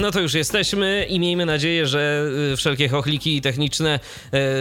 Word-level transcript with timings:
No 0.00 0.10
to 0.10 0.20
już 0.20 0.34
jesteśmy 0.34 1.06
i 1.08 1.20
miejmy 1.20 1.46
nadzieję, 1.46 1.86
że 1.86 2.30
y, 2.52 2.56
wszelkie 2.56 2.88
chochliki 2.88 3.40
techniczne 3.40 4.00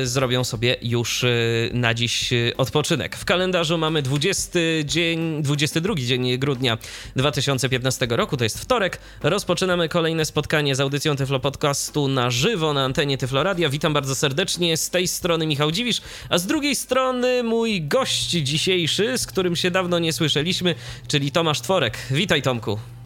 y, 0.01 0.07
zrobią 0.07 0.43
sobie 0.43 0.75
już 0.81 1.23
y, 1.23 1.71
na 1.73 1.93
dziś 1.93 2.29
odpoczynek. 2.57 3.15
W 3.15 3.25
kalendarzu 3.25 3.77
mamy 3.77 4.01
20 4.01 4.59
dzień, 4.85 5.43
22 5.43 5.95
dzień 5.95 6.37
grudnia 6.37 6.77
2015 7.15 8.07
roku, 8.09 8.37
to 8.37 8.43
jest 8.43 8.59
wtorek. 8.59 8.99
Rozpoczynamy 9.23 9.89
kolejne 9.89 10.25
spotkanie 10.25 10.75
z 10.75 10.79
audycją 10.79 11.15
Tyflo 11.15 11.39
Podcastu 11.39 12.07
na 12.07 12.31
żywo 12.31 12.73
na 12.73 12.83
antenie 12.83 13.17
Tyflo 13.17 13.43
Radia. 13.43 13.69
Witam 13.69 13.93
bardzo 13.93 14.15
serdecznie. 14.15 14.77
Z 14.77 14.89
tej 14.89 15.07
strony 15.07 15.47
Michał 15.47 15.71
Dziwisz, 15.71 16.01
a 16.29 16.37
z 16.37 16.45
drugiej 16.45 16.75
strony 16.75 17.43
mój 17.43 17.81
gość 17.81 18.29
dzisiejszy, 18.29 19.17
z 19.17 19.27
którym 19.27 19.55
się 19.55 19.71
dawno 19.71 19.99
nie 19.99 20.13
słyszeliśmy, 20.13 20.75
czyli 21.07 21.31
Tomasz 21.31 21.61
Tworek. 21.61 21.97
Witaj 22.11 22.41
Tomku. 22.41 22.98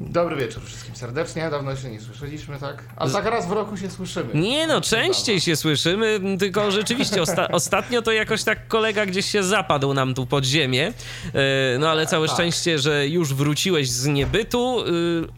Dobry 0.00 0.36
wieczór 0.36 0.62
wszystkim 0.62 0.96
serdecznie. 0.96 1.50
Dawno 1.50 1.76
się 1.76 1.90
nie 1.90 2.00
słyszeliśmy, 2.00 2.58
tak? 2.58 2.84
A 2.96 3.08
tak 3.08 3.24
raz 3.24 3.48
w 3.48 3.52
roku 3.52 3.76
się 3.76 3.90
słyszymy. 3.90 4.34
Nie 4.34 4.66
no, 4.66 4.80
częściej 4.80 5.40
się 5.40 5.56
słyszymy, 5.56 6.20
tylko 6.38 6.70
rzeczywiście 6.70 7.22
osta 7.22 7.48
ostatnio 7.60 8.02
to 8.02 8.12
jakoś 8.12 8.44
tak 8.44 8.68
kolega 8.68 9.06
gdzieś 9.06 9.26
się 9.26 9.42
zapadł 9.42 9.94
nam 9.94 10.14
tu 10.14 10.26
pod 10.26 10.44
ziemię. 10.44 10.92
E, 11.34 11.78
no 11.78 11.90
ale 11.90 12.06
całe 12.06 12.26
tak. 12.26 12.36
szczęście, 12.36 12.78
że 12.78 13.08
już 13.08 13.34
wróciłeś 13.34 13.90
z 13.90 14.06
niebytu, 14.06 14.80
y, 14.80 14.84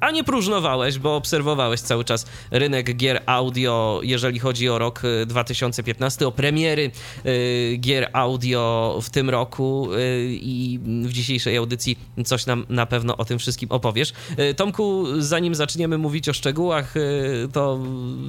a 0.00 0.10
nie 0.10 0.24
próżnowałeś, 0.24 0.98
bo 0.98 1.16
obserwowałeś 1.16 1.80
cały 1.80 2.04
czas 2.04 2.26
rynek 2.50 2.96
gier 2.96 3.22
audio, 3.26 4.00
jeżeli 4.02 4.38
chodzi 4.38 4.68
o 4.68 4.78
rok 4.78 5.02
2015, 5.26 6.24
y, 6.24 6.28
o 6.28 6.32
premiery 6.32 6.90
y, 7.26 7.76
gier 7.80 8.10
audio 8.12 8.98
w 9.02 9.10
tym 9.10 9.30
roku 9.30 9.88
i 10.30 10.80
w 11.02 11.12
dzisiejszej 11.12 11.56
audycji 11.56 11.98
coś 12.24 12.46
nam 12.46 12.66
na 12.68 12.86
pewno 12.86 13.16
o 13.16 13.24
tym 13.24 13.38
wszystkim 13.38 13.70
opowiesz. 13.72 14.12
Tomku, 14.54 15.04
zanim 15.18 15.54
zaczniemy 15.54 15.98
mówić 15.98 16.28
o 16.28 16.32
szczegółach, 16.32 16.96
y, 16.96 17.48
to 17.52 17.78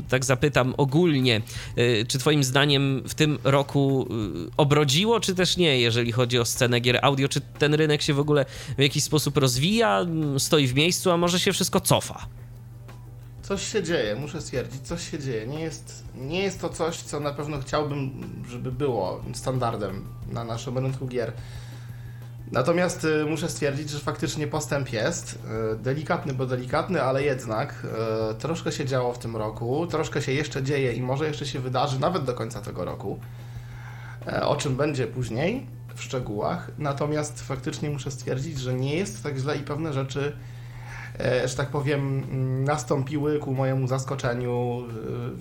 tak 0.09 0.25
zapytam 0.25 0.73
ogólnie, 0.77 1.41
y, 1.77 2.05
czy 2.07 2.17
Twoim 2.17 2.43
zdaniem 2.43 3.03
w 3.07 3.13
tym 3.13 3.39
roku 3.43 4.07
y, 4.47 4.51
obrodziło, 4.57 5.19
czy 5.19 5.35
też 5.35 5.57
nie, 5.57 5.79
jeżeli 5.79 6.11
chodzi 6.11 6.39
o 6.39 6.45
scenę 6.45 6.79
gier 6.79 6.99
audio? 7.01 7.29
Czy 7.29 7.41
ten 7.41 7.73
rynek 7.73 8.01
się 8.01 8.13
w 8.13 8.19
ogóle 8.19 8.45
w 8.77 8.81
jakiś 8.81 9.03
sposób 9.03 9.37
rozwija, 9.37 10.05
stoi 10.37 10.67
w 10.67 10.75
miejscu, 10.75 11.11
a 11.11 11.17
może 11.17 11.39
się 11.39 11.53
wszystko 11.53 11.81
cofa? 11.81 12.27
Coś 13.41 13.71
się 13.71 13.83
dzieje, 13.83 14.15
muszę 14.15 14.41
stwierdzić, 14.41 14.81
coś 14.81 15.11
się 15.11 15.19
dzieje. 15.19 15.47
Nie 15.47 15.59
jest, 15.59 16.03
nie 16.15 16.43
jest 16.43 16.61
to 16.61 16.69
coś, 16.69 16.97
co 16.97 17.19
na 17.19 17.33
pewno 17.33 17.59
chciałbym, 17.59 18.11
żeby 18.49 18.71
było 18.71 19.23
standardem 19.33 20.05
na 20.31 20.43
naszym 20.43 20.77
rynku 20.77 21.07
gier. 21.07 21.33
Natomiast 22.51 23.03
y, 23.03 23.25
muszę 23.25 23.49
stwierdzić, 23.49 23.89
że 23.89 23.99
faktycznie 23.99 24.47
postęp 24.47 24.93
jest. 24.93 25.39
Y, 25.73 25.77
delikatny, 25.77 26.33
bo 26.33 26.45
delikatny, 26.45 27.01
ale 27.01 27.23
jednak 27.23 27.87
y, 28.31 28.35
troszkę 28.35 28.71
się 28.71 28.85
działo 28.85 29.13
w 29.13 29.19
tym 29.19 29.35
roku, 29.35 29.87
troszkę 29.87 30.21
się 30.21 30.31
jeszcze 30.31 30.63
dzieje 30.63 30.93
i 30.93 31.01
może 31.01 31.27
jeszcze 31.27 31.45
się 31.45 31.59
wydarzy 31.59 31.99
nawet 31.99 32.23
do 32.23 32.33
końca 32.33 32.61
tego 32.61 32.85
roku. 32.85 33.19
O 34.41 34.55
czym 34.55 34.75
będzie 34.75 35.07
później 35.07 35.67
w 35.95 36.03
szczegółach. 36.03 36.71
Natomiast 36.77 37.41
faktycznie 37.41 37.89
muszę 37.89 38.11
stwierdzić, 38.11 38.59
że 38.59 38.73
nie 38.73 38.95
jest 38.95 39.23
tak 39.23 39.37
źle 39.37 39.57
i 39.57 39.59
pewne 39.59 39.93
rzeczy, 39.93 40.37
że 41.45 41.55
tak 41.55 41.69
powiem, 41.69 42.23
mm, 42.31 42.63
nastąpiły 42.63 43.39
ku 43.39 43.53
mojemu 43.53 43.87
zaskoczeniu 43.87 44.83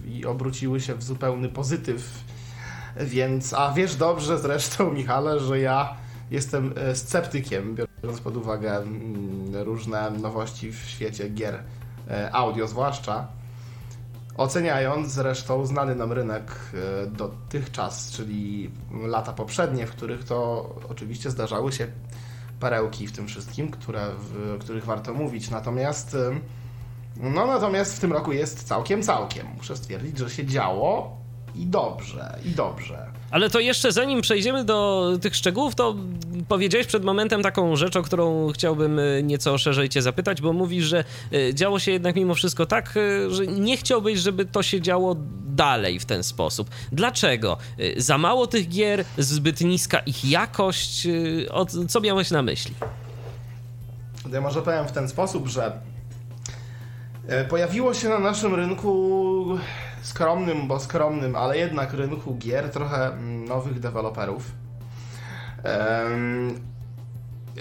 i 0.06 0.26
obróciły 0.26 0.80
się 0.80 0.94
w 0.94 1.02
zupełny 1.02 1.48
pozytyw. 1.48 2.24
Więc, 2.96 3.54
a 3.54 3.72
wiesz 3.72 3.96
dobrze 3.96 4.38
zresztą, 4.38 4.92
Michale, 4.92 5.40
że 5.40 5.60
ja 5.60 5.96
jestem 6.32 6.74
e, 6.76 6.94
sceptykiem, 6.94 7.76
biorąc 8.02 8.20
pod 8.20 8.36
uwagę 8.36 8.76
mm, 8.76 9.56
różne 9.56 10.10
nowości 10.10 10.72
w 10.72 10.76
świecie 10.76 11.28
gier 11.28 11.62
e, 12.10 12.34
audio 12.34 12.68
zwłaszcza. 12.68 13.26
Oceniając 14.36 15.12
zresztą 15.12 15.66
znany 15.66 15.94
nam 15.94 16.12
rynek 16.12 16.52
e, 16.74 17.06
dotychczas, 17.06 18.10
czyli 18.10 18.70
lata 19.06 19.32
poprzednie, 19.32 19.86
w 19.86 19.90
których 19.90 20.24
to 20.24 20.70
oczywiście 20.88 21.30
zdarzały 21.30 21.72
się 21.72 21.86
perełki 22.60 23.06
w 23.06 23.12
tym 23.12 23.26
wszystkim, 23.26 23.70
które, 23.70 24.06
których 24.60 24.84
warto 24.84 25.14
mówić. 25.14 25.50
Natomiast 25.50 26.16
no 27.16 27.46
natomiast 27.46 27.96
w 27.96 28.00
tym 28.00 28.12
roku 28.12 28.32
jest 28.32 28.64
całkiem, 28.64 29.02
całkiem. 29.02 29.46
Muszę 29.56 29.76
stwierdzić, 29.76 30.18
że 30.18 30.30
się 30.30 30.46
działo 30.46 31.16
i 31.54 31.66
dobrze, 31.66 32.38
i 32.44 32.50
dobrze. 32.50 33.21
Ale 33.32 33.50
to 33.50 33.60
jeszcze 33.60 33.92
zanim 33.92 34.20
przejdziemy 34.20 34.64
do 34.64 35.08
tych 35.20 35.36
szczegółów, 35.36 35.74
to 35.74 35.96
powiedziałeś 36.48 36.86
przed 36.86 37.04
momentem 37.04 37.42
taką 37.42 37.76
rzecz, 37.76 37.96
o 37.96 38.02
którą 38.02 38.52
chciałbym 38.52 38.98
e, 38.98 39.22
nieco 39.22 39.58
szerzej 39.58 39.88
cię 39.88 40.02
zapytać, 40.02 40.40
bo 40.40 40.52
mówisz, 40.52 40.84
że 40.84 41.04
e, 41.32 41.54
działo 41.54 41.78
się 41.78 41.92
jednak 41.92 42.16
mimo 42.16 42.34
wszystko 42.34 42.66
tak, 42.66 42.94
e, 42.96 43.30
że 43.30 43.46
nie 43.46 43.76
chciałbyś, 43.76 44.18
żeby 44.18 44.44
to 44.44 44.62
się 44.62 44.80
działo 44.80 45.16
dalej 45.46 46.00
w 46.00 46.04
ten 46.04 46.22
sposób. 46.22 46.70
Dlaczego? 46.92 47.56
Za 47.96 48.18
mało 48.18 48.46
tych 48.46 48.68
gier, 48.68 49.04
zbyt 49.18 49.60
niska 49.60 49.98
ich 49.98 50.24
jakość? 50.24 51.06
Co 51.88 52.00
miałeś 52.00 52.30
na 52.30 52.42
myśli? 52.42 52.74
Ja 54.32 54.40
może 54.40 54.62
powiem 54.62 54.88
w 54.88 54.92
ten 54.92 55.08
sposób, 55.08 55.48
że 55.48 55.72
pojawiło 57.48 57.94
się 57.94 58.08
na 58.08 58.18
naszym 58.18 58.54
rynku 58.54 59.58
skromnym, 60.02 60.68
bo 60.68 60.80
skromnym, 60.80 61.36
ale 61.36 61.58
jednak 61.58 61.92
rynku 61.92 62.34
gier 62.34 62.70
trochę 62.70 63.06
mm, 63.06 63.44
nowych 63.44 63.80
deweloperów. 63.80 64.52
Um, 65.64 66.60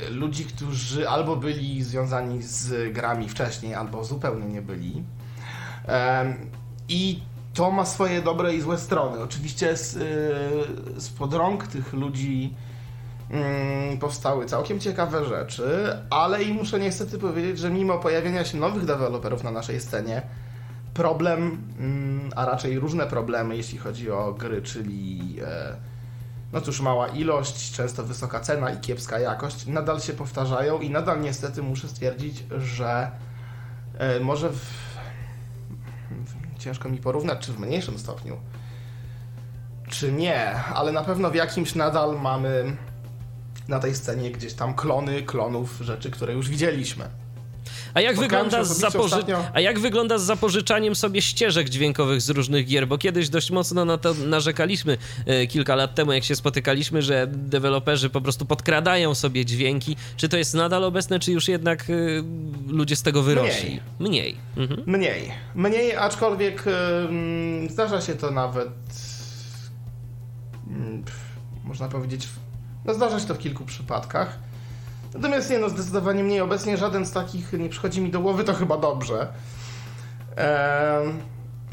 ludzi, 0.09 0.45
którzy 0.45 1.09
albo 1.09 1.35
byli 1.35 1.83
związani 1.83 2.41
z 2.43 2.93
grami 2.93 3.29
wcześniej, 3.29 3.75
albo 3.75 4.03
zupełnie 4.03 4.45
nie 4.45 4.61
byli. 4.61 5.03
Um, 5.87 6.35
I 6.89 7.19
to 7.53 7.71
ma 7.71 7.85
swoje 7.85 8.21
dobre 8.21 8.55
i 8.55 8.61
złe 8.61 8.77
strony. 8.77 9.19
Oczywiście 9.23 9.77
z, 9.77 9.95
y, 9.95 11.01
z 11.01 11.33
rąk 11.33 11.67
tych 11.67 11.93
ludzi 11.93 12.55
mm, 13.29 13.97
powstały 13.97 14.45
całkiem 14.45 14.79
ciekawe 14.79 15.25
rzeczy, 15.25 15.97
ale 16.09 16.43
i 16.43 16.53
muszę 16.53 16.79
niestety 16.79 17.17
powiedzieć, 17.17 17.59
że 17.59 17.69
mimo 17.69 17.99
pojawienia 17.99 18.45
się 18.45 18.57
nowych 18.57 18.85
deweloperów 18.85 19.43
na 19.43 19.51
naszej 19.51 19.81
scenie, 19.81 20.21
problem, 20.93 21.63
mm, 21.79 22.29
a 22.35 22.45
raczej 22.45 22.79
różne 22.79 23.07
problemy, 23.07 23.57
jeśli 23.57 23.77
chodzi 23.77 24.11
o 24.11 24.33
gry, 24.33 24.61
czyli 24.61 25.37
e, 25.45 25.75
no 26.53 26.61
cóż, 26.61 26.81
mała 26.81 27.07
ilość, 27.07 27.71
często 27.71 28.03
wysoka 28.03 28.39
cena 28.39 28.71
i 28.71 28.77
kiepska 28.77 29.19
jakość, 29.19 29.67
nadal 29.67 30.01
się 30.01 30.13
powtarzają 30.13 30.79
i 30.79 30.89
nadal 30.89 31.21
niestety 31.21 31.61
muszę 31.61 31.87
stwierdzić, 31.87 32.43
że 32.57 33.11
e, 33.97 34.19
może 34.19 34.49
w, 34.49 34.91
ciężko 36.59 36.89
mi 36.89 36.97
porównać, 36.97 37.45
czy 37.45 37.53
w 37.53 37.59
mniejszym 37.59 37.99
stopniu, 37.99 38.37
czy 39.89 40.11
nie, 40.11 40.53
ale 40.53 40.91
na 40.91 41.03
pewno 41.03 41.29
w 41.29 41.35
jakimś 41.35 41.75
nadal 41.75 42.19
mamy 42.21 42.77
na 43.67 43.79
tej 43.79 43.95
scenie 43.95 44.31
gdzieś 44.31 44.53
tam 44.53 44.73
klony 44.73 45.23
klonów 45.23 45.77
rzeczy, 45.81 46.11
które 46.11 46.33
już 46.33 46.49
widzieliśmy. 46.49 47.20
A 47.93 48.01
jak, 48.01 48.19
wygląda 48.19 48.63
z 48.63 48.77
zapoży... 48.77 49.15
A 49.53 49.59
jak 49.59 49.79
wygląda 49.79 50.17
z 50.17 50.23
zapożyczaniem 50.23 50.95
sobie 50.95 51.21
ścieżek 51.21 51.69
dźwiękowych 51.69 52.21
z 52.21 52.29
różnych 52.29 52.67
gier? 52.67 52.87
Bo 52.87 52.97
kiedyś 52.97 53.29
dość 53.29 53.51
mocno 53.51 53.85
na 53.85 53.97
to 53.97 54.13
narzekaliśmy 54.13 54.97
e, 55.25 55.47
kilka 55.47 55.75
lat 55.75 55.95
temu, 55.95 56.11
jak 56.11 56.23
się 56.23 56.35
spotykaliśmy, 56.35 57.01
że 57.01 57.27
deweloperzy 57.27 58.09
po 58.09 58.21
prostu 58.21 58.45
podkradają 58.45 59.15
sobie 59.15 59.45
dźwięki. 59.45 59.95
Czy 60.17 60.29
to 60.29 60.37
jest 60.37 60.53
nadal 60.53 60.83
obecne, 60.83 61.19
czy 61.19 61.31
już 61.31 61.47
jednak 61.47 61.89
e, 61.89 61.93
ludzie 62.67 62.95
z 62.95 63.01
tego 63.01 63.23
wyrośli? 63.23 63.69
Mniej. 63.69 63.81
Mniej. 63.99 64.37
Mhm. 64.57 64.83
Mniej. 64.85 65.31
Mniej, 65.55 65.95
aczkolwiek 65.95 66.63
zdarza 67.69 68.01
się 68.01 68.15
to 68.15 68.31
nawet 68.31 68.69
można 71.63 71.87
powiedzieć, 71.87 72.27
no 72.85 72.93
zdarza 72.93 73.19
się 73.19 73.25
to 73.25 73.35
w 73.35 73.39
kilku 73.39 73.65
przypadkach. 73.65 74.39
Natomiast 75.13 75.49
nie 75.49 75.59
no, 75.59 75.69
zdecydowanie 75.69 76.23
mniej. 76.23 76.41
Obecnie 76.41 76.77
żaden 76.77 77.05
z 77.05 77.11
takich 77.11 77.53
nie 77.53 77.69
przychodzi 77.69 78.01
mi 78.01 78.11
do 78.11 78.19
głowy, 78.19 78.43
to 78.43 78.53
chyba 78.53 78.77
dobrze. 78.77 79.27
Ehm, 80.35 81.19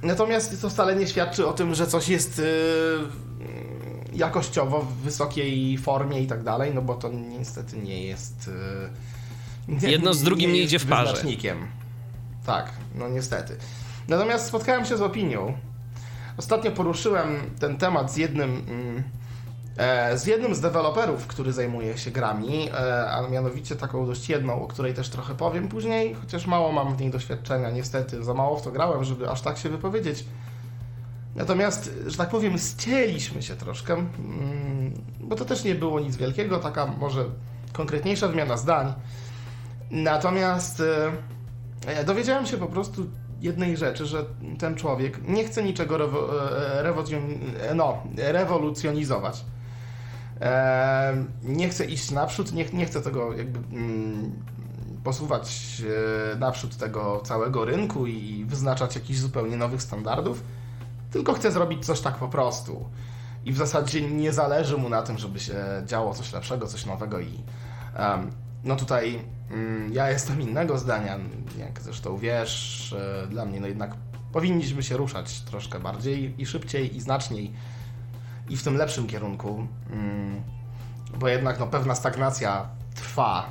natomiast 0.03 0.63
to 0.63 0.71
wcale 0.71 0.97
nie 0.97 1.07
świadczy 1.07 1.47
o 1.47 1.53
tym, 1.53 1.75
że 1.75 1.87
coś 1.87 2.09
jest 2.09 2.39
yy, 2.39 2.45
jakościowo 4.13 4.83
w 4.83 4.95
wysokiej 4.95 5.79
formie 5.79 6.23
i 6.23 6.27
tak 6.27 6.43
dalej, 6.43 6.75
no 6.75 6.83
bo 6.83 6.95
to 6.95 7.09
niestety 7.09 7.77
nie 7.77 8.05
jest. 8.05 8.51
Yy, 9.69 9.91
Jedno 9.91 10.15
z 10.15 10.23
drugim 10.23 10.51
nie, 10.51 10.57
nie 10.57 10.63
idzie 10.63 10.79
w 10.79 10.87
parze. 10.87 11.17
Tak, 12.47 12.73
no 12.95 13.09
niestety. 13.09 13.57
Natomiast 14.09 14.47
spotkałem 14.47 14.85
się 14.85 14.97
z 14.97 15.03
opinią. 15.03 15.59
Ostatnio 16.37 16.71
poruszyłem 16.71 17.37
ten 17.61 17.77
temat 17.77 18.13
z 18.13 18.17
jednym. 18.17 18.53
Yy, 18.97 19.18
z 20.15 20.27
jednym 20.27 20.55
z 20.55 20.61
deweloperów, 20.61 21.27
który 21.27 21.53
zajmuje 21.53 21.99
się 21.99 22.11
grami, 22.11 22.71
e, 22.71 23.11
a 23.11 23.29
mianowicie 23.29 23.77
taką 23.77 24.07
dość 24.07 24.29
jedną, 24.29 24.63
o 24.63 24.67
której 24.67 24.95
też 24.95 25.09
trochę 25.09 25.35
powiem 25.35 25.69
później, 25.69 26.15
chociaż 26.15 26.47
mało 26.47 26.73
mam 26.73 26.97
w 26.97 27.01
niej 27.01 27.11
doświadczenia, 27.11 27.71
niestety, 27.71 28.25
za 28.25 28.35
mało 28.35 28.57
w 28.57 28.63
to 28.63 28.71
grałem, 28.71 29.05
żeby 29.05 29.31
aż 29.31 29.41
tak 29.41 29.59
się 29.59 29.69
wypowiedzieć. 29.69 30.25
Natomiast, 31.37 31.91
że 32.07 32.17
tak 32.17 32.29
powiem, 32.29 32.59
ścieliśmy 32.59 33.43
się 33.43 33.57
troszkę, 33.57 33.95
mm, 33.95 34.95
bo 35.21 35.37
to 35.37 35.45
też 35.45 35.65
nie 35.65 35.75
było 35.75 36.01
nic 36.01 36.17
wielkiego, 36.17 36.59
taka 36.59 36.87
może 36.87 37.25
konkretniejsza 37.73 38.29
wymiana 38.29 38.57
zdań. 38.57 38.93
Natomiast 39.91 40.83
e, 41.87 42.05
dowiedziałem 42.05 42.47
się 42.47 42.57
po 42.57 42.67
prostu 42.67 43.07
jednej 43.41 43.77
rzeczy, 43.77 44.07
że 44.07 44.25
ten 44.59 44.75
człowiek 44.75 45.29
nie 45.29 45.45
chce 45.45 45.63
niczego 45.63 45.99
rewo, 45.99 46.49
e, 46.51 46.83
rewolucjon, 46.83 47.23
no, 47.75 48.03
rewolucjonizować. 48.17 49.45
E, 50.41 51.25
nie 51.43 51.69
chce 51.69 51.85
iść 51.85 52.11
naprzód, 52.11 52.53
nie, 52.53 52.65
nie 52.73 52.87
chce 52.87 53.01
tego 53.01 53.33
jakby 53.33 53.59
mm, 53.77 54.33
posuwać 55.05 55.83
naprzód 56.39 56.77
tego 56.77 57.21
całego 57.25 57.65
rynku 57.65 58.07
i 58.07 58.45
wyznaczać 58.45 58.95
jakichś 58.95 59.19
zupełnie 59.19 59.57
nowych 59.57 59.83
standardów, 59.83 60.45
tylko 61.11 61.33
chce 61.33 61.53
zrobić 61.53 61.87
coś 61.87 62.01
tak 62.01 62.17
po 62.17 62.29
prostu. 62.29 62.85
I 63.45 63.53
w 63.53 63.57
zasadzie 63.57 64.11
nie 64.11 64.33
zależy 64.33 64.77
mu 64.77 64.89
na 64.89 65.03
tym, 65.03 65.19
żeby 65.19 65.41
się 65.41 65.55
działo 65.87 66.15
coś 66.15 66.33
lepszego, 66.33 66.67
coś 66.67 66.87
nowego 66.87 67.21
i 67.21 67.43
no 68.65 68.77
tutaj 68.77 69.23
um, 69.51 69.93
ja 69.93 70.11
jestem 70.11 70.41
innego 70.41 70.79
zdania, 70.79 71.19
jak 71.59 71.81
zresztą 71.81 72.17
wiesz, 72.17 72.93
e, 72.93 73.27
dla 73.27 73.45
mnie 73.45 73.61
no 73.61 73.67
jednak 73.67 73.95
powinniśmy 74.33 74.83
się 74.83 74.97
ruszać 74.97 75.41
troszkę 75.41 75.81
bardziej 75.81 76.35
i 76.43 76.47
szybciej 76.47 76.97
i 76.97 77.01
znaczniej 77.01 77.53
i 78.49 78.57
w 78.57 78.63
tym 78.63 78.77
lepszym 78.77 79.07
kierunku, 79.07 79.67
um, 79.91 80.43
bo 81.19 81.29
jednak 81.29 81.61
no 81.61 81.67
pewna 81.67 81.95
stagnacja 81.95 82.69
trwa 82.95 83.47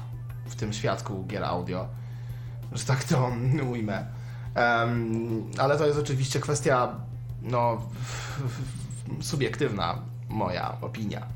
w 0.46 0.56
tym 0.56 0.74
świadku 0.74 1.26
gier 1.28 1.44
audio, 1.44 1.88
że 2.72 2.86
tak 2.86 3.04
to 3.04 3.32
ujmę. 3.72 4.06
Ale 5.58 5.78
to 5.78 5.88
jest 5.88 6.00
oczywiście 6.00 6.40
kwestia 6.40 6.96
no, 7.42 7.82
subiektywna 9.22 10.02
moja 10.30 10.78
opinia. 10.82 11.28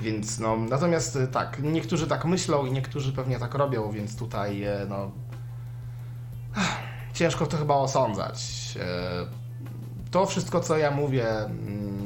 Więc 0.00 0.38
no, 0.38 0.56
natomiast 0.56 1.16
e, 1.16 1.26
tak, 1.26 1.62
niektórzy 1.62 2.06
tak 2.06 2.24
myślą 2.24 2.66
i 2.66 2.72
niektórzy 2.72 3.12
pewnie 3.12 3.38
tak 3.38 3.54
robią, 3.54 3.90
więc 3.90 4.16
tutaj 4.16 4.64
e, 4.64 4.86
no 4.88 5.10
ciężko 7.12 7.46
to 7.46 7.56
chyba 7.56 7.74
osądzać. 7.74 8.38
E, 8.80 9.40
to 10.10 10.26
wszystko, 10.26 10.60
co 10.60 10.78
ja 10.78 10.90
mówię 10.90 11.28
mm, 11.38 11.99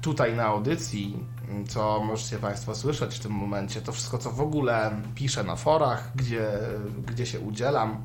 tutaj 0.00 0.34
na 0.34 0.44
audycji, 0.44 1.24
co 1.68 2.00
możecie 2.04 2.38
Państwo 2.38 2.74
słyszeć 2.74 3.16
w 3.16 3.20
tym 3.20 3.32
momencie, 3.32 3.80
to 3.80 3.92
wszystko, 3.92 4.18
co 4.18 4.30
w 4.30 4.40
ogóle 4.40 4.90
piszę 5.14 5.44
na 5.44 5.56
forach, 5.56 6.12
gdzie, 6.16 6.48
gdzie 7.06 7.26
się 7.26 7.40
udzielam, 7.40 8.02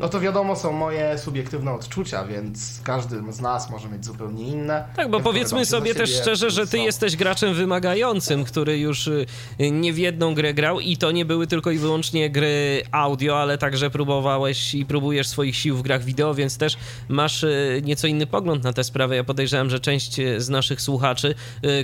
no 0.00 0.08
to 0.08 0.20
wiadomo, 0.20 0.56
są 0.56 0.72
moje 0.72 1.18
subiektywne 1.18 1.72
odczucia, 1.72 2.24
więc 2.24 2.80
każdy 2.84 3.32
z 3.32 3.40
nas 3.40 3.70
może 3.70 3.88
mieć 3.88 4.04
zupełnie 4.04 4.48
inne. 4.48 4.84
Tak, 4.96 5.10
bo 5.10 5.20
powiedzmy 5.20 5.66
sobie 5.66 5.94
też 5.94 6.14
szczerze, 6.20 6.50
że 6.50 6.66
ty 6.66 6.78
jesteś 6.78 7.16
graczem 7.16 7.54
wymagającym, 7.54 8.44
który 8.44 8.78
już 8.78 9.06
y, 9.06 9.26
nie 9.58 9.92
w 9.92 9.98
jedną 9.98 10.34
grę 10.34 10.54
grał 10.54 10.80
i 10.80 10.96
to 10.96 11.10
nie 11.10 11.24
były 11.24 11.46
tylko 11.46 11.70
i 11.70 11.78
wyłącznie 11.78 12.30
gry 12.30 12.82
audio, 12.92 13.40
ale 13.40 13.58
także 13.58 13.90
próbowałeś 13.90 14.74
i 14.74 14.86
próbujesz 14.86 15.28
swoich 15.28 15.56
sił 15.56 15.76
w 15.76 15.82
grach 15.82 16.04
wideo, 16.04 16.34
więc 16.34 16.58
też 16.58 16.76
masz 17.08 17.42
y, 17.42 17.82
nieco 17.84 18.06
inny 18.06 18.26
pogląd 18.26 18.64
na 18.64 18.72
tę 18.72 18.84
sprawę. 18.84 19.16
Ja 19.16 19.24
podejrzewam, 19.24 19.70
że 19.70 19.80
część 19.80 20.18
y, 20.18 20.40
z 20.40 20.48
naszych 20.48 20.80
słuchaczy, 20.80 21.34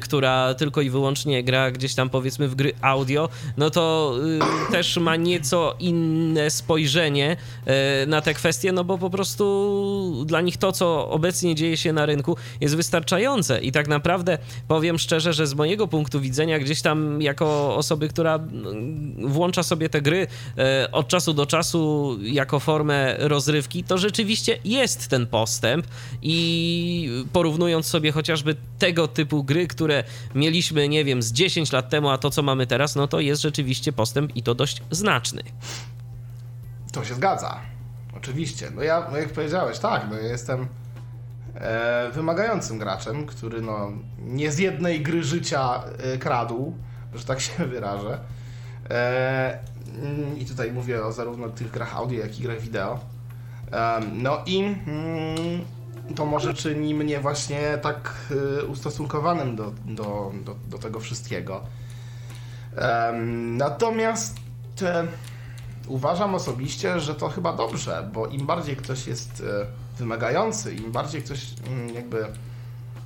która 0.02 0.55
tylko 0.55 0.81
i 0.81 0.90
wyłącznie 0.90 1.44
gra 1.44 1.70
gdzieś 1.70 1.94
tam 1.94 2.11
powiedzmy 2.11 2.49
w 2.49 2.55
gry 2.55 2.72
audio, 2.81 3.28
no 3.56 3.70
to 3.70 4.14
też 4.70 4.96
ma 4.96 5.16
nieco 5.16 5.76
inne 5.78 6.50
spojrzenie 6.50 7.37
na 8.06 8.21
te 8.21 8.35
kwestie, 8.35 8.73
no 8.73 8.85
bo 8.85 8.99
po 8.99 9.11
prostu 9.11 10.25
dla 10.27 10.41
nich 10.41 10.56
to, 10.56 10.73
co 10.73 11.09
obecnie 11.11 11.55
dzieje 11.55 11.77
się 11.77 11.93
na 11.93 12.06
rynku, 12.06 12.37
jest 12.61 12.77
wystarczające. 12.77 13.61
I 13.61 13.73
tak 13.73 13.89
naprawdę 13.89 14.39
powiem 14.69 14.99
szczerze, 14.99 15.33
że 15.33 15.47
z 15.47 15.55
mojego 15.55 15.89
punktu 15.89 16.21
widzenia, 16.21 16.59
gdzieś 16.59 16.83
tam 16.83 17.23
jako 17.23 17.77
osoby, 17.77 18.09
która 18.09 18.35
mm, 18.35 19.29
włącza 19.29 19.62
sobie 19.62 19.89
te 19.89 20.03
gry 20.03 20.27
e, 20.59 20.89
od 20.93 21.09
czasu 21.09 21.35
do 21.35 21.47
czasu 21.47 22.17
jako 22.23 22.61
formę 22.61 23.17
rozrywki, 23.19 23.85
to 23.85 23.99
rzeczywiście 23.99 24.59
jest 24.65 25.09
ten 25.09 25.27
postęp 25.27 25.87
i 26.23 27.25
porównując 27.33 27.87
sobie 27.87 28.12
chociażby 28.12 28.57
tego 28.79 29.09
typu 29.09 29.45
gry, 29.45 29.67
które 29.67 30.05
mieliśmy, 30.35 30.89
nie 30.89 31.05
wiem, 31.05 31.23
z 31.23 31.33
10 31.33 31.73
lat 31.73 31.91
temu, 31.91 32.09
a 32.09 32.19
to, 32.19 32.31
co 32.31 32.43
mamy 32.43 32.67
teraz, 32.67 32.97
no 32.97 33.09
to 33.09 33.21
jest 33.21 33.43
rzeczywiście 33.43 33.93
postęp 33.93 34.37
i 34.37 34.43
to 34.43 34.55
dość 34.55 34.83
znaczny. 34.91 35.43
To 36.93 37.05
się 37.05 37.15
zgadza. 37.15 37.74
Oczywiście. 38.16 38.70
No 38.75 38.82
ja, 38.82 39.06
no 39.12 39.19
jak 39.19 39.28
powiedziałeś, 39.28 39.78
tak, 39.78 40.06
no 40.11 40.16
ja 40.16 40.28
jestem 40.28 40.69
e, 41.55 42.11
wymagającym 42.14 42.78
graczem, 42.78 43.26
który 43.26 43.62
no 43.62 43.93
nie 44.19 44.52
z 44.52 44.58
jednej 44.58 45.00
gry 45.02 45.25
życia 45.25 45.82
e, 45.99 46.19
kradł, 46.19 46.75
że 47.14 47.25
tak 47.25 47.40
się 47.40 47.66
wyrażę. 47.75 48.19
E, 48.90 49.58
I 50.38 50.46
tutaj 50.46 50.72
mówię 50.72 51.05
o 51.05 51.12
zarówno 51.12 51.49
tych 51.49 51.70
grach 51.70 51.96
audio, 51.96 52.20
jak 52.20 52.40
i 52.40 52.43
grach 52.43 52.61
wideo. 52.61 53.00
E, 53.72 54.00
no 54.12 54.38
i 54.46 54.58
mm, 54.58 55.61
to 56.16 56.26
może 56.26 56.55
czyni 56.55 56.94
mnie 56.94 57.20
właśnie 57.20 57.78
tak 57.82 58.14
e, 58.61 58.64
ustosunkowanym 58.64 59.56
do, 59.56 59.72
do, 59.87 60.32
do, 60.44 60.56
do 60.69 60.78
tego 60.78 61.00
wszystkiego. 61.00 61.61
natomiast 63.56 64.37
uważam 65.87 66.35
osobiście, 66.35 67.01
że 67.01 67.15
to 67.15 67.29
chyba 67.29 67.53
dobrze, 67.53 68.11
bo 68.13 68.27
im 68.27 68.47
bardziej 68.47 68.77
ktoś 68.77 69.07
jest 69.07 69.43
e, 69.63 69.67
wymagający, 69.99 70.75
im 70.75 70.93
bardziej 70.93 71.23
ktoś 71.23 71.47
mm, 71.67 71.95
jakby 71.95 72.27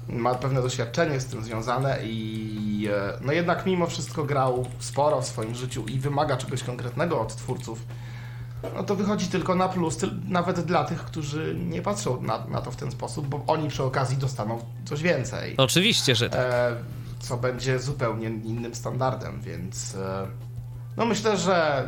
ma 0.08 0.34
pewne 0.34 0.62
doświadczenie 0.62 1.20
z 1.20 1.26
tym 1.26 1.44
związane 1.44 1.98
i 2.02 2.88
e, 2.92 3.18
no 3.20 3.32
jednak 3.32 3.66
mimo 3.66 3.86
wszystko 3.86 4.24
grał 4.24 4.66
sporo 4.78 5.20
w 5.20 5.26
swoim 5.26 5.54
życiu 5.54 5.84
i 5.86 5.98
wymaga 5.98 6.36
czegoś 6.36 6.62
konkretnego 6.62 7.20
od 7.20 7.36
twórców, 7.36 7.86
no 8.74 8.82
to 8.82 8.96
wychodzi 8.96 9.26
tylko 9.26 9.54
na 9.54 9.68
plus, 9.68 9.98
nawet 10.28 10.60
dla 10.60 10.84
tych, 10.84 11.04
którzy 11.04 11.56
nie 11.58 11.82
patrzą 11.82 12.22
na, 12.22 12.46
na 12.46 12.60
to 12.60 12.70
w 12.70 12.76
ten 12.76 12.90
sposób, 12.90 13.28
bo 13.28 13.44
oni 13.46 13.68
przy 13.68 13.84
okazji 13.84 14.16
dostaną 14.16 14.58
coś 14.84 15.02
więcej. 15.02 15.54
Oczywiście, 15.56 16.14
że 16.14 16.30
tak. 16.30 16.40
E, 16.40 16.76
co 17.20 17.36
będzie 17.36 17.78
zupełnie 17.78 18.28
innym 18.28 18.74
standardem, 18.74 19.40
więc 19.40 19.96
no 20.96 21.06
myślę, 21.06 21.36
że 21.36 21.86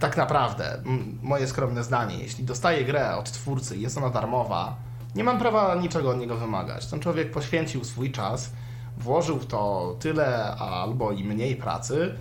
tak 0.00 0.16
naprawdę, 0.16 0.82
moje 1.22 1.46
skromne 1.46 1.84
zdanie, 1.84 2.18
jeśli 2.18 2.44
dostaję 2.44 2.84
grę 2.84 3.16
od 3.16 3.32
twórcy 3.32 3.76
i 3.76 3.80
jest 3.80 3.98
ona 3.98 4.10
darmowa, 4.10 4.76
nie 5.14 5.24
mam 5.24 5.38
prawa 5.38 5.74
niczego 5.74 6.10
od 6.10 6.18
niego 6.18 6.36
wymagać. 6.36 6.86
Ten 6.86 7.00
człowiek 7.00 7.30
poświęcił 7.30 7.84
swój 7.84 8.12
czas, 8.12 8.50
włożył 8.98 9.38
w 9.38 9.46
to 9.46 9.96
tyle 10.00 10.56
albo 10.56 11.12
i 11.12 11.24
mniej 11.24 11.56
pracy. 11.56 12.14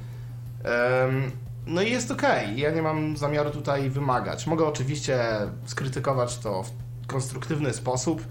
No 1.68 1.82
i 1.82 1.92
jest 1.92 2.12
okej. 2.12 2.46
Okay. 2.46 2.60
Ja 2.60 2.72
nie 2.72 2.82
mam 2.82 3.18
zamiaru 3.18 3.50
tutaj 3.50 3.89
wymagać. 3.89 4.48
Mogę 4.48 4.66
oczywiście 4.66 5.20
skrytykować 5.66 6.38
to 6.38 6.63
w 6.63 6.72
konstruktywny 7.08 7.74
sposób 7.74 8.24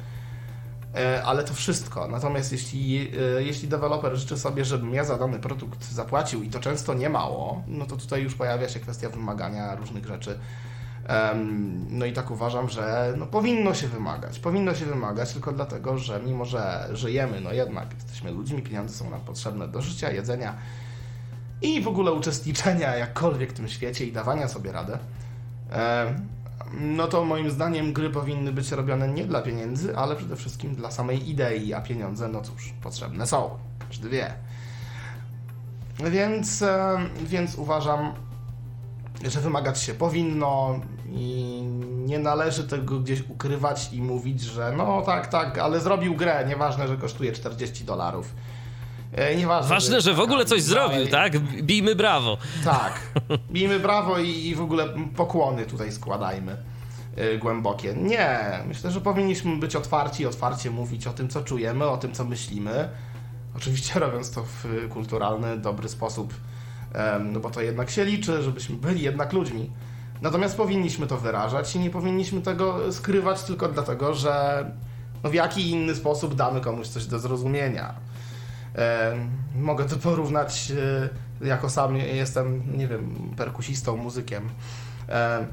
ale 1.24 1.44
to 1.44 1.54
wszystko. 1.54 2.08
Natomiast 2.08 2.52
jeśli, 2.52 3.10
e, 3.38 3.42
jeśli 3.42 3.68
deweloper 3.68 4.16
życzy 4.16 4.38
sobie, 4.38 4.64
żebym 4.64 4.94
ja 4.94 5.04
za 5.04 5.18
dany 5.18 5.38
produkt 5.38 5.92
zapłacił 5.92 6.42
i 6.42 6.50
to 6.50 6.60
często 6.60 6.94
nie 6.94 7.08
mało, 7.08 7.62
no 7.66 7.86
to 7.86 7.96
tutaj 7.96 8.22
już 8.22 8.34
pojawia 8.34 8.68
się 8.68 8.80
kwestia 8.80 9.08
wymagania 9.08 9.74
różnych 9.74 10.06
rzeczy. 10.06 10.38
No 11.90 12.06
i 12.06 12.12
tak 12.12 12.30
uważam, 12.30 12.68
że 12.68 13.14
no 13.16 13.26
powinno 13.26 13.74
się 13.74 13.88
wymagać. 13.88 14.38
Powinno 14.38 14.74
się 14.74 14.84
wymagać 14.84 15.32
tylko 15.32 15.52
dlatego, 15.52 15.98
że 15.98 16.20
mimo, 16.26 16.44
że 16.44 16.88
żyjemy, 16.92 17.40
no 17.40 17.52
jednak 17.52 17.94
jesteśmy 17.94 18.30
ludźmi, 18.30 18.62
pieniądze 18.62 18.94
są 18.94 19.10
nam 19.10 19.20
potrzebne 19.20 19.68
do 19.68 19.82
życia, 19.82 20.10
jedzenia 20.10 20.54
i 21.62 21.80
w 21.80 21.88
ogóle 21.88 22.12
uczestniczenia 22.12 22.96
jakkolwiek 22.96 23.50
w 23.50 23.56
tym 23.56 23.68
świecie 23.68 24.06
i 24.06 24.12
dawania 24.12 24.48
sobie 24.48 24.72
radę 24.72 24.98
no 26.80 27.06
to 27.06 27.24
moim 27.24 27.50
zdaniem 27.50 27.92
gry 27.92 28.10
powinny 28.10 28.52
być 28.52 28.72
robione 28.72 29.08
nie 29.08 29.24
dla 29.24 29.42
pieniędzy, 29.42 29.96
ale 29.96 30.16
przede 30.16 30.36
wszystkim 30.36 30.74
dla 30.74 30.90
samej 30.90 31.30
idei, 31.30 31.74
a 31.74 31.80
pieniądze, 31.80 32.28
no 32.28 32.40
cóż, 32.40 32.74
potrzebne 32.82 33.26
są. 33.26 33.50
Każdy 33.88 34.08
wie. 34.08 34.34
Więc, 36.10 36.62
e, 36.62 36.98
więc 37.22 37.54
uważam, 37.54 38.12
że 39.24 39.40
wymagać 39.40 39.82
się 39.82 39.94
powinno 39.94 40.80
i 41.12 41.62
nie 42.06 42.18
należy 42.18 42.64
tego 42.64 43.00
gdzieś 43.00 43.28
ukrywać 43.28 43.92
i 43.92 44.02
mówić, 44.02 44.40
że 44.40 44.74
no 44.76 45.02
tak, 45.02 45.26
tak, 45.26 45.58
ale 45.58 45.80
zrobił 45.80 46.14
grę, 46.14 46.44
nieważne, 46.48 46.88
że 46.88 46.96
kosztuje 46.96 47.32
40 47.32 47.84
dolarów. 47.84 48.34
E, 49.12 49.36
nieważne. 49.36 49.68
Ważne, 49.68 50.00
że 50.00 50.14
w 50.14 50.20
ogóle 50.20 50.44
coś 50.44 50.62
zrobił, 50.62 51.06
tak? 51.06 51.38
Bijmy 51.38 51.94
brawo. 51.94 52.38
Tak. 52.64 53.00
Bijmy 53.52 53.80
brawo 53.80 54.18
i, 54.18 54.54
w 54.54 54.60
ogóle 54.60 54.88
pokłony 55.16 55.66
tutaj 55.66 55.92
składajmy 55.92 56.56
e, 57.16 57.38
głębokie. 57.38 57.94
Nie, 57.94 58.38
myślę, 58.68 58.90
że 58.90 59.00
powinniśmy 59.00 59.56
być 59.56 59.76
otwarci 59.76 60.22
i 60.22 60.26
otwarcie 60.26 60.70
mówić 60.70 61.06
o 61.06 61.12
tym, 61.12 61.28
co 61.28 61.42
czujemy, 61.42 61.84
o 61.84 61.96
tym, 61.96 62.12
co 62.12 62.24
myślimy. 62.24 62.88
Oczywiście 63.56 64.00
robiąc 64.00 64.30
to 64.30 64.42
w 64.42 64.88
kulturalny, 64.90 65.58
dobry 65.58 65.88
sposób, 65.88 66.34
no 67.32 67.40
bo 67.40 67.50
to 67.50 67.60
jednak 67.60 67.90
się 67.90 68.04
liczy, 68.04 68.42
żebyśmy 68.42 68.76
byli 68.76 69.02
jednak 69.02 69.32
ludźmi. 69.32 69.70
Natomiast 70.22 70.56
powinniśmy 70.56 71.06
to 71.06 71.16
wyrażać 71.16 71.76
i 71.76 71.78
nie 71.78 71.90
powinniśmy 71.90 72.40
tego 72.40 72.92
skrywać 72.92 73.42
tylko 73.42 73.68
dlatego, 73.68 74.14
że 74.14 74.64
No 75.24 75.30
w 75.30 75.34
jaki 75.34 75.70
inny 75.70 75.94
sposób 75.94 76.34
damy 76.34 76.60
komuś 76.60 76.88
coś 76.88 77.06
do 77.06 77.18
zrozumienia? 77.18 77.94
E, 78.76 79.16
mogę 79.54 79.84
to 79.84 79.96
porównać, 79.96 80.72
e, 81.42 81.46
jako 81.46 81.70
sam 81.70 81.96
jestem, 81.96 82.62
nie 82.78 82.88
wiem, 82.88 83.34
perkusistą, 83.36 83.96
muzykiem. 83.96 84.48
E, 85.08 85.46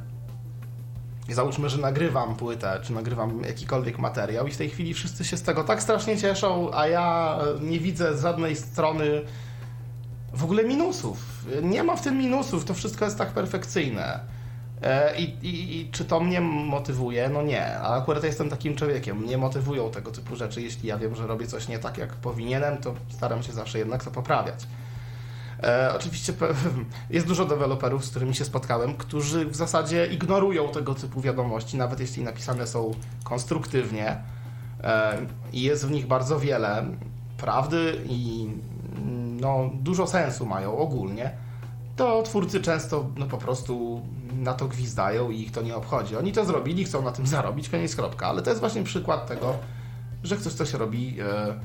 załóżmy, 1.29 1.69
że 1.69 1.77
nagrywam 1.77 2.35
płytę, 2.35 2.79
czy 2.83 2.93
nagrywam 2.93 3.41
jakikolwiek 3.41 3.99
materiał 3.99 4.47
i 4.47 4.51
w 4.51 4.57
tej 4.57 4.69
chwili 4.69 4.93
wszyscy 4.93 5.25
się 5.25 5.37
z 5.37 5.41
tego 5.41 5.63
tak 5.63 5.81
strasznie 5.81 6.17
cieszą, 6.17 6.73
a 6.73 6.87
ja 6.87 7.37
nie 7.61 7.79
widzę 7.79 8.17
z 8.17 8.21
żadnej 8.21 8.55
strony 8.55 9.21
w 10.33 10.43
ogóle 10.43 10.63
minusów. 10.63 11.45
Nie 11.61 11.83
ma 11.83 11.95
w 11.95 12.01
tym 12.01 12.17
minusów, 12.17 12.65
to 12.65 12.73
wszystko 12.73 13.05
jest 13.05 13.17
tak 13.17 13.29
perfekcyjne. 13.31 14.32
E, 14.83 15.15
I, 15.17 15.23
i, 15.23 15.79
I, 15.79 15.91
czy 15.91 16.05
to 16.05 16.19
mnie 16.19 16.41
motywuje? 16.41 17.29
No 17.29 17.41
nie, 17.41 17.77
a 17.77 17.95
akurat 17.95 18.23
jestem 18.23 18.49
takim 18.49 18.75
człowiekiem. 18.75 19.17
Mnie 19.17 19.37
motywują 19.37 19.91
tego 19.91 20.11
typu 20.11 20.35
rzeczy. 20.35 20.61
Jeśli 20.61 20.89
ja 20.89 20.97
wiem, 20.97 21.15
że 21.15 21.27
robię 21.27 21.47
coś 21.47 21.67
nie 21.67 21.79
tak, 21.79 21.97
jak 21.97 22.13
powinienem, 22.13 22.77
to 22.77 22.93
staram 23.09 23.43
się 23.43 23.51
zawsze 23.51 23.79
jednak 23.79 24.03
to 24.03 24.11
poprawiać. 24.11 24.67
E, 25.63 25.93
oczywiście 25.95 26.33
jest 27.09 27.27
dużo 27.27 27.45
deweloperów, 27.45 28.05
z 28.05 28.09
którymi 28.09 28.35
się 28.35 28.45
spotkałem, 28.45 28.93
którzy 28.93 29.45
w 29.45 29.55
zasadzie 29.55 30.05
ignorują 30.05 30.69
tego 30.69 30.95
typu 30.95 31.21
wiadomości, 31.21 31.77
nawet 31.77 31.99
jeśli 31.99 32.23
napisane 32.23 32.67
są 32.67 32.91
konstruktywnie 33.23 34.17
e, 34.83 35.17
i 35.53 35.61
jest 35.61 35.87
w 35.87 35.91
nich 35.91 36.07
bardzo 36.07 36.39
wiele 36.39 36.85
prawdy 37.37 38.01
i 38.05 38.49
no, 39.39 39.69
dużo 39.73 40.07
sensu 40.07 40.45
mają 40.45 40.77
ogólnie, 40.77 41.31
to 41.95 42.23
twórcy 42.23 42.61
często 42.61 43.05
no, 43.17 43.25
po 43.25 43.37
prostu 43.37 44.01
na 44.43 44.53
to 44.53 44.67
gwizdają 44.67 45.29
i 45.29 45.41
ich 45.41 45.51
to 45.51 45.61
nie 45.61 45.75
obchodzi. 45.75 46.15
Oni 46.15 46.31
to 46.31 46.45
zrobili, 46.45 46.85
chcą 46.85 47.01
na 47.01 47.11
tym 47.11 47.27
zarobić, 47.27 47.69
koniec 47.69 47.95
kropka. 47.95 48.27
Ale 48.27 48.41
to 48.41 48.49
jest 48.49 48.59
właśnie 48.59 48.83
przykład 48.83 49.27
tego, 49.27 49.57
że 50.23 50.37
ktoś 50.37 50.53
coś 50.53 50.73
robi 50.73 51.15
e, 51.19 51.59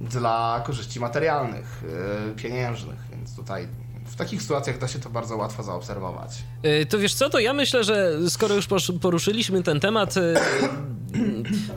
dla 0.00 0.62
korzyści 0.66 1.00
materialnych, 1.00 1.84
e, 2.30 2.34
pieniężnych, 2.34 2.98
więc 3.10 3.36
tutaj 3.36 3.68
w 4.04 4.16
takich 4.16 4.42
sytuacjach 4.42 4.78
da 4.78 4.88
się 4.88 4.98
to 4.98 5.10
bardzo 5.10 5.36
łatwo 5.36 5.62
zaobserwować. 5.62 6.30
E, 6.62 6.86
to 6.86 6.98
wiesz 6.98 7.14
co, 7.14 7.30
to 7.30 7.38
ja 7.38 7.52
myślę, 7.52 7.84
że 7.84 8.12
skoro 8.28 8.54
już 8.54 8.68
poruszyliśmy 9.00 9.62
ten 9.62 9.80
temat, 9.80 10.16
e, 10.16 10.34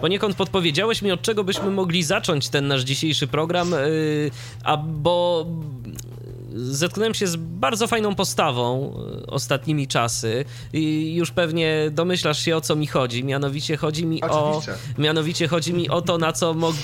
poniekąd 0.02 0.36
podpowiedziałeś 0.36 1.02
mi, 1.02 1.12
od 1.12 1.22
czego 1.22 1.44
byśmy 1.44 1.72
mogli 1.72 2.04
zacząć 2.04 2.50
ten 2.50 2.68
nasz 2.68 2.82
dzisiejszy 2.82 3.28
program, 3.28 3.74
a 4.64 4.78
bo 4.78 5.46
zetknąłem 6.56 7.14
się 7.14 7.28
z 7.28 7.36
bardzo 7.36 7.88
fajną 7.88 8.16
postawą 8.16 8.94
e, 9.24 9.28
ostatnimi 9.28 9.88
czasy 9.88 10.46
i 10.74 11.16
już 11.16 11.32
pewnie 11.32 11.92
domyślasz 11.92 12.40
się 12.40 12.56
o 12.56 12.62
co 12.62 12.76
mi 12.76 12.88
chodzi. 12.88 13.24
Mianowicie 13.24 13.78
chodzi 13.78 14.06
mi 14.06 14.22
Oczywiście. 14.22 14.72
o 14.72 15.02
mianowicie 15.02 15.48
chodzi 15.48 15.74
mi 15.74 15.90
o 15.90 16.02
to 16.02 16.18
na 16.18 16.34
co, 16.34 16.54
mog, 16.54 16.76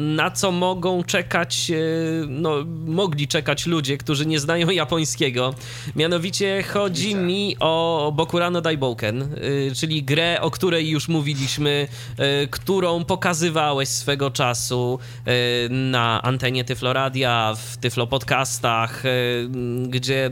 na 0.00 0.30
co 0.30 0.52
mogą 0.52 1.04
czekać 1.04 1.70
e, 1.70 1.76
no 2.28 2.64
mogli 2.86 3.28
czekać 3.28 3.66
ludzie, 3.66 3.98
którzy 3.98 4.26
nie 4.26 4.40
znają 4.40 4.70
japońskiego. 4.70 5.54
Mianowicie 5.96 6.62
chodzi 6.62 7.14
mi 7.14 7.56
o 7.60 8.12
Bokurano 8.16 8.60
Daibouken, 8.60 9.22
e, 9.22 9.26
czyli 9.74 10.02
grę, 10.02 10.40
o 10.40 10.50
której 10.50 10.88
już 10.88 11.08
mówiliśmy, 11.08 11.88
którą 12.50 13.04
pokazywałeś 13.04 13.88
swego 13.88 14.30
czasu 14.30 14.98
na 15.70 16.22
antenie 16.22 16.64
Tyfloradia, 16.64 17.54
w 17.56 17.76
Tyflo 17.76 18.06
Podcastach, 18.06 19.05
gdzie 19.88 20.30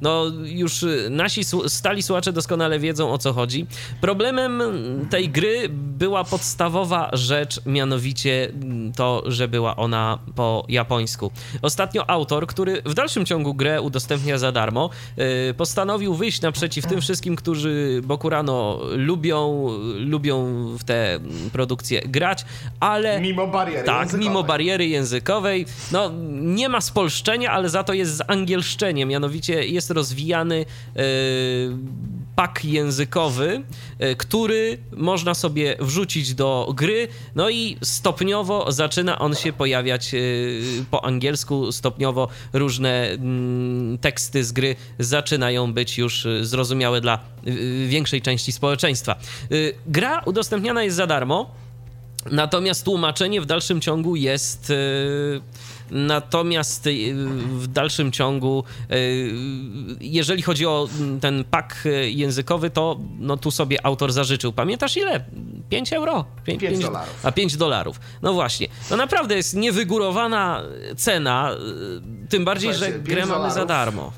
no 0.00 0.24
już 0.44 0.84
nasi 1.10 1.42
stali 1.66 2.02
słuchacze 2.02 2.32
doskonale 2.32 2.78
wiedzą 2.78 3.12
o 3.12 3.18
co 3.18 3.32
chodzi. 3.32 3.66
Problemem 4.00 4.62
tej 5.10 5.28
gry 5.28 5.68
była 5.72 6.24
podstawowa 6.24 7.10
rzecz, 7.12 7.60
mianowicie 7.66 8.52
to, 8.96 9.22
że 9.26 9.48
była 9.48 9.76
ona 9.76 10.18
po 10.34 10.64
japońsku. 10.68 11.30
Ostatnio 11.62 12.10
autor, 12.10 12.46
który 12.46 12.82
w 12.82 12.94
dalszym 12.94 13.26
ciągu 13.26 13.54
grę 13.54 13.80
udostępnia 13.82 14.38
za 14.38 14.52
darmo, 14.52 14.90
e, 15.16 15.54
postanowił 15.54 16.14
wyjść 16.14 16.40
naprzeciw 16.40 16.86
tym 16.86 17.00
wszystkim, 17.00 17.36
którzy 17.36 18.00
Bokurano 18.04 18.80
lubią, 18.90 19.68
lubią 19.98 20.46
w 20.78 20.84
te 20.84 21.18
produkcje 21.52 22.02
grać, 22.02 22.44
ale... 22.80 23.20
Mimo 23.20 23.46
bariery 23.46 23.86
Tak, 23.86 23.98
językowej. 24.00 24.28
mimo 24.28 24.42
bariery 24.42 24.86
językowej. 24.86 25.66
No, 25.92 26.10
nie 26.30 26.68
ma 26.68 26.80
spolszczenia, 26.80 27.50
ale 27.50 27.68
za 27.68 27.84
to 27.84 27.92
jest 27.92 28.07
z 28.08 28.22
angielszczeniem, 28.26 29.08
mianowicie 29.08 29.66
jest 29.66 29.90
rozwijany 29.90 30.66
e, 30.96 31.02
pak 32.36 32.64
językowy, 32.64 33.62
e, 33.98 34.14
który 34.14 34.78
można 34.96 35.34
sobie 35.34 35.76
wrzucić 35.80 36.34
do 36.34 36.72
gry, 36.76 37.08
no 37.34 37.50
i 37.50 37.76
stopniowo 37.82 38.72
zaczyna 38.72 39.18
on 39.18 39.34
się 39.34 39.52
pojawiać 39.52 40.14
e, 40.14 40.18
po 40.90 41.04
angielsku, 41.04 41.72
stopniowo 41.72 42.28
różne 42.52 43.10
mm, 43.10 43.98
teksty 43.98 44.44
z 44.44 44.52
gry 44.52 44.76
zaczynają 44.98 45.72
być 45.72 45.98
już 45.98 46.26
zrozumiałe 46.40 47.00
dla 47.00 47.18
większej 47.86 48.22
części 48.22 48.52
społeczeństwa. 48.52 49.16
Gra 49.86 50.22
udostępniana 50.26 50.82
jest 50.82 50.96
za 50.96 51.06
darmo, 51.06 51.50
natomiast 52.30 52.84
tłumaczenie 52.84 53.40
w 53.40 53.46
dalszym 53.46 53.80
ciągu 53.80 54.16
jest 54.16 54.72
Natomiast 55.90 56.86
y, 56.86 57.14
w 57.48 57.66
dalszym 57.66 58.12
ciągu, 58.12 58.64
y, 58.92 59.32
jeżeli 60.00 60.42
chodzi 60.42 60.66
o 60.66 60.88
ten 61.20 61.44
pak 61.44 61.88
językowy, 62.06 62.70
to 62.70 62.98
no 63.18 63.36
tu 63.36 63.50
sobie 63.50 63.86
autor 63.86 64.12
zażyczył. 64.12 64.52
Pamiętasz 64.52 64.96
ile? 64.96 65.24
5 65.68 65.92
euro? 65.92 66.24
5, 66.44 66.60
5 66.60 66.78
dolarów. 66.78 67.26
A 67.26 67.32
5 67.32 67.56
dolarów. 67.56 68.00
No 68.22 68.32
właśnie. 68.32 68.68
No 68.90 68.96
naprawdę 68.96 69.36
jest 69.36 69.54
niewygórowana 69.54 70.62
cena, 70.96 71.52
y, 72.24 72.28
tym 72.28 72.44
bardziej, 72.44 72.70
Słuchajcie, 72.70 72.96
że 72.96 73.02
grę 73.02 73.26
mamy 73.26 73.50
za 73.50 73.64
darmo. 73.64 74.12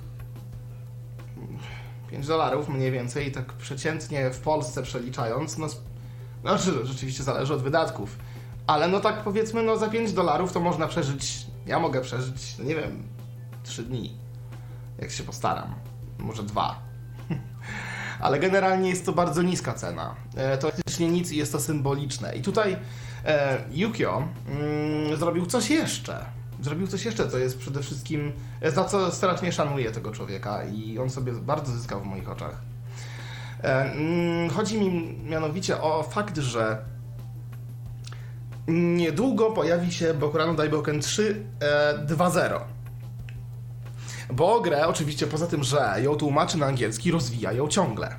5 2.10 2.26
dolarów 2.26 2.68
mniej 2.68 2.90
więcej, 2.90 3.32
tak 3.32 3.52
przeciętnie 3.52 4.30
w 4.30 4.38
Polsce 4.38 4.82
przeliczając, 4.82 5.58
no, 5.58 5.66
no 6.44 6.58
rzeczywiście 6.84 7.22
zależy 7.22 7.54
od 7.54 7.62
wydatków. 7.62 8.16
Ale 8.66 8.88
no 8.88 9.00
tak 9.00 9.22
powiedzmy, 9.24 9.62
no 9.62 9.76
za 9.76 9.88
5 9.88 10.12
dolarów 10.12 10.52
to 10.52 10.60
można 10.60 10.86
przeżyć 10.86 11.46
ja 11.70 11.78
mogę 11.78 12.00
przeżyć, 12.00 12.58
no 12.58 12.64
nie 12.64 12.74
wiem, 12.74 13.02
trzy 13.62 13.82
dni, 13.82 14.16
jak 14.98 15.10
się 15.10 15.22
postaram. 15.22 15.74
Może 16.18 16.42
dwa. 16.42 16.82
Ale 18.20 18.38
generalnie 18.38 18.90
jest 18.90 19.06
to 19.06 19.12
bardzo 19.12 19.42
niska 19.42 19.74
cena. 19.74 20.14
E, 20.36 20.58
to 20.58 20.70
faktycznie 20.70 21.08
nic 21.08 21.32
i 21.32 21.36
jest 21.36 21.52
to 21.52 21.60
symboliczne. 21.60 22.36
I 22.36 22.42
tutaj 22.42 22.76
e, 23.24 23.58
Yukio 23.70 24.28
mm, 24.48 25.16
zrobił 25.16 25.46
coś 25.46 25.70
jeszcze. 25.70 26.24
Zrobił 26.60 26.86
coś 26.86 27.04
jeszcze, 27.04 27.28
co 27.28 27.38
jest 27.38 27.58
przede 27.58 27.82
wszystkim, 27.82 28.32
e, 28.60 28.70
za 28.70 28.84
co 28.84 29.12
strasznie 29.12 29.52
szanuję 29.52 29.90
tego 29.90 30.10
człowieka 30.10 30.64
i 30.64 30.98
on 30.98 31.10
sobie 31.10 31.32
bardzo 31.32 31.72
zyskał 31.72 32.00
w 32.00 32.06
moich 32.06 32.30
oczach. 32.30 32.62
E, 33.62 33.92
mm, 33.92 34.50
chodzi 34.50 34.80
mi 34.80 35.18
mianowicie 35.24 35.82
o 35.82 36.02
fakt, 36.02 36.38
że 36.38 36.84
niedługo 38.70 39.50
pojawi 39.50 39.92
się 39.92 40.14
Bokurano 40.14 40.54
Daiboken 40.54 41.00
3 41.00 41.44
e, 41.60 42.06
2.0. 42.06 42.60
Bo 44.32 44.60
grę 44.60 44.86
oczywiście 44.86 45.26
poza 45.26 45.46
tym, 45.46 45.64
że 45.64 45.94
ją 46.02 46.16
tłumaczy 46.16 46.58
na 46.58 46.66
angielski, 46.66 47.10
rozwija 47.10 47.52
ją 47.52 47.68
ciągle. 47.68 48.16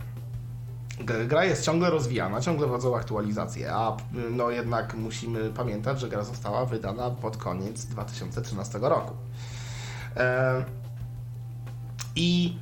Gra 1.28 1.46
jest 1.46 1.66
ciągle 1.66 1.90
rozwijana, 1.90 2.42
ciągle 2.42 2.68
wchodzą 2.68 2.96
aktualizacje, 2.96 3.74
a 3.74 3.98
no 4.32 4.50
jednak 4.50 4.94
musimy 4.94 5.50
pamiętać, 5.50 6.00
że 6.00 6.10
gra 6.10 6.24
została 6.24 6.66
wydana 6.66 7.10
pod 7.10 7.38
koniec 7.38 7.86
2013 7.86 8.80
roku. 8.82 9.14
E, 10.18 10.64
I 12.16 12.58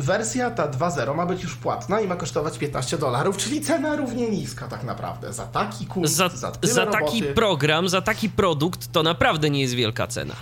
Wersja 0.00 0.50
ta 0.50 0.68
2.0 0.68 1.14
ma 1.16 1.26
być 1.26 1.42
już 1.42 1.56
płatna 1.56 2.00
i 2.00 2.08
ma 2.08 2.16
kosztować 2.16 2.58
15 2.58 2.98
dolarów, 2.98 3.36
czyli 3.36 3.60
cena 3.60 3.96
równie 3.96 4.30
niska 4.30 4.68
tak 4.68 4.84
naprawdę. 4.84 5.32
Za 5.32 5.46
taki 5.46 5.86
kurs, 5.86 6.10
za, 6.10 6.28
za, 6.28 6.52
za 6.62 6.86
taki 6.86 7.22
program, 7.22 7.88
za 7.88 8.00
taki 8.02 8.30
produkt 8.30 8.92
to 8.92 9.02
naprawdę 9.02 9.50
nie 9.50 9.60
jest 9.60 9.74
wielka 9.74 10.06
cena. 10.06 10.34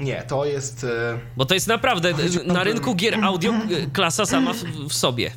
Nie, 0.00 0.22
to 0.22 0.44
jest... 0.44 0.84
E, 0.84 1.18
Bo 1.36 1.44
to 1.44 1.54
jest 1.54 1.66
naprawdę 1.66 2.14
na 2.46 2.64
rynku 2.64 2.94
gier 2.94 3.24
audio 3.24 3.52
e, 3.52 3.86
klasa 3.92 4.26
sama 4.26 4.52
w, 4.52 4.64
w 4.88 4.92
sobie. 4.92 5.30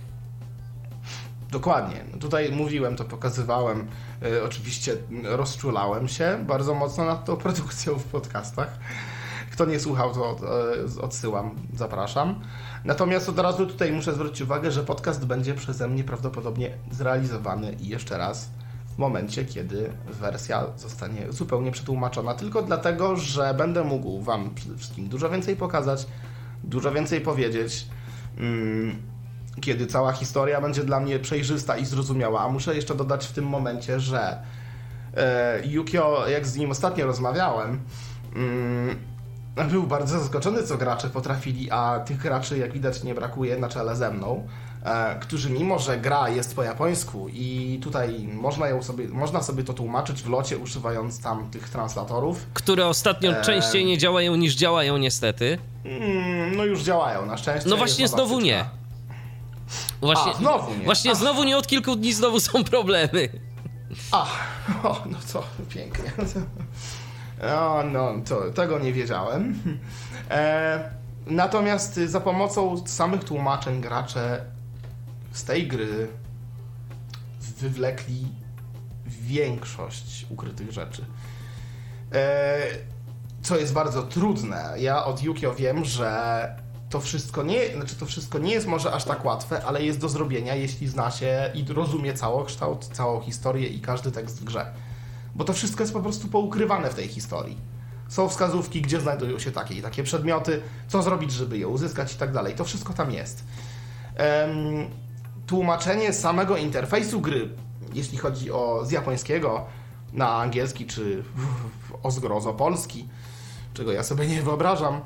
Dokładnie. 1.51 2.03
Tutaj 2.19 2.51
mówiłem, 2.51 2.95
to 2.95 3.03
pokazywałem. 3.03 3.87
E, 4.21 4.43
oczywiście 4.43 4.97
rozczulałem 5.23 6.07
się 6.07 6.43
bardzo 6.47 6.73
mocno 6.73 7.05
nad 7.05 7.25
tą 7.25 7.37
produkcją 7.37 7.95
w 7.99 8.03
podcastach. 8.03 8.79
Kto 9.51 9.65
nie 9.65 9.79
słuchał, 9.79 10.13
to 10.13 10.37
odsyłam, 11.01 11.55
zapraszam. 11.73 12.41
Natomiast 12.85 13.29
od 13.29 13.39
razu 13.39 13.67
tutaj 13.67 13.91
muszę 13.91 14.13
zwrócić 14.13 14.41
uwagę, 14.41 14.71
że 14.71 14.83
podcast 14.83 15.25
będzie 15.25 15.53
przeze 15.53 15.87
mnie 15.87 16.03
prawdopodobnie 16.03 16.71
zrealizowany 16.91 17.75
jeszcze 17.79 18.17
raz 18.17 18.49
w 18.95 18.97
momencie, 18.97 19.45
kiedy 19.45 19.89
wersja 20.07 20.65
zostanie 20.77 21.31
zupełnie 21.31 21.71
przetłumaczona. 21.71 22.33
Tylko 22.33 22.61
dlatego, 22.61 23.15
że 23.15 23.53
będę 23.53 23.83
mógł 23.83 24.21
Wam 24.21 24.55
przede 24.55 24.77
wszystkim 24.77 25.07
dużo 25.07 25.29
więcej 25.29 25.55
pokazać, 25.55 26.07
dużo 26.63 26.91
więcej 26.91 27.21
powiedzieć. 27.21 27.87
Mm, 28.37 28.95
kiedy 29.61 29.87
cała 29.87 30.11
historia 30.11 30.61
będzie 30.61 30.83
dla 30.83 30.99
mnie 30.99 31.19
przejrzysta 31.19 31.77
i 31.77 31.85
zrozumiała. 31.85 32.41
A 32.41 32.49
muszę 32.49 32.75
jeszcze 32.75 32.95
dodać 32.95 33.27
w 33.27 33.31
tym 33.31 33.45
momencie, 33.45 33.99
że 33.99 34.43
e, 35.17 35.61
Yukio, 35.65 36.27
jak 36.27 36.47
z 36.47 36.55
nim 36.55 36.71
ostatnio 36.71 37.05
rozmawiałem, 37.05 37.79
mm, 38.35 39.14
był 39.63 39.83
bardzo 39.83 40.19
zaskoczony, 40.19 40.63
co 40.63 40.77
gracze 40.77 41.09
potrafili, 41.09 41.71
a 41.71 41.99
tych 41.99 42.17
graczy, 42.17 42.57
jak 42.57 42.73
widać, 42.73 43.03
nie 43.03 43.15
brakuje 43.15 43.57
na 43.57 43.69
czele 43.69 43.95
ze 43.95 44.11
mną, 44.11 44.47
e, 44.85 45.19
którzy 45.19 45.49
mimo, 45.49 45.79
że 45.79 45.97
gra 45.97 46.29
jest 46.29 46.55
po 46.55 46.63
japońsku 46.63 47.29
i 47.29 47.79
tutaj 47.83 48.27
można, 48.33 48.67
ją 48.67 48.83
sobie, 48.83 49.07
można 49.07 49.43
sobie 49.43 49.63
to 49.63 49.73
tłumaczyć 49.73 50.21
w 50.23 50.29
locie, 50.29 50.57
używając 50.57 51.21
tam 51.21 51.49
tych 51.49 51.69
translatorów, 51.69 52.45
Które 52.53 52.87
ostatnio 52.87 53.31
Em. 53.37 53.43
częściej 53.43 53.85
nie 53.85 53.97
działają 53.97 54.35
niż 54.35 54.55
działają 54.55 54.97
niestety. 54.97 55.57
mm, 55.85 56.55
no 56.55 56.65
już 56.65 56.81
działają 56.81 57.25
na 57.25 57.37
szczęście. 57.37 57.69
No 57.69 57.77
właśnie 57.77 58.07
znowu 58.07 58.39
nie. 58.39 58.65
Właśnie, 60.01 60.31
A, 60.31 60.37
znowu 60.37 60.73
nie. 60.75 60.85
Właśnie 60.85 61.11
Ach. 61.11 61.17
znowu 61.17 61.43
nie 61.43 61.57
od 61.57 61.67
kilku 61.67 61.95
dni 61.95 62.13
znowu 62.13 62.39
są 62.39 62.63
problemy. 62.63 63.29
A, 64.11 64.25
o, 64.83 65.01
no 65.05 65.17
to 65.33 65.43
pięknie. 65.69 66.11
O, 67.41 67.83
no, 67.83 68.13
to, 68.25 68.51
tego 68.51 68.79
nie 68.79 68.93
wiedziałem. 68.93 69.59
E, 70.29 70.89
natomiast 71.27 71.95
za 71.95 72.19
pomocą 72.19 72.87
samych 72.87 73.23
tłumaczeń 73.23 73.81
gracze 73.81 74.45
z 75.31 75.43
tej 75.43 75.67
gry 75.67 76.07
wywlekli 77.57 78.27
większość 79.05 80.25
ukrytych 80.29 80.71
rzeczy. 80.71 81.05
E, 82.13 82.57
co 83.41 83.57
jest 83.57 83.73
bardzo 83.73 84.03
trudne. 84.03 84.73
Ja 84.77 85.05
od 85.05 85.23
Yukio 85.23 85.55
wiem, 85.55 85.85
że 85.85 86.65
to 86.89 86.99
wszystko 86.99 87.43
nie, 87.43 87.73
znaczy 87.75 87.95
to 87.95 88.05
wszystko 88.05 88.39
nie 88.39 88.51
jest 88.51 88.67
może 88.67 88.91
aż 88.91 89.03
tak 89.03 89.25
łatwe, 89.25 89.65
ale 89.65 89.83
jest 89.83 89.99
do 89.99 90.09
zrobienia, 90.09 90.55
jeśli 90.55 90.87
zna 90.87 91.11
się 91.11 91.51
i 91.53 91.73
rozumie 91.73 92.13
całokształt, 92.13 92.85
całą 92.85 93.21
historię 93.21 93.67
i 93.67 93.79
każdy 93.79 94.11
tekst 94.11 94.41
w 94.41 94.43
grze. 94.43 94.71
Bo 95.35 95.43
to 95.43 95.53
wszystko 95.53 95.83
jest 95.83 95.93
po 95.93 96.01
prostu 96.01 96.27
poukrywane 96.27 96.89
w 96.89 96.93
tej 96.95 97.07
historii. 97.07 97.57
Są 98.09 98.29
wskazówki, 98.29 98.81
gdzie 98.81 99.01
znajdują 99.01 99.39
się 99.39 99.51
takie 99.51 99.73
i 99.75 99.81
takie 99.81 100.03
przedmioty, 100.03 100.61
co 100.87 101.01
zrobić, 101.01 101.31
żeby 101.31 101.57
je 101.57 101.67
uzyskać 101.67 102.13
i 102.13 102.17
tak 102.17 102.31
dalej. 102.31 102.55
To 102.55 102.65
wszystko 102.65 102.93
tam 102.93 103.11
jest. 103.11 103.43
Em, 104.15 104.53
tłumaczenie 105.47 106.13
samego 106.13 106.57
interfejsu 106.57 107.21
gry, 107.21 107.49
jeśli 107.93 108.17
chodzi 108.17 108.51
o 108.51 108.81
z 108.85 108.91
japońskiego 108.91 109.65
na 110.13 110.29
angielski 110.35 110.85
czy 110.85 111.23
o 112.03 112.11
zgrozo 112.11 112.53
polski, 112.53 113.07
czego 113.73 113.91
ja 113.91 114.03
sobie 114.03 114.27
nie 114.27 114.41
wyobrażam. 114.41 115.01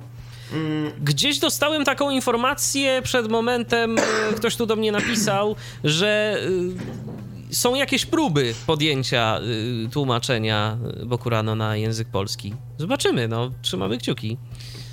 Mm, 0.54 0.92
Gdzieś 1.02 1.40
dostałem 1.40 1.86
taką 1.86 2.10
informację 2.10 3.02
przed 3.02 3.30
momentem, 3.30 3.98
e, 3.98 4.02
ktoś 4.36 4.56
tu 4.56 4.66
do 4.66 4.76
mnie 4.76 4.92
napisał, 4.92 5.56
że 5.84 6.38
y, 6.44 7.09
są 7.52 7.76
jakieś 7.76 8.06
próby 8.06 8.54
podjęcia 8.68 9.40
y, 9.86 9.90
tłumaczenia 9.90 10.78
y, 11.02 11.06
Bokurano 11.06 11.56
na 11.56 11.76
język 11.76 12.08
polski. 12.08 12.56
Zobaczymy, 12.78 13.28
no, 13.28 13.52
trzymamy 13.62 13.98
kciuki. 13.98 14.38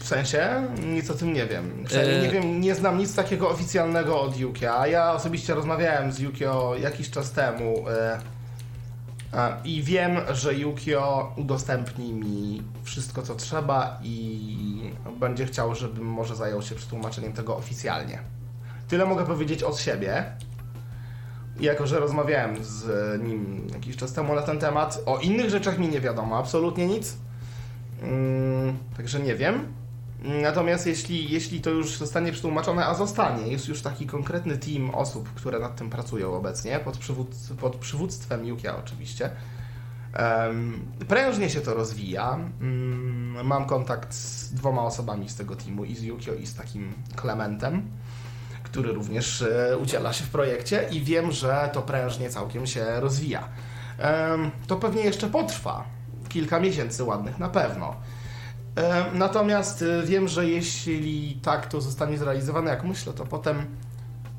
W 0.00 0.06
sensie? 0.08 0.66
Nic 0.86 1.10
o 1.10 1.14
tym 1.14 1.32
nie 1.32 1.46
wiem. 1.46 1.84
Przynajmniej 1.86 2.18
E- 2.18 2.22
nie 2.22 2.30
wiem, 2.30 2.60
nie 2.60 2.74
znam 2.74 2.98
nic 2.98 3.14
takiego 3.14 3.50
oficjalnego 3.50 4.20
od 4.20 4.38
Yukio, 4.38 4.78
a 4.80 4.86
ja 4.86 5.12
osobiście 5.12 5.54
rozmawiałem 5.54 6.12
z 6.12 6.18
Yukio 6.18 6.74
jakiś 6.80 7.10
czas 7.10 7.32
temu 7.32 7.84
e, 7.88 8.20
i 9.64 9.82
wiem, 9.82 10.16
że 10.34 10.54
Yukio 10.54 11.32
udostępni 11.36 12.12
mi 12.12 12.62
wszystko, 12.82 13.22
co 13.22 13.34
trzeba 13.34 14.00
i 14.02 14.92
będzie 15.20 15.46
chciał, 15.46 15.74
żebym 15.74 16.04
może 16.04 16.36
zajął 16.36 16.62
się 16.62 16.74
przetłumaczeniem 16.74 17.32
tego 17.32 17.56
oficjalnie. 17.56 18.18
Tyle 18.88 19.06
mogę 19.06 19.26
powiedzieć 19.26 19.62
od 19.62 19.78
siebie. 19.80 20.24
Jako, 21.60 21.86
że 21.86 22.00
rozmawiałem 22.00 22.64
z 22.64 22.86
nim 23.22 23.68
jakiś 23.72 23.96
czas 23.96 24.12
temu 24.12 24.34
na 24.34 24.42
ten 24.42 24.58
temat, 24.58 25.02
o 25.06 25.18
innych 25.18 25.50
rzeczach 25.50 25.78
mi 25.78 25.88
nie 25.88 26.00
wiadomo 26.00 26.38
absolutnie 26.38 26.86
nic. 26.86 27.16
Mm, 28.02 28.78
także 28.96 29.20
nie 29.20 29.34
wiem. 29.34 29.72
Natomiast 30.42 30.86
jeśli, 30.86 31.30
jeśli 31.30 31.60
to 31.60 31.70
już 31.70 31.96
zostanie 31.96 32.32
przetłumaczone, 32.32 32.86
a 32.86 32.94
zostanie, 32.94 33.52
jest 33.52 33.68
już 33.68 33.82
taki 33.82 34.06
konkretny 34.06 34.58
team 34.58 34.90
osób, 34.90 35.28
które 35.34 35.58
nad 35.58 35.76
tym 35.76 35.90
pracują 35.90 36.34
obecnie, 36.34 36.80
pod, 36.80 36.98
przywód, 36.98 37.28
pod 37.60 37.76
przywództwem 37.76 38.46
Yukia 38.46 38.76
oczywiście. 38.76 39.30
Um, 40.18 40.80
prężnie 41.08 41.50
się 41.50 41.60
to 41.60 41.74
rozwija. 41.74 42.38
Mm, 42.60 43.46
mam 43.46 43.66
kontakt 43.66 44.14
z 44.14 44.54
dwoma 44.54 44.82
osobami 44.82 45.28
z 45.28 45.36
tego 45.36 45.56
teamu, 45.56 45.84
i 45.84 45.94
z 45.94 46.02
Yukio, 46.02 46.34
i 46.34 46.46
z 46.46 46.54
takim 46.54 46.92
Klementem, 47.16 47.82
który 48.76 48.92
również 48.92 49.42
e, 49.42 49.76
udziela 49.78 50.12
się 50.12 50.24
w 50.24 50.30
projekcie 50.30 50.88
i 50.90 51.00
wiem, 51.00 51.32
że 51.32 51.70
to 51.72 51.82
prężnie 51.82 52.30
całkiem 52.30 52.66
się 52.66 53.00
rozwija. 53.00 53.48
To 54.66 54.76
pewnie 54.76 55.02
jeszcze 55.02 55.28
potrwa. 55.28 55.84
Kilka 56.28 56.60
miesięcy 56.60 57.04
ładnych 57.04 57.38
na 57.38 57.48
pewno. 57.48 57.94
Natomiast 59.14 59.82
e, 59.82 60.02
wiem, 60.06 60.28
że 60.28 60.48
jeśli 60.48 61.40
tak 61.42 61.66
to 61.66 61.80
zostanie 61.80 62.18
zrealizowane, 62.18 62.70
jak 62.70 62.84
myślę, 62.84 63.12
to 63.12 63.24
potem 63.24 63.66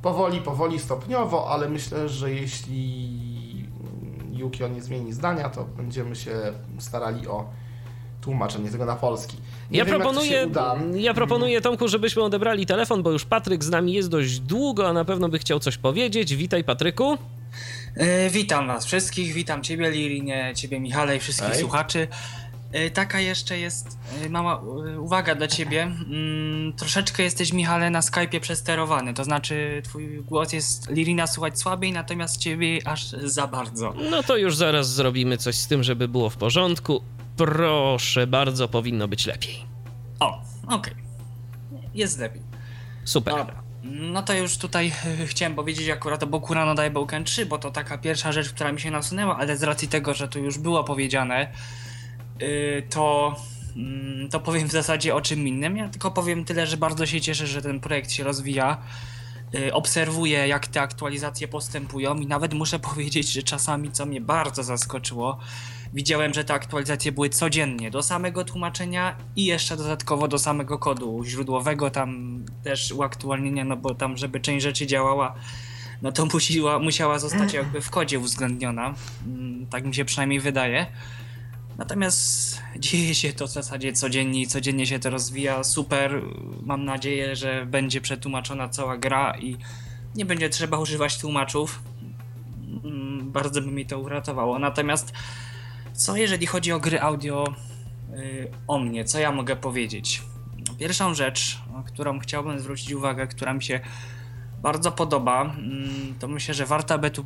powoli, 0.02 0.42
powoli, 0.42 0.80
stopniowo, 0.80 1.50
ale 1.50 1.70
myślę, 1.70 2.10
że 2.10 2.32
jeśli 2.32 3.70
Yukio 4.32 4.68
nie 4.68 4.82
zmieni 4.82 5.14
zdania, 5.14 5.50
to 5.50 5.64
będziemy 5.64 6.16
się 6.16 6.36
starali 6.80 7.28
o 7.28 7.50
tłumaczenie 8.28 8.70
tego 8.70 8.86
na 8.86 8.96
polski. 8.96 9.38
Nie 9.72 9.80
Ja 9.80 9.86
wiem, 9.86 9.94
jak 9.94 10.04
to 10.04 10.10
proponuję, 10.10 10.32
się 10.42 10.48
uda. 10.48 10.76
ja 10.96 11.14
proponuję 11.14 11.62
Tomku, 11.62 11.88
żebyśmy 11.88 12.24
odebrali 12.24 12.66
telefon, 12.66 13.04
bo 13.04 13.12
już 13.12 13.26
Patryk 13.26 13.64
z 13.64 13.70
nami 13.70 13.94
jest 13.94 14.10
dość 14.10 14.40
długo, 14.40 14.88
a 14.90 14.94
na 14.94 15.06
pewno 15.06 15.30
by 15.30 15.40
chciał 15.40 15.60
coś 15.60 15.78
powiedzieć. 15.78 16.36
Witaj 16.36 16.64
Patryku. 16.64 17.18
E, 17.96 18.30
witam 18.30 18.68
was 18.68 18.86
wszystkich, 18.86 19.34
witam 19.34 19.64
ciebie 19.64 19.92
Lirinie, 19.92 20.52
ciebie 20.56 20.80
Michale 20.80 21.16
i 21.16 21.20
wszystkich 21.20 21.50
Hej. 21.50 21.60
słuchaczy. 21.60 22.08
E, 22.72 22.90
taka 22.90 23.20
jeszcze 23.20 23.60
jest 23.60 23.98
e, 24.26 24.30
mała 24.30 24.62
uwaga 25.00 25.36
dla 25.36 25.48
ciebie. 25.48 25.82
Mm, 25.84 26.74
troszeczkę 26.74 27.24
jesteś 27.24 27.54
Michale 27.54 27.90
na 27.90 28.00
Skype'ie 28.00 28.40
przesterowany, 28.40 29.14
to 29.14 29.24
znaczy 29.24 29.82
twój 29.86 30.24
głos 30.24 30.54
jest 30.54 30.90
Lirina 30.90 31.28
słychać 31.28 31.60
słabiej, 31.60 31.92
natomiast 31.92 32.38
ciebie 32.38 32.80
aż 32.86 33.10
za 33.10 33.48
bardzo. 33.48 33.94
No 34.12 34.24
to 34.24 34.38
już 34.38 34.56
zaraz 34.56 34.94
zrobimy 34.94 35.38
coś 35.38 35.56
z 35.56 35.68
tym, 35.68 35.84
żeby 35.84 36.08
było 36.08 36.30
w 36.30 36.38
porządku. 36.38 37.02
Proszę 37.38 38.28
bardzo, 38.28 38.68
powinno 38.68 39.08
być 39.08 39.26
lepiej. 39.26 39.66
O, 40.20 40.42
okej. 40.68 40.94
Jest 41.94 42.20
lepiej. 42.20 42.42
Super. 43.04 43.36
Dobra. 43.36 43.64
No 43.84 44.24
to 44.24 44.34
już 44.34 44.58
tutaj 44.58 44.92
e, 45.22 45.28
chciałem 45.28 45.56
powiedzieć 45.56 45.90
akurat 45.90 46.24
o 46.24 46.28
Bokurano 46.28 46.76
Daiboken 46.76 47.24
3, 47.24 47.46
bo 47.46 47.58
to 47.58 47.72
taka 47.72 47.98
pierwsza 47.98 48.32
rzecz, 48.32 48.50
która 48.54 48.72
mi 48.72 48.82
się 48.82 48.92
nasunęła, 48.92 49.38
ale 49.38 49.58
z 49.58 49.64
racji 49.64 49.88
tego, 49.88 50.14
że 50.14 50.28
tu 50.28 50.40
już 50.40 50.58
było 50.58 50.84
powiedziane, 50.84 51.52
y, 52.42 52.84
to, 52.90 53.36
mm, 53.76 54.30
to 54.30 54.40
powiem 54.40 54.68
w 54.68 54.72
zasadzie 54.72 55.16
o 55.16 55.22
czym 55.22 55.48
innym. 55.48 55.78
Ja 55.78 55.90
tylko 55.90 56.12
powiem 56.12 56.46
tyle, 56.46 56.68
że 56.68 56.78
bardzo 56.78 57.06
się 57.06 57.22
cieszę, 57.22 57.48
że 57.48 57.62
ten 57.62 57.80
projekt 57.80 58.12
się 58.12 58.24
rozwija. 58.24 58.78
Y, 59.56 59.74
Obserwuję, 59.74 60.48
jak 60.48 60.68
te 60.68 60.82
aktualizacje 60.82 61.48
postępują, 61.48 62.16
i 62.16 62.28
nawet 62.28 62.54
muszę 62.54 62.80
powiedzieć, 62.90 63.32
że 63.32 63.44
czasami, 63.44 63.92
co 63.92 64.06
mnie 64.06 64.22
bardzo 64.22 64.64
zaskoczyło, 64.64 65.40
widziałem, 65.94 66.34
że 66.34 66.44
te 66.44 66.54
aktualizacje 66.54 67.12
były 67.12 67.30
codziennie 67.30 67.92
do 67.92 68.04
samego 68.04 68.44
tłumaczenia 68.46 69.16
i 69.36 69.46
jeszcze 69.46 69.78
dodatkowo 69.78 70.28
do 70.28 70.40
samego 70.40 70.80
kodu 70.80 71.24
źródłowego. 71.26 71.90
Tam 71.90 72.40
też 72.64 72.92
uaktualnienia, 72.92 73.66
no 73.66 73.78
bo 73.78 73.96
tam, 73.96 74.18
żeby 74.18 74.40
część 74.40 74.64
rzeczy 74.64 74.88
działała, 74.88 75.36
no 76.02 76.12
to 76.12 76.26
musiała, 76.34 76.80
musiała 76.80 77.20
zostać 77.20 77.54
jakby 77.54 77.82
w 77.82 77.90
kodzie 77.90 78.20
uwzględniona. 78.20 78.94
Mm, 79.28 79.68
Tak 79.68 79.86
mi 79.86 79.96
się 79.96 80.06
przynajmniej 80.06 80.40
wydaje. 80.40 80.86
Natomiast 81.78 82.62
dzieje 82.80 83.16
się 83.16 83.34
to 83.34 83.48
w 83.48 83.52
zasadzie 83.52 83.94
codziennie 83.94 84.42
i 84.42 84.48
codziennie 84.48 84.86
się 84.88 85.00
to 85.00 85.10
rozwija. 85.10 85.64
Super. 85.64 86.22
Mam 86.64 86.86
nadzieję, 86.86 87.36
że 87.36 87.66
będzie 87.66 88.02
przetłumaczona 88.02 88.70
cała 88.70 88.98
gra 88.98 89.38
i 89.40 89.58
nie 90.16 90.26
będzie 90.26 90.50
trzeba 90.50 90.78
używać 90.78 91.18
tłumaczów. 91.18 91.82
Mm, 92.84 93.32
Bardzo 93.32 93.62
by 93.62 93.68
mi 93.72 93.86
to 93.86 94.00
uratowało. 94.00 94.60
Natomiast 94.60 95.14
co 95.98 96.16
jeżeli 96.16 96.46
chodzi 96.46 96.72
o 96.72 96.80
gry 96.80 97.02
audio 97.02 97.54
y, 98.14 98.52
o 98.68 98.80
mnie, 98.80 99.06
co 99.06 99.20
ja 99.20 99.32
mogę 99.32 99.56
powiedzieć? 99.56 100.22
Pierwszą 100.80 101.14
rzecz, 101.14 101.58
którą 101.86 102.20
chciałbym 102.20 102.60
zwrócić 102.60 102.92
uwagę, 102.92 103.28
która 103.28 103.54
mi 103.54 103.64
się 103.64 103.80
bardzo 104.62 104.92
podoba, 104.92 105.42
mm, 105.42 106.16
to 106.20 106.28
myślę, 106.28 106.54
że 106.54 106.66
warto 106.66 107.00
by 107.00 107.12
tu 107.12 107.24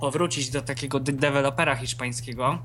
powrócić 0.00 0.50
do 0.50 0.62
takiego 0.62 1.00
de- 1.00 1.12
dewelopera 1.12 1.74
hiszpańskiego. 1.76 2.58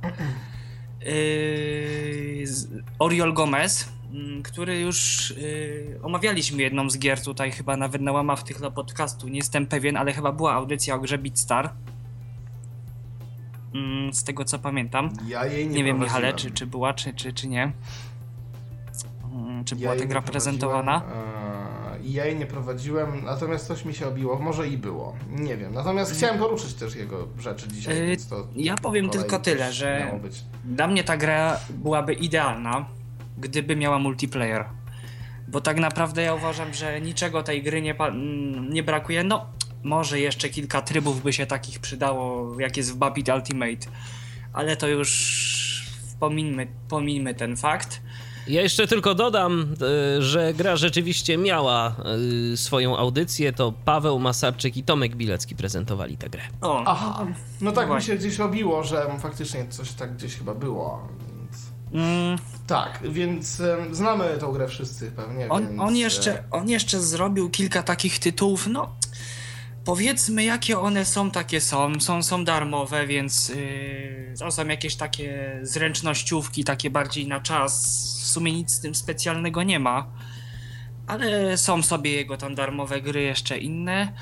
Z- 2.44 2.68
Oriol 3.00 3.34
Gomez, 3.34 3.90
mm, 4.14 4.44
który 4.44 4.80
już 4.80 5.30
yy, 5.38 6.00
omawialiśmy 6.04 6.62
jedną 6.62 6.90
z 6.90 6.98
gier 7.00 7.24
tutaj, 7.24 7.52
chyba 7.52 7.78
nawet 7.78 8.02
na 8.02 8.12
łamach 8.12 8.44
tych 8.44 8.58
podcastu, 8.76 9.28
nie 9.28 9.38
jestem 9.38 9.68
pewien, 9.68 9.98
ale 9.98 10.14
chyba 10.14 10.32
była 10.32 10.54
audycja 10.54 10.96
o 10.96 11.00
grze 11.00 11.18
Beatstar. 11.18 11.66
Mm, 11.66 11.91
Z 14.12 14.24
tego 14.24 14.46
co 14.46 14.60
pamiętam. 14.60 15.10
Ja 15.28 15.46
jej 15.46 15.68
nie, 15.68 15.76
Nie, 15.76 15.84
wiem. 15.84 16.00
Michale, 16.00 16.34
czy, 16.34 16.52
czy 16.52 16.68
była, 16.68 16.94
czy, 16.94 17.14
czy, 17.14 17.34
czy 17.34 17.48
nie. 17.48 17.72
Mm, 19.34 19.66
Czy 19.66 19.76
Ja 19.76 19.82
była 19.82 19.94
ta 19.94 20.00
jej 20.00 20.08
gra 20.08 20.22
prezentowana? 20.22 21.02
prowadziłem. 21.02 21.32
Eee, 22.06 22.20
EA, 22.20 22.40
nie 22.40 22.46
prowadziłem, 22.46 23.26
natomiast 23.26 23.68
coś 23.68 23.86
mi 23.86 23.94
się 23.94 24.08
obiło, 24.08 24.40
może 24.40 24.68
i 24.68 24.78
było, 24.78 25.16
nie 25.30 25.58
wiem. 25.58 25.74
Natomiast 25.74 26.14
chciałem 26.14 26.40
poruszyć 26.40 26.74
też 26.74 26.96
jego 26.96 27.28
rzeczy 27.40 27.68
dzisiaj, 27.68 27.96
Yy, 27.98 28.08
więc 28.08 28.28
to 28.28 28.48
ja 28.56 28.76
powiem 28.76 29.10
tylko 29.10 29.40
tyle, 29.40 29.74
że. 29.74 30.20
Dla 30.66 30.88
mnie 30.88 31.04
ta 31.04 31.18
gra 31.18 31.60
byłaby 31.70 32.14
idealna, 32.14 32.86
gdyby 33.38 33.76
miała 33.76 34.00
multiplayer. 34.00 34.66
Bo 35.48 35.62
tak 35.62 35.78
naprawdę 35.78 36.22
ja 36.22 36.34
uważam, 36.34 36.74
że 36.74 37.02
niczego 37.02 37.44
tej 37.44 37.64
gry 37.64 37.82
nie, 37.82 37.96
mm, 37.96 38.74
nie 38.74 38.84
brakuje. 38.84 39.24
No, 39.24 39.46
może 39.84 40.20
jeszcze 40.20 40.50
kilka 40.50 40.82
trybów 40.82 41.24
by 41.24 41.34
się 41.34 41.46
takich 41.46 41.80
przydało, 41.80 42.56
jak 42.60 42.78
jest 42.78 42.92
w 42.94 42.96
Babit 42.96 43.30
Ultimate. 43.30 43.88
Ale 44.54 44.78
to 44.78 44.88
już 44.88 45.12
pomińmy, 46.20 46.68
pomińmy 46.90 47.36
ten 47.36 47.58
fakt. 47.58 48.02
Ja 48.48 48.62
jeszcze 48.62 48.88
tylko 48.88 49.16
dodam, 49.16 49.76
y, 50.18 50.22
że 50.22 50.54
gra 50.54 50.76
rzeczywiście 50.76 51.38
miała 51.38 51.96
y, 52.54 52.58
swoją 52.58 52.98
audycję. 52.98 53.54
To 53.54 53.74
Paweł 53.86 54.20
Masarczyk 54.20 54.78
i 54.78 54.84
Tomek 54.84 55.16
Bilecki 55.16 55.56
prezentowali 55.56 56.18
tę 56.18 56.30
grę. 56.30 56.42
O, 56.62 56.84
Aha, 56.86 57.26
no 57.62 57.72
tak 57.72 57.86
mi 57.86 57.88
właśnie. 57.88 58.14
się 58.14 58.20
gdzieś 58.20 58.40
obiło, 58.40 58.84
że 58.84 59.06
faktycznie 59.20 59.68
coś 59.70 59.92
tak 59.92 60.16
gdzieś 60.16 60.36
chyba 60.38 60.54
było, 60.54 61.08
więc... 61.28 61.58
mm, 62.06 62.38
Tak, 62.68 63.00
więc 63.04 63.62
znamy 63.92 64.38
tą 64.40 64.52
grę 64.52 64.68
wszyscy 64.68 65.12
pewnie, 65.12 65.50
on, 65.50 65.68
więc... 65.68 65.82
on, 65.82 65.96
e, 65.96 65.98
jeszcze, 65.98 66.44
on 66.52 66.70
jeszcze 66.70 67.00
zrobił 67.00 67.50
kilka 67.50 67.84
takich 67.84 68.20
tytułów, 68.20 68.68
no 68.68 68.96
powiedzmy 69.86 70.44
jakie 70.44 70.80
one 70.80 71.06
są, 71.06 71.32
takie 71.32 71.62
są. 71.62 72.00
Są, 72.00 72.24
są 72.24 72.46
darmowe, 72.46 73.08
więc 73.08 73.50
yy, 73.50 74.52
są 74.52 74.68
jakieś 74.68 74.96
takie 74.96 75.60
zręcznościówki, 75.62 76.64
takie 76.64 76.90
bardziej 76.90 77.28
na 77.28 77.40
czas. 77.40 77.74
W 78.24 78.28
sumie 78.28 78.52
nic 78.52 78.72
z 78.72 78.80
tym 78.80 78.96
specjalnego 78.96 79.64
nie 79.64 79.80
ma. 79.80 80.08
Ale 81.08 81.58
są 81.58 81.84
sobie 81.84 82.12
jego 82.12 82.38
tam 82.38 82.56
darmowe 82.56 83.02
gry 83.02 83.22
jeszcze 83.22 83.58
inne. 83.58 84.14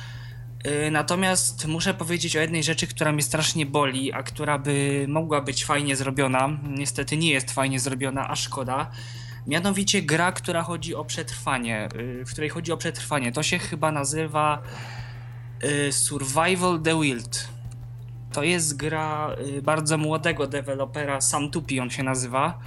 Yy, 0.65 0.91
Natomiast 0.91 1.67
muszę 1.67 1.93
powiedzieć 1.93 2.37
o 2.37 2.41
jednej 2.41 2.63
rzeczy, 2.63 2.87
która 2.87 3.11
mnie 3.11 3.23
strasznie 3.23 3.65
boli, 3.65 4.13
a 4.13 4.23
która 4.23 4.57
by 4.59 5.05
mogła 5.07 5.41
być 5.41 5.65
fajnie 5.65 5.95
zrobiona. 5.95 6.49
Niestety 6.63 7.17
nie 7.17 7.31
jest 7.31 7.51
fajnie 7.51 7.79
zrobiona, 7.79 8.29
a 8.29 8.35
szkoda. 8.35 8.91
Mianowicie 9.47 10.01
gra, 10.01 10.31
która 10.31 10.63
chodzi 10.63 10.95
o 10.95 11.05
przetrwanie, 11.05 11.89
yy, 11.95 12.25
w 12.25 12.31
której 12.31 12.49
chodzi 12.49 12.71
o 12.71 12.77
przetrwanie. 12.77 13.31
To 13.31 13.43
się 13.43 13.59
chyba 13.59 13.91
nazywa 13.91 14.63
Survival 15.91 16.79
the 16.79 17.01
Wild. 17.01 17.47
To 18.31 18.43
jest 18.43 18.77
gra 18.77 19.35
yy, 19.45 19.61
bardzo 19.61 19.97
młodego 19.97 20.47
dewelopera, 20.47 21.21
Sam 21.21 21.51
Tupi 21.51 21.79
on 21.79 21.89
się 21.89 22.03
nazywa. 22.03 22.59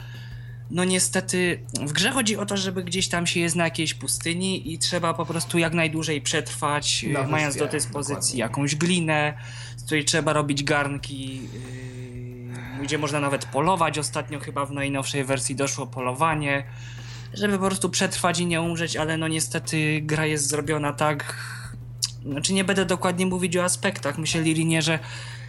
No 0.71 0.85
niestety, 0.85 1.61
w 1.87 1.93
grze 1.93 2.11
chodzi 2.11 2.37
o 2.37 2.47
to, 2.47 2.57
żeby 2.57 2.85
gdzieś 2.85 3.09
tam 3.09 3.27
się 3.27 3.41
jest 3.41 3.57
na 3.57 3.65
jakiejś 3.65 3.95
pustyni 3.95 4.73
i 4.73 4.79
trzeba 4.79 5.15
po 5.15 5.27
prostu 5.27 5.59
jak 5.59 5.75
najdłużej 5.75 6.21
przetrwać, 6.21 7.03
yy, 7.03 7.27
mając 7.29 7.57
do 7.57 7.67
dyspozycji 7.67 8.39
jakąś 8.39 8.77
glinę, 8.77 9.35
z 9.77 9.85
której 9.85 10.05
trzeba 10.05 10.33
robić 10.33 10.65
garnki, 10.65 11.43
yy, 11.43 12.83
gdzie 12.83 12.99
można 12.99 13.21
nawet 13.21 13.45
polować. 13.45 13.99
Ostatnio 13.99 14.41
chyba 14.41 14.67
w 14.67 14.73
najnowszej 14.73 15.25
wersji 15.25 15.55
doszło 15.55 15.87
polowanie, 15.87 16.65
żeby 17.35 17.59
po 17.59 17.67
prostu 17.67 17.91
przetrwać 17.91 18.41
i 18.41 18.47
nie 18.47 18.61
umrzeć, 18.61 18.97
ale 18.97 19.17
no 19.17 19.29
niestety 19.29 20.01
gra 20.03 20.27
jest 20.27 20.49
zrobiona 20.49 20.93
tak... 20.93 21.37
Znaczy 22.27 22.53
nie 22.53 22.65
będę 22.65 22.85
dokładnie 22.85 23.27
mówić 23.27 23.57
o 23.57 23.65
aspektach, 23.65 24.19
myślę 24.19 24.43
Lirinie, 24.43 24.83
że 24.83 24.99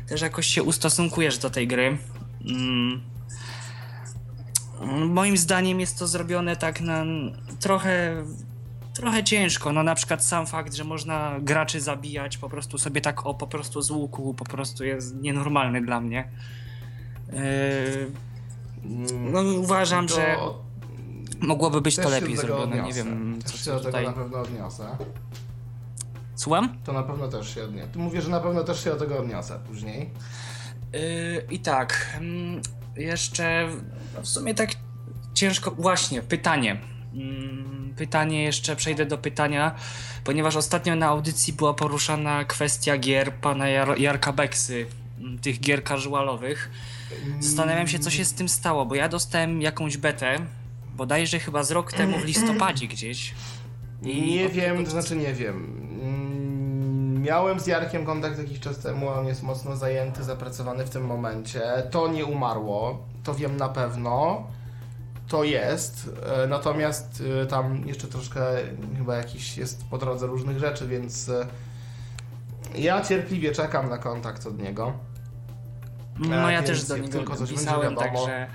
też 0.08 0.22
jakoś 0.22 0.48
się 0.48 0.64
ustosunkujesz 0.64 1.38
do 1.38 1.50
tej 1.50 1.68
gry. 1.68 1.98
Mm. 2.46 3.02
Moim 5.10 5.38
zdaniem 5.38 5.80
jest 5.80 6.00
to 6.00 6.08
zrobione 6.08 6.56
tak 6.56 6.82
na 6.82 7.06
trochę 7.60 8.24
trochę 8.94 9.24
ciężko. 9.24 9.74
No 9.74 9.84
na 9.84 9.96
przykład 9.96 10.26
sam 10.26 10.48
fakt, 10.48 10.74
że 10.74 10.84
można 10.84 11.36
graczy 11.42 11.82
zabijać 11.82 12.38
po 12.38 12.50
prostu 12.50 12.78
sobie 12.78 13.02
tak 13.02 13.26
o 13.26 13.34
po 13.34 13.48
prostu 13.48 13.82
z 13.82 13.92
łuku, 13.92 14.34
po 14.34 14.46
prostu 14.46 14.84
jest 14.84 15.16
nienormalny 15.16 15.82
dla 15.82 16.02
mnie. 16.02 16.30
Yy, 17.34 18.12
no 19.32 19.42
uważam, 19.42 20.08
to 20.08 20.16
że 20.16 20.38
mogłoby 21.42 21.82
być 21.82 21.96
też 21.96 22.06
to 22.06 22.12
lepiej 22.12 22.38
zrobione. 22.38 22.76
Nie 22.76 22.82
odniosę. 22.82 23.04
wiem, 23.04 23.40
Też 23.42 23.52
co, 23.52 23.58
się 23.58 23.72
do 23.72 23.78
tego 23.78 23.86
tutaj. 23.86 24.06
na 24.06 24.14
pewno 24.14 24.40
odniosę. 24.40 24.98
Słucham? 26.36 26.78
To 26.84 26.94
na 26.94 27.04
pewno 27.04 27.28
też 27.28 27.56
się 27.56 27.64
odniosę. 27.64 27.88
Ty 27.88 28.00
mówię, 28.00 28.22
że 28.22 28.30
na 28.30 28.40
pewno 28.40 28.64
też 28.64 28.84
się 28.84 28.90
do 28.90 28.96
tego 28.96 29.20
odniosę 29.20 29.60
później. 29.68 30.10
Yy, 30.94 31.00
I 31.52 31.60
tak, 31.60 32.18
mm, 32.18 32.62
jeszcze 32.96 33.68
w 34.22 34.28
sumie 34.28 34.54
tak 34.54 34.70
ciężko. 35.34 35.72
Właśnie, 35.72 36.22
pytanie. 36.22 36.82
Mm, 37.14 37.74
Pytanie, 37.98 38.44
jeszcze 38.44 38.76
przejdę 38.76 39.06
do 39.06 39.18
pytania, 39.18 39.76
ponieważ 40.24 40.56
ostatnio 40.56 40.96
na 40.96 41.08
audycji 41.08 41.54
była 41.54 41.74
poruszana 41.74 42.44
kwestia 42.46 42.98
gier 42.98 43.34
pana 43.34 43.70
Jar 43.70 44.00
Jarka 44.00 44.34
Beksy, 44.34 44.86
mm, 45.20 45.40
tych 45.40 45.60
gier 45.60 45.84
casualowych. 45.84 46.72
Zastanawiam 47.40 47.88
się, 47.88 48.00
co 48.00 48.10
się 48.10 48.26
z 48.26 48.34
tym 48.34 48.50
stało, 48.50 48.86
bo 48.86 48.96
ja 48.96 49.10
dostałem 49.10 49.62
jakąś 49.62 49.98
betę, 49.98 50.38
bodajże 50.96 51.40
chyba 51.40 51.64
z 51.64 51.72
rok 51.72 51.94
temu 51.94 52.18
w 52.20 52.26
listopadzie 52.26 52.88
gdzieś. 52.88 53.34
I 54.02 54.22
Nie 54.22 54.50
wiem, 54.50 54.86
to 54.86 54.92
znaczy 54.92 55.16
nie 55.16 55.34
wiem. 55.34 55.83
Miałem 57.24 57.60
z 57.60 57.68
Jarkiem 57.68 58.06
kontakt 58.06 58.38
jakiś 58.38 58.60
czas 58.60 58.80
temu, 58.80 59.10
on 59.10 59.28
jest 59.28 59.44
mocno 59.44 59.76
zajęty, 59.76 60.24
zapracowany 60.24 60.86
w 60.86 60.90
tym 60.90 61.06
momencie. 61.06 61.62
To 61.92 62.08
nie 62.08 62.26
umarło, 62.26 63.06
to 63.24 63.36
wiem 63.36 63.58
na 63.58 63.70
pewno. 63.70 64.44
To 65.28 65.44
jest, 65.44 66.10
e, 66.44 66.48
natomiast 66.48 67.24
e, 67.42 67.46
tam 67.46 67.88
jeszcze 67.88 68.08
troszkę 68.08 68.42
chyba 68.98 69.16
jakiś 69.16 69.58
jest 69.58 69.86
po 69.90 69.98
drodze 69.98 70.28
różnych 70.28 70.60
rzeczy, 70.60 70.88
więc 70.88 71.30
e, 71.30 71.48
ja 72.76 73.02
cierpliwie 73.02 73.52
czekam 73.52 73.90
na 73.90 73.98
kontakt 73.98 74.46
od 74.46 74.60
niego. 74.60 74.94
No 76.20 76.52
ja 76.52 76.64
też 76.64 76.84
do 76.84 76.98
niego 76.98 77.10
tylko 77.10 77.36
coś 77.36 77.52
pisałem, 77.52 77.96
także 77.96 78.48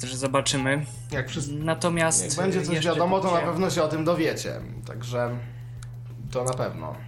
też 0.00 0.14
zobaczymy. 0.14 0.86
Jak, 1.10 1.26
Natomiast 1.58 2.24
jak 2.24 2.34
będzie 2.34 2.62
coś 2.62 2.86
wiadomo, 2.86 3.20
to 3.20 3.34
na 3.34 3.40
pewno 3.40 3.70
się 3.70 3.82
o 3.82 3.88
tym 3.88 4.04
dowiecie. 4.04 4.60
Także 4.86 5.30
to 6.30 6.44
na 6.44 6.54
pewno. 6.54 7.07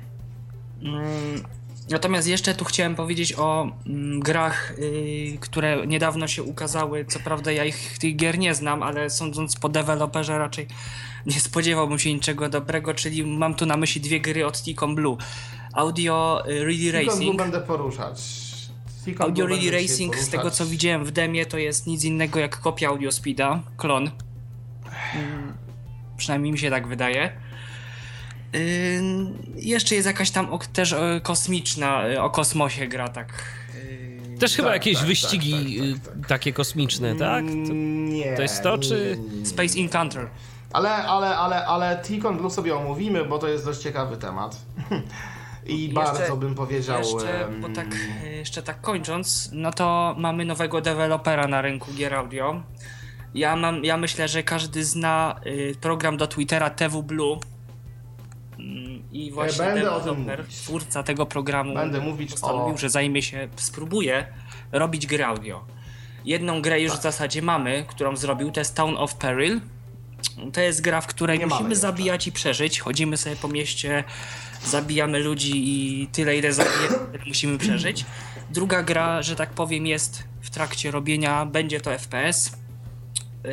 Mm, 0.82 1.42
Natomiast 1.90 2.28
jeszcze 2.28 2.54
tu 2.54 2.64
chciałem 2.64 2.94
powiedzieć 2.94 3.34
o 3.38 3.70
mm, 3.86 4.20
grach, 4.20 4.72
y, 4.78 5.38
które 5.40 5.86
niedawno 5.86 6.28
się 6.28 6.42
ukazały. 6.42 7.04
Co 7.04 7.18
prawda 7.20 7.52
ja 7.52 7.64
ich 7.64 7.98
tych 7.98 8.16
gier 8.16 8.38
nie 8.38 8.54
znam, 8.54 8.82
ale 8.82 9.10
sądząc 9.10 9.56
po 9.56 9.68
deweloperze 9.68 10.38
raczej 10.38 10.66
nie 11.26 11.40
spodziewałbym 11.40 11.98
się 11.98 12.14
niczego 12.14 12.48
dobrego, 12.48 12.94
czyli 12.94 13.26
mam 13.26 13.54
tu 13.54 13.66
na 13.66 13.76
myśli 13.76 14.00
dwie 14.00 14.20
gry 14.20 14.46
od 14.46 14.62
Ticom 14.62 14.94
Blue. 14.94 15.16
Audio 15.72 16.42
y, 16.48 16.64
Really 16.64 16.92
Racing. 17.06 17.36
będę 17.36 17.60
poruszać. 17.60 18.20
Tikon 19.04 19.26
Audio 19.26 19.46
Really 19.46 19.70
Racing, 19.70 20.16
z 20.16 20.28
tego 20.28 20.42
poruszać. 20.42 20.58
co 20.58 20.66
widziałem 20.66 21.04
w 21.04 21.10
demie, 21.10 21.46
to 21.46 21.58
jest 21.58 21.86
nic 21.86 22.04
innego 22.04 22.40
jak 22.40 22.60
kopia 22.60 22.88
Audio 22.88 23.12
Speeda, 23.12 23.62
klon. 23.76 24.10
Mm, 25.14 25.52
Przynajmniej 26.16 26.52
mi 26.52 26.58
się 26.58 26.70
tak 26.70 26.86
wydaje. 26.88 27.32
Jeszcze 29.56 29.94
jest 29.94 30.06
jakaś 30.06 30.30
tam 30.30 30.46
ok- 30.52 30.66
też 30.66 30.92
e, 30.92 31.20
kosmiczna, 31.22 32.06
e, 32.06 32.22
o 32.22 32.30
kosmosie 32.30 32.86
gra, 32.88 33.08
tak. 33.08 33.32
Yy, 34.30 34.38
Też 34.38 34.56
chyba 34.56 34.68
Tak, 34.68 34.74
jakieś 34.76 34.98
tak, 34.98 35.06
wyścigi 35.06 35.52
tak, 35.52 36.04
tak, 36.06 36.16
y, 36.24 36.28
takie 36.28 36.52
kosmiczne, 36.52 37.14
tak? 37.14 37.44
To- 37.44 37.50
Mm, 37.52 38.08
Nie. 38.12 38.36
to 38.36 38.42
jest 38.42 38.62
to, 38.62 38.78
czy-. 38.78 39.18
Space 39.44 39.78
Encounter. 39.80 40.26
Ale, 40.72 40.90
ale, 40.90 41.36
ale, 41.36 41.66
ale 41.66 42.00
Tikon 42.04 42.36
Blue 42.38 42.50
sobie 42.50 42.76
omówimy, 42.76 43.24
bo 43.24 43.38
to 43.38 43.48
jest 43.48 43.64
dość 43.64 43.80
ciekawy 43.80 44.16
temat. 44.16 44.56
I 45.66 45.82
Jeszcze- 45.82 45.94
bardzo 45.94 46.36
bym 46.36 46.54
powiedział. 46.54 46.98
Jeszcze, 46.98 47.48
bo 47.60 47.68
tak, 47.68 47.86
e, 48.24 48.32
jeszcze 48.32 48.62
tak 48.62 48.80
kończąc, 48.80 49.50
no 49.52 49.72
to 49.72 50.14
mamy 50.18 50.44
nowego 50.44 50.80
dewelopera 50.80 51.48
na 51.48 51.62
rynku 51.62 51.92
gier 51.94 52.14
audio. 52.14 52.62
Ja, 53.34 53.56
mam, 53.56 53.84
ja 53.84 53.96
myślę, 53.96 54.28
że 54.28 54.42
każdy 54.42 54.84
zna 54.84 55.40
y, 55.46 55.74
program 55.80 56.16
do 56.16 56.26
Twittera 56.26 56.70
TV 56.70 57.02
Blue. 57.02 57.38
I 59.12 59.30
właśnie 59.32 59.64
będę 59.64 59.90
o 59.92 60.00
tym 60.00 60.08
deweloper, 60.14 60.38
mówić. 60.38 60.56
twórca 60.56 61.02
tego 61.02 61.26
programu 61.26 61.74
Będę 61.74 62.00
mówić 62.00 62.30
postanowił, 62.30 62.74
o- 62.74 62.78
że 62.78 62.90
zajmie 62.90 63.22
się, 63.22 63.48
spróbuje 63.56 64.26
robić 64.72 65.06
gry 65.06 65.24
audio. 65.24 65.64
Jedną 66.24 66.62
grę 66.62 66.80
już 66.80 66.90
Tak. 66.92 67.00
w 67.00 67.02
zasadzie 67.02 67.42
mamy, 67.42 67.84
którą 67.88 68.16
zrobił, 68.16 68.50
to 68.50 68.60
jest 68.60 68.74
Town 68.74 68.96
of 68.96 69.14
Peril. 69.14 69.60
To 70.52 70.60
jest 70.60 70.80
gra, 70.80 71.00
w 71.00 71.06
której 71.06 71.38
Nie 71.38 71.46
musimy 71.46 71.76
zabijać 71.76 72.26
i 72.26 72.32
przeżyć. 72.32 72.80
Chodzimy 72.80 73.16
sobie 73.16 73.36
po 73.36 73.48
mieście, 73.48 74.04
zabijamy 74.66 75.18
ludzi 75.18 75.52
i 75.54 76.06
tyle, 76.06 76.36
ile 76.36 76.52
zabijemy, 76.52 76.88
tyle 77.12 77.24
musimy 77.26 77.58
przeżyć. 77.58 78.04
Druga 78.50 78.82
gra, 78.82 79.22
że 79.22 79.36
tak 79.36 79.50
powiem, 79.50 79.86
jest 79.86 80.22
w 80.40 80.50
trakcie 80.50 80.90
robienia, 80.90 81.46
będzie 81.46 81.80
to 81.80 81.90
FPS. 81.98 82.52
Yy, 83.44 83.50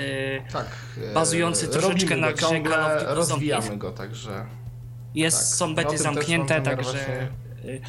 tak, 0.53 0.67
e, 1.09 1.13
bazujący 1.13 1.67
troszeczkę 1.67 1.93
robimy 1.93 2.17
na 2.21 2.33
grze 2.33 2.47
Call 2.47 2.57
of 2.73 3.01
Duty 3.01 3.15
rozwijamy 3.15 3.61
Zombies. 3.63 3.79
go, 3.81 3.91
także. 3.91 4.45
Jest, 5.15 5.37
Tak. 5.37 5.45
są 5.47 5.67
No, 5.67 5.73
bety 5.75 5.89
mam 5.89 5.97
zamknięte, 5.97 6.61
także... 6.61 6.91
właśnie- 6.91 7.27
yy, 7.71 7.81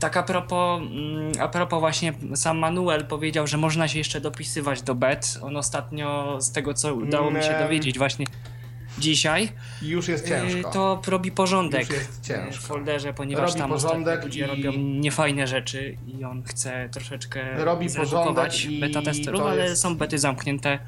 Tak 0.00 0.16
a 0.16 0.22
propos, 0.22 0.80
mm, 0.82 1.32
a 1.40 1.48
propos 1.48 1.80
właśnie, 1.80 2.12
sam 2.34 2.58
Manuel 2.58 3.04
powiedział, 3.06 3.46
że 3.46 3.56
można 3.56 3.88
się 3.88 3.98
jeszcze 3.98 4.20
dopisywać 4.20 4.82
do 4.82 4.94
bet. 4.94 5.38
On 5.42 5.56
ostatnio, 5.56 6.36
z 6.40 6.52
tego 6.52 6.74
co 6.74 6.94
udało 6.94 7.30
mi 7.30 7.42
się 7.42 7.58
dowiedzieć, 7.58 7.98
właśnie 7.98 8.26
dzisiaj, 8.98 9.48
już 9.82 10.08
jest 10.08 10.26
y, 10.26 10.28
ciężko. 10.28 10.70
to 10.70 11.02
robi 11.10 11.32
porządek 11.32 11.80
Już 11.80 11.98
jest 11.98 12.24
ciężko. 12.26 12.62
w 12.62 12.66
folderze, 12.66 13.12
ponieważ 13.14 13.48
Robi 13.50 13.60
tam 13.60 13.70
porządek 13.70 14.24
ludzie 14.24 14.44
i- 14.44 14.46
robią 14.46 14.72
niefajne 14.78 15.46
rzeczy 15.46 15.96
i 16.18 16.24
on 16.24 16.42
chce 16.42 16.88
troszeczkę 16.92 17.64
Robi 17.64 17.86
porządek 17.90 18.64
i 18.64 18.80
beta 18.80 19.02
testerów, 19.02 19.40
ale 19.42 19.64
jest- 19.64 19.82
są 19.82 19.96
bety 19.96 20.18
zamknięte. 20.18 20.78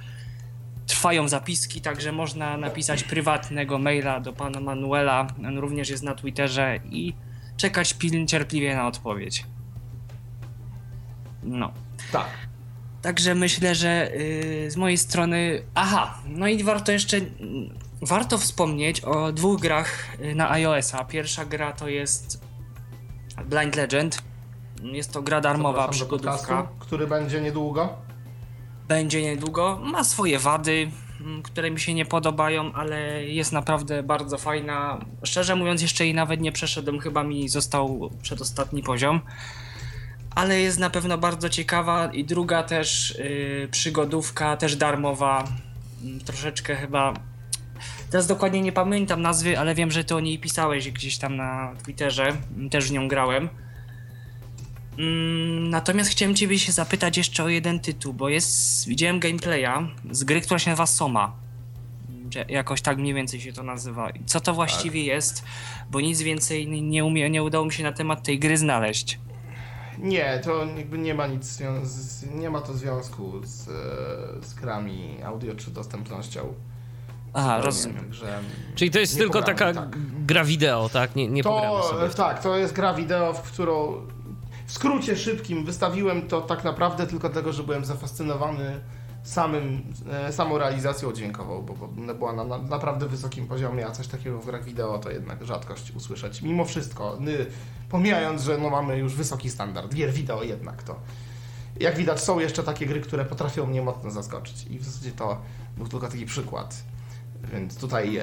Trwają 0.90 1.28
zapiski, 1.28 1.80
także 1.80 2.12
można 2.12 2.56
napisać 2.56 3.04
prywatnego 3.04 3.78
maila 3.78 4.20
do 4.20 4.32
pana 4.32 4.60
Manuela. 4.60 5.26
On 5.46 5.58
również 5.58 5.90
jest 5.90 6.02
na 6.02 6.14
Twitterze 6.14 6.80
i 6.90 7.14
czekać 7.56 7.94
pilnie, 7.94 8.26
cierpliwie 8.26 8.74
na 8.74 8.86
odpowiedź. 8.86 9.46
No. 11.42 11.72
Tak. 12.12 12.26
Także 13.02 13.34
myślę, 13.34 13.74
że 13.74 14.10
yy, 14.64 14.70
z 14.70 14.76
mojej 14.76 14.98
strony. 14.98 15.62
Aha, 15.74 16.18
no 16.26 16.48
i 16.48 16.64
warto 16.64 16.92
jeszcze. 16.92 17.16
Warto 18.02 18.38
wspomnieć 18.38 19.00
o 19.00 19.32
dwóch 19.32 19.60
grach 19.60 20.20
y, 20.20 20.34
na 20.34 20.50
iOS-a. 20.50 21.04
Pierwsza 21.04 21.44
gra 21.44 21.72
to 21.72 21.88
jest 21.88 22.40
Blind 23.46 23.76
Legend. 23.76 24.22
Jest 24.82 25.12
to 25.12 25.22
gra 25.22 25.40
darmowa, 25.40 25.88
przygodówka. 25.88 26.32
podcastu, 26.32 26.74
który 26.78 27.06
będzie 27.06 27.40
niedługo. 27.40 28.09
Będzie 28.90 29.22
niedługo. 29.22 29.80
Ma 29.82 30.04
swoje 30.04 30.38
wady, 30.38 30.90
mm, 31.20 31.42
które 31.42 31.70
mi 31.70 31.80
się 31.80 31.94
nie 31.94 32.06
podobają, 32.06 32.72
ale 32.72 33.24
jest 33.26 33.52
naprawdę 33.52 34.02
bardzo 34.02 34.38
fajna. 34.38 35.04
Szczerze 35.22 35.56
mówiąc, 35.56 35.82
jeszcze 35.82 36.04
jej 36.04 36.14
nawet 36.14 36.40
nie 36.40 36.52
przeszedłem, 36.52 37.00
chyba 37.00 37.24
mi 37.24 37.48
został 37.48 38.10
przedostatni 38.22 38.82
poziom. 38.82 39.20
Ale 40.34 40.60
jest 40.60 40.78
na 40.78 40.90
pewno 40.90 41.18
bardzo 41.18 41.48
ciekawa. 41.48 42.12
I 42.12 42.24
druga 42.24 42.62
też 42.62 43.18
yy, 43.18 43.68
przygodówka, 43.70 44.56
też 44.56 44.76
darmowa. 44.76 45.44
Mm, 46.02 46.20
Troszeczkę 46.20 46.76
chyba. 46.76 47.14
Teraz 48.10 48.26
dokładnie 48.26 48.60
nie 48.62 48.72
pamiętam 48.72 49.22
nazwy, 49.22 49.58
ale 49.58 49.74
wiem, 49.74 49.90
że 49.90 50.04
ty 50.04 50.14
o 50.14 50.20
niej 50.20 50.38
pisałeś 50.38 50.90
gdzieś 50.90 51.18
tam 51.18 51.36
na 51.36 51.74
Twitterze. 51.84 52.36
Mm, 52.56 52.70
Też 52.70 52.88
w 52.88 52.92
nią 52.92 53.08
grałem. 53.08 53.48
Mm, 54.98 55.70
Natomiast 55.70 56.10
chciałem 56.10 56.34
Ciebie 56.34 56.58
się 56.58 56.72
zapytać 56.72 57.16
jeszcze 57.16 57.44
o 57.44 57.48
jeden 57.48 57.80
tytuł, 57.80 58.12
bo 58.12 58.28
jest. 58.28 58.88
Widziałem 58.88 59.20
gameplaya 59.20 59.88
z 60.10 60.24
gry, 60.24 60.40
która 60.40 60.58
się 60.58 60.70
nazywa 60.70 60.86
Soma. 60.86 61.32
Jakoś 62.48 62.82
tak 62.82 62.98
mniej 62.98 63.14
więcej 63.14 63.40
się 63.40 63.52
to 63.52 63.62
nazywa. 63.62 64.10
I 64.10 64.24
Co 64.24 64.40
to 64.40 64.54
właściwie 64.54 65.04
jest? 65.04 65.44
Bo 65.90 66.00
nic 66.00 66.22
więcej 66.22 66.68
nie, 66.82 67.04
umie, 67.04 67.30
nie 67.30 67.42
udało 67.42 67.64
mi 67.64 67.72
się 67.72 67.82
na 67.82 67.92
temat 67.92 68.22
tej 68.22 68.38
gry 68.38 68.56
znaleźć. 68.58 69.18
Nie, 69.98 70.40
to 70.44 70.64
jakby 70.76 70.98
nie 70.98 71.14
ma 71.14 71.26
nic, 71.26 71.58
nie 72.34 72.50
ma 72.50 72.60
to 72.60 72.74
związku 72.74 73.32
z, 73.44 73.68
e, 73.68 73.72
z 74.46 74.54
grami 74.54 75.16
audio 75.24 75.54
czy 75.54 75.70
dostępnością. 75.70 76.54
Aha, 77.34 77.60
rozumiem. 77.60 77.98
Także 78.04 78.40
Czyli 78.74 78.90
to 78.90 78.98
jest 78.98 79.16
tylko 79.18 79.38
pogramy, 79.42 79.58
taka 79.58 79.74
tak. 79.80 79.98
gra 80.26 80.44
wideo, 80.44 80.88
tak? 80.88 81.16
Nie, 81.16 81.28
nie 81.28 81.42
To, 81.42 81.82
sobie. 81.82 82.08
tak, 82.14 82.42
to 82.42 82.56
jest 82.56 82.72
gra 82.74 82.94
wideo, 82.94 83.32
w 83.34 83.42
którą 83.42 83.92
w 84.70 84.72
skrócie 84.72 85.16
szybkim 85.16 85.64
wystawiłem 85.64 86.28
to 86.28 86.40
tak 86.40 86.64
naprawdę 86.64 87.06
tylko 87.06 87.28
dlatego, 87.28 87.52
że 87.52 87.62
byłem 87.62 87.84
zafascynowany 87.84 88.80
samym, 89.22 89.82
e, 90.12 90.32
samą 90.32 90.58
realizacją 90.58 91.12
dźwiękową, 91.12 91.62
bo, 91.62 91.74
bo 91.74 92.14
była 92.14 92.32
na, 92.32 92.44
na 92.44 92.58
naprawdę 92.58 93.08
wysokim 93.08 93.46
poziomie, 93.46 93.86
a 93.86 93.90
coś 93.90 94.06
takiego 94.06 94.38
w 94.38 94.46
grach 94.46 94.64
wideo 94.64 94.98
to 94.98 95.10
jednak 95.10 95.44
rzadkość 95.44 95.90
usłyszeć. 95.90 96.42
Mimo 96.42 96.64
wszystko, 96.64 97.18
pomijając, 97.88 98.42
że 98.42 98.58
no 98.58 98.70
mamy 98.70 98.98
już 98.98 99.14
wysoki 99.14 99.50
standard 99.50 99.94
gier 99.94 100.12
wideo 100.12 100.42
jednak 100.42 100.82
to 100.82 100.96
jak 101.80 101.96
widać 101.96 102.20
są 102.20 102.38
jeszcze 102.38 102.62
takie 102.62 102.86
gry, 102.86 103.00
które 103.00 103.24
potrafią 103.24 103.66
mnie 103.66 103.82
mocno 103.82 104.10
zaskoczyć 104.10 104.66
i 104.70 104.78
w 104.78 104.84
zasadzie 104.84 105.12
to 105.12 105.40
był 105.76 105.88
tylko 105.88 106.08
taki 106.08 106.26
przykład. 106.26 106.82
Więc 107.52 107.76
tutaj 107.76 108.20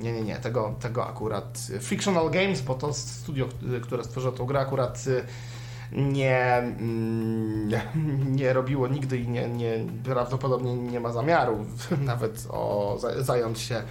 nie, 0.00 0.12
nie, 0.12 0.22
nie, 0.22 0.36
tego, 0.36 0.74
tego 0.80 1.06
akurat 1.06 1.58
Frictional 1.80 2.30
Games, 2.30 2.62
bo 2.62 2.74
to 2.74 2.92
studio, 2.92 3.48
które 3.82 4.04
stworzyło 4.04 4.32
tą 4.32 4.44
grę 4.44 4.60
akurat 4.60 5.04
y, 5.06 5.24
nie, 5.92 6.52
mm, 6.56 7.68
nie 8.36 8.52
robiło 8.52 8.88
nigdy 8.88 9.18
i 9.18 9.28
nie, 9.28 9.48
nie, 9.48 9.72
prawdopodobnie 10.04 10.76
nie 10.76 11.00
ma 11.00 11.12
zamiaru 11.12 11.66
nawet 12.00 12.46
o, 12.50 12.96
za- 13.00 13.22
zająć 13.22 13.58
się 13.60 13.82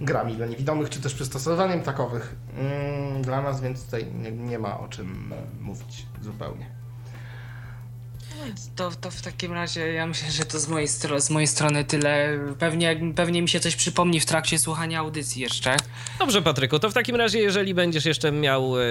grami 0.00 0.36
dla 0.36 0.46
niewidomych, 0.46 0.90
czy 0.90 1.00
też 1.00 1.14
przystosowaniem 1.14 1.82
takowych 1.82 2.36
mm, 2.58 3.22
dla 3.22 3.42
nas, 3.42 3.60
więc 3.60 3.84
tutaj 3.84 4.06
nie, 4.14 4.32
nie 4.32 4.58
ma 4.58 4.80
o 4.80 4.88
czym 4.88 5.32
mówić 5.60 6.06
zupełnie. 6.22 6.81
To, 8.76 8.90
to 9.00 9.10
w 9.10 9.22
takim 9.22 9.52
razie 9.52 9.92
ja 9.92 10.06
myślę, 10.06 10.30
że 10.30 10.44
to 10.44 10.58
z 10.58 10.68
mojej, 10.68 10.88
stro- 10.88 11.20
z 11.20 11.30
mojej 11.30 11.46
strony 11.46 11.84
tyle. 11.84 12.38
Pewnie, 12.58 13.00
pewnie 13.16 13.42
mi 13.42 13.48
się 13.48 13.60
coś 13.60 13.76
przypomni 13.76 14.20
w 14.20 14.26
trakcie 14.26 14.58
słuchania 14.58 15.00
audycji 15.00 15.42
jeszcze. 15.42 15.76
Dobrze, 16.18 16.42
Patryku, 16.42 16.78
to 16.78 16.90
w 16.90 16.94
takim 16.94 17.16
razie, 17.16 17.38
jeżeli 17.38 17.74
będziesz 17.74 18.04
jeszcze 18.04 18.32
miał 18.32 18.80
e, 18.80 18.84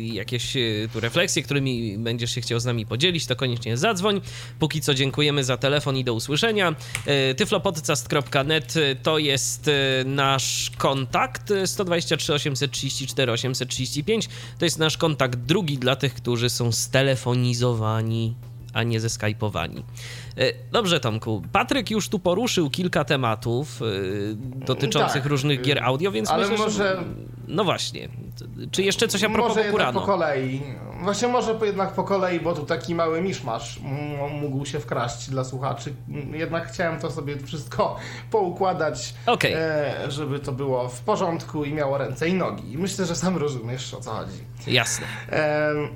jakieś 0.00 0.56
e, 0.56 0.60
tu 0.92 1.00
refleksje, 1.00 1.42
którymi 1.42 1.98
będziesz 1.98 2.34
się 2.34 2.40
chciał 2.40 2.60
z 2.60 2.64
nami 2.64 2.86
podzielić, 2.86 3.26
to 3.26 3.36
koniecznie 3.36 3.76
zadzwoń. 3.76 4.20
Póki 4.58 4.80
co 4.80 4.94
dziękujemy 4.94 5.44
za 5.44 5.56
telefon 5.56 5.96
i 5.96 6.04
do 6.04 6.14
usłyszenia. 6.14 6.74
E, 7.06 7.34
tyflopodcast.net 7.34 8.76
e, 8.76 8.96
to 8.96 9.18
jest 9.18 9.68
e, 9.68 10.04
nasz 10.04 10.70
kontakt 10.78 11.50
e, 11.50 11.66
123 11.66 12.34
834 12.34 13.32
835. 13.32 14.28
To 14.58 14.64
jest 14.64 14.78
nasz 14.78 14.96
kontakt 14.96 15.38
drugi 15.38 15.78
dla 15.78 15.96
tych, 15.96 16.14
którzy 16.14 16.50
są 16.50 16.72
stelefonizowani 16.72 18.34
a 18.74 18.82
nie 18.82 19.00
zeskajpowani. 19.00 19.84
E, 20.38 20.52
Dobrze, 20.72 21.00
Tomku. 21.00 21.42
Patryk 21.52 21.90
już 21.90 22.08
tu 22.08 22.18
poruszył 22.18 22.70
kilka 22.70 23.04
tematów 23.04 23.80
e, 23.82 23.84
dotyczących 24.66 25.22
Tak, 25.22 25.30
różnych 25.30 25.60
gier 25.62 25.82
audio, 25.84 26.10
więc 26.10 26.30
ale 26.30 26.48
myślę, 26.48 26.64
może- 26.64 26.78
że... 26.78 27.02
No 27.48 27.64
właśnie. 27.64 28.08
Czy 28.70 28.82
jeszcze 28.82 29.08
coś 29.08 29.24
a 29.24 29.30
propos 29.30 29.48
może 29.56 29.64
Bokurano? 29.68 30.00
po 30.00 30.06
kolei. 30.06 30.62
Właśnie 31.02 31.28
może 31.28 31.58
jednak 31.62 31.92
po 31.92 32.04
kolei, 32.04 32.40
bo 32.40 32.52
tu 32.54 32.66
taki 32.66 32.94
mały 32.94 33.20
miszmasz 33.22 33.80
mógł 34.40 34.66
się 34.66 34.80
wkraść 34.80 35.30
dla 35.30 35.44
słuchaczy. 35.44 35.94
Jednak 36.32 36.68
chciałem 36.72 37.00
to 37.00 37.10
sobie 37.10 37.36
wszystko 37.38 37.96
poukładać, 38.30 39.14
Okej. 39.26 39.52
e, 39.56 40.10
żeby 40.10 40.38
to 40.40 40.52
było 40.52 40.88
w 40.88 41.00
porządku 41.00 41.64
i 41.64 41.72
miało 41.72 41.98
ręce 41.98 42.28
i 42.28 42.34
nogi. 42.34 42.72
I 42.72 42.78
myślę, 42.78 43.06
że 43.06 43.16
sam 43.16 43.36
rozumiesz 43.36 43.94
o 43.94 44.00
co 44.00 44.10
chodzi. 44.10 44.38
Jasne. 44.66 45.06
Em, 45.30 45.88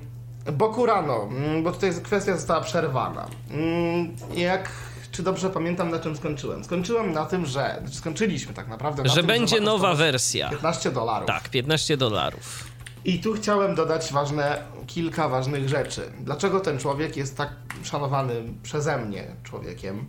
Bokurano, 0.52 1.22
mm, 1.22 1.62
bo 1.62 1.72
tutaj 1.72 1.90
kwestia 2.02 2.36
została 2.36 2.60
przerwana. 2.60 3.28
Mm, 3.50 4.16
Jak, 4.34 4.68
czy 5.12 5.22
dobrze 5.22 5.50
pamiętam 5.50 5.90
na 5.90 5.98
czym 5.98 6.16
skończyłem? 6.16 6.64
Skończyłem 6.64 7.12
na 7.12 7.26
tym, 7.26 7.46
że, 7.46 7.76
znaczy 7.80 7.96
skończyliśmy 7.96 8.54
tak 8.54 8.68
naprawdę 8.68 9.02
na 9.02 9.08
Że 9.08 9.16
tym, 9.16 9.26
będzie 9.26 9.60
ma 9.60 9.66
nowa 9.66 9.94
wersja. 9.94 10.50
15 10.50 10.90
dolarów. 10.90 11.26
Tak, 11.26 11.48
15 11.48 11.96
dolarów. 11.96 12.64
I 13.04 13.20
tu 13.20 13.34
chciałem 13.34 13.74
dodać 13.74 14.12
ważne, 14.12 14.62
kilka 14.86 15.28
ważnych 15.28 15.68
rzeczy. 15.68 16.12
Dlaczego 16.20 16.60
ten 16.60 16.78
człowiek 16.78 17.16
jest 17.16 17.36
tak 17.36 17.50
szanowany 17.82 18.34
przeze 18.62 18.98
mnie 18.98 19.24
człowiekiem? 19.44 20.04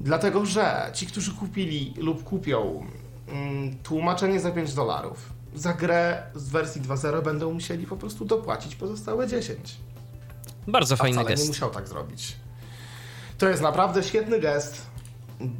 Dlatego, 0.00 0.46
że 0.46 0.90
ci, 0.94 1.06
którzy 1.06 1.32
kupili 1.34 1.94
lub 1.96 2.24
kupią 2.24 2.86
mm, 3.28 3.76
tłumaczenie 3.82 4.40
za 4.40 4.50
5 4.50 4.74
dolarów, 4.74 5.18
za 5.54 5.72
grę 5.72 6.22
z 6.34 6.48
wersji 6.48 6.82
2.0 6.82 7.22
będą 7.24 7.52
musieli 7.54 7.86
po 7.86 7.96
prostu 7.96 8.24
dopłacić 8.24 8.76
pozostałe 8.76 9.26
10. 9.28 9.76
Bardzo 10.68 10.94
A 10.94 10.96
fajny 10.96 11.14
wcale 11.14 11.30
nie 11.30 11.36
gest. 11.36 11.48
musiał 11.48 11.70
tak 11.70 11.88
zrobić. 11.88 12.36
To 13.38 13.48
jest 13.48 13.62
naprawdę 13.62 14.02
świetny 14.02 14.40
gest. 14.40 14.82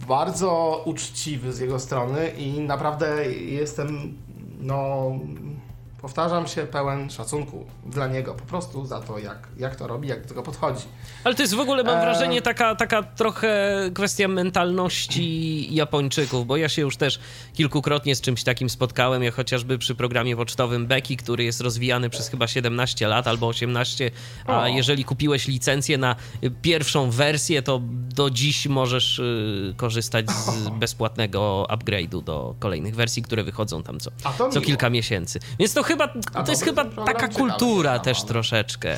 Bardzo 0.08 0.82
uczciwy 0.84 1.52
z 1.52 1.58
jego 1.58 1.78
strony 1.80 2.28
i 2.30 2.60
naprawdę 2.60 3.32
jestem, 3.32 4.18
no, 4.60 5.10
powtarzam 6.02 6.46
się, 6.46 6.66
pełen 6.66 7.10
szacunku 7.10 7.66
dla 7.86 8.06
niego. 8.06 8.34
Po 8.34 8.44
prostu 8.44 8.86
za 8.86 9.00
to, 9.00 9.18
jak, 9.18 9.48
jak 9.56 9.76
to 9.76 9.86
robi, 9.86 10.08
jak 10.08 10.22
do 10.22 10.28
tego 10.28 10.42
podchodzi. 10.42 10.84
Ale 11.24 11.34
to 11.34 11.42
jest 11.42 11.54
w 11.54 11.60
ogóle, 11.60 11.84
mam 11.84 11.94
Eee. 11.94 12.00
wrażenie, 12.00 12.42
taka, 12.42 12.74
taka 12.74 13.02
trochę 13.02 13.76
kwestia 13.94 14.28
mentalności 14.28 15.74
Japończyków, 15.74 16.46
bo 16.46 16.56
ja 16.56 16.68
się 16.68 16.82
już 16.82 16.96
też 16.96 17.20
kilkukrotnie 17.54 18.14
z 18.16 18.20
czymś 18.20 18.44
takim 18.44 18.70
spotkałem, 18.70 19.22
jak 19.22 19.34
chociażby 19.34 19.78
przy 19.78 19.94
programie 19.94 20.36
pocztowym 20.36 20.86
Beki, 20.86 21.16
który 21.16 21.44
jest 21.44 21.60
rozwijany 21.60 22.10
przez 22.10 22.28
chyba 22.28 22.46
17 22.46 23.08
lat 23.08 23.26
albo 23.26 23.46
18, 23.48 24.10
a 24.46 24.62
O. 24.62 24.66
jeżeli 24.66 25.04
kupiłeś 25.04 25.48
licencję 25.48 25.98
na 25.98 26.16
pierwszą 26.62 27.10
wersję, 27.10 27.62
to 27.62 27.80
do 28.14 28.30
dziś 28.30 28.66
możesz 28.66 29.18
y, 29.18 29.74
korzystać 29.76 30.30
z 30.30 30.68
bezpłatnego 30.68 31.66
upgrade'u 31.70 32.22
do 32.24 32.54
kolejnych 32.58 32.94
wersji, 32.94 33.22
które 33.22 33.44
wychodzą 33.44 33.82
tam 33.82 34.00
co, 34.00 34.10
co 34.52 34.60
kilka 34.60 34.90
miesięcy. 34.90 35.40
Więc 35.58 35.74
to 35.74 35.82
chyba, 35.90 36.08
A 36.34 36.42
to 36.42 36.52
jest 36.52 36.64
chyba 36.64 36.84
taka 36.84 37.28
kultura 37.28 37.92
ciekawe, 37.92 38.04
też 38.04 38.22
troszeczkę 38.24 38.96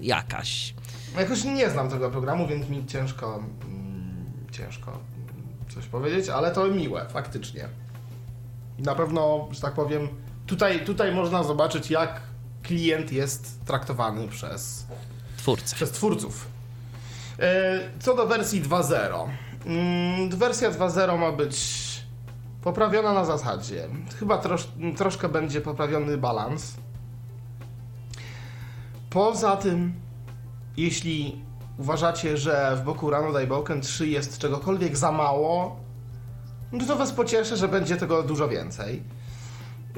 jakaś. 0.00 0.74
Jakoś 1.18 1.44
nie 1.44 1.70
znam 1.70 1.90
tego 1.90 2.10
programu, 2.10 2.46
więc 2.46 2.68
mi 2.68 2.86
ciężko, 2.86 3.42
mm, 3.64 4.24
ciężko 4.52 4.98
coś 5.74 5.86
powiedzieć, 5.86 6.28
ale 6.28 6.50
to 6.50 6.68
miłe, 6.68 7.06
faktycznie. 7.08 7.68
Na 8.78 8.94
pewno, 8.94 9.48
że 9.50 9.60
tak 9.60 9.74
powiem, 9.74 10.08
tutaj, 10.46 10.84
tutaj 10.84 11.14
można 11.14 11.42
zobaczyć, 11.42 11.90
jak 11.90 12.20
klient 12.62 13.12
jest 13.12 13.64
traktowany 13.66 14.28
przez 14.28 14.86
przez 15.74 15.90
twórców. 15.90 16.46
E, 17.38 17.80
Co 18.00 18.16
do 18.16 18.26
wersji 18.26 18.62
2.0. 18.62 19.28
Mm, 19.66 20.30
Wersja 20.30 20.70
2.0 20.70 21.18
ma 21.18 21.32
być 21.32 21.56
Poprawiona 22.62 23.12
na 23.12 23.24
zasadzie. 23.24 23.88
Chyba 24.18 24.38
trosz, 24.38 24.68
troszkę 24.96 25.28
będzie 25.28 25.60
poprawiony 25.60 26.18
balans. 26.18 26.74
Poza 29.10 29.56
tym, 29.56 29.92
jeśli 30.76 31.42
uważacie, 31.78 32.36
że 32.36 32.76
w 32.76 32.84
boku 32.84 33.10
Rano 33.10 33.32
Daiboken 33.32 33.80
3 33.80 34.06
jest 34.08 34.38
czegokolwiek 34.38 34.96
za 34.96 35.12
mało, 35.12 35.76
no 36.72 36.86
to 36.86 36.96
was 36.96 37.12
pocieszę, 37.12 37.56
że 37.56 37.68
będzie 37.68 37.96
tego 37.96 38.22
dużo 38.22 38.48
więcej. 38.48 39.02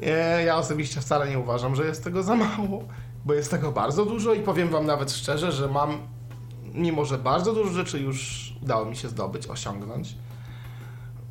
E, 0.03 0.43
Ja 0.43 0.57
osobiście 0.57 1.01
wcale 1.01 1.29
nie 1.29 1.39
uważam, 1.39 1.75
że 1.75 1.85
jest 1.85 2.03
tego 2.03 2.23
za 2.23 2.35
mało, 2.35 2.83
bo 3.25 3.33
jest 3.33 3.51
tego 3.51 3.71
bardzo 3.71 4.05
dużo 4.05 4.33
i 4.33 4.39
powiem 4.39 4.69
wam 4.69 4.85
nawet 4.85 5.11
szczerze, 5.11 5.51
że 5.51 5.67
mam, 5.67 5.97
mimo 6.73 7.05
że 7.05 7.17
bardzo 7.17 7.53
dużo 7.53 7.71
rzeczy 7.73 7.99
już 7.99 8.51
udało 8.63 8.85
mi 8.85 8.95
się 8.95 9.09
zdobyć, 9.09 9.47
osiągnąć, 9.47 10.15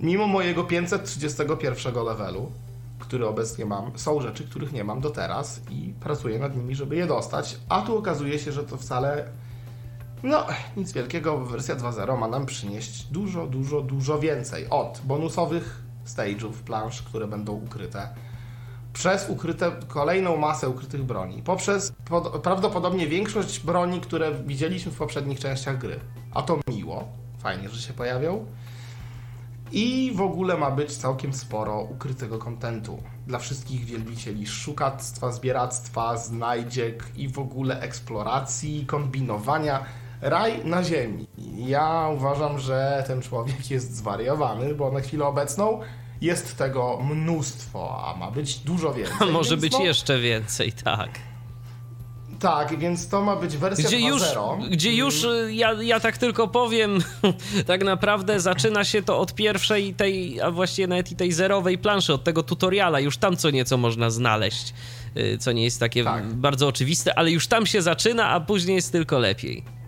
mimo 0.04 0.26
mojego 0.26 0.64
531 0.64 2.04
levelu, 2.04 2.52
który 2.98 3.26
obecnie 3.26 3.64
mam, 3.64 3.98
są 3.98 4.20
rzeczy, 4.20 4.44
których 4.44 4.72
nie 4.72 4.84
mam 4.84 5.00
do 5.00 5.10
teraz 5.10 5.60
i 5.70 5.94
pracuję 6.00 6.38
nad 6.38 6.56
nimi, 6.56 6.74
żeby 6.74 6.96
je 6.96 7.06
dostać, 7.06 7.58
a 7.68 7.82
tu 7.82 7.98
okazuje 7.98 8.38
się, 8.38 8.52
że 8.52 8.64
to 8.64 8.76
wcale 8.76 9.28
no, 10.22 10.46
nic 10.76 10.92
wielkiego, 10.92 11.38
wersja 11.38 11.76
2.0 11.76 12.18
ma 12.18 12.28
nam 12.28 12.46
przynieść 12.46 13.04
dużo, 13.04 13.46
dużo, 13.46 13.80
dużo 13.80 14.18
więcej. 14.18 14.66
Od 14.70 15.00
bonusowych 15.04 15.82
stage'ów, 16.06 16.52
plansz, 16.52 17.02
które 17.02 17.26
będą 17.26 17.52
ukryte, 17.52 18.08
przez 18.92 19.28
ukryte, 19.28 19.72
kolejną 19.88 20.36
masę 20.36 20.68
ukrytych 20.68 21.04
broni, 21.04 21.42
poprzez 21.42 21.92
pod, 22.04 22.42
prawdopodobnie 22.42 23.06
większość 23.06 23.60
broni, 23.60 24.00
które 24.00 24.34
widzieliśmy 24.34 24.92
w 24.92 24.96
poprzednich 24.96 25.40
częściach 25.40 25.78
gry. 25.78 26.00
A 26.34 26.42
to 26.42 26.58
miło, 26.68 27.08
fajnie, 27.38 27.68
że 27.68 27.82
się 27.82 27.92
pojawią. 27.92 28.46
I 29.76 30.12
w 30.14 30.20
ogóle 30.20 30.56
ma 30.56 30.70
być 30.70 30.96
całkiem 30.96 31.32
sporo 31.32 31.80
ukrytego 31.80 32.38
kontentu 32.38 33.02
dla 33.26 33.38
wszystkich 33.38 33.84
wielbicieli 33.84 34.46
szukactwa, 34.46 35.32
zbieractwa, 35.32 36.16
znajdziek 36.16 37.04
i 37.16 37.28
w 37.28 37.38
ogóle 37.38 37.80
eksploracji, 37.80 38.86
kombinowania. 38.86 39.84
Raj 40.20 40.64
na 40.64 40.84
ziemi. 40.84 41.26
Ja 41.56 42.08
uważam, 42.16 42.58
że 42.58 43.04
ten 43.06 43.22
człowiek 43.22 43.70
jest 43.70 43.96
zwariowany, 43.96 44.74
bo 44.74 44.90
na 44.90 45.00
chwilę 45.00 45.24
obecną 45.24 45.80
jest 46.20 46.56
tego 46.56 47.00
mnóstwo, 47.00 48.04
a 48.06 48.18
ma 48.18 48.30
być 48.30 48.58
dużo 48.58 48.94
więcej. 48.94 49.16
A 49.20 49.32
może 49.38 49.56
być 49.56 49.72
no, 49.72 49.84
jeszcze 49.84 50.20
więcej, 50.20 50.72
tak. 50.72 51.10
Tak, 52.44 52.78
więc 52.78 53.08
to 53.08 53.22
ma 53.22 53.36
być 53.36 53.56
wersja 53.56 53.84
Gdzie 53.88 54.00
już, 54.00 54.22
2.0. 54.22 54.68
gdzie 54.68 54.94
już 54.94 55.24
y, 55.24 55.48
ja, 55.54 55.72
ja 55.82 56.00
tak 56.00 56.18
tylko 56.18 56.48
powiem, 56.48 56.98
tak 57.66 57.84
naprawdę 57.84 58.40
zaczyna 58.40 58.84
się 58.84 59.02
to 59.02 59.18
od 59.18 59.34
pierwszej 59.34 59.94
tej, 59.94 60.40
a 60.40 60.50
właściwie 60.50 60.88
nawet 60.88 61.12
i 61.12 61.16
tej 61.16 61.32
zerowej 61.32 61.78
planszy, 61.78 62.14
od 62.14 62.24
tego 62.24 62.42
tutoriala. 62.42 63.00
Już 63.00 63.16
tam 63.16 63.36
co 63.36 63.50
nieco 63.50 63.76
można 63.76 64.10
znaleźć, 64.10 64.74
y, 65.16 65.38
co 65.38 65.52
nie 65.52 65.64
jest 65.64 65.80
takie 65.80 66.04
Tak. 66.04 66.32
bardzo 66.34 66.68
oczywiste, 66.68 67.18
ale 67.18 67.30
już 67.30 67.46
tam 67.46 67.66
się 67.66 67.82
zaczyna, 67.82 68.28
a 68.30 68.40
później 68.40 68.74
jest 68.74 68.92
tylko 68.92 69.18
lepiej. 69.18 69.83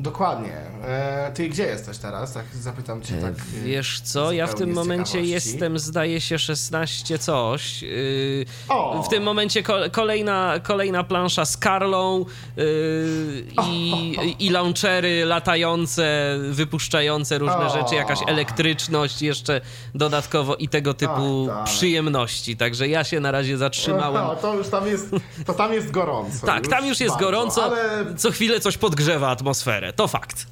Dokładnie. 0.00 0.52
E, 0.84 1.32
ty 1.34 1.48
gdzie 1.48 1.62
jesteś 1.66 1.98
teraz? 1.98 2.32
Tak 2.32 2.44
zapytam 2.60 3.02
cię 3.02 3.14
tak. 3.14 3.32
e, 3.32 3.60
Wiesz 3.64 4.00
co, 4.00 4.32
ja 4.32 4.46
w 4.46 4.54
tym 4.54 4.72
momencie 4.72 5.20
jestem, 5.20 5.78
zdaje 5.78 6.20
się, 6.20 6.38
16 6.38 7.18
coś. 7.18 7.82
Yy, 7.82 8.44
O! 8.68 9.02
w 9.02 9.08
tym 9.08 9.22
momencie 9.22 9.62
ko- 9.62 9.90
kolejna, 9.92 10.54
kolejna 10.62 11.04
plansza 11.04 11.44
z 11.44 11.56
Karlą 11.56 12.24
yy, 12.56 12.64
i, 13.68 14.36
i 14.46 14.50
launchery 14.50 15.24
latające, 15.24 16.36
wypuszczające 16.50 17.38
różne 17.38 17.66
O! 17.66 17.70
rzeczy, 17.78 17.94
jakaś 17.94 18.18
elektryczność 18.26 19.22
jeszcze 19.22 19.60
dodatkowo 19.94 20.56
i 20.56 20.68
tego 20.68 20.94
typu 20.94 21.46
Tak, 21.48 21.56
tak. 21.56 21.64
przyjemności. 21.64 22.56
Także 22.56 22.88
ja 22.88 23.04
się 23.04 23.20
na 23.20 23.30
razie 23.30 23.58
zatrzymałem. 23.58 24.22
Aha, 24.24 24.36
to 24.36 24.54
już 24.54 24.68
tam 24.68 24.86
jest, 24.86 25.10
to 25.46 25.54
tam 25.54 25.72
jest 25.72 25.90
gorąco. 25.90 26.46
Tak, 26.46 26.68
tam 26.68 26.86
już 26.86 27.00
jest 27.00 27.14
bardzo, 27.14 27.26
gorąco, 27.26 27.64
Ale 27.64 28.06
co 28.16 28.30
chwilę 28.30 28.60
coś 28.60 28.76
podgrzewa 28.76 29.28
atmosferę, 29.28 29.89
to 29.96 30.08
fakt. 30.08 30.46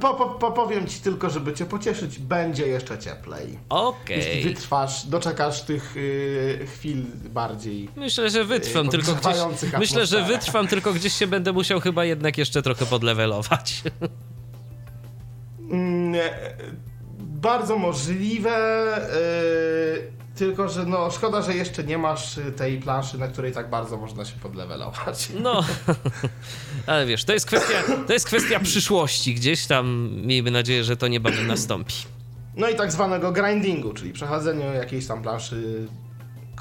po, 0.00 0.14
po, 0.14 0.26
po, 0.26 0.52
powiem 0.52 0.86
ci 0.86 1.00
tylko, 1.00 1.30
żeby 1.30 1.52
cię 1.52 1.66
pocieszyć, 1.66 2.18
będzie 2.18 2.66
jeszcze 2.66 2.98
cieplej. 2.98 3.46
Jeśli 3.46 3.60
Okej. 3.68 4.42
wytrwasz, 4.44 5.06
doczekasz 5.06 5.62
tych 5.62 5.96
y, 5.96 6.66
chwil 6.74 7.04
bardziej. 7.30 7.88
Myślę, 7.96 8.30
że 8.30 8.44
wytrwam 8.44 8.84
Yy, 8.84 8.90
tylko 8.90 9.12
gdzieś. 9.12 9.22
podgrzewających 9.22 9.78
Myślę, 9.78 10.06
że 10.06 10.16
atmosferę. 10.16 10.38
wytrwam 10.38 10.66
tylko 10.68 10.92
gdzieś 10.92 11.12
się 11.12 11.26
będę 11.26 11.52
musiał 11.52 11.80
chyba 11.80 12.04
jednak 12.04 12.38
jeszcze 12.38 12.62
trochę 12.62 12.86
podlewelować. 12.86 13.82
Mm, 15.70 16.14
e, 16.14 16.30
bardzo 17.18 17.78
możliwe. 17.78 18.56
y, 19.16 20.23
tylko, 20.34 20.68
że 20.68 20.86
no 20.86 21.10
szkoda, 21.10 21.42
że 21.42 21.54
jeszcze 21.54 21.84
nie 21.84 21.98
masz 21.98 22.38
y, 22.38 22.52
tej 22.52 22.78
planszy, 22.78 23.18
na 23.18 23.28
której 23.28 23.52
tak 23.52 23.70
bardzo 23.70 23.96
można 23.96 24.24
się 24.24 24.36
podlewelować. 24.42 25.28
No, 25.42 25.64
ale 26.86 27.06
wiesz, 27.06 27.24
to 27.24 27.32
jest 27.32 27.46
kwestia, 27.46 27.74
to 28.06 28.12
jest 28.12 28.26
kwestia 28.26 28.60
przyszłości. 28.60 29.34
Gdzieś 29.34 29.66
tam 29.66 30.10
miejmy 30.12 30.50
nadzieję, 30.50 30.84
że 30.84 30.96
to 30.96 31.08
niebawem 31.08 31.46
nastąpi. 31.46 31.94
No 32.56 32.68
i 32.68 32.74
tak 32.74 32.92
zwanego 32.92 33.32
grindingu, 33.32 33.92
czyli 33.92 34.12
przechodzeniu 34.12 34.74
jakiejś 34.74 35.06
tam 35.06 35.22
planszy 35.22 35.86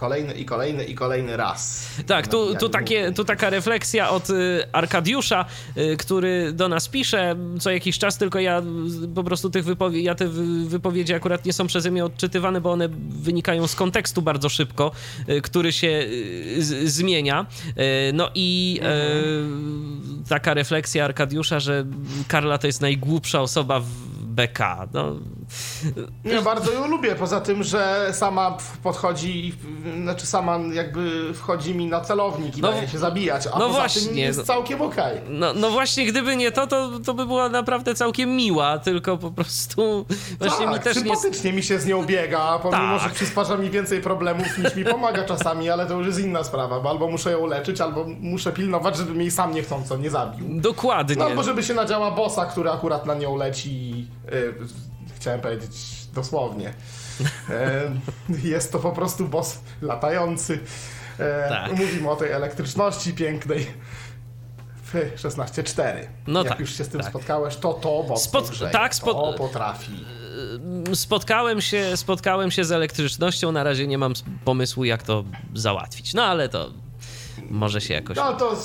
kolejny 0.03 0.33
i 0.33 0.45
kolejny 0.45 0.83
i 0.83 0.95
kolejny 0.95 1.37
raz. 1.37 1.87
Tak, 2.07 2.27
tu, 2.27 2.55
tu, 2.55 2.69
takie, 2.69 3.11
tu 3.11 3.25
taka 3.25 3.49
refleksja 3.49 4.09
od 4.09 4.29
y, 4.29 4.63
Arkadiusza, 4.71 5.45
y, 5.77 5.97
który 5.97 6.53
do 6.53 6.67
nas 6.69 6.89
pisze 6.89 7.35
co 7.59 7.71
jakiś 7.71 7.99
czas, 7.99 8.17
tylko 8.17 8.39
ja 8.39 8.61
po 9.15 9.23
prostu 9.23 9.49
tych 9.49 9.65
wypowiedzi, 9.65 10.03
ja 10.05 10.15
te 10.15 10.27
wy- 10.27 10.65
wypowiedzi 10.69 11.13
akurat 11.13 11.45
nie 11.45 11.53
są 11.53 11.67
przeze 11.67 11.91
mnie 11.91 12.05
odczytywane, 12.05 12.61
bo 12.61 12.71
one 12.71 12.89
wynikają 13.09 13.67
z 13.67 13.75
kontekstu 13.75 14.21
bardzo 14.21 14.49
szybko, 14.49 14.91
y, 15.29 15.41
który 15.41 15.71
się 15.73 16.05
z, 16.57 16.91
zmienia. 16.91 17.45
No 18.13 18.29
i 18.35 18.79
y, 20.25 20.29
taka 20.29 20.53
refleksja 20.53 21.05
Arkadiusza, 21.05 21.59
że 21.59 21.85
Karla 22.27 22.57
to 22.57 22.67
jest 22.67 22.81
najgłupsza 22.81 23.41
osoba 23.41 23.79
w 23.79 23.85
BK. 24.23 24.87
No, 24.93 25.15
Ja 26.25 26.41
bardzo 26.41 26.71
ją 26.71 26.87
lubię, 26.87 27.15
poza 27.15 27.41
tym, 27.41 27.63
że 27.63 28.09
sama 28.13 28.57
podchodzi, 28.83 29.53
znaczy 30.01 30.25
sama 30.25 30.59
jakby 30.73 31.33
wchodzi 31.33 31.75
mi 31.75 31.87
na 31.87 32.01
celownik 32.01 32.57
i 32.57 32.61
No 32.61 32.71
daje 32.71 32.87
się 32.87 32.97
zabijać, 32.97 33.47
a 33.47 33.59
no 33.59 33.67
poza 33.67 33.79
właśnie, 33.79 34.07
tym 34.07 34.17
jest 34.17 34.39
no. 34.39 34.45
całkiem 34.45 34.81
okej. 34.81 35.21
no, 35.29 35.53
no 35.53 35.71
właśnie, 35.71 36.05
gdyby 36.05 36.35
nie 36.35 36.51
to, 36.51 36.67
to, 36.67 36.99
to 37.05 37.13
by 37.13 37.25
była 37.25 37.49
naprawdę 37.49 37.95
całkiem 37.95 38.35
miła, 38.35 38.79
tylko 38.79 39.17
po 39.17 39.31
prostu 39.31 40.05
właśnie 40.39 40.65
tak, 40.65 40.75
mi 40.75 40.79
też 40.79 40.95
nie... 40.95 41.01
sympatycznie 41.01 41.53
mi 41.53 41.63
się 41.63 41.79
z 41.79 41.85
nią 41.85 42.05
biega, 42.05 42.59
pomimo, 42.59 42.99
Tak. 42.99 43.09
że 43.09 43.15
przysparza 43.15 43.57
mi 43.57 43.69
więcej 43.69 44.01
problemów 44.01 44.57
niż 44.57 44.75
mi 44.75 44.85
pomaga 44.85 45.23
czasami, 45.33 45.69
ale 45.69 45.85
to 45.85 45.97
już 45.97 46.07
jest 46.07 46.19
inna 46.19 46.43
sprawa, 46.43 46.79
bo 46.79 46.89
albo 46.89 47.07
muszę 47.07 47.31
ją 47.31 47.45
leczyć, 47.45 47.81
albo 47.81 48.05
muszę 48.19 48.51
pilnować, 48.51 48.97
żeby 48.97 49.13
mnie 49.13 49.31
sam 49.31 49.53
niechcąco 49.53 49.97
nie 49.97 50.09
zabił. 50.09 50.61
Dokładnie. 50.61 51.15
No 51.15 51.25
albo 51.25 51.43
żeby 51.43 51.63
się 51.63 51.73
nadziała 51.73 52.11
bossa, 52.11 52.45
który 52.45 52.69
akurat 52.69 53.05
na 53.05 53.13
nią 53.13 53.35
leci 53.35 53.69
i 53.73 54.07
y, 54.33 54.53
chciałem 55.23 55.41
powiedzieć 55.41 55.75
dosłownie. 56.13 56.73
E, 57.49 57.81
jest 58.43 58.71
to 58.71 58.79
po 58.79 58.91
prostu 58.91 59.27
boss 59.27 59.59
latający. 59.81 60.59
E, 61.19 61.49
Tak. 61.49 61.71
Mówimy 61.71 62.09
o 62.09 62.15
tej 62.15 62.31
elektryczności 62.31 63.13
pięknej 63.13 63.67
w 64.83 64.93
16.4. 65.15 66.07
No 66.27 66.39
Jak 66.39 66.49
tak, 66.49 66.59
już 66.59 66.77
się 66.77 66.83
z 66.83 66.89
tym 66.89 67.01
tak. 67.01 67.09
spotkałeś, 67.09 67.55
to 67.55 67.73
to 67.73 68.03
mocno 68.09 68.39
Spot- 68.41 68.49
grzeje. 68.49 68.71
tak, 68.71 68.93
spot- 68.95 69.13
to 69.13 69.33
potrafi. 69.37 70.05
Spotkałem 70.93 71.61
się, 71.61 71.97
spotkałem 71.97 72.51
się 72.51 72.63
z 72.65 72.71
elektrycznością, 72.71 73.51
na 73.51 73.63
razie 73.63 73.87
nie 73.87 73.97
mam 73.97 74.13
pomysłu 74.45 74.83
jak 74.85 75.03
to 75.03 75.23
załatwić. 75.53 76.13
No 76.13 76.23
ale 76.23 76.49
to 76.49 76.69
może 77.49 77.81
się 77.81 77.93
jakoś... 77.93 78.17
No 78.17 78.33
to, 78.33 78.55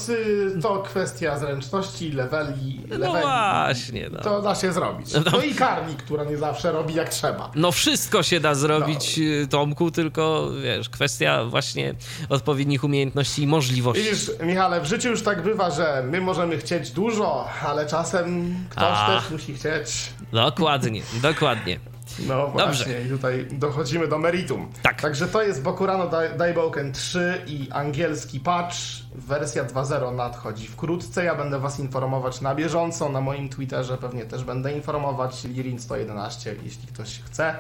to 0.62 0.78
kwestia 0.82 1.38
zręczności, 1.38 2.12
leveli, 2.12 2.80
No 2.88 2.98
leveli. 2.98 3.20
właśnie, 3.22 4.08
no. 4.12 4.20
To 4.20 4.42
da 4.42 4.54
się 4.54 4.72
zrobić. 4.72 5.12
No. 5.12 5.20
No 5.32 5.42
i 5.42 5.54
karmi, 5.54 5.94
która 5.94 6.24
nie 6.24 6.36
zawsze 6.36 6.72
robi 6.72 6.94
jak 6.94 7.08
trzeba. 7.08 7.50
No 7.54 7.72
wszystko 7.72 8.22
się 8.22 8.40
da 8.40 8.54
zrobić, 8.54 9.18
y, 9.18 9.46
Tomku, 9.50 9.90
tylko 9.90 10.50
wiesz, 10.62 10.88
kwestia 10.88 11.44
właśnie 11.44 11.94
odpowiednich 12.28 12.84
umiejętności 12.84 13.42
i 13.42 13.46
możliwości. 13.46 14.02
Widzisz, 14.04 14.30
Michale, 14.42 14.80
w 14.80 14.84
życiu 14.86 15.08
już 15.08 15.22
tak 15.22 15.42
bywa, 15.42 15.70
że 15.70 16.02
my 16.10 16.20
możemy 16.20 16.58
chcieć 16.58 16.90
dużo, 16.90 17.48
ale 17.66 17.86
czasem 17.86 18.54
ktoś 18.70 18.84
A. 18.96 19.06
też 19.20 19.30
musi 19.30 19.54
chcieć. 19.54 20.10
Dokładnie, 20.32 21.02
dokładnie. 21.22 21.78
No 22.26 22.46
właśnie, 22.48 22.92
Dobrze. 22.94 23.02
i 23.02 23.08
tutaj 23.10 23.46
dochodzimy 23.52 24.08
do 24.08 24.18
meritum. 24.18 24.68
Tak. 24.82 25.02
Także 25.02 25.28
to 25.28 25.42
jest 25.42 25.62
Bokurano 25.62 26.04
Dai- 26.08 26.36
Daiboken 26.36 26.92
3 26.92 27.42
i 27.46 27.68
angielski 27.70 28.40
patch. 28.40 28.76
Wersja 29.14 29.64
2.0 29.64 30.14
nadchodzi 30.14 30.66
wkrótce. 30.66 31.24
Ja 31.24 31.34
będę 31.34 31.58
was 31.58 31.80
informować 31.80 32.40
na 32.40 32.54
bieżąco 32.54 33.08
na 33.08 33.20
moim 33.20 33.48
Twitterze. 33.48 33.96
Pewnie 33.98 34.24
też 34.24 34.44
będę 34.44 34.72
informować 34.72 35.44
Lirin111, 35.44 36.54
jeśli 36.62 36.86
ktoś 36.88 37.20
chce. 37.20 37.54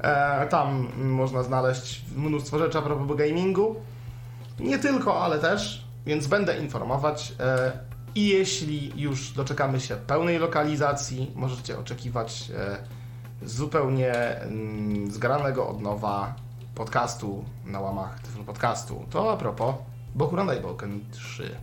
E, 0.00 0.46
tam 0.46 0.88
można 0.96 1.42
znaleźć 1.42 2.04
mnóstwo 2.16 2.58
rzeczy 2.58 2.78
a 2.78 2.82
propos 2.82 3.16
gamingu. 3.16 3.76
Nie 4.60 4.78
tylko, 4.78 5.24
ale 5.24 5.38
też, 5.38 5.84
więc 6.06 6.26
będę 6.26 6.58
informować. 6.58 7.32
E, 7.40 7.72
I 8.14 8.28
jeśli 8.28 8.92
już 8.96 9.30
doczekamy 9.32 9.80
się 9.80 9.96
pełnej 9.96 10.38
lokalizacji, 10.38 11.32
możecie 11.34 11.78
oczekiwać 11.78 12.50
e, 12.56 12.76
zupełnie 13.42 14.14
mm, 14.14 15.10
zgranego 15.10 15.68
od 15.68 15.82
nowa 15.82 16.34
podcastu 16.74 17.44
na 17.66 17.80
łamach 17.80 18.20
tego 18.20 18.44
podcastu. 18.44 19.04
To 19.10 19.32
a 19.32 19.36
propos 19.36 19.74
Bokuran 20.14 20.46
Daiboken 20.46 21.00
3. 21.10 21.56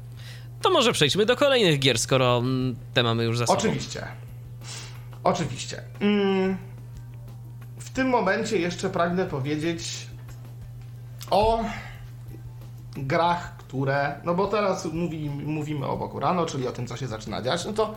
To 0.61 0.69
może 0.69 0.93
przejdźmy 0.93 1.25
do 1.25 1.35
kolejnych 1.35 1.79
gier, 1.79 1.99
skoro 1.99 2.37
mm, 2.37 2.75
te 2.93 3.03
mamy 3.03 3.23
już 3.23 3.37
za 3.37 3.45
sobą. 3.47 3.59
Oczywiście. 3.59 4.07
Oczywiście. 5.23 5.83
Mm, 5.99 6.57
w 7.77 7.89
tym 7.89 8.09
momencie 8.09 8.57
jeszcze 8.59 8.89
pragnę 8.89 9.25
powiedzieć 9.25 10.07
o 11.29 11.63
grach, 12.97 13.57
które. 13.57 14.21
No 14.23 14.33
bo 14.33 14.47
teraz 14.47 14.85
mówi, 14.85 15.29
mówimy 15.29 15.85
o 15.85 15.97
boku 15.97 16.19
rano, 16.19 16.45
czyli 16.45 16.67
o 16.67 16.71
tym, 16.71 16.87
co 16.87 16.97
się 16.97 17.07
zaczyna 17.07 17.41
dziać. 17.41 17.65
No 17.65 17.73
to, 17.73 17.95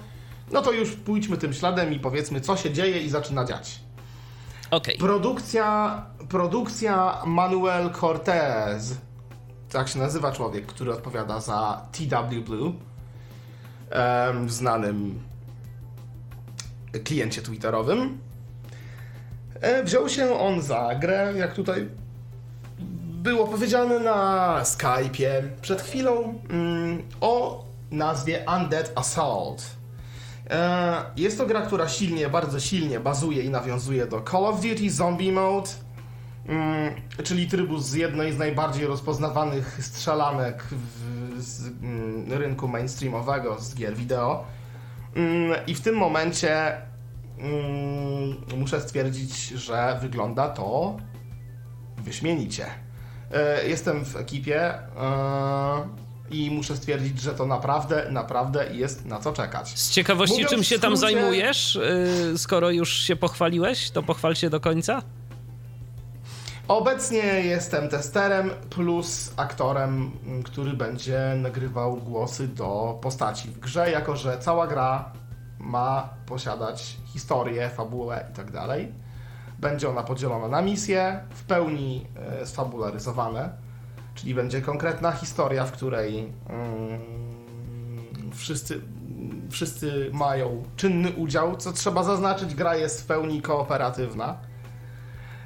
no 0.53 0.63
to 0.63 0.73
już 0.73 0.91
pójdźmy 0.93 1.37
tym 1.37 1.53
śladem 1.53 1.93
i 1.93 1.99
powiedzmy, 2.01 2.41
co 2.41 2.57
się 2.57 2.73
dzieje 2.73 3.01
i 3.01 3.11
zaczyna 3.11 3.45
dziać. 3.45 3.81
Okej. 4.71 4.99
Produkcja, 4.99 6.03
produkcja 6.29 7.23
Manuel 7.27 7.91
Cortez, 8.01 8.95
tak 9.71 9.89
się 9.89 9.99
nazywa 9.99 10.33
człowiek, 10.33 10.67
który 10.67 10.93
odpowiada 10.93 11.41
za 11.41 11.87
TW 11.93 12.43
Blue, 12.47 12.73
em, 13.91 14.51
znanym 14.51 15.23
kliencie 17.05 17.43
twitterowym. 17.43 18.19
E, 19.61 19.85
Wziął 19.85 20.09
się 20.09 20.39
on 20.41 20.63
za 20.63 20.95
grę, 20.95 21.33
jak 21.37 21.55
tutaj 21.55 21.89
było 23.23 23.47
powiedziane 23.47 23.99
na 24.01 24.61
Skype'ie 24.63 25.29
przed 25.63 25.83
chwilą, 25.83 26.35
mm, 26.51 27.03
o 27.21 27.65
nazwie 27.91 28.45
Undead 28.57 28.93
Assault. 28.95 29.63
E, 30.51 31.05
Jest 31.17 31.39
to 31.39 31.47
gra, 31.47 31.63
która 31.63 31.89
silnie, 31.89 32.29
bardzo 32.29 32.61
silnie 32.61 33.01
bazuje 33.01 33.43
i 33.43 33.51
nawiązuje 33.51 34.07
do 34.07 34.21
Call 34.31 34.45
of 34.47 34.61
Duty 34.61 34.91
Zombie 34.91 35.33
Mode, 35.33 35.71
mm, 36.47 36.95
czyli 37.25 37.49
trybu 37.49 37.79
z 37.79 37.93
jednej 37.95 38.33
z 38.33 38.39
najbardziej 38.39 38.87
rozpoznawanych 38.87 39.79
strzelanek 39.85 40.65
w, 40.71 41.43
z 41.43 41.67
mm, 41.67 42.33
rynku 42.33 42.69
mainstreamowego, 42.69 43.61
z 43.61 43.75
gier 43.75 43.95
wideo. 43.97 44.45
Mm, 45.17 45.67
I 45.67 45.75
w 45.75 45.81
tym 45.81 45.95
momencie 45.97 46.77
muszę 48.57 48.81
stwierdzić, 48.81 49.49
że 49.49 49.99
wygląda 50.03 50.49
to 50.49 50.97
wyśmienicie. 51.99 52.67
E, 53.33 53.69
Jestem 53.69 54.05
w 54.05 54.17
ekipie 54.17 54.75
e, 54.75 54.81
i 56.31 56.51
muszę 56.51 56.77
stwierdzić, 56.77 57.21
że 57.21 57.35
to 57.35 57.47
naprawdę, 57.47 58.07
naprawdę 58.11 58.75
jest 58.75 59.07
na 59.07 59.21
co 59.21 59.33
czekać. 59.33 59.79
Z 59.79 59.91
ciekawości, 59.91 60.35
Mówiąc 60.35 60.51
czym 60.51 60.65
się 60.65 60.79
tam 60.79 60.93
skrócie- 60.97 61.01
zajmujesz? 61.01 61.79
Yy, 62.33 62.39
skoro 62.39 62.71
już 62.71 62.93
się 62.99 63.17
pochwaliłeś, 63.17 63.91
to 63.91 64.03
pochwal 64.03 64.35
się 64.37 64.51
do 64.51 64.61
końca. 64.61 65.03
Obecnie 66.69 67.19
jestem 67.23 67.89
testerem 67.89 68.51
plus 68.71 69.33
aktorem, 69.37 70.11
m, 70.27 70.43
który 70.43 70.73
będzie 70.73 71.21
nagrywał 71.37 71.97
głosy 71.97 72.49
do 72.49 72.99
postaci 73.03 73.49
w 73.49 73.59
grze, 73.59 73.91
jako 73.91 74.17
że 74.17 74.39
cała 74.39 74.67
gra 74.67 75.13
ma 75.59 76.09
posiadać 76.27 76.97
historię, 77.07 77.71
fabułę 77.77 78.27
i 78.33 78.37
tak 78.37 78.51
dalej. 78.51 78.93
Będzie 79.59 79.89
ona 79.89 80.03
podzielona 80.03 80.49
na 80.49 80.63
misje, 80.63 81.21
w 81.31 81.43
pełni 81.45 82.07
e, 82.41 82.47
sfabularyzowane, 82.47 83.51
czyli 84.15 84.35
będzie 84.35 84.63
konkretna 84.63 85.13
historia, 85.13 85.65
w 85.65 85.73
której 85.73 86.33
mm, 86.49 87.01
wszyscy, 88.33 88.81
wszyscy 89.51 90.11
mają 90.13 90.63
czynny 90.77 91.13
udział. 91.13 91.57
Co 91.57 91.73
trzeba 91.73 92.03
zaznaczyć, 92.03 92.55
gra 92.55 92.77
jest 92.77 93.03
w 93.03 93.07
pełni 93.07 93.43
kooperatywna. 93.43 94.37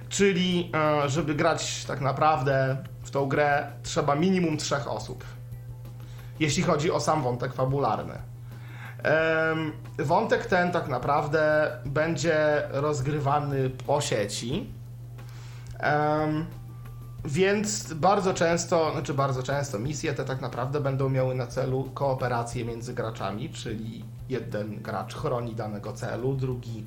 Czyli, 0.08 0.70
e, 0.74 1.08
żeby 1.08 1.34
grać 1.34 1.84
tak 1.84 2.00
naprawdę 2.00 2.76
w 3.02 3.10
tą 3.10 3.26
grę, 3.26 3.72
trzeba 3.82 4.14
minimum 4.14 4.56
trzech 4.56 4.88
osób. 4.88 5.24
Jeśli 6.40 6.62
chodzi 6.62 6.90
o 6.90 7.00
sam 7.00 7.22
wątek 7.22 7.52
fabularny. 7.52 8.18
Wątek 9.98 10.46
ten 10.46 10.72
tak 10.72 10.88
naprawdę 10.88 11.70
będzie 11.84 12.62
rozgrywany 12.70 13.70
po 13.70 14.00
sieci. 14.00 14.72
Więc 17.24 17.92
bardzo 17.92 18.34
często, 18.34 18.92
znaczy 18.92 19.14
bardzo 19.14 19.42
często, 19.42 19.78
misje 19.78 20.12
te 20.14 20.24
tak 20.24 20.40
naprawdę 20.40 20.80
będą 20.80 21.08
miały 21.08 21.34
na 21.34 21.46
celu 21.46 21.90
kooperację 21.94 22.64
między 22.64 22.94
graczami, 22.94 23.50
czyli 23.50 24.04
jeden 24.28 24.82
gracz 24.82 25.14
chroni 25.14 25.54
danego 25.54 25.92
celu, 25.92 26.34
drugi 26.34 26.84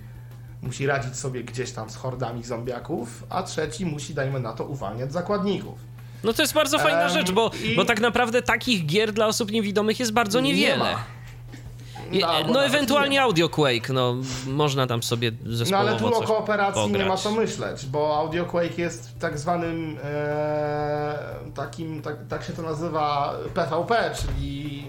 musi 0.61 0.85
radzić 0.85 1.15
sobie 1.15 1.43
gdzieś 1.43 1.71
tam 1.71 1.89
z 1.89 1.95
hordami 1.95 2.43
zombiaków, 2.43 3.23
a 3.29 3.43
trzeci 3.43 3.85
musi, 3.85 4.13
dajmy 4.13 4.39
na 4.39 4.53
to, 4.53 4.65
uwalniać 4.65 5.13
zakładników. 5.13 5.79
No 6.23 6.33
to 6.33 6.41
jest 6.41 6.53
bardzo 6.53 6.79
fajna 6.79 7.03
Em, 7.03 7.09
rzecz, 7.09 7.31
bo, 7.31 7.51
i- 7.63 7.75
bo 7.75 7.85
tak 7.85 7.99
naprawdę 8.01 8.41
takich 8.41 8.85
gier 8.85 9.13
dla 9.13 9.27
osób 9.27 9.51
niewidomych 9.51 9.99
jest 9.99 10.11
bardzo 10.13 10.39
Nie 10.41 10.49
niewiele. 10.53 10.77
ma. 10.77 11.03
No, 12.19 12.53
nawet 12.53 12.73
ewentualnie 12.73 13.09
nie. 13.09 13.21
Audio 13.21 13.49
Quake, 13.49 13.89
no 13.93 14.15
można 14.47 14.87
tam 14.87 15.03
sobie 15.03 15.31
No 15.43 15.55
zespołowo 15.57 15.89
ale 15.89 15.99
tu 15.99 16.07
o 16.17 16.21
kooperacji 16.21 16.81
nie 16.81 16.87
pograć. 16.87 17.07
ma 17.07 17.17
co 17.17 17.31
myśleć, 17.31 17.85
bo 17.85 18.17
Audio 18.17 18.45
Quake 18.45 18.77
jest 18.77 19.19
tak 19.19 19.37
zwanym 19.39 19.97
e, 20.03 21.17
takim, 21.55 22.01
tak, 22.01 22.15
tak 22.29 22.43
się 22.43 22.53
to 22.53 22.61
nazywa 22.61 23.33
PvP, 23.53 24.11
czyli 24.15 24.87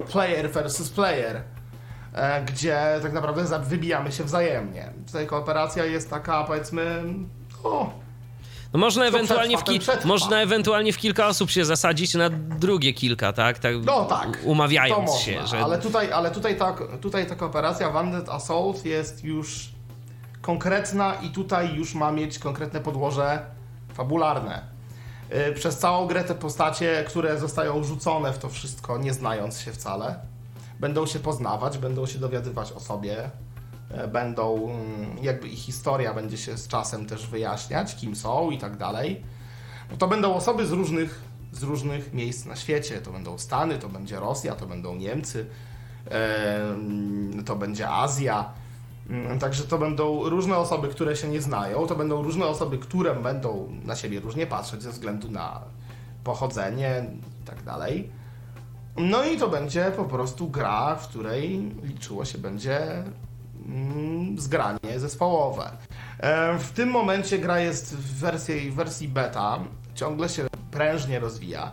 e, 0.00 0.04
player 0.04 0.50
versus 0.50 0.90
player, 0.90 1.42
e, 2.14 2.44
gdzie 2.44 2.78
tak 3.02 3.12
naprawdę 3.12 3.58
wybijamy 3.58 4.12
się 4.12 4.24
wzajemnie. 4.24 4.92
Tutaj 5.06 5.26
kooperacja 5.26 5.84
jest 5.84 6.10
taka 6.10 6.44
powiedzmy, 6.44 7.02
o, 7.64 7.90
No 8.72 8.78
można, 8.78 9.04
ewentualnie 9.06 9.56
w 9.58 9.62
przetrwa, 9.62 9.72
ki- 9.72 9.80
przetrwa. 9.80 10.08
można 10.08 10.40
ewentualnie 10.40 10.92
w 10.92 10.96
kilka 10.96 11.26
osób 11.26 11.50
się 11.50 11.64
zasadzić 11.64 12.14
na 12.14 12.30
drugie 12.30 12.92
kilka, 12.92 13.32
tak? 13.32 13.58
tak 13.58 13.74
no 13.84 14.04
tak, 14.04 14.38
Umawiając 14.44 15.06
można, 15.06 15.20
się, 15.20 15.46
że... 15.46 15.58
ale 15.58 15.78
tutaj, 15.78 16.12
ale 16.12 16.30
tutaj 16.30 16.56
ta, 16.56 16.76
tutaj 17.00 17.26
ta 17.26 17.36
kooperacja 17.36 17.90
Bandit 17.90 18.28
Assault 18.28 18.84
jest 18.84 19.24
już 19.24 19.68
konkretna 20.40 21.14
i 21.14 21.28
tutaj 21.30 21.74
już 21.74 21.94
ma 21.94 22.12
mieć 22.12 22.38
konkretne 22.38 22.80
podłoże 22.80 23.38
fabularne. 23.94 24.62
Yy, 25.30 25.52
Przez 25.52 25.78
całą 25.78 26.06
grę 26.06 26.24
te 26.24 26.34
postacie, 26.34 27.04
które 27.08 27.38
zostają 27.38 27.84
rzucone 27.84 28.32
w 28.32 28.38
to 28.38 28.48
wszystko, 28.48 28.98
nie 28.98 29.12
znając 29.12 29.60
się 29.60 29.72
wcale, 29.72 30.16
będą 30.80 31.06
się 31.06 31.18
poznawać, 31.18 31.78
będą 31.78 32.06
się 32.06 32.18
dowiadywać 32.18 32.72
o 32.72 32.80
sobie, 32.80 33.30
będą, 34.12 34.70
mm, 34.70 35.18
jakby 35.22 35.48
ich 35.48 35.58
historia 35.58 36.14
będzie 36.14 36.36
się 36.36 36.56
z 36.56 36.68
czasem 36.68 37.06
też 37.06 37.26
wyjaśniać, 37.26 37.96
kim 37.96 38.16
są 38.16 38.50
i 38.50 38.58
tak 38.58 38.76
dalej. 38.76 39.22
Bo 39.90 39.96
to 39.96 40.08
będą 40.08 40.34
osoby 40.34 40.66
z 40.66 40.72
różnych, 40.72 41.22
z 41.52 41.62
różnych 41.62 42.12
miejsc 42.12 42.44
na 42.44 42.56
świecie. 42.56 43.00
To 43.00 43.12
będą 43.12 43.38
Stany, 43.38 43.78
to 43.78 43.88
będzie 43.88 44.20
Rosja, 44.20 44.54
to 44.54 44.66
będą 44.66 44.94
Niemcy, 44.94 45.46
em, 46.10 47.44
to 47.44 47.56
będzie 47.56 47.88
Azja. 47.90 48.50
Mm, 49.10 49.38
Także 49.38 49.64
to 49.64 49.78
będą 49.78 50.28
różne 50.28 50.56
osoby, 50.56 50.88
które 50.88 51.16
się 51.16 51.28
nie 51.28 51.40
znają, 51.40 51.86
to 51.86 51.96
będą 51.96 52.22
różne 52.22 52.46
osoby, 52.46 52.78
które 52.78 53.14
będą 53.14 53.68
na 53.84 53.96
siebie 53.96 54.20
różnie 54.20 54.46
patrzeć 54.46 54.82
ze 54.82 54.90
względu 54.90 55.30
na 55.30 55.60
pochodzenie 56.24 57.06
i 57.42 57.46
tak 57.46 57.62
dalej. 57.62 58.10
No 58.96 59.24
i 59.24 59.36
to 59.36 59.48
będzie 59.48 59.92
po 59.96 60.04
prostu 60.04 60.48
gra, 60.48 60.94
w 60.94 61.08
której 61.08 61.72
liczyło 61.82 62.24
się 62.24 62.38
będzie 62.38 63.04
zgranie 64.38 64.98
zespołowe. 65.00 65.70
E, 66.20 66.58
W 66.58 66.72
tym 66.72 66.88
momencie 66.90 67.38
gra 67.38 67.60
jest 67.60 67.96
w 67.96 68.18
wersji, 68.20 68.70
w 68.70 68.74
wersji 68.74 69.08
beta, 69.08 69.58
ciągle 69.94 70.28
się 70.28 70.46
prężnie 70.70 71.18
rozwija. 71.20 71.70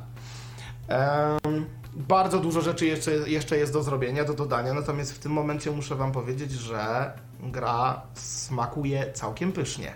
Em, 0.87 1.65
Bardzo 1.95 2.39
dużo 2.39 2.61
rzeczy 2.61 2.85
jeszcze, 2.85 3.11
jeszcze 3.11 3.57
jest 3.57 3.73
do 3.73 3.83
zrobienia, 3.83 4.23
do 4.25 4.33
dodania, 4.33 4.73
natomiast 4.73 5.13
w 5.13 5.19
tym 5.19 5.31
momencie 5.31 5.71
muszę 5.71 5.95
Wam 5.95 6.11
powiedzieć, 6.11 6.51
że 6.51 7.11
gra 7.39 8.01
smakuje 8.13 9.11
całkiem 9.13 9.51
pysznie. 9.51 9.93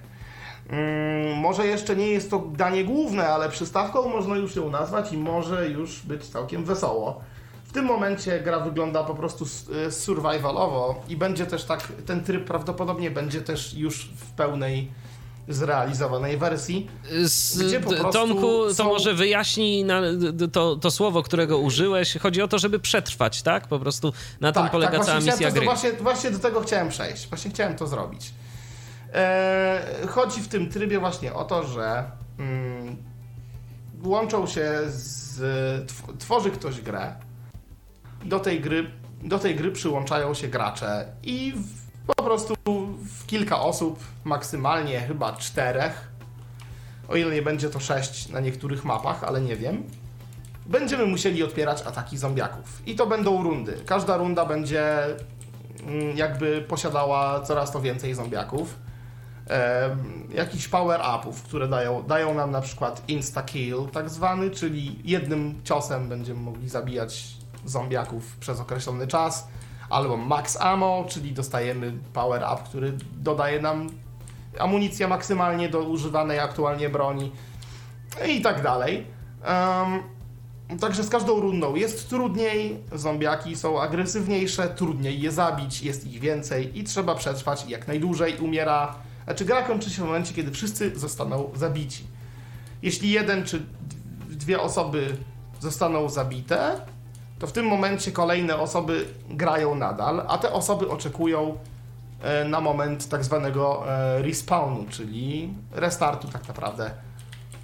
Mm, 0.69 1.37
może 1.37 1.67
jeszcze 1.67 1.95
nie 1.95 2.07
jest 2.07 2.29
to 2.29 2.39
danie 2.39 2.83
główne, 2.83 3.27
ale 3.29 3.49
przystawką 3.49 4.09
można 4.09 4.35
już 4.35 4.55
ją 4.55 4.69
nazwać 4.69 5.13
i 5.13 5.17
może 5.17 5.69
już 5.69 6.01
być 6.01 6.25
całkiem 6.29 6.65
wesoło. 6.65 7.21
W 7.67 7.71
tym 7.73 7.85
momencie 7.85 8.39
gra 8.39 8.59
wygląda 8.59 9.03
po 9.03 9.15
prostu 9.15 9.45
y, 9.87 9.91
survivalowo 9.91 11.03
i 11.09 11.17
będzie 11.17 11.45
też 11.45 11.63
tak, 11.63 11.87
ten 12.05 12.23
tryb 12.23 12.45
prawdopodobnie 12.45 13.11
będzie 13.11 13.41
też 13.41 13.73
już 13.73 14.05
w 14.05 14.31
pełnej 14.31 14.91
zrealizowanej 15.47 16.37
wersji. 16.37 16.87
Z, 17.23 17.57
Gdzie 17.63 17.79
po 17.79 18.11
Tomku, 18.11 18.41
to 18.67 18.73
są- 18.73 18.83
może 18.83 19.13
wyjaśnij 19.13 19.83
na, 19.83 20.01
to, 20.51 20.75
to 20.75 20.91
słowo, 20.91 21.23
którego 21.23 21.57
użyłeś. 21.57 22.17
Chodzi 22.17 22.41
o 22.41 22.47
to, 22.47 22.59
żeby 22.59 22.79
przetrwać, 22.79 23.41
tak? 23.41 23.67
Po 23.67 23.79
prostu 23.79 24.13
na 24.41 24.51
tym 24.51 24.69
polega 24.69 24.99
cała 24.99 25.03
właśnie 25.19 25.31
misja 25.31 25.47
to, 25.47 25.53
gry. 25.55 25.65
Właśnie, 25.65 25.93
właśnie 25.93 26.31
do 26.31 26.39
tego 26.39 26.61
chciałem 26.61 26.89
przejść. 26.89 27.27
Właśnie 27.29 27.51
chciałem 27.51 27.75
to 27.75 27.87
zrobić. 27.87 28.33
E, 29.13 29.81
chodzi 30.09 30.41
w 30.41 30.47
tym 30.47 30.69
trybie 30.69 30.99
właśnie 30.99 31.33
o 31.33 31.43
to, 31.45 31.63
że 31.67 32.11
mm, 32.39 32.97
łączą 34.03 34.47
się 34.47 34.71
z... 34.87 35.37
Tw- 35.91 36.17
tworzy 36.19 36.51
ktoś 36.51 36.81
grę. 36.81 37.15
Do 38.25 38.39
tej 38.39 38.61
gry, 38.61 38.91
do 39.23 39.39
tej 39.39 39.55
gry 39.55 39.71
przyłączają 39.71 40.33
się 40.33 40.47
gracze 40.47 41.05
i 41.23 41.53
w, 41.55 42.15
po 42.15 42.23
prostu 42.23 42.55
w 43.19 43.25
kilka 43.25 43.59
osób, 43.59 43.99
maksymalnie 44.23 44.99
chyba 44.99 45.33
czterech, 45.33 46.11
o 47.07 47.15
ile 47.15 47.35
nie 47.35 47.41
będzie 47.41 47.69
to 47.69 47.79
sześć 47.79 48.29
na 48.29 48.39
niektórych 48.39 48.85
mapach, 48.85 49.23
ale 49.23 49.41
nie 49.41 49.55
wiem, 49.55 49.83
będziemy 50.65 51.05
musieli 51.05 51.43
odpierać 51.43 51.81
ataki 51.81 52.17
zombiaków. 52.17 52.81
I 52.85 52.95
to 52.95 53.07
będą 53.07 53.43
rundy. 53.43 53.77
Każda 53.85 54.17
runda 54.17 54.45
będzie 54.45 55.03
mm, 55.87 56.17
jakby 56.17 56.61
posiadała 56.61 57.41
coraz 57.41 57.71
to 57.71 57.81
więcej 57.81 58.13
zombiaków. 58.13 58.75
Em, 59.47 60.27
jakichś 60.33 60.67
power-upów, 60.67 61.43
które 61.43 61.67
dają, 61.67 62.03
dają 62.03 62.33
nam 62.33 62.51
na 62.51 62.61
przykład 62.61 63.07
insta-kill 63.07 63.89
tak 63.91 64.09
zwany, 64.09 64.51
czyli 64.51 64.99
jednym 65.03 65.61
ciosem 65.63 66.09
będziemy 66.09 66.39
mogli 66.39 66.69
zabijać 66.69 67.37
zombiaków 67.65 68.37
przez 68.37 68.59
określony 68.59 69.07
czas, 69.07 69.47
albo 69.89 70.17
max 70.17 70.57
ammo, 70.61 71.05
czyli 71.09 71.31
dostajemy 71.31 71.93
power-up, 72.13 72.63
który 72.65 72.97
dodaje 73.13 73.61
nam 73.61 73.89
amunicję 74.59 75.07
maksymalnie 75.07 75.69
do 75.69 75.83
używanej 75.83 76.39
aktualnie 76.39 76.89
broni 76.89 77.31
i 78.27 78.41
tak 78.41 78.63
dalej. 78.63 79.07
Em, 79.43 80.17
Także 80.79 81.03
z 81.03 81.09
każdą 81.09 81.39
rundą 81.39 81.75
jest 81.75 82.09
trudniej, 82.09 82.79
zombiaki 82.93 83.55
są 83.55 83.81
agresywniejsze, 83.81 84.69
trudniej 84.69 85.21
je 85.21 85.31
zabić, 85.31 85.81
jest 85.81 86.07
ich 86.07 86.19
więcej 86.19 86.79
i 86.79 86.83
trzeba 86.83 87.15
przetrwać 87.15 87.65
jak 87.67 87.87
najdłużej. 87.87 88.37
Umiera. 88.37 88.95
Znaczy, 89.23 89.45
gra 89.45 89.61
kończy 89.61 89.89
się 89.89 90.01
w 90.01 90.05
momencie, 90.05 90.33
kiedy 90.33 90.51
wszyscy 90.51 90.99
zostaną 90.99 91.49
zabici. 91.55 92.03
Jeśli 92.81 93.11
jeden 93.11 93.45
czy 93.45 93.65
dwie 94.29 94.61
osoby 94.61 95.17
zostaną 95.59 96.09
zabite, 96.09 96.81
to 97.39 97.47
w 97.47 97.51
tym 97.51 97.65
momencie 97.65 98.11
kolejne 98.11 98.57
osoby 98.57 99.05
grają 99.29 99.75
nadal, 99.75 100.23
a 100.27 100.37
te 100.37 100.51
osoby 100.51 100.89
oczekują 100.89 101.57
e, 102.21 102.45
na 102.45 102.61
moment 102.61 103.09
tak 103.09 103.23
zwanego 103.23 103.83
e, 103.91 104.21
respawnu, 104.21 104.85
czyli 104.89 105.53
restartu 105.71 106.27
tak 106.27 106.47
naprawdę 106.47 106.91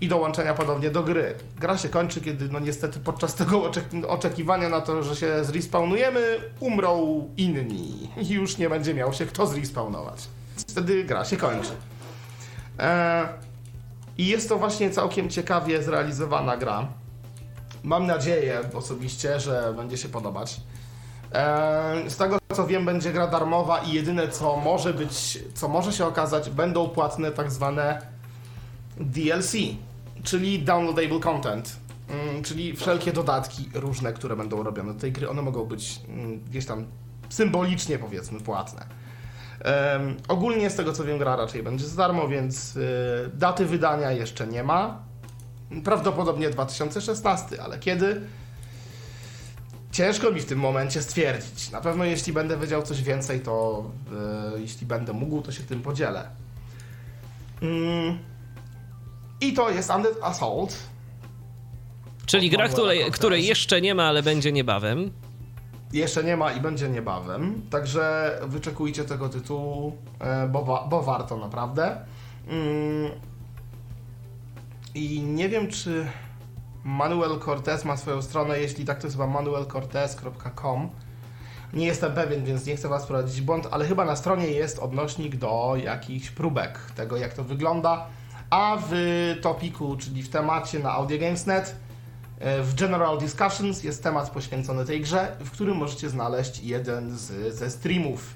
i 0.02 0.08
dołączenia 0.08 0.54
ponownie 0.54 0.90
do 0.90 1.04
gry. 1.04 1.36
Gra 1.60 1.78
się 1.78 1.90
kończy, 1.90 2.22
kiedy 2.22 2.50
no 2.50 2.60
niestety 2.60 3.00
podczas 3.00 3.36
tego 3.36 3.60
oczek- 3.60 4.06
oczekiwania 4.08 4.70
na 4.70 4.82
to, 4.82 5.04
że 5.04 5.16
się 5.16 5.44
zrespawnujemy, 5.44 6.38
umrą 6.60 7.24
inni 7.38 8.10
i 8.18 8.30
już 8.30 8.58
nie 8.58 8.70
będzie 8.70 8.94
miał 8.94 9.14
się 9.14 9.26
kto 9.26 9.48
zrespawnować. 9.48 10.28
Wtedy 10.68 11.04
gra 11.04 11.26
się 11.26 11.38
kończy. 11.38 11.72
E, 12.80 13.28
I 14.18 14.28
jest 14.28 14.50
to 14.50 14.58
właśnie 14.58 14.90
całkiem 14.90 15.30
ciekawie 15.30 15.84
zrealizowana 15.84 16.58
gra. 16.58 16.88
Mam 17.84 18.08
nadzieję 18.08 18.62
osobiście, 18.74 19.40
że 19.40 19.74
będzie 19.78 19.98
się 19.98 20.10
podobać. 20.10 20.62
E, 21.34 22.10
Z 22.10 22.18
tego 22.18 22.38
co 22.54 22.68
wiem, 22.68 22.86
będzie 22.86 23.14
gra 23.14 23.28
darmowa 23.28 23.80
i 23.80 23.94
jedyne 23.94 24.28
co 24.28 24.58
może 24.58 24.94
być, 24.94 25.40
co 25.54 25.68
może 25.68 25.94
się 25.94 26.06
okazać, 26.06 26.50
będą 26.50 26.90
płatne 26.90 27.32
tak 27.32 27.52
zwane 27.52 28.02
DLC, 28.98 29.54
czyli 30.24 30.60
downloadable 30.64 31.20
content, 31.20 31.76
mm, 32.10 32.44
czyli 32.44 32.76
wszelkie 32.76 33.14
dodatki 33.14 33.70
różne, 33.74 34.14
które 34.14 34.36
będą 34.36 34.64
robione 34.64 34.94
do 34.94 35.00
tej 35.00 35.12
gry, 35.12 35.30
one 35.30 35.42
mogą 35.42 35.66
być 35.66 36.02
mm, 36.10 36.40
gdzieś 36.40 36.66
tam 36.66 36.86
symbolicznie 37.30 37.98
powiedzmy 38.00 38.40
płatne. 38.40 38.86
Em, 39.60 40.18
ogólnie 40.28 40.70
z 40.70 40.76
tego 40.76 40.94
co 40.94 41.04
wiem 41.04 41.18
gra 41.18 41.36
raczej 41.36 41.64
będzie 41.64 41.86
za 41.88 41.98
darmo, 41.98 42.28
więc 42.28 42.76
y, 42.76 43.32
daty 43.34 43.66
wydania 43.66 44.12
jeszcze 44.12 44.48
nie 44.48 44.64
ma. 44.64 45.04
Prawdopodobnie 45.82 46.50
2016, 46.50 47.64
ale 47.64 47.80
kiedy? 47.80 48.22
Ciężko 49.92 50.32
mi 50.32 50.40
w 50.42 50.46
tym 50.46 50.60
momencie 50.60 51.02
stwierdzić. 51.02 51.72
Na 51.72 51.82
pewno 51.82 52.04
jeśli 52.06 52.34
będę 52.34 52.58
wiedział 52.58 52.84
coś 52.84 53.02
więcej, 53.04 53.40
to 53.40 53.84
y, 54.58 54.62
jeśli 54.62 54.88
będę 54.88 55.14
mógł, 55.14 55.42
to 55.42 55.52
się 55.52 55.64
tym 55.64 55.82
podzielę. 55.82 56.30
Mm. 57.62 58.18
I 59.42 59.54
to 59.54 59.70
jest 59.70 59.90
Undead 59.90 60.16
Assault. 60.22 60.76
Czyli 62.26 62.50
gra, 62.50 62.68
której, 62.70 63.12
której 63.12 63.46
jeszcze 63.46 63.82
nie 63.82 63.96
ma, 63.96 64.04
ale 64.04 64.24
będzie 64.24 64.52
niebawem. 64.52 65.12
Jeszcze 65.94 66.24
nie 66.24 66.38
ma 66.38 66.52
i 66.52 66.62
będzie 66.62 66.90
niebawem, 66.90 67.62
także 67.70 68.32
wyczekujcie 68.48 69.04
tego 69.04 69.30
tytułu, 69.30 69.98
e, 70.20 70.48
bo, 70.48 70.64
wa- 70.66 70.88
bo 70.90 71.04
warto 71.04 71.38
naprawdę. 71.38 71.98
Mm. 72.48 73.12
I 74.96 75.22
nie 75.22 75.50
wiem, 75.50 75.68
czy 75.68 76.08
Manuel 76.84 77.40
Cortez 77.40 77.86
ma 77.86 77.98
swoją 77.98 78.22
stronę, 78.22 78.60
jeśli 78.60 78.86
tak, 78.86 79.00
to 79.00 79.08
jest 79.08 79.16
chyba 79.16 79.28
manuelcortez.com. 79.28 80.90
Nie 81.74 81.86
jestem 81.86 82.14
pewien, 82.14 82.46
więc 82.46 82.66
nie 82.66 82.76
chcę 82.76 82.90
Was 82.90 83.04
wprowadzić 83.04 83.42
w 83.42 83.46
błąd, 83.46 83.68
ale 83.72 83.86
chyba 83.86 84.06
na 84.06 84.16
stronie 84.16 84.48
jest 84.48 84.80
odnośnik 84.80 85.36
do 85.36 85.74
jakichś 85.84 86.30
próbek 86.30 86.80
tego, 86.96 87.18
jak 87.18 87.34
to 87.34 87.44
wygląda. 87.44 88.08
A 88.50 88.78
w 88.90 88.94
topiku, 89.42 89.98
czyli 89.98 90.24
w 90.24 90.30
temacie 90.30 90.80
na 90.80 90.92
AudioGames.net 90.92 91.76
E, 92.44 92.64
W 92.64 92.76
General 92.76 93.18
Discussions 93.18 93.84
jest 93.84 94.04
temat 94.04 94.30
poświęcony 94.30 94.86
tej 94.86 95.02
grze, 95.02 95.36
w 95.40 95.52
którym 95.52 95.78
możecie 95.78 96.10
znaleźć 96.10 96.64
jeden 96.64 97.18
z, 97.18 97.56
ze 97.56 97.72
streamów 97.72 98.36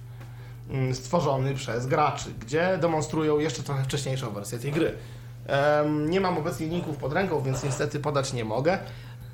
mm, 0.70 0.96
stworzony 0.96 1.56
przez 1.56 1.88
graczy, 1.88 2.30
gdzie 2.40 2.78
demonstrują 2.82 3.40
jeszcze 3.40 3.64
trochę 3.64 3.84
wcześniejszą 3.84 4.32
wersję 4.32 4.60
tej 4.60 4.72
gry. 4.72 4.94
Nie 6.10 6.22
mam 6.22 6.38
obecnie 6.38 6.68
linków 6.68 6.98
pod 6.98 7.14
ręką, 7.14 7.42
więc 7.42 7.64
niestety 7.64 8.00
podać 8.00 8.34
nie 8.34 8.46
mogę. 8.46 8.80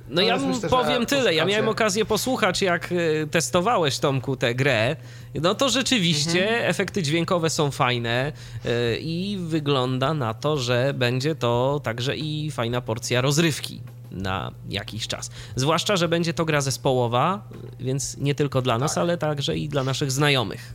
No 0.09 0.21
ja 0.21 0.37
myślę, 0.37 0.69
powiem 0.69 1.05
tyle, 1.05 1.33
ja 1.35 1.45
miałem 1.45 1.69
okazję 1.69 2.05
posłuchać, 2.05 2.61
jak 2.61 2.91
y, 2.91 3.27
testowałeś, 3.31 3.99
Tomku, 3.99 4.35
tę 4.37 4.55
grę. 4.55 4.95
No 5.41 5.55
to 5.55 5.69
rzeczywiście 5.69 6.43
Mhm. 6.49 6.69
efekty 6.69 7.03
dźwiękowe 7.03 7.49
są 7.49 7.71
fajne 7.71 8.31
y, 8.65 8.97
i 9.01 9.37
wygląda 9.41 10.13
na 10.13 10.33
to, 10.33 10.57
że 10.57 10.93
będzie 10.93 11.35
to 11.35 11.81
także 11.83 12.15
i 12.17 12.51
fajna 12.51 12.81
porcja 12.81 13.21
rozrywki 13.21 13.81
na 14.11 14.51
jakiś 14.69 15.07
czas. 15.07 15.31
Zwłaszcza, 15.55 15.95
że 15.95 16.07
będzie 16.07 16.33
to 16.33 16.45
gra 16.45 16.61
zespołowa, 16.61 17.41
więc 17.79 18.17
nie 18.17 18.35
tylko 18.35 18.61
dla 18.61 18.77
nas, 18.77 18.93
Tak. 18.93 19.01
ale 19.01 19.17
także 19.17 19.57
i 19.57 19.69
dla 19.69 19.83
naszych 19.83 20.11
znajomych. 20.11 20.73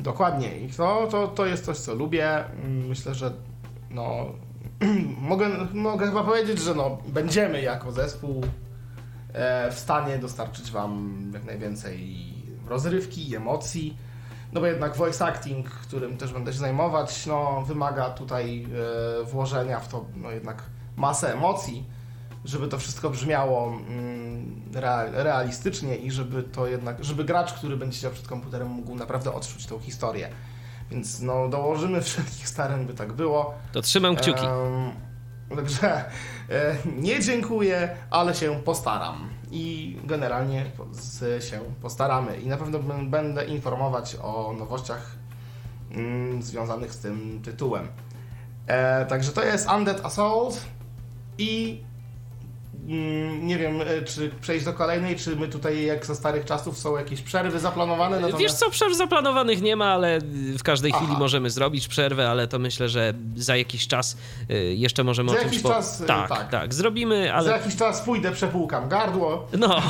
Dokładnie. 0.00 0.58
I 0.58 0.68
to, 0.68 1.08
to, 1.10 1.28
to 1.28 1.46
jest 1.46 1.64
coś, 1.64 1.76
co 1.76 1.94
lubię. 1.94 2.44
Mm, 2.44 2.86
Myślę, 2.88 3.14
że 3.14 3.32
no, 3.94 4.26
mogę, 5.30 5.48
mogę 5.72 6.06
chyba 6.06 6.24
powiedzieć, 6.24 6.58
że 6.58 6.74
no, 6.74 6.98
będziemy 7.06 7.62
jako 7.62 7.92
zespół 7.92 8.44
e, 9.32 9.72
w 9.72 9.78
stanie 9.78 10.18
dostarczyć 10.18 10.70
Wam 10.70 11.30
jak 11.34 11.44
najwięcej 11.44 12.24
rozrywki 12.68 13.36
emocji. 13.36 13.96
No 14.52 14.60
bo 14.60 14.66
jednak 14.66 14.96
voice 14.96 15.26
acting, 15.26 15.70
którym 15.70 16.16
też 16.16 16.32
będę 16.32 16.52
się 16.52 16.58
zajmować, 16.58 17.26
no, 17.26 17.62
wymaga 17.62 18.10
tutaj 18.10 18.66
e, 19.20 19.24
włożenia 19.24 19.80
w 19.80 19.88
to 19.88 20.04
no, 20.16 20.30
jednak 20.30 20.62
masę 20.96 21.32
emocji, 21.32 21.84
żeby 22.44 22.68
to 22.68 22.78
wszystko 22.78 23.10
brzmiało 23.10 23.68
mm, 23.88 24.62
rea- 24.72 25.10
realistycznie 25.12 25.96
i 25.96 26.10
żeby 26.10 26.42
to 26.42 26.66
jednak, 26.66 27.04
żeby 27.04 27.24
gracz, 27.24 27.52
który 27.52 27.76
będzie 27.76 27.96
siedział 27.96 28.12
przed 28.12 28.28
komputerem 28.28 28.68
mógł 28.68 28.94
naprawdę 28.94 29.32
odczuć 29.32 29.66
tą 29.66 29.78
historię. 29.78 30.28
Więc 30.90 31.20
no, 31.20 31.48
dołożymy 31.48 32.02
wszelkich 32.02 32.48
starań, 32.48 32.86
by 32.86 32.94
tak 32.94 33.12
było. 33.12 33.54
To 33.72 33.82
trzymam 33.82 34.16
kciuki. 34.16 34.46
Em, 34.46 35.56
także 35.56 36.04
e, 36.50 36.76
nie 36.96 37.20
dziękuję, 37.20 37.96
ale 38.10 38.34
się 38.34 38.62
postaram. 38.64 39.28
I 39.50 39.96
generalnie 40.04 40.64
się 41.40 41.60
postaramy. 41.82 42.36
I 42.36 42.46
na 42.46 42.56
pewno 42.56 42.78
będę 43.02 43.44
informować 43.44 44.16
o 44.22 44.54
nowościach 44.58 45.16
mm, 45.90 46.42
związanych 46.42 46.92
z 46.92 46.98
tym 46.98 47.40
tytułem. 47.44 47.88
E, 48.66 49.06
także 49.06 49.32
to 49.32 49.44
jest 49.44 49.70
Undead 49.70 50.04
Assault 50.04 50.60
i 51.38 51.82
nie 53.40 53.58
wiem, 53.58 53.80
e, 53.80 54.02
czy 54.02 54.30
przejść 54.40 54.64
do 54.64 54.72
kolejnej, 54.72 55.16
czy 55.16 55.36
my 55.36 55.48
tutaj 55.48 55.84
jak 55.84 56.06
ze 56.06 56.14
starych 56.14 56.44
czasów 56.44 56.78
są 56.78 56.96
jakieś 56.96 57.22
przerwy 57.22 57.60
zaplanowane. 57.60 58.16
Wiesz 58.16 58.26
Natomiast... 58.26 58.58
co, 58.58 58.70
przerw 58.70 58.96
zaplanowanych 58.96 59.62
nie 59.62 59.76
ma, 59.76 59.92
ale 59.92 60.18
w 60.58 60.62
każdej 60.62 60.92
Aha. 60.94 61.04
chwili 61.04 61.18
możemy 61.18 61.50
zrobić 61.50 61.88
przerwę, 61.88 62.30
ale 62.30 62.48
to 62.48 62.58
myślę, 62.58 62.88
że 62.88 63.14
za 63.36 63.56
jakiś 63.56 63.86
czas 63.88 64.16
y, 64.50 64.74
jeszcze 64.74 65.04
możemy 65.04 65.30
Za 65.30 65.36
o 65.36 65.40
czymś... 65.40 65.52
jakiś 65.54 65.70
czas, 65.70 66.00
y, 66.00 66.06
tak, 66.06 66.28
tak. 66.28 66.50
tak, 66.50 66.74
zrobimy, 66.74 67.26
Za 67.26 67.34
ale... 67.34 67.50
jakiś 67.50 67.76
czas 67.76 68.00
pójdę, 68.00 68.32
przepłukam 68.32 68.88
gardło. 68.88 69.46
No, 69.58 69.82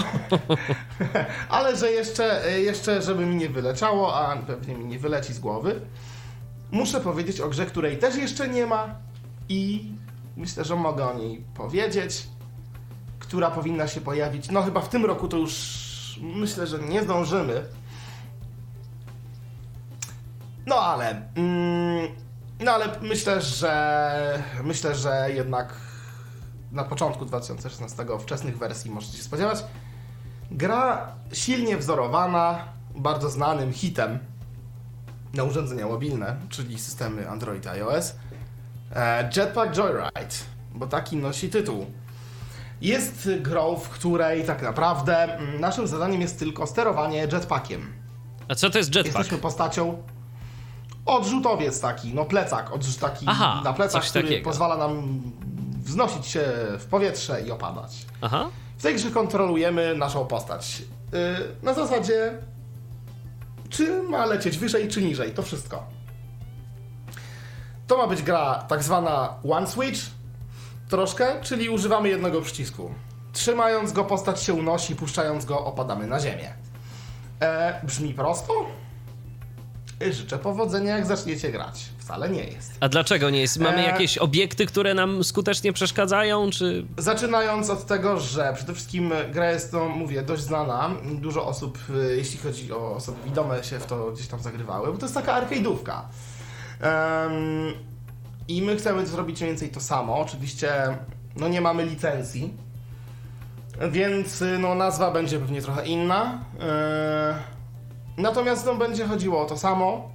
Ale 1.49 1.77
że 1.77 1.91
jeszcze, 1.91 2.45
e, 2.47 2.61
jeszcze, 2.61 3.03
żeby 3.03 3.27
mi 3.27 3.37
nie 3.37 3.49
wyleciało, 3.49 4.17
a 4.17 4.37
pewnie 4.37 4.75
mi 4.75 4.85
nie 4.85 4.99
wyleci 4.99 5.33
z 5.33 5.39
głowy, 5.39 5.81
muszę 6.71 7.01
powiedzieć 7.01 7.41
o 7.41 7.49
grze, 7.49 7.67
której 7.67 7.99
też 7.99 8.17
jeszcze 8.17 8.49
nie 8.49 8.67
ma 8.67 8.95
i 9.49 9.85
myślę, 10.37 10.65
że 10.65 10.77
mogę 10.77 11.09
o 11.11 11.15
niej 11.19 11.45
powiedzieć, 11.55 12.27
która 13.27 13.51
powinna 13.51 13.89
się 13.89 14.01
pojawić. 14.01 14.51
No 14.51 14.63
chyba 14.63 14.81
w 14.81 14.89
tym 14.89 15.05
roku 15.05 15.29
to 15.29 15.37
już 15.37 16.21
myślę, 16.21 16.67
że 16.67 16.79
nie 16.79 17.03
zdążymy. 17.03 17.65
No 20.67 20.77
ale, 20.77 21.29
mm, 21.35 22.09
no 22.61 22.73
ale 22.73 23.01
myślę, 23.01 23.43
że 23.43 24.43
myślę, 24.63 24.95
że 24.95 25.29
jednak 25.35 25.75
na 26.73 26.85
początku 26.85 27.25
2016 27.25 28.19
wczesnych 28.19 28.59
wersji 28.59 28.91
możecie 28.91 29.17
się 29.17 29.23
spodziewać. 29.23 29.65
Gra 30.51 31.15
silnie 31.33 31.77
wzorowana, 31.77 32.65
bardzo 32.97 33.31
znanym 33.31 33.73
hitem 33.73 34.19
na 35.35 35.45
urządzenia 35.45 35.87
mobilne, 35.87 36.37
czyli 36.49 36.79
systemy 36.79 37.29
Android 37.29 37.67
i 37.67 37.69
iOS. 37.69 38.15
E, 38.95 39.31
Jetpack 39.37 39.77
Joyride, 39.77 40.35
bo 40.75 40.87
taki 40.87 41.17
nosi 41.17 41.49
tytuł. 41.49 41.87
Jest 42.85 43.29
grą, 43.41 43.77
w 43.77 43.89
której 43.89 44.45
tak 44.45 44.63
naprawdę 44.63 45.37
mm, 45.39 45.61
naszym 45.61 45.87
zadaniem 45.87 46.21
jest 46.21 46.39
tylko 46.39 46.67
sterowanie 46.67 47.19
jetpackiem. 47.19 47.93
A 48.49 48.55
co 48.55 48.71
to 48.71 48.79
jest 48.79 48.95
jetpack? 48.95 49.19
Jesteśmy 49.19 49.39
postacią 49.39 50.03
odrzutowiec 51.07 51.81
taki, 51.81 52.15
no 52.15 52.25
plecak, 52.25 52.73
odrzut 52.73 52.99
taki 52.99 53.27
Aha, 53.29 53.61
na 53.65 53.73
plecach, 53.73 54.05
który 54.05 54.25
takiego. 54.25 54.45
pozwala 54.45 54.77
nam 54.77 55.23
wznosić 55.85 56.27
się 56.27 56.41
w 56.79 56.87
powietrze 56.91 57.43
i 57.43 57.51
opadać. 57.51 58.07
Aha. 58.21 58.49
W 58.79 58.83
tej 58.83 58.95
grze 58.95 59.11
kontrolujemy 59.11 59.95
naszą 59.95 60.27
postać. 60.27 60.83
Yy, 61.13 61.19
na 61.63 61.75
zasadzie, 61.75 62.39
czy 63.71 64.03
ma 64.03 64.27
lecieć 64.27 64.59
wyżej, 64.59 64.89
czy 64.89 65.03
niżej. 65.03 65.33
To 65.33 65.43
wszystko. 65.43 65.87
To 67.87 67.97
ma 67.97 68.07
być 68.07 68.23
gra 68.23 68.65
tak 68.69 68.83
zwana 68.83 69.35
one 69.51 69.67
switch, 69.67 70.01
troszkę, 70.89 71.41
czyli 71.43 71.69
używamy 71.69 72.09
jednego 72.09 72.43
przycisku. 72.43 72.91
Trzymając 73.33 73.93
go, 73.93 74.05
postać 74.05 74.43
się 74.43 74.55
unosi, 74.55 74.97
puszczając 74.97 75.45
go, 75.45 75.65
opadamy 75.65 76.07
na 76.07 76.21
ziemię. 76.21 76.55
E, 77.41 77.81
brzmi 77.87 78.15
prosto? 78.15 78.53
Życzę 80.11 80.39
powodzenia, 80.39 80.97
jak 80.97 81.07
zaczniecie 81.07 81.53
grać. 81.53 81.85
Wcale 81.99 82.29
nie 82.31 82.45
jest. 82.45 82.73
A 82.81 82.89
dlaczego 82.89 83.31
nie 83.31 83.41
jest? 83.41 83.59
Mamy 83.59 83.79
E, 83.79 83.83
jakieś 83.83 84.19
obiekty, 84.19 84.67
które 84.67 84.95
nam 84.95 85.25
skutecznie 85.25 85.73
przeszkadzają, 85.73 86.51
czy... 86.51 86.87
Zaczynając 86.99 87.71
od 87.71 87.87
tego, 87.87 88.21
że 88.21 88.53
przede 88.55 88.75
wszystkim 88.75 89.13
gra 89.33 89.51
jest, 89.51 89.73
no 89.73 89.89
mówię, 89.89 90.23
dość 90.23 90.43
znana. 90.43 90.91
Dużo 91.15 91.47
osób, 91.47 91.79
y, 91.91 92.17
jeśli 92.17 92.39
chodzi 92.39 92.73
o 92.73 92.95
osoby 92.97 93.19
widome, 93.25 93.65
się 93.65 93.79
w 93.79 93.87
to 93.87 94.11
gdzieś 94.13 94.27
tam 94.27 94.43
zagrywały, 94.43 94.93
bo 94.93 94.99
to 94.99 95.05
jest 95.05 95.15
taka 95.15 95.41
arcade'ówka. 95.43 96.01
Em, 96.81 97.75
I 98.49 98.63
my 98.63 98.77
chcemy 98.77 99.07
zrobić 99.07 99.41
mniej 99.41 99.51
więcej 99.51 99.69
to 99.69 99.81
samo. 99.81 100.19
Oczywiście, 100.19 100.73
no 101.37 101.49
nie 101.49 101.61
mamy 101.61 101.85
licencji, 101.87 102.55
więc 103.91 104.43
y, 104.43 104.59
no, 104.59 104.75
nazwa 104.75 105.11
będzie 105.11 105.39
pewnie 105.39 105.63
trochę 105.63 105.87
inna. 105.87 106.45
E, 106.61 107.55
Natomiast 108.17 108.67
no, 108.67 108.75
będzie 108.75 109.07
chodziło 109.07 109.43
o 109.43 109.45
to 109.45 109.57
samo, 109.57 110.11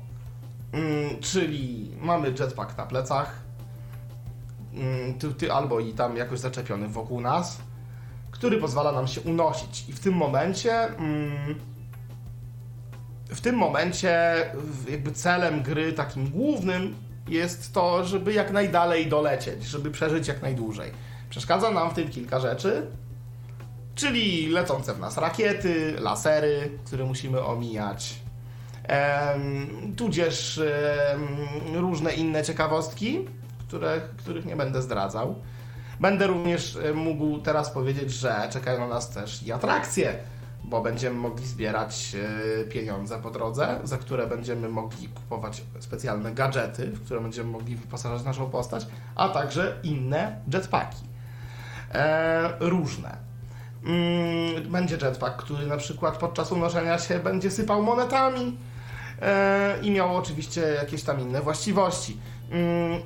mm, 0.72 1.20
czyli 1.20 1.92
mamy 2.02 2.34
jetpack 2.40 2.78
na 2.78 2.86
plecach, 2.86 3.40
mm, 4.74 5.14
ty, 5.14 5.34
ty 5.34 5.54
albo 5.54 5.80
i 5.80 5.94
tam 5.94 6.18
jakoś 6.18 6.40
zaczepiony 6.40 6.88
wokół 6.88 7.22
nas, 7.22 7.58
który 8.32 8.58
pozwala 8.58 8.92
nam 8.92 9.08
się 9.08 9.22
unosić. 9.22 9.90
I 9.90 9.94
w 9.94 10.00
tym 10.00 10.14
momencie, 10.14 10.84
mm, 10.84 11.56
w 13.26 13.42
tym 13.42 13.56
momencie, 13.56 14.36
jakby 14.90 15.12
celem 15.12 15.62
gry 15.62 15.94
takim 15.94 16.30
głównym 16.30 16.96
jest 17.30 17.74
to, 17.74 18.06
żeby 18.06 18.34
jak 18.34 18.52
najdalej 18.52 19.08
dolecieć, 19.08 19.64
żeby 19.64 19.92
przeżyć 19.92 20.28
jak 20.28 20.42
najdłużej. 20.42 20.92
Przeszkadza 21.30 21.72
nam 21.72 21.90
w 21.90 21.94
tym 21.94 22.10
kilka 22.10 22.40
rzeczy, 22.40 22.88
czyli 23.96 24.50
lecące 24.50 24.94
w 24.94 25.00
nas 25.00 25.18
rakiety, 25.18 25.96
lasery, 26.00 26.80
które 26.86 27.06
musimy 27.06 27.44
omijać, 27.44 28.20
em, 28.84 29.94
tudzież 29.98 30.58
em, 30.58 31.76
różne 31.76 32.14
inne 32.14 32.44
ciekawostki, 32.44 33.26
które, 33.68 34.02
których 34.18 34.46
nie 34.46 34.56
będę 34.56 34.82
zdradzał. 34.82 35.36
Będę 36.00 36.28
również 36.28 36.76
e, 36.76 36.94
mógł 36.94 37.40
teraz 37.40 37.70
powiedzieć, 37.72 38.12
że 38.12 38.48
czekają 38.52 38.80
na 38.80 38.88
nas 38.88 39.10
też 39.10 39.44
i 39.44 39.52
atrakcje, 39.52 40.20
bo 40.70 40.82
będziemy 40.82 41.16
mogli 41.16 41.48
zbierać 41.48 42.16
e, 42.60 42.64
pieniądze 42.66 43.20
po 43.22 43.32
drodze, 43.32 43.80
za 43.84 43.98
które 43.98 44.28
będziemy 44.28 44.70
mogli 44.70 45.08
kupować 45.08 45.62
specjalne 45.80 46.32
gadżety, 46.32 46.88
w 46.88 47.06
które 47.06 47.22
będziemy 47.22 47.52
mogli 47.52 47.76
wyposażać 47.76 48.24
naszą 48.24 48.50
postać, 48.50 48.88
a 49.16 49.30
także 49.30 49.80
inne 49.84 50.42
jetpacki. 50.54 51.04
E, 51.94 52.54
różne. 52.60 53.18
Mm, 53.86 54.72
Będzie 54.72 54.98
jetpack, 55.02 55.38
który 55.38 55.68
na 55.68 55.78
przykład 55.78 56.18
podczas 56.18 56.52
unoszenia 56.52 57.00
się 57.00 57.20
będzie 57.20 57.52
sypał 57.52 57.84
monetami 57.84 58.58
e, 59.22 59.80
i 59.82 59.92
miał 59.92 60.18
oczywiście 60.18 60.62
jakieś 60.62 61.04
tam 61.04 61.20
inne 61.20 61.42
właściwości. 61.42 62.18
Mm, 62.52 63.02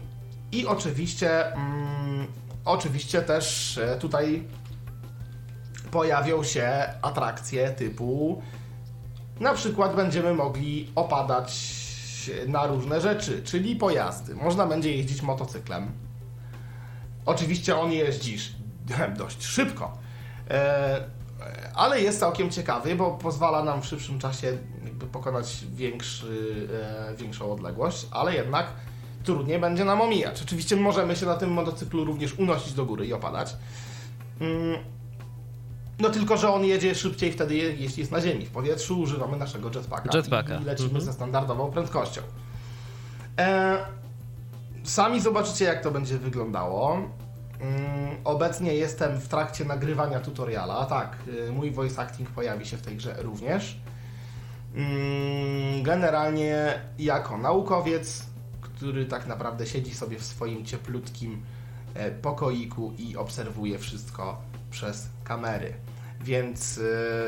I 0.52 0.68
oczywiście, 0.68 1.54
mm, 1.54 2.28
oczywiście 2.66 3.22
też 3.22 3.80
tutaj 4.00 4.44
pojawią 5.94 6.44
się 6.44 6.94
atrakcje 7.02 7.70
typu 7.70 8.42
na 9.40 9.54
przykład 9.54 9.96
będziemy 9.96 10.34
mogli 10.34 10.92
opadać 10.96 11.74
na 12.48 12.68
różne 12.68 13.02
rzeczy, 13.02 13.42
czyli 13.44 13.76
pojazdy. 13.76 14.36
Można 14.36 14.68
będzie 14.68 14.96
jeździć 14.98 15.22
motocyklem. 15.22 15.92
Oczywiście 17.26 17.78
on 17.78 17.92
jeździsz 17.92 18.52
dość 19.18 19.46
szybko, 19.46 19.98
e, 20.50 21.04
ale 21.76 22.02
jest 22.02 22.20
całkiem 22.20 22.50
ciekawy, 22.50 22.96
bo 22.96 23.12
pozwala 23.12 23.64
nam 23.64 23.82
w 23.82 23.86
szybszym 23.86 24.20
czasie 24.20 24.58
pokonać 25.12 25.66
większy, 25.76 26.68
e, 27.12 27.16
większą 27.16 27.52
odległość, 27.52 28.08
ale 28.12 28.34
jednak 28.34 28.68
trudniej 29.24 29.60
będzie 29.60 29.86
nam 29.86 30.02
omijać. 30.02 30.42
Oczywiście 30.42 30.76
możemy 30.76 31.16
się 31.16 31.26
na 31.26 31.36
tym 31.36 31.52
motocyklu 31.52 32.06
również 32.06 32.34
unosić 32.34 32.74
do 32.74 32.86
góry 32.86 33.08
i 33.08 33.14
opadać. 33.14 33.56
No 36.04 36.10
tylko, 36.10 36.38
że 36.38 36.54
on 36.54 36.66
jedzie 36.66 36.96
szybciej 36.96 37.32
wtedy, 37.32 37.56
je- 37.56 37.74
jeśli 37.76 38.00
jest 38.00 38.12
na 38.12 38.22
ziemi. 38.22 38.46
W 38.46 38.50
powietrzu 38.52 39.00
używamy 39.00 39.38
naszego 39.38 39.70
jetpacka, 39.76 40.18
Jetpacka. 40.18 40.56
i 40.56 40.64
lecimy 40.64 40.88
Mhm. 40.90 41.06
ze 41.06 41.14
standardową 41.14 41.72
prędkością. 41.72 42.22
E, 43.40 43.78
sami 44.84 45.22
zobaczycie, 45.22 45.66
jak 45.66 45.84
to 45.84 45.92
będzie 45.92 46.18
wyglądało. 46.18 46.96
Mm, 47.62 48.18
obecnie 48.24 48.74
jestem 48.74 49.18
w 49.18 49.28
trakcie 49.28 49.66
nagrywania 49.66 50.20
tutoriala. 50.20 50.86
Tak, 50.86 51.18
y, 51.48 51.52
mój 51.52 51.72
voice 51.72 52.02
acting 52.02 52.30
pojawi 52.30 52.66
się 52.66 52.78
w 52.78 52.82
tej 52.82 52.96
grze 52.98 53.16
również. 53.22 53.78
Mm, 54.76 55.84
Generalnie 55.84 56.82
jako 57.00 57.38
naukowiec, 57.38 58.24
który 58.62 59.06
tak 59.06 59.28
naprawdę 59.28 59.66
siedzi 59.68 59.96
sobie 59.96 60.20
w 60.20 60.24
swoim 60.24 60.66
cieplutkim 60.66 61.42
e, 61.94 62.12
pokoiku 62.12 62.94
i 62.98 63.18
obserwuje 63.18 63.80
wszystko 63.80 64.42
przez 64.72 65.08
kamery. 65.24 65.74
Więc 66.24 66.78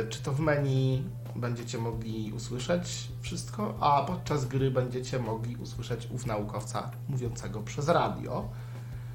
e, 0.02 0.08
czy 0.08 0.22
to 0.24 0.32
w 0.32 0.39
menu 0.39 1.04
będziecie 1.36 1.78
mogli 1.78 2.32
usłyszeć 2.36 3.08
wszystko, 3.22 3.74
a 3.80 4.04
podczas 4.08 4.46
gry 4.46 4.72
będziecie 4.72 5.20
mogli 5.20 5.56
usłyszeć 5.56 6.08
ów 6.12 6.26
naukowca 6.26 6.91
mówiącego 7.10 7.62
przez 7.62 7.88
radio, 7.89 8.50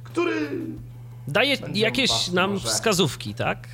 który 0.04 0.50
Daje 1.28 1.56
jakieś 1.74 2.28
nam 2.28 2.50
może- 2.52 2.68
wskazówki, 2.68 3.34
tak? 3.34 3.68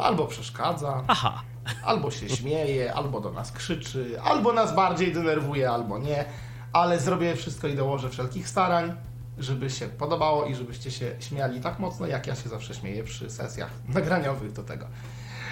albo 0.00 0.26
przeszkadza, 0.26 1.04
Aha. 1.08 1.42
albo 1.84 2.10
się 2.10 2.28
śmieje, 2.28 2.94
albo 2.94 3.20
do 3.20 3.32
nas 3.32 3.52
krzyczy, 3.52 4.20
albo 4.22 4.52
nas 4.52 4.74
bardziej 4.74 5.12
denerwuje, 5.12 5.70
albo 5.70 5.98
nie, 5.98 6.24
ale 6.72 7.00
zrobię 7.00 7.36
wszystko 7.36 7.68
i 7.68 7.74
dołożę 7.76 8.10
wszelkich 8.10 8.48
starań, 8.48 8.94
żeby 9.38 9.70
się 9.70 9.88
podobało 9.88 10.44
i 10.44 10.54
żebyście 10.54 10.90
się 10.90 11.16
śmiali 11.20 11.60
tak 11.60 11.78
mocno, 11.78 12.06
jak 12.06 12.26
ja 12.26 12.34
się 12.34 12.48
zawsze 12.48 12.74
śmieję 12.74 13.04
przy 13.04 13.30
sesjach 13.30 13.70
nagraniowych 13.88 14.52
do 14.52 14.62
tego. 14.62 14.86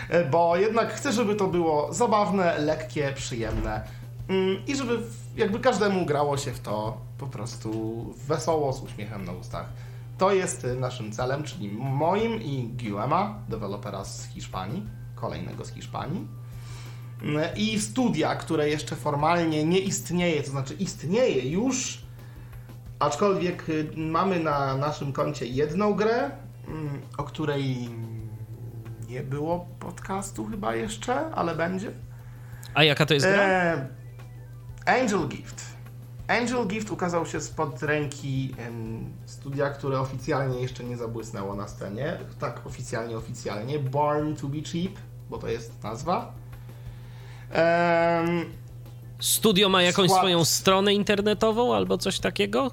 E, 0.09 0.25
Bo 0.25 0.57
jednak 0.57 0.93
chcę, 0.93 1.13
żeby 1.13 1.35
to 1.35 1.47
było 1.47 1.93
zabawne, 1.93 2.59
lekkie, 2.59 3.13
przyjemne 3.15 3.83
mm, 4.29 4.67
i 4.67 4.77
żeby 4.77 4.99
jakby 5.37 5.61
każdemu 5.61 6.07
grało 6.07 6.37
się 6.37 6.53
w 6.53 6.61
to 6.61 7.01
po 7.19 7.27
prostu 7.27 8.05
wesoło, 8.29 8.73
z 8.73 8.83
uśmiechem 8.83 9.25
na 9.25 9.33
ustach. 9.33 9.67
To 10.19 10.33
jest 10.33 10.67
naszym 10.77 11.13
celem, 11.13 11.43
czyli 11.43 11.69
moim 11.79 12.43
i 12.43 12.69
Guillema, 12.83 13.39
dewelopera 13.49 14.05
z 14.05 14.27
Hiszpanii, 14.27 14.83
kolejnego 15.15 15.65
z 15.65 15.73
Hiszpanii. 15.73 16.27
Mm, 17.23 17.57
I 17.57 17.81
studia, 17.81 18.35
które 18.37 18.69
jeszcze 18.69 18.97
formalnie 18.97 19.65
nie 19.65 19.79
istnieje, 19.79 20.43
to 20.43 20.51
znaczy 20.51 20.75
istnieje 20.75 21.51
już, 21.51 22.02
aczkolwiek 23.03 23.69
y, 23.69 23.91
mamy 23.97 24.41
na 24.41 24.77
naszym 24.77 25.13
koncie 25.13 25.47
jedną 25.47 25.95
grę, 25.95 26.31
mm, 26.69 27.03
o 27.19 27.25
której 27.25 27.89
nie 29.09 29.23
było 29.23 29.67
podcastu 29.81 30.45
chyba 30.45 30.75
jeszcze, 30.75 31.31
ale 31.31 31.55
będzie. 31.55 31.93
A 32.75 32.85
jaka 32.85 33.07
to 33.07 33.15
jest 33.15 33.27
gra? 33.27 33.43
E, 33.43 33.87
Angel 34.87 35.29
Gift. 35.29 35.63
Angel 36.29 36.67
Gift 36.67 36.91
ukazał 36.91 37.27
się 37.27 37.41
spod 37.41 37.83
ręki 37.83 38.55
studia, 39.27 39.71
które 39.71 40.01
oficjalnie 40.01 40.61
jeszcze 40.61 40.85
nie 40.85 40.97
zabłysnęło 40.97 41.55
na 41.55 41.69
scenie. 41.69 42.19
Tak, 42.39 42.67
oficjalnie, 42.67 43.17
oficjalnie. 43.17 43.79
Born 43.79 44.35
to 44.37 44.47
be 44.47 44.63
Cheap, 44.63 44.93
bo 45.31 45.39
to 45.39 45.49
jest 45.49 45.83
nazwa. 45.83 46.33
Studio 49.23 49.69
ma 49.69 49.83
jakąś 49.83 50.11
skład- 50.11 50.19
swoją 50.19 50.45
stronę 50.45 50.95
internetową 50.95 51.75
albo 51.75 51.99
coś 51.99 52.19
takiego? 52.19 52.71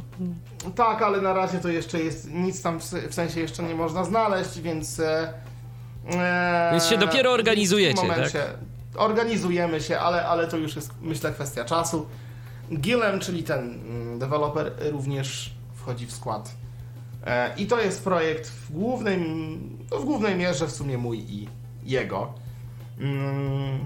tak, 0.75 1.01
ale 1.01 1.21
na 1.21 1.33
razie 1.33 1.59
to 1.59 1.69
jeszcze 1.69 1.99
jest, 1.99 2.31
nic 2.31 2.61
tam 2.61 2.79
w, 2.79 2.83
se- 2.83 3.09
w 3.09 3.13
sensie 3.13 3.39
jeszcze 3.39 3.63
nie 3.63 3.75
można 3.75 4.03
znaleźć, 4.03 4.59
więc... 4.59 4.99
E, 4.99 5.33
e, 6.11 6.69
Więc 6.71 6.85
się 6.85 6.97
dopiero 6.97 7.31
w 7.31 7.33
organizujecie, 7.33 7.93
tak? 7.95 8.01
tym 8.01 8.15
momencie 8.15 8.43
Organizujemy 8.95 9.81
się, 9.81 9.99
ale, 9.99 10.27
ale 10.27 10.47
to 10.47 10.57
już 10.57 10.75
jest, 10.75 10.91
myślę, 11.01 11.31
kwestia 11.31 11.65
czasu. 11.65 12.05
Gilem, 12.73 13.19
czyli 13.19 13.43
ten 13.43 13.59
mm, 13.59 14.19
deweloper, 14.19 14.71
również 14.91 15.53
wchodzi 15.75 16.05
w 16.05 16.11
skład. 16.11 16.51
E, 17.25 17.53
I 17.57 17.67
to 17.67 17.81
jest 17.81 18.03
projekt 18.03 18.49
w 18.49 18.71
głównej, 18.71 19.17
no 19.91 19.97
w 19.97 20.05
głównej 20.05 20.35
mierze 20.35 20.67
w 20.67 20.71
sumie 20.71 20.97
mój 20.97 21.17
i 21.19 21.47
jego. 21.83 22.33
Mm, 22.99 23.79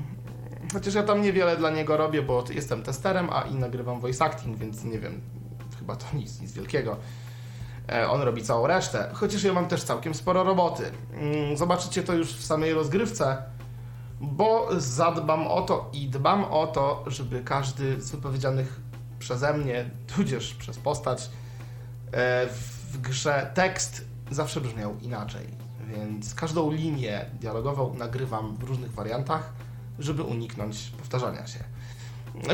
Chociaż 0.73 0.93
ja 0.93 1.03
tam 1.03 1.21
niewiele 1.21 1.57
dla 1.57 1.69
niego 1.69 1.97
robię, 1.97 2.21
bo 2.21 2.43
jestem 2.53 2.83
testerem, 2.83 3.29
a 3.31 3.41
i 3.41 3.55
nagrywam 3.55 3.99
voice 3.99 4.25
acting, 4.25 4.57
więc 4.57 4.83
nie 4.83 4.99
wiem, 4.99 5.21
chyba 5.79 5.95
to 5.95 6.05
nic, 6.13 6.41
nic 6.41 6.51
wielkiego. 6.51 6.97
E, 7.91 8.09
On 8.09 8.21
robi 8.21 8.43
całą 8.43 8.67
resztę, 8.67 9.09
chociaż 9.13 9.43
ja 9.43 9.53
mam 9.53 9.67
też 9.67 9.83
całkiem 9.83 10.13
sporo 10.13 10.43
roboty. 10.43 10.83
Mm, 11.13 11.57
Zobaczycie 11.57 12.03
to 12.03 12.13
już 12.13 12.33
w 12.33 12.45
samej 12.45 12.73
rozgrywce, 12.73 13.43
bo 14.21 14.67
zadbam 14.77 15.47
o 15.47 15.61
to 15.61 15.89
i 15.93 16.07
dbam 16.09 16.43
o 16.45 16.67
to, 16.67 17.03
żeby 17.07 17.43
każdy 17.43 18.01
z 18.01 18.11
wypowiedzianych 18.11 18.79
przeze 19.19 19.53
mnie, 19.53 19.89
tudzież 20.15 20.53
przez 20.53 20.77
postać, 20.77 21.29
e, 22.11 22.47
w 22.91 23.01
grze 23.01 23.51
tekst 23.53 24.05
zawsze 24.31 24.61
brzmiał 24.61 24.95
inaczej. 25.01 25.47
Więc 25.87 26.35
każdą 26.35 26.71
linię 26.71 27.25
dialogową 27.39 27.93
nagrywam 27.93 28.55
w 28.55 28.63
różnych 28.63 28.91
wariantach, 28.91 29.53
żeby 29.99 30.23
uniknąć 30.23 30.91
powtarzania 30.97 31.47
się. 31.47 31.59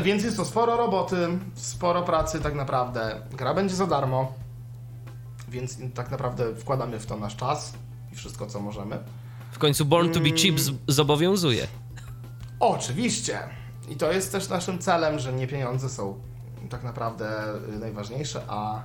Więc 0.02 0.24
jest 0.24 0.36
to 0.36 0.44
sporo 0.44 0.76
roboty, 0.76 1.16
sporo 1.54 2.02
pracy 2.02 2.40
tak 2.40 2.54
naprawdę. 2.54 3.22
Gra 3.32 3.54
będzie 3.54 3.74
za 3.74 3.86
darmo, 3.86 4.32
więc 5.48 5.78
tak 5.94 6.10
naprawdę 6.10 6.54
wkładamy 6.54 6.98
w 7.00 7.06
to 7.06 7.16
nasz 7.16 7.36
czas 7.36 7.72
i 8.12 8.16
wszystko 8.16 8.46
co 8.46 8.60
możemy. 8.60 8.98
W 9.52 9.58
końcu 9.58 9.84
Born 9.84 10.12
to 10.12 10.20
be 10.20 10.30
Cheap 10.30 10.60
z- 10.60 10.72
zobowiązuje. 10.88 11.66
Oczywiście. 12.60 13.38
I 13.88 13.96
to 13.96 14.12
jest 14.12 14.32
też 14.32 14.48
naszym 14.48 14.78
celem, 14.78 15.18
że 15.18 15.32
nie 15.32 15.46
pieniądze 15.46 15.88
są 15.88 16.20
tak 16.70 16.82
naprawdę 16.82 17.30
najważniejsze, 17.80 18.42
a 18.48 18.82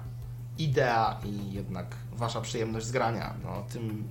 idea 0.58 1.20
i 1.26 1.52
jednak 1.54 1.96
wasza 2.14 2.42
przyjemność 2.42 2.86
z 2.86 2.92
grania. 2.92 3.34
No, 3.44 3.64
tym, 3.74 4.08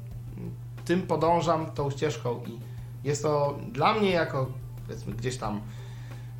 tym 0.84 1.02
podążam, 1.02 1.66
tą 1.70 1.90
ścieżką 1.90 2.40
i 2.46 2.58
jest 3.04 3.22
to 3.22 3.58
dla 3.72 3.94
mnie 3.94 4.10
jako 4.10 4.46
powiedzmy 4.86 5.14
gdzieś 5.14 5.36
tam 5.36 5.60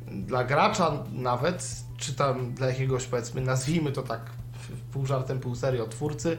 dla 0.07 0.43
gracza 0.43 0.91
nawet, 1.13 1.83
czy 1.97 2.13
tam 2.13 2.53
dla 2.53 2.67
jakiegoś 2.67 3.05
powiedzmy 3.05 3.41
nazwijmy 3.41 3.91
to 3.91 4.01
tak 4.01 4.21
pół 4.93 5.05
żartem, 5.05 5.39
pół 5.39 5.55
serio 5.55 5.87
twórcy, 5.87 6.37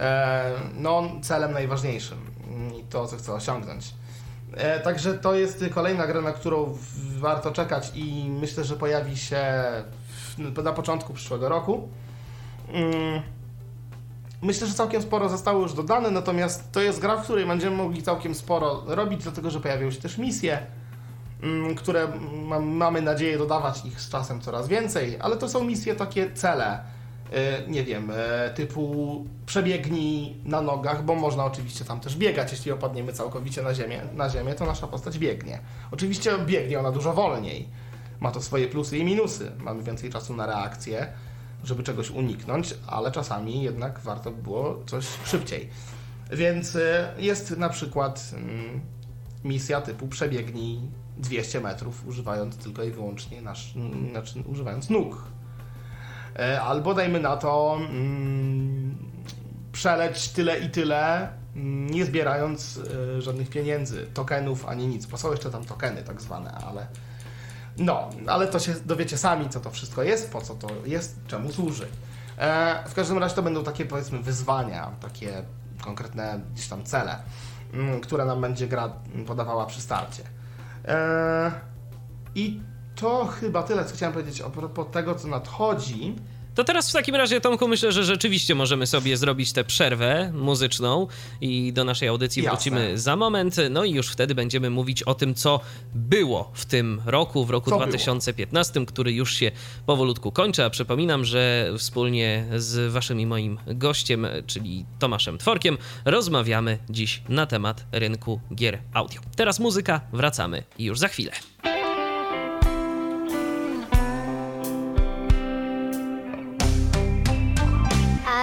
e, 0.00 0.52
no 0.74 1.02
celem 1.22 1.52
najważniejszym 1.52 2.18
i 2.80 2.84
to 2.84 3.06
co 3.06 3.16
chcę 3.16 3.32
osiągnąć. 3.32 3.94
E, 4.54 4.80
Także 4.80 5.14
to 5.14 5.34
jest 5.34 5.64
kolejna 5.74 6.06
gra, 6.06 6.20
na 6.20 6.32
którą 6.32 6.78
warto 7.18 7.52
czekać 7.52 7.92
i 7.94 8.30
myślę, 8.40 8.64
że 8.64 8.76
pojawi 8.76 9.16
się 9.16 9.44
na 10.64 10.72
początku 10.72 11.14
przyszłego 11.14 11.48
roku. 11.48 11.88
Myślę, 14.42 14.66
że 14.66 14.74
całkiem 14.74 15.02
sporo 15.02 15.28
zostało 15.28 15.62
już 15.62 15.72
dodane, 15.72 16.10
natomiast 16.10 16.72
to 16.72 16.80
jest 16.80 17.00
gra, 17.00 17.16
w 17.16 17.24
której 17.24 17.46
będziemy 17.46 17.76
mogli 17.76 18.02
całkiem 18.02 18.34
sporo 18.34 18.82
robić, 18.86 19.22
dlatego 19.22 19.50
że 19.50 19.60
pojawią 19.60 19.90
się 19.90 20.00
też 20.00 20.18
misje, 20.18 20.58
mm, 21.42 21.74
które 21.74 22.08
ma, 22.46 22.60
mamy 22.60 23.02
nadzieję 23.02 23.38
dodawać 23.38 23.84
ich 23.84 24.00
z 24.00 24.10
czasem 24.10 24.40
coraz 24.40 24.68
więcej, 24.68 25.16
ale 25.20 25.36
to 25.36 25.48
są 25.48 25.64
misje 25.64 25.94
takie 25.94 26.32
cele. 26.32 26.80
E, 27.32 27.68
Nie 27.68 27.84
wiem, 27.84 28.10
e, 28.14 28.50
typu 28.50 29.24
przebiegnij 29.46 30.36
na 30.44 30.60
nogach, 30.60 31.04
bo 31.04 31.14
można 31.14 31.44
oczywiście 31.44 31.84
tam 31.84 32.00
też 32.00 32.16
biegać. 32.16 32.52
Jeśli 32.52 32.72
opadniemy 32.72 33.12
całkowicie 33.12 33.62
na 33.62 33.74
ziemię, 33.74 34.00
na 34.14 34.28
ziemię, 34.28 34.54
to 34.54 34.66
nasza 34.66 34.86
postać 34.86 35.18
biegnie. 35.18 35.60
Oczywiście 35.90 36.38
biegnie 36.46 36.78
ona 36.80 36.90
dużo 36.92 37.12
wolniej. 37.12 37.68
Ma 38.20 38.30
to 38.30 38.40
swoje 38.42 38.68
plusy 38.68 38.98
i 38.98 39.04
minusy. 39.04 39.52
Mamy 39.58 39.82
więcej 39.82 40.10
czasu 40.10 40.36
na 40.36 40.46
reakcję, 40.46 41.06
żeby 41.64 41.82
czegoś 41.82 42.10
uniknąć, 42.10 42.74
ale 42.86 43.12
czasami 43.12 43.62
jednak 43.62 44.00
warto 44.00 44.30
by 44.30 44.42
było 44.42 44.82
coś 44.86 45.06
szybciej. 45.24 45.68
Więc 46.32 46.76
e, 46.76 47.14
jest 47.18 47.56
na 47.56 47.68
przykład 47.68 48.30
mm, 48.34 48.80
misja 49.44 49.80
typu 49.80 50.08
przebiegnij 50.08 50.80
200 51.18 51.60
metrów, 51.60 52.06
używając 52.06 52.56
tylko 52.56 52.82
i 52.82 52.90
wyłącznie 52.90 53.42
nasz, 53.42 53.76
mm, 53.76 54.10
znaczy 54.10 54.42
używając 54.46 54.90
nóg. 54.90 55.24
E, 56.38 56.62
Albo 56.62 56.94
dajmy 56.94 57.20
na 57.20 57.36
to 57.36 57.78
mm, 57.80 58.96
przeleć 59.72 60.28
tyle 60.28 60.60
i 60.60 60.70
tyle, 60.70 61.28
nie 61.90 62.04
zbierając 62.04 62.80
e, 63.16 63.22
żadnych 63.22 63.50
pieniędzy, 63.50 64.06
tokenów 64.14 64.66
ani 64.66 64.86
nic, 64.86 65.06
bo 65.06 65.18
są 65.18 65.30
jeszcze 65.30 65.50
tam 65.50 65.64
tokeny 65.64 66.02
tak 66.02 66.20
zwane, 66.20 66.50
ale 66.50 66.86
no, 67.78 68.10
ale 68.26 68.46
to 68.46 68.58
się 68.58 68.74
dowiecie 68.84 69.18
sami, 69.18 69.48
co 69.48 69.60
to 69.60 69.70
wszystko 69.70 70.02
jest, 70.02 70.32
po 70.32 70.40
co 70.40 70.54
to 70.54 70.68
jest, 70.86 71.16
czemu 71.26 71.52
służy. 71.52 71.86
E, 72.38 72.84
w 72.88 72.94
każdym 72.94 73.18
razie 73.18 73.34
to 73.34 73.42
będą 73.42 73.64
takie 73.64 73.84
powiedzmy 73.84 74.18
wyzwania, 74.18 74.90
takie 75.00 75.42
konkretne 75.84 76.40
gdzieś 76.54 76.68
tam 76.68 76.84
cele, 76.84 77.18
mm, 77.72 78.00
które 78.00 78.24
nam 78.24 78.40
będzie 78.40 78.68
gra 78.68 78.92
podawała 79.26 79.66
przy 79.66 79.80
starcie. 79.80 80.22
E, 80.84 81.52
I 82.34 82.60
to 82.94 83.26
chyba 83.26 83.62
tyle, 83.62 83.84
co 83.84 83.94
chciałem 83.94 84.12
powiedzieć 84.12 84.40
a 84.40 84.50
propos 84.50 84.86
tego, 84.92 85.14
co 85.14 85.28
nadchodzi. 85.28 86.16
To 86.54 86.64
teraz 86.64 86.90
w 86.90 86.92
takim 86.92 87.14
razie, 87.14 87.40
Tomku, 87.40 87.68
myślę, 87.68 87.92
że 87.92 88.04
rzeczywiście 88.04 88.54
możemy 88.54 88.86
sobie 88.86 89.16
zrobić 89.16 89.52
tę 89.52 89.64
przerwę 89.64 90.32
muzyczną 90.34 91.06
i 91.40 91.72
do 91.72 91.84
naszej 91.84 92.08
audycji 92.08 92.42
Jasne. 92.42 92.56
wrócimy 92.56 92.98
za 92.98 93.16
moment. 93.16 93.56
No 93.70 93.84
i 93.84 93.92
już 93.92 94.08
wtedy 94.08 94.34
będziemy 94.34 94.70
mówić 94.70 95.02
o 95.02 95.14
tym, 95.14 95.34
co 95.34 95.60
było 95.94 96.50
w 96.54 96.64
tym 96.64 97.02
roku, 97.06 97.44
w 97.44 97.50
roku 97.50 97.70
Co 97.70 97.76
2015, 97.76 98.86
który 98.86 99.12
już 99.12 99.34
się 99.34 99.50
powolutku 99.86 100.32
kończy. 100.32 100.64
A 100.64 100.70
przypominam, 100.70 101.24
że 101.24 101.72
wspólnie 101.78 102.44
z 102.56 102.92
waszym 102.92 103.20
i 103.20 103.26
moim 103.26 103.58
gościem, 103.66 104.26
czyli 104.46 104.84
Tomaszem 104.98 105.38
Tworkiem, 105.38 105.78
rozmawiamy 106.04 106.78
dziś 106.90 107.22
na 107.28 107.46
temat 107.46 107.84
rynku 107.92 108.40
gier 108.54 108.78
audio. 108.94 109.20
Teraz 109.36 109.60
muzyka, 109.60 110.00
wracamy 110.12 110.62
i 110.78 110.84
już 110.84 110.98
za 110.98 111.08
chwilę. 111.08 111.32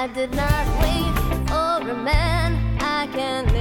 I 0.02 0.08
did 0.08 0.34
not 0.34 0.66
wait 0.82 1.14
for 1.50 1.92
a 1.92 1.94
man 1.94 2.78
I 2.80 3.06
can 3.08 3.59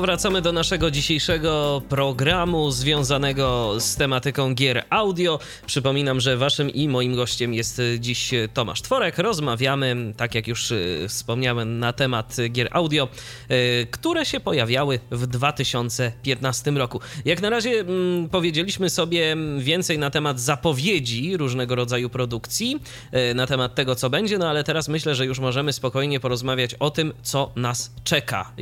Powracamy 0.00 0.42
do 0.42 0.52
naszego 0.52 0.90
dzisiejszego 0.90 1.82
programu 1.88 2.70
związanego 2.70 3.74
z 3.80 3.96
tematyką 3.96 4.54
gier 4.54 4.84
audio. 4.90 5.38
Przypominam, 5.66 6.20
że 6.20 6.36
waszym 6.36 6.70
i 6.70 6.88
moim 6.88 7.16
gościem 7.16 7.54
jest 7.54 7.82
dziś 7.98 8.30
Tomasz 8.54 8.82
Tworek. 8.82 9.18
Rozmawiamy, 9.18 10.12
tak 10.16 10.34
jak 10.34 10.48
już 10.48 10.70
y, 10.70 11.06
wspomniałem, 11.08 11.78
na 11.78 11.92
temat 11.92 12.36
gier 12.50 12.68
audio, 12.70 13.08
y, 13.50 13.86
które 13.90 14.26
się 14.26 14.40
pojawiały 14.40 15.00
w 15.10 15.26
2015 15.26 16.70
roku. 16.70 17.00
Jak 17.24 17.42
na 17.42 17.50
razie 17.50 17.70
mm, 17.70 18.28
powiedzieliśmy 18.28 18.90
sobie 18.90 19.36
więcej 19.58 19.98
na 19.98 20.10
temat 20.10 20.40
zapowiedzi 20.40 21.36
różnego 21.36 21.74
rodzaju 21.74 22.10
produkcji, 22.10 22.82
y, 23.30 23.34
na 23.34 23.46
temat 23.46 23.74
tego, 23.74 23.94
co 23.94 24.10
będzie, 24.10 24.38
no 24.38 24.48
ale 24.48 24.64
teraz 24.64 24.88
myślę, 24.88 25.14
że 25.14 25.26
już 25.26 25.38
możemy 25.38 25.72
spokojnie 25.72 26.20
porozmawiać 26.20 26.74
o 26.74 26.90
tym, 26.90 27.12
co 27.22 27.52
nas 27.56 27.92
czeka 28.04 28.52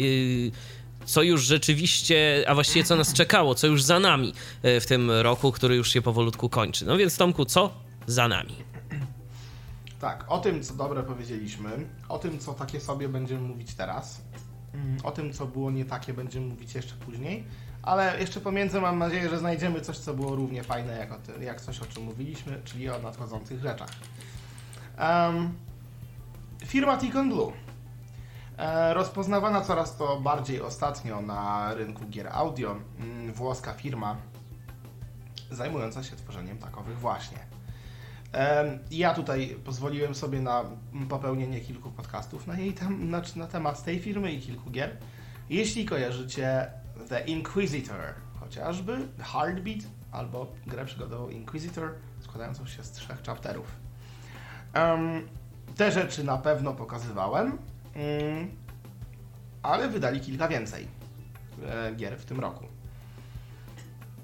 co 1.09 1.23
już 1.23 1.45
rzeczywiście, 1.45 2.45
a 2.49 2.55
właściwie 2.55 2.85
co 2.85 2.97
nas 2.97 3.13
czekało, 3.13 3.55
co 3.55 3.67
już 3.67 3.83
za 3.83 4.01
nami 4.01 4.35
e, 4.63 4.81
w 4.81 4.87
tym 4.87 5.11
roku, 5.11 5.53
który 5.53 5.77
już 5.77 5.93
się 5.93 6.03
powolutku 6.03 6.49
kończy. 6.49 6.87
No 6.87 6.97
więc 6.97 7.17
Tomku, 7.17 7.45
co 7.45 7.75
za 8.07 8.29
nami? 8.29 8.55
Tak, 10.01 10.25
o 10.29 10.39
tym, 10.39 10.63
co 10.63 10.75
dobre 10.75 11.03
powiedzieliśmy, 11.03 11.71
o 12.09 12.19
tym, 12.19 12.39
co 12.39 12.55
takie 12.55 12.81
sobie 12.81 13.09
będziemy 13.09 13.41
mówić 13.41 13.75
teraz, 13.75 14.21
mm, 14.75 14.97
o 15.03 15.11
tym, 15.11 15.33
co 15.33 15.47
było 15.47 15.71
nie 15.71 15.85
takie, 15.85 16.13
będziemy 16.13 16.47
mówić 16.47 16.75
jeszcze 16.75 16.95
później, 16.95 17.45
ale 17.83 18.21
jeszcze 18.21 18.41
pomiędzy 18.41 18.81
mam 18.81 18.99
nadzieję, 18.99 19.31
że 19.31 19.39
znajdziemy 19.39 19.81
coś, 19.81 19.99
co 19.99 20.15
było 20.15 20.37
równie 20.37 20.63
fajne, 20.63 20.99
jak, 20.99 21.23
ty, 21.23 21.45
jak 21.45 21.61
coś, 21.61 21.81
o 21.81 21.87
czym 21.87 22.03
mówiliśmy, 22.03 22.61
czyli 22.65 22.91
o 22.91 22.99
nadchodzących 22.99 23.61
rzeczach. 23.61 23.91
Um, 24.99 25.55
firma 26.67 26.97
Ticon 26.97 27.29
Blue 27.29 27.53
rozpoznawana 28.93 29.61
coraz 29.61 29.97
to 29.97 30.21
bardziej 30.21 30.63
ostatnio 30.63 31.23
na 31.23 31.75
rynku 31.75 32.05
gier 32.11 32.29
audio, 32.33 32.77
mm, 32.99 33.33
włoska 33.33 33.73
firma 33.73 34.17
zajmująca 35.51 36.03
się 36.03 36.17
tworzeniem 36.17 36.59
takowych 36.59 36.99
właśnie. 36.99 37.39
E, 38.35 38.79
ja 38.91 39.15
tutaj 39.15 39.57
pozwoliłem 39.65 40.15
sobie 40.15 40.41
na 40.41 40.65
popełnienie 41.09 41.61
kilku 41.61 41.91
podcastów 41.91 42.47
na, 42.47 42.59
jej 42.59 42.73
tam, 42.73 43.11
na, 43.11 43.23
na 43.37 43.47
temat 43.47 43.85
tej 43.85 44.01
firmy 44.01 44.33
i 44.33 44.41
kilku 44.41 44.71
gier. 44.71 44.97
Jeśli 45.51 45.85
kojarzycie 45.85 46.71
The 47.09 47.21
Inquisitor, 47.21 48.15
chociażby 48.41 49.09
Heartbeat 49.19 49.81
albo 50.13 50.53
grę 50.67 50.85
przygodową 50.85 51.29
Inquisitor 51.29 51.95
składającą 52.21 52.67
się 52.67 52.85
z 52.85 52.93
trzech 52.93 53.23
chapterów. 53.23 53.67
Um, 54.75 55.29
te 55.77 55.93
rzeczy 55.93 56.25
na 56.25 56.39
pewno 56.39 56.75
pokazywałem. 56.75 57.59
Mm, 57.99 58.51
ale 59.63 59.89
wydali 59.89 60.21
kilka 60.21 60.49
więcej 60.49 60.89
e, 61.67 61.95
gier 61.95 62.19
w 62.19 62.25
tym 62.25 62.41
roku. 62.41 62.65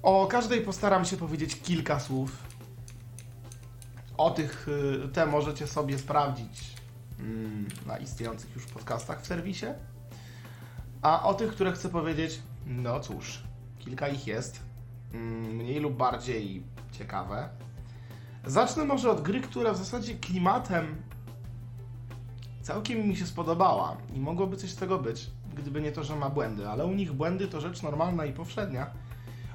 O 0.03 0.27
każdej 0.27 0.61
postaram 0.61 1.05
się 1.05 1.17
powiedzieć 1.17 1.61
kilka 1.63 2.01
słów. 2.01 2.43
O 4.17 4.31
tych 4.31 4.69
y, 5.05 5.09
te 5.09 5.27
możecie 5.27 5.67
sobie 5.67 5.99
sprawdzić 5.99 6.75
mm, 7.21 7.69
na 7.87 7.99
istniejących 7.99 8.55
już 8.55 8.67
podcastach 8.67 9.23
w 9.23 9.27
serwisie. 9.27 9.67
A 11.03 11.23
o 11.23 11.35
tych, 11.35 11.51
które 11.51 11.73
chcę 11.73 11.89
powiedzieć, 11.89 12.43
no 12.67 13.01
cóż, 13.01 13.43
kilka 13.79 14.09
ich 14.09 14.27
jest. 14.27 14.61
Mm, 15.13 15.57
mniej 15.57 15.81
lub 15.81 15.97
bardziej 15.97 16.63
ciekawe. 16.93 17.49
Zacznę 18.47 18.85
może 18.85 19.11
od 19.11 19.23
gry, 19.23 19.41
która 19.41 19.73
w 19.73 19.79
zasadzie 19.79 20.15
klimatem 20.15 21.03
całkiem 22.65 23.09
mi 23.09 23.17
się 23.17 23.27
spodobała 23.27 23.97
i 24.15 24.21
mogłoby 24.21 24.57
coś 24.57 24.71
z 24.71 24.77
tego 24.77 24.99
być, 24.99 25.31
gdyby 25.55 25.81
nie 25.81 25.93
to, 25.93 26.05
że 26.05 26.17
ma 26.17 26.31
błędy, 26.31 26.69
ale 26.69 26.87
u 26.87 26.95
nich 26.95 27.13
błędy 27.13 27.49
to 27.49 27.61
rzecz 27.61 27.83
normalna 27.83 28.25
i 28.25 28.33
powszednia. 28.33 28.91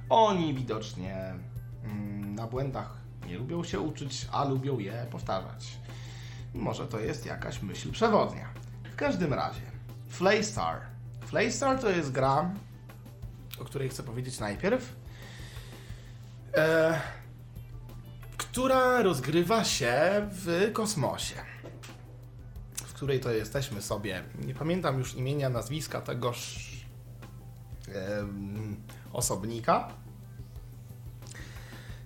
Oni 0.09 0.53
widocznie 0.53 1.33
mm, 1.83 2.35
na 2.35 2.47
błędach 2.47 2.97
nie 3.27 3.37
lubią 3.37 3.63
się 3.63 3.79
uczyć, 3.79 4.27
a 4.31 4.43
lubią 4.43 4.79
je 4.79 5.05
powtarzać. 5.11 5.77
Może 6.53 6.87
to 6.87 6.99
jest 6.99 7.25
jakaś 7.25 7.61
myśl 7.61 7.91
przewodnia. 7.91 8.49
W 8.93 8.95
każdym 8.95 9.33
razie, 9.33 9.61
Flaystar. 10.09 10.81
Flaystar 11.25 11.79
to 11.79 11.89
jest 11.89 12.11
gra, 12.11 12.51
o 13.61 13.65
której 13.65 13.89
chcę 13.89 14.03
powiedzieć 14.03 14.39
najpierw, 14.39 14.95
e, 16.55 16.99
która 18.37 19.01
rozgrywa 19.01 19.63
się 19.63 20.27
w 20.31 20.69
kosmosie 20.73 21.48
której 22.99 23.19
to 23.19 23.31
jesteśmy 23.31 23.81
sobie. 23.81 24.23
Nie 24.45 24.55
pamiętam 24.55 24.99
już 24.99 25.15
imienia, 25.15 25.49
nazwiska 25.49 26.01
tegoż 26.01 26.69
osobnika, 29.13 29.89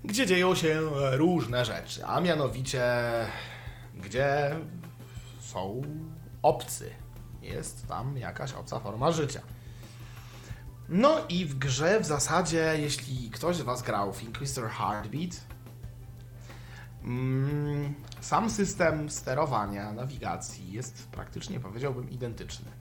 gdzie 0.03 0.25
dzieją 0.25 0.55
się 0.55 0.81
różne 1.11 1.65
rzeczy, 1.65 2.05
a 2.05 2.21
mianowicie 2.21 2.83
gdzie 3.95 4.55
są 5.39 5.81
obcy. 6.41 6.91
Jest 7.41 7.87
tam 7.87 8.17
jakaś 8.17 8.53
obca 8.53 8.79
forma 8.79 9.11
życia. 9.11 9.41
No 10.89 11.25
i 11.29 11.45
w 11.45 11.57
grze 11.57 11.99
w 11.99 12.05
zasadzie, 12.05 12.75
jeśli 12.77 13.29
ktoś 13.29 13.55
z 13.55 13.61
Was 13.61 13.81
grał 13.81 14.13
w 14.13 14.23
Inquisitor 14.23 14.69
Heartbeat, 14.69 15.52
sam 18.21 18.49
system 18.49 19.09
sterowania, 19.09 19.93
nawigacji 19.93 20.71
jest 20.71 21.07
praktycznie, 21.07 21.59
powiedziałbym, 21.59 22.09
identyczny. 22.09 22.71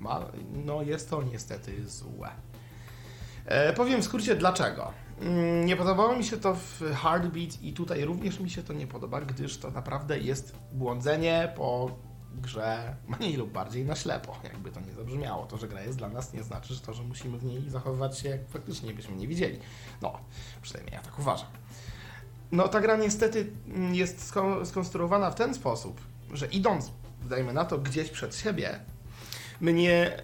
Ma, 0.00 0.26
no 0.64 0.82
jest 0.82 1.10
to 1.10 1.22
niestety 1.22 1.88
złe. 1.88 2.30
E, 3.44 3.72
powiem 3.72 4.02
w 4.02 4.04
skrócie 4.04 4.36
dlaczego. 4.36 4.92
Mm, 5.20 5.66
nie 5.66 5.76
podobało 5.76 6.16
mi 6.16 6.24
się 6.24 6.36
to 6.36 6.54
w 6.54 6.82
Heartbeat 7.02 7.62
i 7.62 7.72
tutaj 7.72 8.04
również 8.04 8.40
mi 8.40 8.50
się 8.50 8.62
to 8.62 8.72
nie 8.72 8.86
podoba, 8.86 9.20
gdyż 9.20 9.58
to 9.58 9.70
naprawdę 9.70 10.18
jest 10.18 10.56
błądzenie 10.72 11.52
po 11.56 11.90
grze 12.34 12.96
mniej 13.08 13.36
lub 13.36 13.52
bardziej 13.52 13.84
na 13.84 13.96
ślepo, 13.96 14.36
jakby 14.44 14.70
to 14.70 14.80
nie 14.80 14.92
zabrzmiało. 14.92 15.46
To, 15.46 15.58
że 15.58 15.68
gra 15.68 15.82
jest 15.82 15.98
dla 15.98 16.08
nas 16.08 16.32
nie 16.32 16.42
znaczy, 16.42 16.74
że 16.74 16.80
to, 16.80 16.94
że 16.94 17.02
musimy 17.02 17.38
w 17.38 17.44
niej 17.44 17.70
zachowywać 17.70 18.18
się 18.18 18.28
jak 18.28 18.48
faktycznie 18.48 18.94
byśmy 18.94 19.16
nie 19.16 19.28
widzieli. 19.28 19.58
No, 20.02 20.18
przynajmniej 20.62 20.94
ja 20.94 21.02
tak 21.02 21.18
uważam. 21.18 21.48
No 22.54 22.68
ta 22.68 22.80
gra 22.80 22.96
niestety 22.96 23.52
jest 23.92 24.34
skonstruowana 24.64 25.30
w 25.30 25.34
ten 25.34 25.54
sposób, 25.54 26.00
że 26.32 26.46
idąc, 26.46 26.90
dajmy 27.28 27.52
na 27.52 27.64
to, 27.64 27.78
gdzieś 27.78 28.10
przed 28.10 28.36
siebie, 28.36 28.80
my 29.60 29.72
nie, 29.72 30.22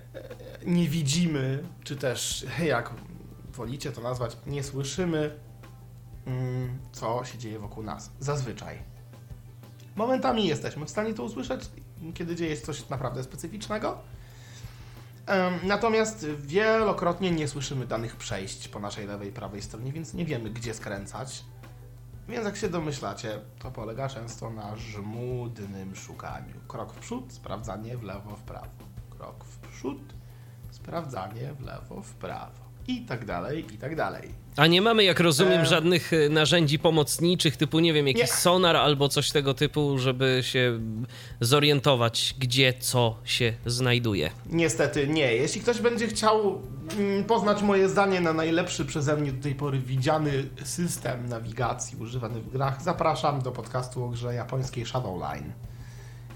nie 0.67 0.89
widzimy, 0.89 1.65
czy 1.85 1.97
też 1.97 2.47
jak 2.65 2.91
wolicie 3.53 3.93
to 3.93 4.01
nazwać, 4.01 4.37
nie 4.47 4.63
słyszymy, 4.63 5.39
mm, 6.27 6.79
co 6.93 7.25
się 7.25 7.39
dzieje 7.39 7.59
wokół 7.59 7.83
nas. 7.83 8.11
Zazwyczaj. 8.21 8.79
Momentami 9.97 10.47
jesteśmy 10.47 10.87
w 10.87 10.91
stanie 10.91 11.15
to 11.15 11.23
usłyszeć, 11.23 11.61
kiedy 12.15 12.37
dzieje 12.37 12.57
się 12.57 12.63
coś 12.63 12.89
naprawdę 12.89 13.23
specyficznego. 13.23 13.99
Natomiast 15.63 16.27
wielokrotnie 16.27 17.31
nie 17.31 17.49
słyszymy 17.49 17.87
danych 17.87 18.17
przejść 18.17 18.69
po 18.69 18.81
naszej 18.81 19.07
lewej 19.07 19.33
prawej 19.33 19.63
stronie, 19.63 19.93
więc 19.93 20.15
nie 20.15 20.25
wiemy, 20.25 20.51
gdzie 20.51 20.75
skręcać 20.75 21.45
więc 22.31 22.45
jak 22.45 22.57
się 22.57 22.69
domyślacie, 22.69 23.41
to 23.59 23.71
polega 23.71 24.09
często 24.09 24.51
na 24.51 24.77
żmudnym 24.77 25.97
szukaniu. 25.97 26.55
Krok 26.69 26.93
w 26.93 26.99
przód, 26.99 27.33
sprawdzanie 27.33 27.97
w 27.97 28.03
lewo, 28.03 28.37
w 28.37 28.43
prawo. 28.43 28.69
Krok 29.11 29.45
w 29.45 29.59
przód, 29.59 30.03
sprawdzanie 30.71 31.53
w 31.55 31.61
lewo, 31.61 32.03
w 32.03 32.15
prawo. 32.15 32.70
I 32.91 33.01
tak 33.01 33.25
dalej, 33.25 33.65
i 33.75 33.79
tak 33.79 33.97
dalej. 33.97 34.29
A 34.57 34.67
nie 34.67 34.83
mamy, 34.83 35.05
jak 35.05 35.21
rozumiem, 35.21 35.61
e... 35.61 35.67
żadnych 35.67 36.13
e, 36.13 36.29
narzędzi 36.29 36.79
pomocniczych, 36.79 37.57
typu, 37.57 37.81
nie 37.81 37.93
wiem, 37.93 38.09
jakiś 38.09 38.23
nie. 38.23 38.27
sonar 38.27 38.77
albo 38.77 39.09
coś 39.09 39.31
tego 39.31 39.55
typu, 39.55 39.99
żeby 39.99 40.39
się 40.43 40.81
zorientować, 41.41 42.35
gdzie 42.39 42.75
co 42.81 43.17
się 43.25 43.53
znajduje. 43.67 44.31
Niestety 44.47 45.09
nie. 45.09 45.35
Jeśli 45.35 45.61
ktoś 45.61 45.81
będzie 45.81 46.09
chciał 46.09 46.63
mm, 46.99 47.25
poznać 47.25 47.63
moje 47.63 47.89
zdanie 47.89 48.21
na 48.21 48.33
najlepszy 48.33 48.85
przeze 48.85 49.17
mnie 49.17 49.33
do 49.33 49.43
tej 49.43 49.55
pory 49.55 49.79
widziany 49.79 50.45
system 50.65 51.29
nawigacji 51.29 51.99
używany 51.99 52.41
w 52.41 52.53
grach, 52.53 52.83
zapraszam 52.83 53.43
do 53.43 53.53
podcastu 53.53 54.05
o 54.05 54.09
grze 54.09 54.35
japońskiej 54.35 54.87
Shadowline, 54.87 55.53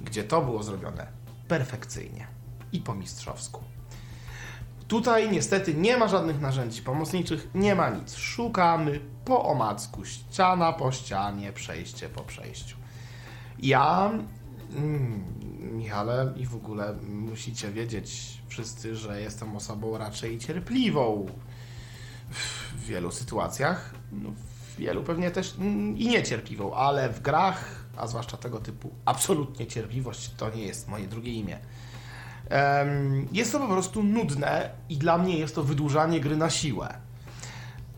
gdzie 0.04 0.24
to 0.24 0.42
było 0.42 0.62
zrobione 0.62 1.06
perfekcyjnie 1.48 2.26
i 2.72 2.80
po 2.80 2.94
mistrzowsku. 2.94 3.60
Tutaj 4.88 5.30
niestety 5.30 5.74
nie 5.74 5.96
ma 5.96 6.08
żadnych 6.08 6.40
narzędzi 6.40 6.82
pomocniczych, 6.82 7.48
nie 7.54 7.74
ma 7.74 7.90
nic. 7.90 8.14
Szukamy 8.16 9.00
po 9.24 9.44
omacku, 9.44 10.04
ściana 10.04 10.72
po 10.72 10.92
ścianie, 10.92 11.52
przejście 11.52 12.08
po 12.08 12.22
przejściu. 12.22 12.76
Ja, 13.58 14.10
mm, 14.76 15.24
Michale, 15.76 16.32
i 16.36 16.46
w 16.46 16.54
ogóle 16.54 16.94
musicie 17.08 17.70
wiedzieć 17.70 18.38
wszyscy, 18.48 18.96
że 18.96 19.20
jestem 19.20 19.56
osobą 19.56 19.98
raczej 19.98 20.38
cierpliwą 20.38 21.26
w 22.76 22.86
wielu 22.86 23.10
sytuacjach. 23.10 23.94
No, 24.12 24.30
w 24.30 24.76
wielu 24.76 25.02
pewnie 25.02 25.30
też 25.30 25.54
mm, 25.58 25.98
i 25.98 26.08
niecierpliwą, 26.08 26.74
ale 26.74 27.08
w 27.08 27.20
grach, 27.22 27.84
a 27.96 28.06
zwłaszcza 28.06 28.36
tego 28.36 28.60
typu, 28.60 28.90
absolutnie 29.04 29.66
cierpliwość 29.66 30.30
to 30.36 30.50
nie 30.50 30.66
jest 30.66 30.88
moje 30.88 31.06
drugie 31.06 31.32
imię. 31.32 31.58
Jest 33.32 33.52
to 33.52 33.58
po 33.60 33.68
prostu 33.68 34.02
nudne 34.02 34.70
i 34.88 34.96
dla 34.96 35.18
mnie 35.18 35.38
jest 35.38 35.54
to 35.54 35.64
wydłużanie 35.64 36.20
gry 36.20 36.36
na 36.36 36.50
siłę. 36.50 36.94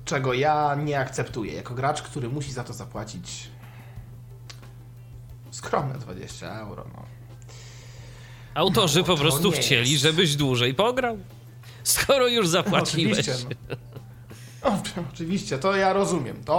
Czego 0.05 0.35
ja 0.35 0.75
nie 0.85 1.01
akceptuję 1.01 1.53
jako 1.53 1.75
gracz, 1.75 2.03
który 2.03 2.29
musi 2.29 2.53
za 2.53 2.65
to 2.65 2.73
zapłacić 2.73 3.49
skromne 5.51 5.99
20 5.99 6.61
euro. 6.61 6.85
No. 6.95 7.03
Autorzy 8.55 8.99
No, 8.99 9.05
po 9.05 9.17
prostu 9.17 9.51
chcieli, 9.51 9.91
jest. 9.91 10.03
żebyś 10.03 10.37
dłużej 10.37 10.75
pograł. 10.75 11.19
Skoro 11.83 12.29
już 12.29 12.49
zapłaciłeś. 12.49 13.19
Oczywiście. 13.19 13.57
No. 13.71 13.77
O, 14.71 14.79
oczywiście, 15.13 15.59
to 15.59 15.77
ja 15.77 15.93
rozumiem. 15.93 16.45
To 16.45 16.57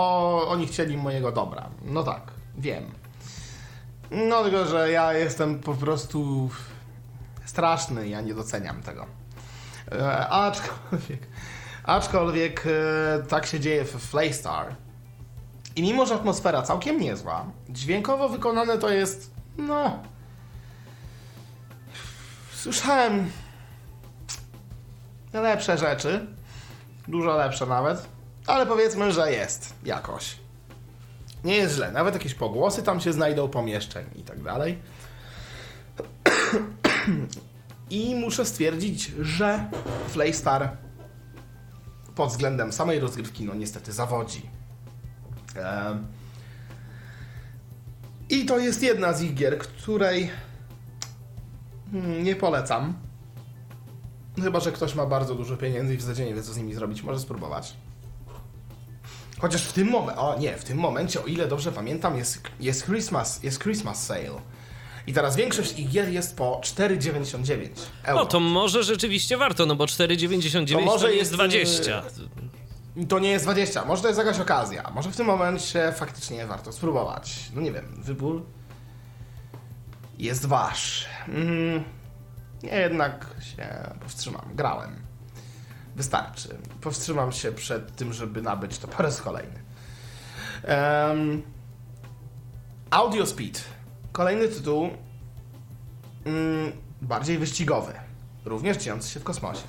oni 0.49 0.67
chcieli 0.67 0.97
mojego 0.97 1.31
dobra. 1.31 1.69
No 1.85 2.03
tak, 2.03 2.21
wiem. 2.57 2.91
No 4.11 4.43
tylko, 4.43 4.65
że 4.65 4.91
ja 4.91 5.13
jestem 5.13 5.59
po 5.59 5.73
prostu 5.73 6.49
straszny, 7.57 8.07
ja 8.07 8.21
nie 8.21 8.33
doceniam 8.33 8.81
tego. 8.81 9.05
E, 9.91 10.27
aczkolwiek, 10.29 11.21
aczkolwiek 11.83 12.63
e, 12.67 13.23
tak 13.23 13.45
się 13.45 13.59
dzieje 13.59 13.85
w 13.85 13.89
Flaystar. 13.89 14.75
I 15.75 15.81
mimo, 15.81 16.05
że 16.05 16.15
atmosfera 16.15 16.61
całkiem 16.61 16.99
niezła, 16.99 17.45
dźwiękowo 17.69 18.29
wykonane 18.29 18.77
to 18.77 18.89
jest, 18.89 19.31
no... 19.57 20.03
Słyszałem 22.53 23.31
lepsze 25.33 25.77
rzeczy, 25.77 26.27
dużo 27.07 27.37
lepsze 27.37 27.65
nawet, 27.65 28.05
ale 28.47 28.65
powiedzmy, 28.65 29.11
że 29.11 29.31
jest 29.31 29.73
jakoś. 29.83 30.37
Nie 31.43 31.55
jest 31.55 31.75
źle, 31.75 31.91
nawet 31.91 32.13
jakieś 32.13 32.33
pogłosy 32.33 32.83
tam 32.83 33.01
się 33.01 33.13
znajdą 33.13 33.49
pomieszczeń 33.49 34.05
i 34.15 34.23
tak 34.23 34.43
dalej. 34.43 34.77
I 37.89 38.15
muszę 38.15 38.45
stwierdzić, 38.45 39.11
że 39.21 39.69
Flaystar 40.07 40.77
pod 42.15 42.29
względem 42.29 42.73
samej 42.73 42.99
rozgrywki, 42.99 43.45
no 43.45 43.55
niestety 43.55 43.91
zawodzi. 43.91 44.49
I 48.29 48.45
to 48.45 48.59
jest 48.59 48.83
jedna 48.83 49.13
z 49.13 49.21
ich 49.21 49.33
gier, 49.33 49.59
której 49.59 50.29
hmm, 51.91 52.23
nie 52.23 52.35
polecam. 52.35 52.93
Chyba, 54.41 54.59
że 54.59 54.71
ktoś 54.71 54.95
ma 54.95 55.05
bardzo 55.05 55.35
dużo 55.35 55.57
pieniędzy 55.57 55.93
i 55.93 55.97
w 55.97 56.01
zasadzie 56.01 56.25
nie 56.25 56.35
wie, 56.35 56.43
co 56.43 56.53
z 56.53 56.57
nimi 56.57 56.73
zrobić, 56.73 57.03
może 57.03 57.19
spróbować. 57.19 57.73
Chociaż 59.39 59.65
w 59.65 59.73
tym 59.73 59.89
momencie, 59.89 60.21
o 60.21 60.39
nie, 60.39 60.57
w 60.57 60.63
tym 60.63 60.77
momencie, 60.77 61.23
o 61.23 61.25
ile 61.25 61.47
dobrze 61.47 61.71
pamiętam, 61.71 62.17
jest, 62.17 62.41
jest, 62.59 62.85
Christmas, 62.85 63.43
jest 63.43 63.59
Christmas 63.59 64.05
Sale. 64.05 64.41
I 65.07 65.13
teraz 65.13 65.35
większość 65.35 65.79
ich 65.79 65.89
gier 65.89 66.09
jest 66.09 66.37
po 66.37 66.61
4,99 66.63 67.69
euro. 68.03 68.19
No 68.19 68.25
to 68.25 68.39
może 68.39 68.83
rzeczywiście 68.83 69.37
warto, 69.37 69.65
no 69.65 69.75
bo 69.75 69.85
4,99 69.85 70.73
To 70.73 70.79
to, 70.79 70.85
może 70.85 71.07
jest 71.07 71.19
jest, 71.19 71.33
20. 71.33 72.03
To 73.09 73.19
nie 73.19 73.29
jest 73.29 73.45
20, 73.45 73.85
może 73.85 74.01
to 74.01 74.07
jest 74.07 74.19
jakaś 74.19 74.39
okazja. 74.39 74.91
Może 74.95 75.11
w 75.11 75.15
tym 75.15 75.25
momencie 75.25 75.91
faktycznie 75.91 76.47
warto 76.47 76.71
spróbować. 76.71 77.39
No 77.55 77.61
nie 77.61 77.71
wiem, 77.71 77.85
wybór 77.97 78.45
jest 80.17 80.45
wasz. 80.45 81.05
Mm, 81.27 81.83
jednak 82.63 83.25
się 83.39 83.95
powstrzymam. 83.99 84.49
Grałem. 84.55 84.95
Wystarczy. 85.95 86.57
Powstrzymam 86.81 87.31
się 87.31 87.51
przed 87.51 87.95
tym, 87.95 88.13
żeby 88.13 88.41
nabyć 88.41 88.77
to 88.77 88.87
po 88.87 89.03
raz 89.03 89.21
kolejny. 89.21 89.63
Um, 90.67 91.41
Audio 92.89 93.25
Speed. 93.25 93.76
Kolejny 94.17 94.47
tytuł 94.47 94.89
mm, 96.25 96.71
bardziej 97.01 97.37
wyścigowy. 97.37 97.93
Również 98.45 98.77
dziejący 98.77 99.09
się 99.09 99.19
w 99.19 99.23
kosmosie. 99.23 99.61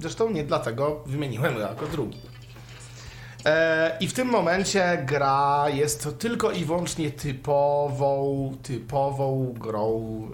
Zresztą 0.00 0.30
nie 0.30 0.44
dlatego 0.44 1.02
wymieniłem 1.06 1.54
go 1.54 1.60
jako 1.60 1.86
drugi. 1.86 2.18
E, 3.44 3.96
I 4.00 4.08
w 4.08 4.12
tym 4.12 4.28
momencie 4.28 5.04
gra 5.06 5.64
jest 5.68 6.08
tylko 6.18 6.50
i 6.50 6.64
wyłącznie 6.64 7.10
typową, 7.10 8.52
typową 8.62 9.54
grą, 9.58 9.86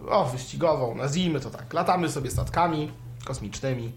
o, 0.08 0.24
wyścigową, 0.24 0.94
nazwijmy 0.94 1.40
to 1.40 1.50
tak. 1.50 1.74
Latamy 1.74 2.08
sobie 2.08 2.30
statkami 2.30 2.92
kosmicznymi. 3.24 3.92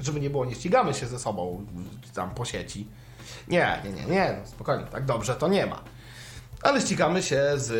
Żeby 0.00 0.20
nie 0.20 0.30
było, 0.30 0.44
nie 0.44 0.54
ścigamy 0.54 0.94
się 0.94 1.06
ze 1.06 1.18
sobą 1.18 1.66
tam 2.14 2.30
po 2.30 2.44
sieci. 2.44 2.86
Nie, 3.48 3.82
nie, 3.84 3.90
nie, 3.90 4.06
nie, 4.06 4.36
no 4.40 4.46
spokojnie, 4.46 4.86
tak 4.86 5.04
dobrze 5.04 5.34
to 5.34 5.48
nie 5.48 5.66
ma. 5.66 5.95
Ale 6.66 6.80
ścigamy 6.80 7.22
się 7.22 7.42
z, 7.56 7.70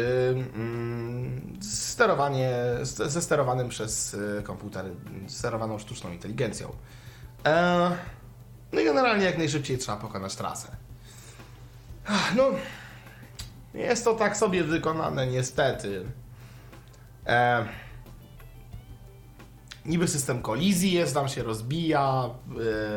mm, 0.55 1.59
sterowanie, 1.63 2.53
ze 2.83 3.23
sterowanym 3.23 3.69
przez 3.69 4.15
y, 4.15 4.43
komputer, 4.43 4.85
sterowaną 5.27 5.79
sztuczną 5.79 6.13
inteligencją. 6.13 6.73
E, 7.47 7.91
no 8.73 8.81
i 8.81 8.85
generalnie 8.85 9.25
jak 9.25 9.39
najszybciej 9.39 9.79
trzeba 9.79 9.99
pokonać 9.99 10.37
trasę. 10.37 10.69
No, 12.37 12.51
jest 13.75 14.05
to 14.05 14.15
tak 14.15 14.37
sobie 14.37 14.65
wykonane, 14.65 15.27
niestety. 15.27 16.05
E, 17.27 17.67
niby 19.85 20.09
system 20.09 20.43
kolizji 20.43 20.93
jest, 20.93 21.15
tam 21.15 21.29
się 21.29 21.43
rozbija 21.43 22.31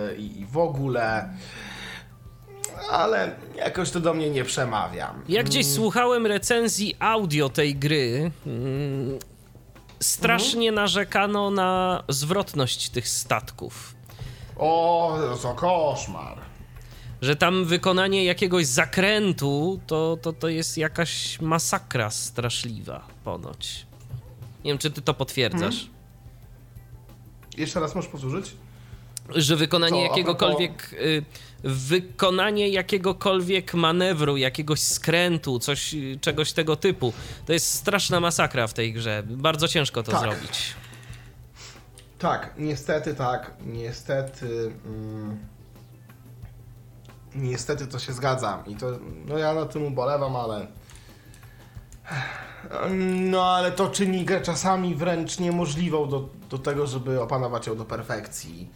yy, 0.10 0.16
i 0.18 0.46
w 0.46 0.58
ogóle, 0.58 1.30
ale 2.92 3.36
jakoś 3.56 3.92
to 3.92 4.00
do 4.00 4.14
mnie 4.14 4.30
nie 4.30 4.44
przemawia. 4.44 5.14
Ja 5.30 5.44
gdzieś 5.44 5.68
słuchałem 5.68 6.26
recenzji 6.26 6.96
audio 7.00 7.50
tej 7.50 7.76
gry. 7.76 8.32
mm, 8.46 9.20
Strasznie 10.00 10.72
narzekano 10.72 11.52
na 11.52 12.04
zwrotność 12.10 12.90
tych 12.90 13.08
statków. 13.08 13.96
O, 14.58 15.18
to 15.42 15.54
koszmar. 15.54 16.38
Że 17.22 17.36
tam 17.36 17.66
wykonanie 17.66 18.26
jakiegoś 18.26 18.66
zakrętu 18.66 19.80
to, 19.88 20.18
to, 20.22 20.34
to 20.34 20.48
jest 20.48 20.78
jakaś 20.78 21.42
masakra 21.42 22.10
straszliwa 22.10 23.08
ponoć. 23.24 23.86
Nie 24.64 24.72
wiem, 24.72 24.78
czy 24.78 24.92
ty 24.92 25.02
to 25.02 25.14
potwierdzasz. 25.14 25.88
Jeszcze 27.58 27.80
raz 27.80 27.96
możesz 27.96 28.12
powtórzyć? 28.12 28.52
Że 29.36 29.56
wykonanie 29.56 30.04
jakiegokolwiek. 30.04 30.94
y, 30.94 31.24
Wykonanie 31.64 32.70
jakiegokolwiek 32.70 33.74
manewru, 33.74 34.38
jakiegoś 34.38 34.80
skrętu, 34.80 35.60
coś, 35.60 35.94
y, 35.94 36.18
czegoś 36.22 36.54
tego 36.54 36.76
typu. 36.76 37.14
To 37.46 37.54
jest 37.54 37.74
straszna 37.74 38.20
masakra 38.20 38.68
w 38.68 38.74
tej 38.74 38.94
grze. 38.94 39.24
Bardzo 39.28 39.68
ciężko 39.68 40.04
to 40.04 40.12
Tak. 40.12 40.22
zrobić. 40.22 40.74
Tak, 42.20 42.54
niestety 42.58 43.16
tak, 43.16 43.54
niestety. 43.66 44.72
Mm, 44.86 45.40
niestety 47.36 47.88
to 47.88 48.00
się 48.00 48.14
zgadza. 48.14 48.64
I 48.68 48.76
to, 48.76 49.00
no 49.26 49.38
ja 49.38 49.54
na 49.54 49.66
tym 49.66 49.84
ubolewam, 49.86 50.36
ale. 50.36 50.68
No 53.10 53.46
ale 53.56 53.72
to 53.72 53.90
czyni 53.90 54.26
grę 54.26 54.42
czasami 54.42 54.96
wręcz 54.96 55.40
niemożliwą 55.40 56.10
do, 56.10 56.30
do 56.50 56.58
tego, 56.58 56.88
żeby 56.88 57.22
opanować 57.22 57.68
ją 57.68 57.76
do 57.78 57.86
perfekcji. 57.86 58.70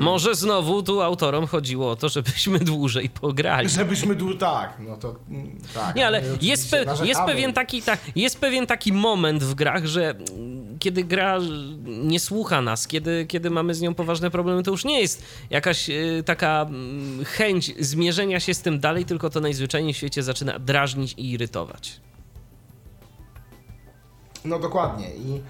Może 0.00 0.34
znowu 0.34 0.82
tu 0.82 1.02
autorom 1.02 1.46
chodziło 1.46 1.90
o 1.90 1.96
to, 1.96 2.08
żebyśmy 2.08 2.58
dłużej 2.70 3.08
pograli. 3.08 3.68
Żebyśmy 3.68 4.14
dół 4.14 4.34
tak, 4.34 4.76
no 4.78 4.96
to 4.96 5.14
mm, 5.30 5.58
tak. 5.74 5.96
Nie, 5.96 6.06
ale 6.06 6.20
my 6.20 6.38
jest, 6.42 6.70
pe- 6.70 7.04
jest, 7.04 7.20
pewien 7.20 7.52
taki, 7.52 7.82
ta, 7.82 7.96
jest 8.16 8.40
pewien 8.40 8.66
taki 8.66 8.92
moment 8.92 9.44
w 9.44 9.54
grach, 9.54 9.86
że 9.86 10.10
mm, 10.10 10.78
kiedy 10.78 11.04
gra 11.04 11.38
nie 11.84 12.20
słucha 12.20 12.62
nas, 12.62 12.86
kiedy, 12.86 13.26
kiedy 13.26 13.50
mamy 13.50 13.74
z 13.74 13.80
nią 13.80 13.94
poważne 13.94 14.30
problemy, 14.30 14.62
to 14.62 14.70
już 14.70 14.84
nie 14.84 15.00
jest 15.00 15.24
jakaś 15.50 15.90
y, 15.90 16.22
taka 16.26 16.66
mm, 16.68 17.24
chęć 17.24 17.74
zmierzenia 17.78 18.40
się 18.40 18.54
z 18.54 18.60
tym 18.60 18.80
dalej, 18.80 19.04
tylko 19.04 19.30
to 19.30 19.40
najzwyczajniej 19.40 19.94
w 19.94 19.96
świecie 19.96 20.22
zaczyna 20.22 20.58
drażnić 20.58 21.14
i 21.16 21.30
irytować. 21.30 22.00
No 24.44 24.58
dokładnie 24.58 25.06
i 25.14 25.40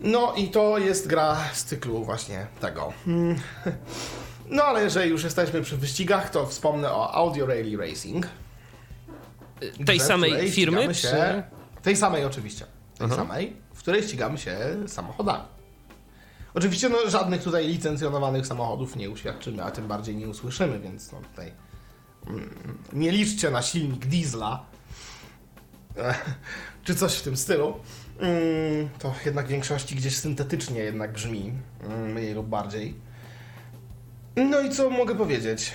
no 0.00 0.34
i 0.34 0.48
to 0.48 0.78
jest 0.78 1.06
gra 1.06 1.36
z 1.52 1.64
cyklu 1.64 2.04
właśnie 2.04 2.46
tego. 2.60 2.92
Mm. 3.06 3.36
No 4.50 4.62
ale 4.64 4.82
jeżeli 4.82 5.10
już 5.10 5.24
jesteśmy 5.24 5.62
przy 5.62 5.76
wyścigach, 5.76 6.30
to 6.30 6.46
wspomnę 6.46 6.92
o 6.92 7.14
Audio 7.14 7.46
Rally 7.46 7.76
Racing. 7.76 8.26
Tej 9.86 10.00
samej 10.00 10.50
firmy? 10.50 10.76
ścigamy 10.80 10.94
Czy... 10.94 11.00
Się, 11.00 11.42
tej 11.82 11.96
samej 11.96 12.24
oczywiście. 12.24 12.66
Tej 12.98 13.10
samej, 13.10 13.56
w 13.74 13.78
której 13.78 14.02
ścigamy 14.02 14.38
się 14.38 14.58
samochodami. 14.86 15.44
Oczywiście 16.54 16.88
no, 16.88 17.10
żadnych 17.10 17.42
tutaj 17.42 17.68
licencjonowanych 17.68 18.46
samochodów 18.46 18.96
nie 18.96 19.10
uświadczymy, 19.10 19.64
a 19.64 19.70
tym 19.70 19.88
bardziej 19.88 20.16
nie 20.16 20.28
usłyszymy, 20.28 20.80
więc 20.80 21.12
no 21.12 21.18
tutaj 21.32 21.52
mm, 22.26 22.78
nie 22.92 23.10
liczcie 23.10 23.50
na 23.50 23.62
silnik 23.62 24.06
diesla 24.06 24.64
czy 26.84 26.94
coś 26.94 27.14
w 27.14 27.22
tym 27.22 27.36
stylu. 27.36 27.74
Mm, 28.20 28.88
To 28.98 29.14
jednak 29.24 29.46
w 29.46 29.48
większości 29.48 29.94
gdzieś 29.96 30.16
syntetycznie 30.16 30.80
jednak 30.80 31.12
brzmi, 31.12 31.52
mm, 31.84 32.12
mniej 32.12 32.34
lub 32.34 32.46
bardziej. 32.46 32.94
No 34.36 34.60
i 34.60 34.70
co 34.70 34.90
mogę 34.90 35.14
powiedzieć? 35.14 35.72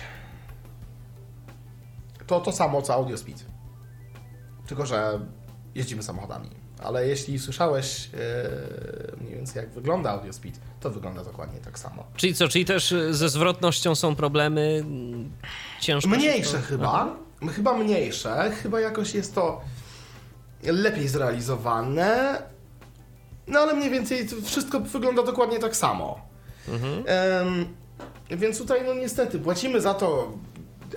To 2.27 2.39
to 2.41 2.51
samo 2.51 2.81
co 2.81 2.93
Audio 2.93 3.17
Speed. 3.17 3.43
Tylko, 4.67 4.85
że 4.85 5.19
jeździmy 5.75 6.03
samochodami. 6.03 6.49
Ale 6.83 7.07
jeśli 7.07 7.39
słyszałeś 7.39 8.09
e, 8.13 9.17
mniej 9.21 9.35
więcej 9.35 9.61
jak 9.61 9.69
wygląda 9.73 10.09
Audiospeed, 10.11 10.59
to 10.79 10.89
wygląda 10.89 11.23
dokładnie 11.23 11.59
tak 11.59 11.79
samo. 11.79 12.03
Czyli 12.15 12.35
co, 12.35 12.47
czyli 12.47 12.65
też 12.65 12.91
y, 12.91 13.13
ze 13.13 13.29
zwrotnością 13.29 13.95
są 13.95 14.15
problemy? 14.15 14.85
Ciężko 15.81 16.09
Mniejsze 16.09 16.57
to... 16.57 16.63
chyba. 16.63 17.15
Chyba 17.55 17.77
mniejsze. 17.77 18.51
Chyba 18.63 18.79
jakoś 18.81 19.13
jest 19.13 19.35
to 19.35 19.61
lepiej 20.71 21.07
zrealizowane. 21.07 22.41
No 23.47 23.59
ale 23.59 23.73
mniej 23.73 23.89
więcej 23.89 24.27
wszystko 24.43 24.79
wygląda 24.79 25.23
dokładnie 25.23 25.59
tak 25.59 25.75
samo. 25.75 26.19
Em, 27.05 27.65
więc 28.29 28.57
tutaj 28.57 28.85
no 28.85 28.93
niestety 28.93 29.39
płacimy 29.39 29.81
za 29.81 29.93
to 29.93 30.33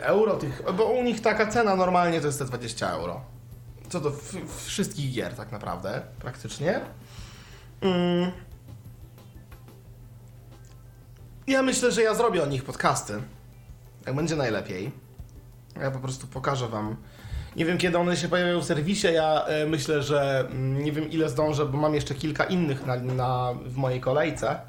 euro 0.01 0.37
tych, 0.37 0.63
bo 0.77 0.85
u 0.85 1.03
nich 1.03 1.21
taka 1.21 1.47
cena 1.47 1.77
normalnie 1.77 2.21
to 2.21 2.27
jest 2.27 2.39
te 2.39 2.45
20 2.45 2.91
euro. 2.91 3.21
Co 3.89 4.01
do 4.01 4.13
wszystkich 4.67 5.13
gier 5.13 5.35
tak 5.35 5.53
naprawdę, 5.53 6.03
praktycznie. 6.19 6.81
Mm. 7.81 8.31
Ja 11.47 11.63
myślę, 11.63 11.93
że 11.93 12.03
ja 12.03 12.15
zrobię 12.15 12.43
o 12.43 12.47
nich 12.47 12.65
podcasty. 12.65 13.23
Jak 14.07 14.17
będzie 14.17 14.37
najlepiej. 14.37 14.91
Ja 15.81 15.91
po 15.91 15.99
prostu 15.99 16.27
pokażę 16.27 16.69
wam. 16.69 16.97
Nie 17.57 17.65
wiem, 17.65 17.79
kiedy 17.79 17.99
one 17.99 18.17
się 18.17 18.29
pojawią 18.29 18.61
w 18.61 18.65
serwisie. 18.65 19.07
Ja 19.13 19.45
e, 19.45 19.67
myślę, 19.67 20.03
że 20.03 20.41
mm, 20.51 20.85
nie 20.85 20.93
wiem, 20.93 21.11
ile 21.11 21.29
zdążę, 21.29 21.67
bo 21.67 21.79
mam 21.79 21.95
jeszcze 21.95 22.15
kilka 22.15 22.45
innych 22.45 22.87
na, 22.87 22.97
na, 22.97 23.55
w 23.67 23.77
mojej 23.77 24.01
kolejce. 24.01 24.61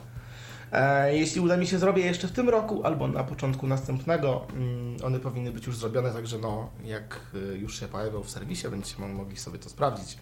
E, 0.71 1.15
jeśli 1.15 1.41
uda 1.41 1.57
mi 1.57 1.67
się, 1.67 1.80
zrobię 1.80 2.05
jeszcze 2.05 2.27
w 2.27 2.32
tym 2.32 2.49
roku 2.49 2.84
albo 2.84 3.07
na 3.07 3.23
początku 3.23 3.67
następnego. 3.67 4.47
Mm, 4.53 4.97
one 5.03 5.19
powinny 5.19 5.51
być 5.51 5.67
już 5.67 5.77
zrobione, 5.77 6.11
także 6.11 6.38
no, 6.38 6.69
jak 6.84 7.19
e, 7.34 7.57
już 7.57 7.80
się 7.80 7.88
pojawią 7.88 8.23
w 8.23 8.30
serwisie, 8.30 8.67
będziecie 8.69 9.01
mo- 9.01 9.07
mogli 9.07 9.38
sobie 9.38 9.59
to 9.59 9.69
sprawdzić. 9.69 10.17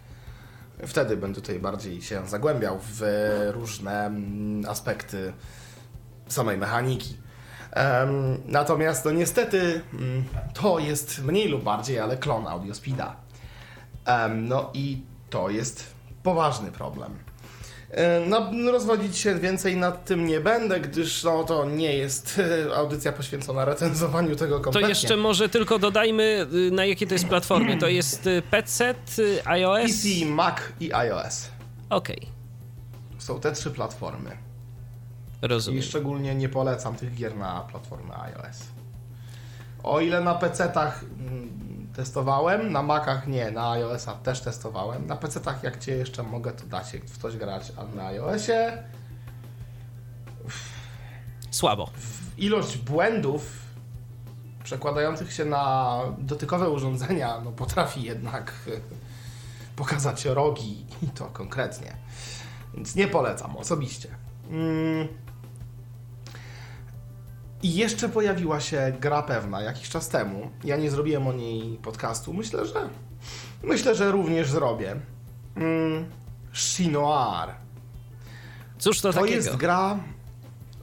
Wtedy 0.87 1.17
będę 1.17 1.41
tutaj 1.41 1.59
bardziej 1.59 2.01
się 2.01 2.27
zagłębiał 2.27 2.79
w 2.81 3.01
różne 3.51 4.05
mm, 4.05 4.65
aspekty 4.69 5.33
samej 6.27 6.57
mechaniki. 6.57 7.17
Natomiast 8.45 9.05
no 9.05 9.11
niestety 9.11 9.81
mm, 9.93 10.23
to 10.53 10.79
jest 10.79 11.23
mniej 11.23 11.47
lub 11.47 11.63
bardziej, 11.63 11.99
ale 11.99 12.17
klon 12.17 12.47
Audiospeeda. 12.47 13.15
No 14.35 14.69
i 14.73 15.01
to 15.29 15.49
jest 15.49 15.83
poważny 16.23 16.71
problem. 16.71 17.11
No, 18.27 18.51
rozwodzić 18.71 19.17
się 19.17 19.35
więcej 19.35 19.77
nad 19.77 20.05
tym 20.05 20.25
nie 20.27 20.39
będę, 20.39 20.79
gdyż 20.79 21.23
no, 21.23 21.43
to 21.43 21.65
nie 21.65 21.93
jest 21.97 22.41
e, 22.69 22.75
audycja 22.75 23.11
poświęcona 23.11 23.65
recenzowaniu 23.65 24.35
tego 24.35 24.57
To 24.57 24.63
kompletnie. 24.63 24.89
jeszcze 24.89 25.17
może 25.17 25.49
tylko 25.49 25.79
dodajmy, 25.79 26.47
y, 26.67 26.71
na 26.71 26.85
jakiej 26.85 27.07
to 27.07 27.13
jest 27.13 27.27
platformie. 27.27 27.77
To 27.77 27.87
jest 27.87 28.27
y, 28.27 28.41
PC, 28.51 28.95
y, 29.19 29.41
iOS? 29.45 29.81
PC, 29.81 30.25
Mac 30.25 30.55
i 30.79 30.93
iOS. 30.93 31.49
Okej, 31.89 32.27
Są 33.17 33.39
te 33.39 33.51
trzy 33.51 33.71
platformy. 33.71 34.46
I 35.43 35.47
rozumiem. 35.47 35.81
szczególnie 35.81 36.35
nie 36.35 36.49
polecam 36.49 36.95
tych 36.95 37.15
gier 37.15 37.37
na 37.37 37.61
platformę 37.61 38.15
iOS. 38.17 38.63
O 39.83 39.99
ile 39.99 40.21
na 40.21 40.35
PC-tach 40.35 41.03
mm, 41.19 41.87
testowałem, 41.95 42.71
na 42.71 42.83
Macach 42.83 43.27
nie, 43.27 43.51
na 43.51 43.71
iOS-a 43.71 44.13
też 44.13 44.41
testowałem. 44.41 45.07
Na 45.07 45.15
PC-tach 45.15 45.63
jak 45.63 45.79
cię 45.79 45.95
jeszcze 45.95 46.23
mogę, 46.23 46.51
to 46.51 46.65
da 46.65 46.83
się 46.83 46.99
w 46.99 47.17
coś 47.17 47.37
grać, 47.37 47.71
a 47.77 47.95
na 47.95 48.05
iOSie 48.07 48.83
Słabo. 51.51 51.89
ilość 52.37 52.77
błędów 52.77 53.67
przekładających 54.63 55.33
się 55.33 55.45
na 55.45 55.99
dotykowe 56.17 56.69
urządzenia 56.69 57.41
no, 57.43 57.51
potrafi 57.51 58.03
jednak 58.03 58.53
pokazać 59.75 60.25
rogi 60.25 60.85
i 61.03 61.07
to 61.07 61.25
konkretnie. 61.25 61.93
Więc 62.73 62.95
nie 62.95 63.07
polecam 63.07 63.57
osobiście. 63.57 64.09
Mm. 64.49 65.07
I 67.63 67.75
jeszcze 67.75 68.09
pojawiła 68.09 68.59
się 68.59 68.93
gra 68.99 69.21
pewna 69.23 69.61
jakiś 69.61 69.89
czas 69.89 70.09
temu. 70.09 70.49
Ja 70.63 70.77
nie 70.77 70.91
zrobiłem 70.91 71.27
o 71.27 71.33
niej 71.33 71.77
podcastu. 71.83 72.33
Myślę, 72.33 72.65
że 72.65 72.89
myślę, 73.63 73.95
że 73.95 74.11
również 74.11 74.49
zrobię. 74.49 74.95
Mm. 75.55 76.05
Chinoir. 76.53 77.49
Cóż 78.79 79.01
to, 79.01 79.13
To 79.13 79.19
takiego? 79.19 79.35
jest 79.35 79.55
gra. 79.55 79.99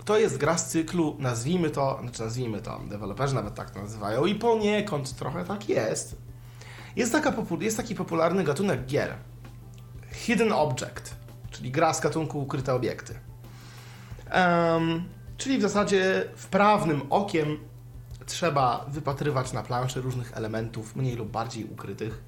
To 0.05 0.19
jest 0.19 0.37
gra 0.37 0.59
z 0.59 0.71
cyklu, 0.71 1.17
nazwijmy 1.19 1.71
to, 1.71 1.99
znaczy 2.03 2.23
nazwijmy 2.23 2.61
to, 2.63 2.81
deweloperzy 2.91 3.35
nawet 3.35 3.55
tak 3.55 3.71
to 3.71 3.83
nazywają 3.83 4.27
i 4.27 4.35
poniekąd 4.35 5.17
trochę 5.17 5.45
tak 5.45 5.69
jest. 5.69 6.17
Jest, 6.97 7.13
taka 7.13 7.33
jest 7.61 7.77
taki 7.77 7.95
popularny 7.95 8.45
gatunek 8.45 8.87
gier. 8.87 9.15
Hidden 10.13 10.53
Object, 10.53 11.15
czyli 11.51 11.71
gra 11.71 11.95
z 11.95 12.01
gatunku 12.01 12.43
ukryte 12.43 12.75
obiekty. 12.75 13.15
Em, 14.31 15.05
czyli 15.37 15.59
w 15.59 15.63
zasadzie 15.63 16.25
wprawnym 16.37 17.03
okiem 17.11 17.59
trzeba 18.27 18.87
wypatrywać 18.89 19.53
na 19.53 19.63
planszy 19.63 20.01
różnych 20.01 20.37
elementów, 20.37 20.97
mniej 20.97 21.17
lub 21.17 21.31
bardziej 21.31 21.65
ukrytych 21.65 22.25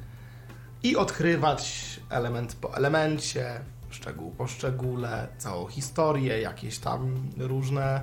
i 0.82 0.96
odkrywać 0.96 2.00
element 2.10 2.54
po 2.54 2.76
elemencie, 2.76 3.60
szczegół 3.90 4.30
po 4.30 4.46
szczególe, 4.46 5.28
całą 5.38 5.66
historię, 5.66 6.40
jakieś 6.40 6.78
tam 6.78 7.28
różne 7.36 8.00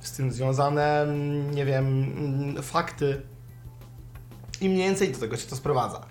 z 0.00 0.12
tym 0.12 0.32
związane, 0.32 1.06
nie 1.50 1.64
wiem, 1.64 2.14
fakty. 2.62 3.22
I 4.60 4.68
mniej 4.68 4.88
więcej 4.88 5.12
do 5.12 5.18
tego 5.18 5.36
się 5.36 5.46
to 5.46 5.56
sprowadza. 5.56 6.06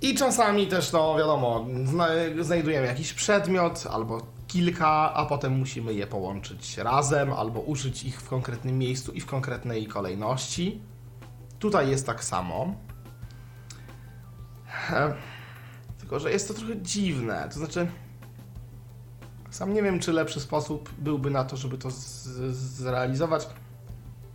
I 0.00 0.14
czasami 0.14 0.66
też, 0.66 0.92
no 0.92 1.16
wiadomo, 1.18 1.66
zna 1.84 2.08
znajdujemy 2.40 2.86
jakiś 2.86 3.12
przedmiot 3.12 3.84
albo 3.90 4.31
kilka, 4.52 5.14
a 5.14 5.26
potem 5.26 5.58
musimy 5.58 5.94
je 5.94 6.06
połączyć 6.06 6.78
razem 6.78 7.32
albo 7.32 7.60
użyć 7.60 8.04
ich 8.04 8.20
w 8.20 8.28
konkretnym 8.28 8.78
miejscu 8.78 9.12
i 9.12 9.20
w 9.20 9.26
konkretnej 9.26 9.86
kolejności. 9.86 10.80
Tutaj 11.58 11.90
jest 11.90 12.06
tak 12.06 12.24
samo. 12.24 12.74
E, 14.90 15.14
Tylko, 15.98 16.20
że 16.20 16.30
jest 16.32 16.48
to 16.48 16.54
trochę 16.54 16.82
dziwne. 16.82 17.48
To 17.52 17.58
znaczy, 17.58 17.86
sam 19.50 19.74
nie 19.74 19.82
wiem, 19.82 20.00
czy 20.00 20.12
lepszy 20.12 20.40
sposób 20.40 20.90
byłby 20.98 21.30
na 21.30 21.44
to, 21.44 21.56
żeby 21.56 21.78
to 21.78 21.88
zrealizować. 22.50 23.46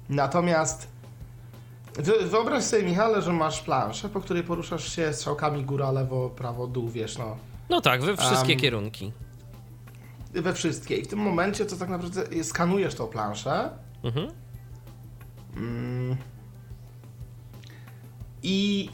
Natomiast 0.10 0.88
wy- 1.96 2.28
wyobraź 2.28 2.64
sobie, 2.64 2.84
Michale, 2.84 3.22
że 3.22 3.34
masz 3.34 3.62
planszę, 3.62 4.10
po 4.10 4.20
której 4.22 4.44
poruszasz 4.44 4.96
się 4.96 5.14
strzałkami 5.14 5.64
góra, 5.66 5.92
lewo, 5.92 6.30
prawo, 6.30 6.68
dół, 6.68 6.90
wiesz, 6.90 7.18
no, 7.18 7.38
No 7.70 7.82
tak, 7.82 8.02
we 8.02 8.18
wszystkie 8.18 8.54
Am, 8.54 8.60
kierunki. 8.60 9.12
We 10.34 10.54
wszystkie. 10.54 10.98
I 10.98 11.04
w 11.04 11.08
tym 11.08 11.20
momencie 11.20 11.66
to 11.66 11.76
tak 11.76 11.90
naprawdę 11.90 12.44
skanujesz 12.44 12.96
tą 12.96 13.08
planszę 13.08 13.70
Mhm. 14.04 14.32
Mm. 15.58 16.18
I 18.44 18.90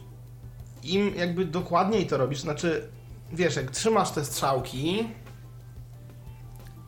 im 0.83 1.15
jakby 1.15 1.45
dokładniej 1.45 2.07
to 2.07 2.17
robisz, 2.17 2.39
znaczy, 2.39 2.89
wiesz, 3.33 3.55
jak 3.55 3.71
trzymasz 3.71 4.11
te 4.11 4.25
strzałki, 4.25 5.09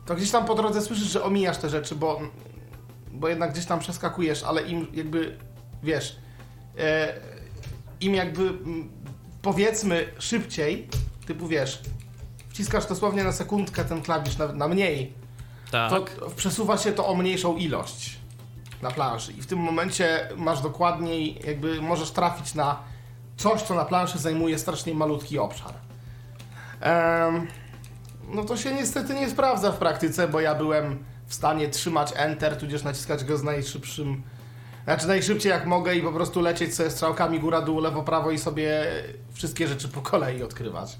to 0.06 0.14
gdzieś 0.14 0.30
tam 0.30 0.44
po 0.44 0.54
drodze 0.54 0.82
słyszysz, 0.82 1.08
że 1.08 1.22
omijasz 1.22 1.58
te 1.58 1.70
rzeczy, 1.70 1.94
bo, 1.94 2.20
bo 3.12 3.28
jednak 3.28 3.52
gdzieś 3.52 3.66
tam 3.66 3.80
przeskakujesz, 3.80 4.42
ale 4.42 4.62
im 4.62 4.86
jakby, 4.92 5.36
wiesz, 5.82 6.16
e, 6.78 7.14
im 8.00 8.14
jakby 8.14 8.42
mm, 8.42 8.90
powiedzmy 9.42 10.08
szybciej, 10.18 10.88
typu 11.26 11.48
wiesz, 11.48 11.82
wciskasz 12.56 12.86
dosłownie 12.86 13.24
na 13.24 13.32
sekundkę 13.32 13.84
ten 13.84 14.02
klawisz 14.02 14.36
na, 14.36 14.46
na 14.46 14.68
mniej, 14.68 15.12
Tak. 15.70 15.90
to 15.90 16.30
przesuwa 16.36 16.78
się 16.78 16.92
to 16.92 17.06
o 17.08 17.14
mniejszą 17.14 17.56
ilość 17.56 18.16
na 18.82 18.90
planszy 18.90 19.32
i 19.32 19.42
w 19.42 19.46
tym 19.46 19.58
momencie 19.58 20.28
masz 20.36 20.60
dokładniej, 20.60 21.40
jakby 21.46 21.82
możesz 21.82 22.10
trafić 22.10 22.54
na 22.54 22.78
coś, 23.36 23.62
co 23.62 23.74
na 23.74 23.84
planszy 23.84 24.18
zajmuje 24.18 24.58
strasznie 24.58 24.94
malutki 24.94 25.38
obszar. 25.38 25.74
No 28.28 28.44
to 28.44 28.56
się 28.56 28.74
niestety 28.74 29.14
nie 29.14 29.30
sprawdza 29.30 29.72
w 29.72 29.78
praktyce, 29.78 30.28
bo 30.28 30.40
ja 30.40 30.54
byłem 30.54 31.04
w 31.26 31.34
stanie 31.34 31.68
trzymać 31.68 32.12
Enter, 32.16 32.56
tudzież 32.56 32.82
naciskać 32.82 33.24
go 33.24 33.38
z 33.38 33.42
najszybszym, 33.42 34.22
znaczy 34.84 35.06
najszybciej 35.08 35.50
jak 35.50 35.66
mogę 35.66 35.94
i 35.94 36.02
po 36.02 36.12
prostu 36.12 36.40
lecieć 36.40 36.74
sobie 36.74 36.90
strzałkami 36.90 37.40
góra, 37.40 37.60
dół, 37.60 37.80
lewo, 37.80 38.02
prawo 38.02 38.30
i 38.30 38.38
sobie 38.38 38.86
wszystkie 39.32 39.68
rzeczy 39.68 39.88
po 39.88 40.00
kolei 40.00 40.42
odkrywać. 40.42 40.96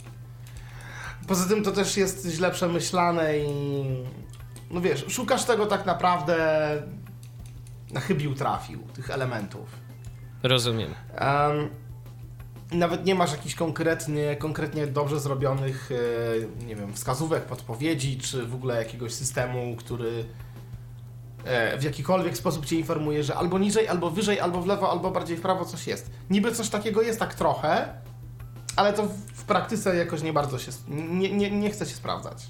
Poza 1.26 1.48
tym 1.48 1.64
to 1.64 1.72
też 1.72 1.96
jest 1.96 2.26
źle 2.26 2.50
przemyślane 2.50 3.38
i 3.38 3.84
no 4.70 4.80
wiesz, 4.80 5.04
szukasz 5.08 5.44
tego 5.44 5.66
tak 5.66 5.86
naprawdę 5.86 6.36
na 7.90 8.00
chybił 8.00 8.34
trafił, 8.34 8.82
tych 8.94 9.10
elementów. 9.10 9.68
Rozumiem. 10.42 10.94
Em, 11.14 11.68
nawet 12.72 13.04
nie 13.04 13.14
masz 13.14 13.32
jakichś 13.32 13.54
konkretnie, 13.54 14.36
konkretnie 14.36 14.86
dobrze 14.86 15.20
zrobionych, 15.20 15.90
e, 16.60 16.64
nie 16.64 16.76
wiem, 16.76 16.94
wskazówek, 16.94 17.44
podpowiedzi, 17.44 18.18
czy 18.18 18.46
w 18.46 18.54
ogóle 18.54 18.76
jakiegoś 18.76 19.12
systemu, 19.12 19.76
który 19.76 20.24
e, 21.44 21.78
w 21.78 21.82
jakikolwiek 21.82 22.36
sposób 22.36 22.66
cię 22.66 22.76
informuje, 22.76 23.24
że 23.24 23.34
albo 23.34 23.58
niżej, 23.58 23.88
albo 23.88 24.10
wyżej, 24.10 24.40
albo 24.40 24.62
w 24.62 24.66
lewo, 24.66 24.90
albo 24.90 25.10
bardziej 25.10 25.36
w 25.36 25.40
prawo 25.40 25.64
coś 25.64 25.86
jest. 25.86 26.10
Niby 26.30 26.52
coś 26.52 26.68
takiego 26.68 27.02
jest 27.02 27.18
tak 27.18 27.34
trochę, 27.34 27.88
ale 28.76 28.92
to 28.92 29.02
w, 29.34 29.44
praktyce 29.44 29.96
jakoś 29.96 30.22
nie 30.22 30.32
bardzo 30.32 30.58
się, 30.58 30.72
nie, 30.88 31.32
nie, 31.32 31.50
nie 31.50 31.70
chce 31.70 31.86
się 31.86 31.94
sprawdzać. 31.94 32.46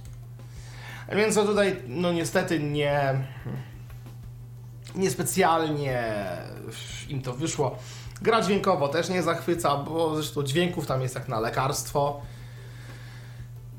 Więc 1.12 1.34
to 1.34 1.44
tutaj, 1.44 1.76
no 1.88 2.12
niestety 2.12 2.58
nie, 2.58 3.14
niespecjalnie 4.94 6.14
im 7.08 7.22
to 7.22 7.32
wyszło. 7.32 7.78
Gra 8.22 8.42
dźwiękowo 8.42 8.88
też 8.88 9.08
nie 9.08 9.22
zachwyca, 9.22 9.76
bo 9.76 10.16
zresztą 10.16 10.42
dźwięków 10.42 10.86
tam 10.86 11.02
jest 11.02 11.14
jak 11.14 11.28
na 11.28 11.40
lekarstwo. 11.40 12.20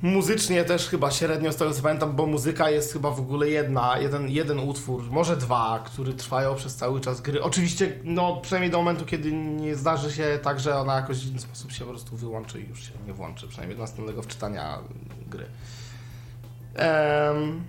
Muzycznie 0.02 0.66
też 0.66 0.88
chyba 0.88 1.12
średnio 1.12 1.52
z 1.52 1.56
tego 1.56 1.74
co 1.74 1.82
pamiętam, 1.82 2.16
bo 2.16 2.26
muzyka 2.26 2.70
jest 2.70 2.94
chyba 2.94 3.12
w 3.12 3.20
ogóle 3.20 3.50
jedna, 3.50 4.00
jeden, 4.00 4.30
jeden 4.30 4.60
utwór, 4.60 5.04
może 5.12 5.38
dwa, 5.38 5.84
które 5.86 6.14
trwają 6.14 6.56
przez 6.56 6.76
cały 6.76 7.02
czas 7.02 7.22
gry. 7.22 7.44
Oczywiście, 7.44 8.00
no 8.04 8.38
przynajmniej 8.42 8.72
do 8.72 8.78
momentu, 8.78 9.06
kiedy 9.06 9.32
nie 9.34 9.76
zdarzy 9.76 10.12
się 10.12 10.40
tak, 10.44 10.60
że 10.60 10.80
ona 10.80 10.96
jakoś 10.96 11.18
w 11.18 11.22
dziwny 11.22 11.40
sposób 11.40 11.72
się 11.72 11.86
po 11.86 11.90
prostu 11.90 12.18
wyłączy 12.18 12.62
i 12.62 12.70
już 12.70 12.84
się 12.84 12.92
nie 13.08 13.14
włączy, 13.14 13.48
przynajmniej 13.48 13.78
do 13.78 13.84
następnego 13.84 14.22
wczytania 14.22 14.80
gry. 15.28 15.46
Em, 16.76 17.64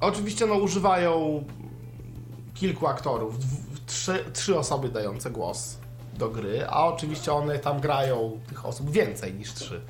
oczywiście 0.00 0.46
no 0.46 0.54
używają 0.54 1.44
kilku 2.54 2.86
aktorów, 2.86 3.34
trzy, 3.86 4.24
trzy 4.32 4.58
osoby 4.58 4.88
dające 4.88 5.30
głos 5.30 5.78
do 6.18 6.28
gry, 6.28 6.66
a 6.68 6.86
oczywiście 6.86 7.32
one 7.32 7.58
tam 7.58 7.80
grają 7.80 8.40
tych 8.48 8.66
osób 8.66 8.90
więcej 8.90 9.34
niż 9.34 9.52
trzy. 9.52 9.80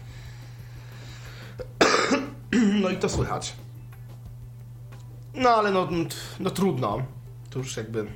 No 2.82 2.90
i 2.90 2.96
to 2.96 3.08
słychać. 3.08 3.54
No 5.34 5.50
ale 5.50 5.70
no, 5.70 5.88
no 6.40 6.50
trudno. 6.50 7.02
To 7.50 7.58
już 7.58 7.76
jakby. 7.76 8.06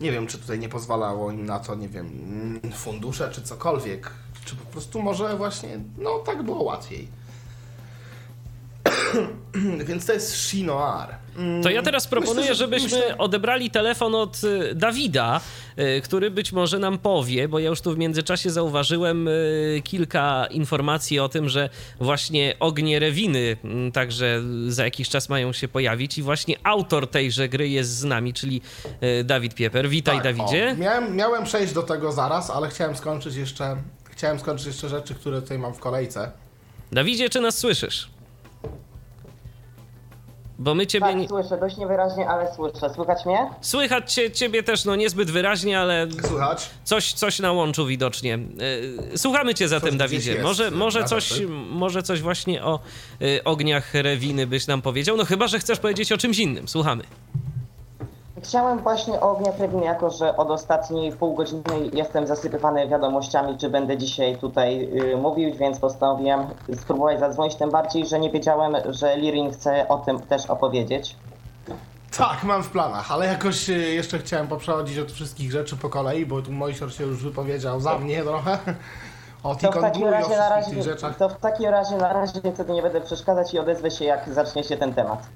Nie 0.00 0.12
wiem, 0.12 0.26
czy 0.26 0.38
tutaj 0.38 0.58
nie 0.58 0.68
pozwalało 0.68 1.30
im 1.30 1.46
na 1.46 1.58
to, 1.58 1.74
nie 1.74 1.88
wiem, 1.88 2.60
fundusze 2.74 3.30
czy 3.32 3.42
cokolwiek. 3.42 4.10
Czy 4.44 4.56
po 4.56 4.64
prostu 4.64 5.02
może 5.02 5.36
właśnie, 5.36 5.80
no 5.98 6.18
tak 6.18 6.42
było 6.42 6.62
łatwiej. 6.62 7.08
Więc 9.88 10.06
to 10.06 10.12
jest 10.12 10.36
Shinoar. 10.36 11.14
To 11.62 11.70
ja 11.70 11.82
teraz 11.82 12.06
proponuję, 12.06 12.54
żebyśmy 12.54 13.16
odebrali 13.18 13.70
telefon 13.70 14.14
od 14.14 14.44
y, 14.44 14.74
Dawida, 14.74 15.40
y, 15.78 16.00
który 16.00 16.30
być 16.30 16.52
może 16.52 16.78
nam 16.78 16.98
powie, 16.98 17.48
bo 17.48 17.58
ja 17.58 17.68
już 17.68 17.80
tu 17.80 17.92
w 17.92 17.98
międzyczasie 17.98 18.50
zauważyłem 18.50 19.28
y, 19.28 19.82
kilka 19.84 20.46
informacji 20.50 21.18
o 21.20 21.28
tym, 21.28 21.48
że 21.48 21.68
właśnie 22.00 22.54
ognie 22.60 22.98
Rewiny 22.98 23.56
mm, 23.64 23.92
także 23.92 24.42
za 24.68 24.84
jakiś 24.84 25.08
czas 25.08 25.28
mają 25.28 25.52
się 25.52 25.68
pojawić 25.68 26.18
i 26.18 26.22
właśnie 26.22 26.56
autor 26.62 27.10
tejże 27.10 27.48
gry 27.48 27.68
jest 27.68 27.90
z 27.90 28.04
nami, 28.04 28.32
czyli 28.34 28.60
Dawid 29.24 29.54
Pieper. 29.54 29.88
Witaj 29.88 30.14
Tak, 30.14 30.24
Dawidzie. 30.24 30.70
O, 30.72 30.76
miałem, 30.76 31.16
miałem 31.16 31.44
przejść 31.44 31.72
do 31.72 31.82
tego 31.82 32.12
zaraz, 32.12 32.50
ale 32.50 32.68
chciałem 32.68 32.96
skończyć 32.96 33.34
jeszcze. 33.34 33.76
Chciałem 34.10 34.38
skończyć 34.38 34.66
jeszcze 34.66 34.88
rzeczy, 34.88 35.14
które 35.14 35.42
tutaj 35.42 35.58
mam 35.58 35.74
w 35.74 35.78
kolejce. 35.78 36.30
Dawidzie, 36.92 37.30
czy 37.30 37.40
nas 37.40 37.58
słyszysz? 37.58 38.17
Bo 40.58 40.74
my 40.74 40.86
ciebie... 40.86 41.06
Tak, 41.06 41.16
nie- 41.16 41.28
słyszę, 41.28 41.58
dość 41.60 41.76
niewyraźnie, 41.76 42.28
ale 42.28 42.54
słyszę. 42.54 42.94
Słychać 42.94 43.26
mnie? 43.26 43.38
Słychać 43.60 44.14
cię, 44.14 44.30
ciebie 44.30 44.62
też, 44.62 44.84
no 44.84 44.96
niezbyt 44.96 45.30
wyraźnie, 45.30 45.80
ale 45.80 46.06
Słychać? 46.28 46.70
Coś, 46.84 47.12
coś 47.12 47.38
na 47.38 47.52
łączu 47.52 47.86
widocznie. 47.86 48.38
E, 49.14 49.18
Słuchamy 49.18 49.54
cię 49.54 49.68
zatem, 49.68 49.88
Coś 49.90 49.98
Dawidzie. 49.98 50.30
jest, 50.32 50.42
Może, 50.42 50.70
może, 50.70 51.04
coś, 51.04 51.32
może 51.70 52.02
coś 52.02 52.20
właśnie 52.20 52.64
o 52.64 52.80
e, 53.38 53.44
ogniach 53.44 53.94
Rewiny 53.94 54.46
byś 54.46 54.66
nam 54.66 54.82
powiedział? 54.82 55.16
No 55.16 55.24
chyba, 55.24 55.46
że 55.48 55.58
chcesz 55.58 55.78
powiedzieć 55.78 56.12
o 56.12 56.18
czymś 56.18 56.38
innym. 56.38 56.68
Słuchamy. 56.68 57.04
Chciałem 58.42 58.78
właśnie 58.78 59.20
o 59.20 59.30
ogniach 59.30 59.58
Rewiny, 59.58 59.84
jako 59.84 60.10
że 60.10 60.36
od 60.36 60.50
ostatniej 60.50 61.12
pół 61.12 61.34
godziny 61.34 61.62
jestem 61.92 62.26
zasypywany 62.26 62.88
wiadomościami, 62.88 63.58
czy 63.58 63.70
będę 63.70 63.98
dzisiaj 63.98 64.36
tutaj 64.36 64.88
y, 65.12 65.16
mówił, 65.16 65.54
więc 65.54 65.78
postanowiłem 65.78 66.46
spróbować 66.80 67.20
zadzwonić, 67.20 67.54
tym 67.54 67.70
bardziej, 67.70 68.06
że 68.06 68.18
nie 68.20 68.30
wiedziałem, 68.30 68.76
że 68.88 69.16
Lirin 69.16 69.52
chce 69.52 69.88
o 69.88 69.98
tym 69.98 70.20
też 70.20 70.46
opowiedzieć. 70.46 71.16
Tak, 72.18 72.44
mam 72.44 72.62
w 72.62 72.70
planach, 72.70 73.12
ale 73.12 73.26
jakoś 73.26 73.70
y, 73.70 73.72
jeszcze 73.72 74.18
chciałem 74.18 74.48
poprzechodzić 74.48 74.98
od 74.98 75.12
wszystkich 75.12 75.52
rzeczy 75.52 75.76
po 75.76 75.88
kolei, 75.88 76.26
bo 76.26 76.42
tu 76.42 76.52
Mojsior 76.52 76.92
się 76.92 77.04
już 77.04 77.22
wypowiedział 77.24 77.80
za 77.80 77.98
mnie 77.98 78.22
trochę. 78.22 78.58
O 79.42 79.54
To 79.54 79.72
w 79.72 79.80
takim 79.80 80.08
razie 80.08 80.36
na 80.36 80.48
razie, 80.48 80.82
rzeczach. 80.82 81.16
to 81.16 81.28
w 81.28 81.36
takim 81.36 81.68
razie 81.68 81.96
na 81.96 82.12
razie 82.12 82.40
wtedy 82.54 82.72
nie 82.72 82.82
będę 82.82 83.00
przeszkadzać 83.00 83.54
i 83.54 83.58
odezwę 83.58 83.90
się, 83.90 84.04
jak 84.04 84.28
zacznie 84.28 84.64
się 84.64 84.76
ten 84.76 84.94
temat. 84.94 85.26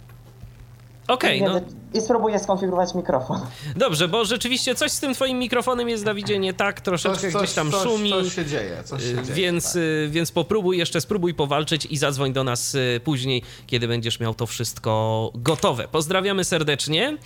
Okej, 1.08 1.42
no 1.42 1.60
I 1.94 2.00
spróbuję 2.00 2.38
skonfigurować 2.38 2.94
mikrofon. 2.94 3.40
dobrze, 3.76 4.08
bo 4.08 4.24
rzeczywiście 4.24 4.74
coś 4.74 4.90
z 4.92 5.00
tym 5.00 5.14
twoim 5.14 5.38
mikrofonem 5.38 5.88
jest, 5.88 6.04
Dawidzie, 6.04 6.38
nie 6.38 6.54
tak, 6.54 6.80
troszeczkę 6.80 7.28
gdzieś 7.28 7.52
tam 7.52 7.70
coś, 7.70 7.82
szumi. 7.82 8.10
Coś 8.10 8.34
się 8.34 8.46
dzieje, 8.46 8.84
coś 8.84 9.02
się 9.02 9.08
Y, 9.08 9.22
dzieje. 9.22 9.34
Więc, 9.34 9.66
tak. 9.66 9.76
y, 9.76 10.08
więc 10.10 10.32
popróbuj 10.32 10.78
jeszcze, 10.78 11.00
spróbuj 11.00 11.34
powalczyć 11.34 11.86
i 11.86 11.96
zadzwoń 11.96 12.32
do 12.32 12.44
nas 12.44 12.74
y, 12.74 13.00
później, 13.04 13.42
kiedy 13.66 13.88
będziesz 13.88 14.20
miał 14.20 14.34
to 14.34 14.46
wszystko 14.46 15.30
gotowe. 15.34 15.88
Pozdrawiamy 15.88 16.44
serdecznie. 16.44 17.16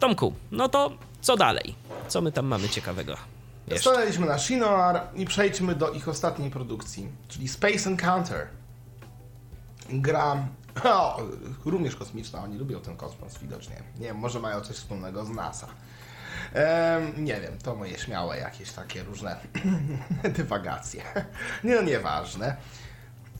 Tomku, 0.00 0.32
no 0.50 0.68
to 0.68 0.92
co 1.20 1.36
dalej? 1.36 1.74
Co 2.08 2.20
my 2.20 2.32
tam 2.32 2.46
mamy 2.46 2.68
ciekawego? 2.68 3.16
Jeszcze. 3.68 3.90
Stanęliśmy 3.90 4.26
na 4.26 4.38
Shinoar 4.38 5.00
i 5.14 5.24
przejdźmy 5.26 5.74
do 5.74 5.90
ich 5.90 6.08
ostatniej 6.08 6.50
produkcji, 6.50 7.08
czyli 7.28 7.48
Space 7.48 7.90
Encounter. 7.90 8.46
Gra 9.90 10.46
o, 10.84 11.20
również 11.64 11.96
kosmiczna, 11.96 12.42
oni 12.42 12.58
lubią 12.58 12.80
ten 12.80 12.96
kosmos 12.96 13.38
widocznie. 13.38 13.76
Nie 13.98 14.06
wiem, 14.06 14.16
może 14.16 14.40
mają 14.40 14.60
coś 14.60 14.76
wspólnego 14.76 15.24
z 15.24 15.30
NASA. 15.30 15.66
Em, 16.52 17.24
nie 17.24 17.40
wiem, 17.40 17.58
to 17.62 17.74
moje 17.74 17.98
śmiałe 17.98 18.38
jakieś 18.38 18.72
takie 18.72 19.02
różne 19.02 19.36
dywagacje. 20.38 21.02
Nie, 21.64 21.74
no 21.74 21.82
nieważne. 21.82 22.56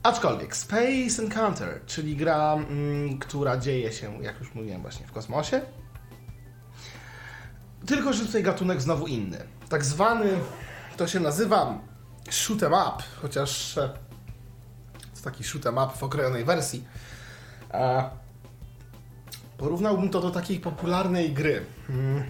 Aczkolwiek 0.02 0.56
Space 0.56 1.22
Encounter, 1.22 1.80
czyli 1.86 2.16
gra, 2.16 2.52
mm, 2.52 3.18
która 3.18 3.56
dzieje 3.56 3.92
się, 3.92 4.22
jak 4.22 4.40
już 4.40 4.54
mówiłem, 4.54 4.82
właśnie 4.82 5.06
w 5.06 5.12
kosmosie. 5.12 5.60
Tylko, 7.86 8.12
że 8.12 8.26
tutaj 8.26 8.42
gatunek 8.42 8.82
znowu 8.82 9.06
inny. 9.06 9.38
Tak 9.68 9.84
zwany, 9.84 10.38
to 10.96 11.06
się 11.06 11.20
nazywa 11.20 11.78
shoot 12.30 12.62
'em 12.62 12.72
up, 12.72 13.02
chociaż 13.22 13.78
e, 13.78 13.88
to 15.14 15.22
taki 15.24 15.44
shoot 15.44 15.66
'em 15.66 15.78
up 15.78 15.88
w 15.96 16.02
okrojonej 16.02 16.44
wersji. 16.44 16.84
E, 17.70 18.10
porównałbym 19.58 20.10
to 20.10 20.20
do 20.20 20.30
takiej 20.30 20.60
popularnej 20.60 21.32
gry. 21.32 21.64
Hmm. 21.86 22.24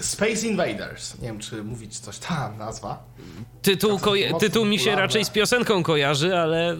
Space 0.00 0.46
Invaders. 0.46 1.18
Nie 1.18 1.28
wiem, 1.28 1.38
czy 1.38 1.64
mówić 1.64 1.98
coś 1.98 2.18
ta 2.18 2.52
nazwa. 2.58 3.04
Tytuł, 3.62 3.98
Tak, 3.98 4.06
mocno 4.06 4.38
tytuł 4.38 4.64
mi 4.64 4.78
się 4.78 4.96
raczej 4.96 5.24
z 5.24 5.30
piosenką 5.30 5.82
kojarzy, 5.82 6.36
ale, 6.36 6.76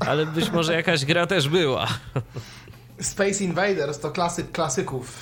ale 0.00 0.26
być 0.26 0.50
może 0.50 0.74
jakaś 0.74 1.04
gra 1.04 1.26
też 1.26 1.48
była. 1.48 1.86
Space 3.00 3.44
Invaders 3.44 3.98
to 4.00 4.10
klasyk 4.10 4.52
klasyków. 4.52 5.16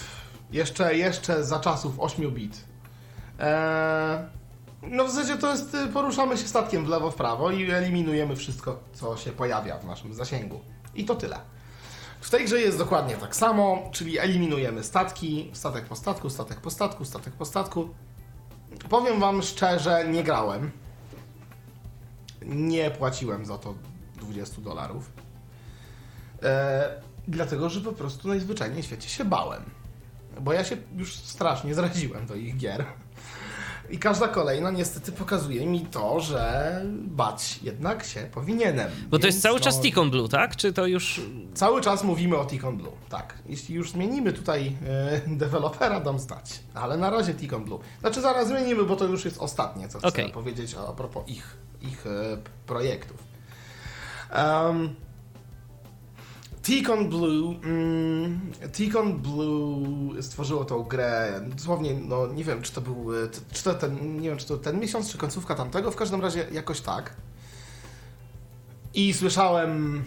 Jeszcze, 0.52 0.97
jeszcze 0.97 1.44
za 1.44 1.60
czasów 1.60 1.97
8-bit. 1.97 2.64
Eee, 3.39 4.19
no 4.82 5.04
w 5.04 5.10
zasadzie 5.10 5.36
to 5.36 5.50
jest, 5.50 5.74
y, 5.74 5.88
poruszamy 5.88 6.36
się 6.36 6.48
statkiem 6.48 6.84
w 6.84 6.88
lewo, 6.88 7.10
w 7.10 7.14
prawo 7.14 7.50
i 7.50 7.70
eliminujemy 7.70 8.36
wszystko, 8.36 8.80
co 8.92 9.16
się 9.16 9.32
pojawia 9.32 9.78
w 9.78 9.84
naszym 9.84 10.14
zasięgu. 10.14 10.60
I 10.94 11.04
to 11.04 11.14
tyle. 11.14 11.40
W 12.20 12.30
tej 12.30 12.44
grze 12.44 12.60
jest 12.60 12.78
dokładnie 12.78 13.16
tak 13.16 13.36
samo, 13.36 13.90
czyli 13.92 14.18
eliminujemy 14.18 14.84
statki, 14.84 15.50
statek 15.52 15.84
po 15.84 15.96
statku, 15.96 16.30
statek 16.30 16.60
po 16.60 16.70
statku, 16.70 17.04
statek 17.04 17.34
po 17.34 17.44
statku. 17.44 17.88
Powiem 18.88 19.20
wam 19.20 19.42
szczerze, 19.42 20.09
nie 20.09 20.24
grałem. 20.24 20.70
Nie 22.46 22.90
płaciłem 22.90 23.46
za 23.46 23.59
to 23.59 23.74
20 24.16 24.60
dolarów. 24.60 25.10
E, 26.42 27.02
dlatego, 27.28 27.70
że 27.70 27.80
po 27.80 27.92
prostu 27.92 28.28
najzwyczajniej 28.28 28.82
w 28.82 28.86
świecie 28.86 29.09
się 29.09 29.24
bałem. 29.24 29.62
Bo 30.40 30.52
ja 30.52 30.64
się 30.64 30.76
już 30.96 31.16
strasznie 31.16 31.74
zraziłem 31.74 32.26
do 32.26 32.34
ich 32.34 32.56
gier. 32.56 32.84
I 33.90 33.98
każda 33.98 34.28
kolejna 34.28 34.70
niestety 34.70 35.12
pokazuje 35.12 35.66
mi 35.66 35.80
to, 35.80 36.20
że 36.20 36.82
bać 36.92 37.60
jednak 37.62 38.04
się 38.04 38.20
powinienem. 38.20 38.90
Bo 39.10 39.18
to 39.18 39.26
jest 39.26 39.42
cały 39.42 39.59
no, 39.59 39.64
czas 39.64 39.80
Tikon 39.80 40.10
Blue, 40.10 40.28
tak? 40.28 40.56
Czy 40.56 40.72
to 40.72 40.86
już... 40.86 41.20
Cały 41.54 41.80
czas 41.80 42.04
mówimy 42.04 42.36
o 42.36 42.44
Tikon 42.44 42.76
Blue, 42.76 42.92
tak. 43.09 43.34
Jeśli 43.46 43.74
już 43.74 43.90
zmienimy 43.90 44.32
tutaj 44.32 44.76
e, 44.86 45.20
dewelopera, 45.26 46.00
dam 46.00 46.18
znać. 46.18 46.60
Ale 46.74 46.96
na 46.96 47.10
razie 47.10 47.34
Tikon 47.34 47.64
Blue. 47.64 47.78
Znaczy 48.00 48.20
zaraz 48.20 48.48
zmienimy, 48.48 48.84
bo 48.84 48.96
to 48.96 49.04
już 49.04 49.24
jest 49.24 49.38
ostatnie, 49.38 49.88
co 49.88 49.98
chcę 49.98 50.09
Okej. 50.09 50.32
powiedzieć 50.32 50.74
a, 50.74 50.92
propos 50.92 51.28
ich, 51.28 51.56
ich 51.82 52.06
e, 52.06 52.36
projektów. 52.66 53.24
Um, 54.34 54.94
Tikon 56.62 57.09
Blue, 57.09 57.56
mm, 57.64 58.40
Blue 59.22 60.22
stworzyło 60.22 60.64
tą 60.64 60.82
grę 60.82 61.40
dosłownie, 61.56 61.94
no 61.94 62.26
nie 62.26 62.44
wiem, 62.44 62.62
czy 62.62 62.72
to 62.72 62.80
był, 62.80 63.24
e, 63.24 63.28
czy 63.52 63.64
to 63.64 63.74
ten, 63.74 64.20
nie 64.20 64.28
wiem, 64.28 64.39
czy 64.39 64.47
to 64.47 64.56
ten 64.59 64.80
miesiąc, 64.80 65.12
czy 65.12 65.18
końcówka 65.18 65.55
tamtego, 65.55 65.90
w 65.90 65.97
każdym 65.97 66.20
razie 66.20 66.47
jakoś 66.52 66.80
tak. 66.80 67.14
I 68.94 69.14
słyszałem 69.14 70.05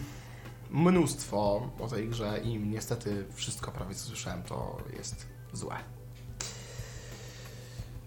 mnóstwo 0.70 1.70
o 1.80 1.88
tej 1.88 2.08
grze 2.08 2.40
i 2.44 2.58
niestety 2.58 3.24
wszystko 3.34 3.70
prawie 3.70 3.94
co 3.94 4.06
słyszałem 4.06 4.42
to 4.42 4.76
jest 4.96 5.26
złe. 5.52 5.76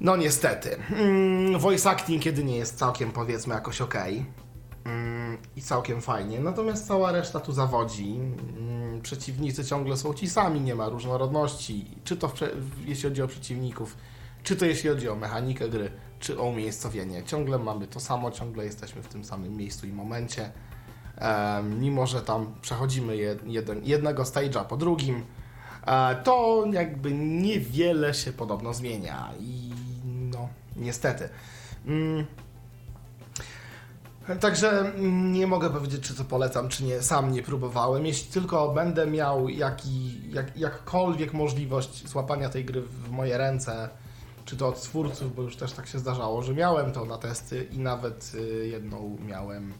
No 0.01 0.17
niestety. 0.17 0.77
Mm, 0.91 1.59
voice 1.59 1.89
acting 1.89 2.23
kiedy 2.23 2.43
nie 2.43 2.57
jest 2.57 2.77
całkiem 2.77 3.11
powiedzmy 3.11 3.53
jakoś 3.53 3.81
ok. 3.81 3.95
Mm, 3.95 4.25
I 5.55 5.61
całkiem 5.61 6.01
fajnie. 6.01 6.39
Natomiast 6.39 6.87
cała 6.87 7.11
reszta 7.11 7.39
tu 7.39 7.53
zawodzi. 7.53 8.19
Mm, 8.57 9.01
przeciwnicy 9.01 9.65
ciągle 9.65 9.97
są 9.97 10.13
ci 10.13 10.29
sami, 10.29 10.61
nie 10.61 10.75
ma 10.75 10.89
różnorodności. 10.89 11.85
Czy 12.03 12.17
to 12.17 12.31
jeśli 12.85 13.09
chodzi 13.09 13.21
o 13.21 13.27
przeciwników, 13.27 13.97
czy 14.43 14.55
to 14.55 14.65
jeśli 14.65 14.89
chodzi 14.89 15.09
o 15.09 15.15
mechanikę 15.15 15.69
gry, 15.69 15.91
czy 16.19 16.39
o 16.39 16.43
umiejscowienie. 16.43 17.23
Ciągle 17.23 17.59
mamy 17.59 17.87
to 17.87 17.99
samo, 17.99 18.31
ciągle 18.31 18.65
jesteśmy 18.65 19.03
w 19.03 19.07
tym 19.07 19.25
samym 19.25 19.57
miejscu 19.57 19.87
i 19.87 19.91
momencie. 19.91 20.51
Mimo, 21.63 22.07
że 22.07 22.21
tam 22.21 22.55
przechodzimy 22.61 23.17
jed, 23.17 23.47
jeden, 23.47 23.81
jednego 23.83 24.23
stage'a 24.23 24.65
po 24.65 24.77
drugim, 24.77 25.23
e, 25.87 26.15
to 26.23 26.65
jakby 26.71 27.13
niewiele 27.13 28.13
się 28.13 28.33
podobno 28.33 28.73
zmienia. 28.73 29.29
I 29.39 29.71
no, 30.05 30.49
niestety. 30.75 31.29
Także 34.35 34.79
mm, 34.79 35.33
nie 35.33 35.47
mogę 35.47 35.69
powiedzieć, 35.69 36.07
czy 36.07 36.15
to 36.15 36.23
polecam, 36.23 36.69
czy 36.69 36.83
nie. 36.83 37.01
Sam 37.01 37.31
nie 37.31 37.43
próbowałem. 37.43 38.05
Jeśli 38.05 38.31
tylko 38.31 38.73
będę 38.73 39.07
miał 39.07 39.49
jaki, 39.49 40.21
jak, 40.31 40.57
jakkolwiek 40.57 41.33
możliwość 41.33 42.07
złapania 42.07 42.49
tej 42.49 42.65
gry 42.65 42.81
w 42.81 43.09
moje 43.09 43.37
ręce, 43.37 43.89
czy 44.45 44.57
to 44.57 44.67
od 44.67 44.81
twórców, 44.81 45.35
bo 45.35 45.41
już 45.41 45.55
też 45.55 45.71
tak 45.71 45.87
się 45.87 45.99
zdarzało, 45.99 46.41
że 46.41 46.53
miałem 46.53 46.91
to 46.91 47.05
na 47.05 47.17
testy 47.17 47.67
i 47.71 47.79
nawet 47.79 48.31
y, 48.35 48.67
jedną 48.67 49.17
miałem 49.27 49.73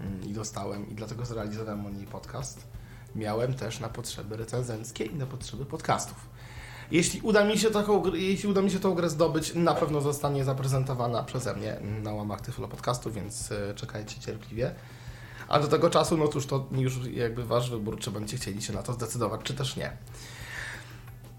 mm, 0.00 0.24
i 0.24 0.32
dostałem 0.32 0.90
i 0.90 0.94
dlatego 0.94 1.24
zrealizowałem 1.24 1.86
o 1.86 1.90
niej 1.90 2.06
podcast. 2.06 2.66
Miałem 3.14 3.54
też 3.54 3.80
na 3.80 3.88
potrzeby 3.88 4.36
recenzenckie 4.36 5.04
i 5.04 5.14
na 5.14 5.26
potrzeby 5.26 5.64
podcastów. 5.64 6.28
Jeśli 6.90 7.20
uda 7.20 7.44
mi 7.44 7.58
się 7.58 7.70
taką, 7.70 8.14
jeśli 8.14 8.48
uda 8.48 8.62
mi 8.62 8.70
się 8.70 8.80
tą 8.80 8.94
grę 8.94 9.10
zdobyć, 9.10 9.54
na 9.54 9.74
pewno 9.74 10.00
zostanie 10.00 10.44
zaprezentowana 10.44 11.22
przeze 11.22 11.54
mnie 11.54 11.76
na 12.02 12.12
łamach 12.12 12.40
Tyflo 12.40 12.68
Podcastu, 12.68 13.10
więc 13.10 13.52
e, 13.52 13.74
czekajcie 13.74 14.20
cierpliwie. 14.20 14.74
A 15.48 15.60
do 15.60 15.68
tego 15.68 15.90
czasu, 15.90 16.16
no 16.16 16.28
cóż, 16.28 16.46
to 16.46 16.66
już 16.72 17.06
jakby 17.06 17.44
wasz 17.44 17.70
wybór, 17.70 17.98
czy 17.98 18.10
będziecie 18.10 18.36
chcieli 18.36 18.62
się 18.62 18.72
na 18.72 18.82
to 18.82 18.92
zdecydować, 18.92 19.40
czy 19.44 19.54
też 19.54 19.76
nie. 19.76 19.92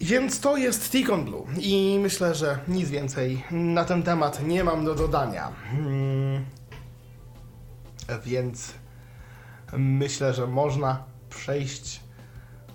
Więc 0.01 0.39
to 0.39 0.57
jest 0.57 0.91
Ticon 0.91 1.25
Blue 1.25 1.45
i 1.59 1.99
myślę, 2.01 2.35
że 2.35 2.59
nic 2.67 2.89
więcej 2.89 3.43
na 3.51 3.85
ten 3.85 4.03
temat 4.03 4.47
nie 4.47 4.63
mam 4.63 4.85
do 4.85 4.95
dodania. 4.95 5.51
Hmm. 5.71 6.45
Więc 8.25 8.73
myślę, 9.77 10.33
że 10.33 10.47
można 10.47 11.03
przejść 11.29 11.99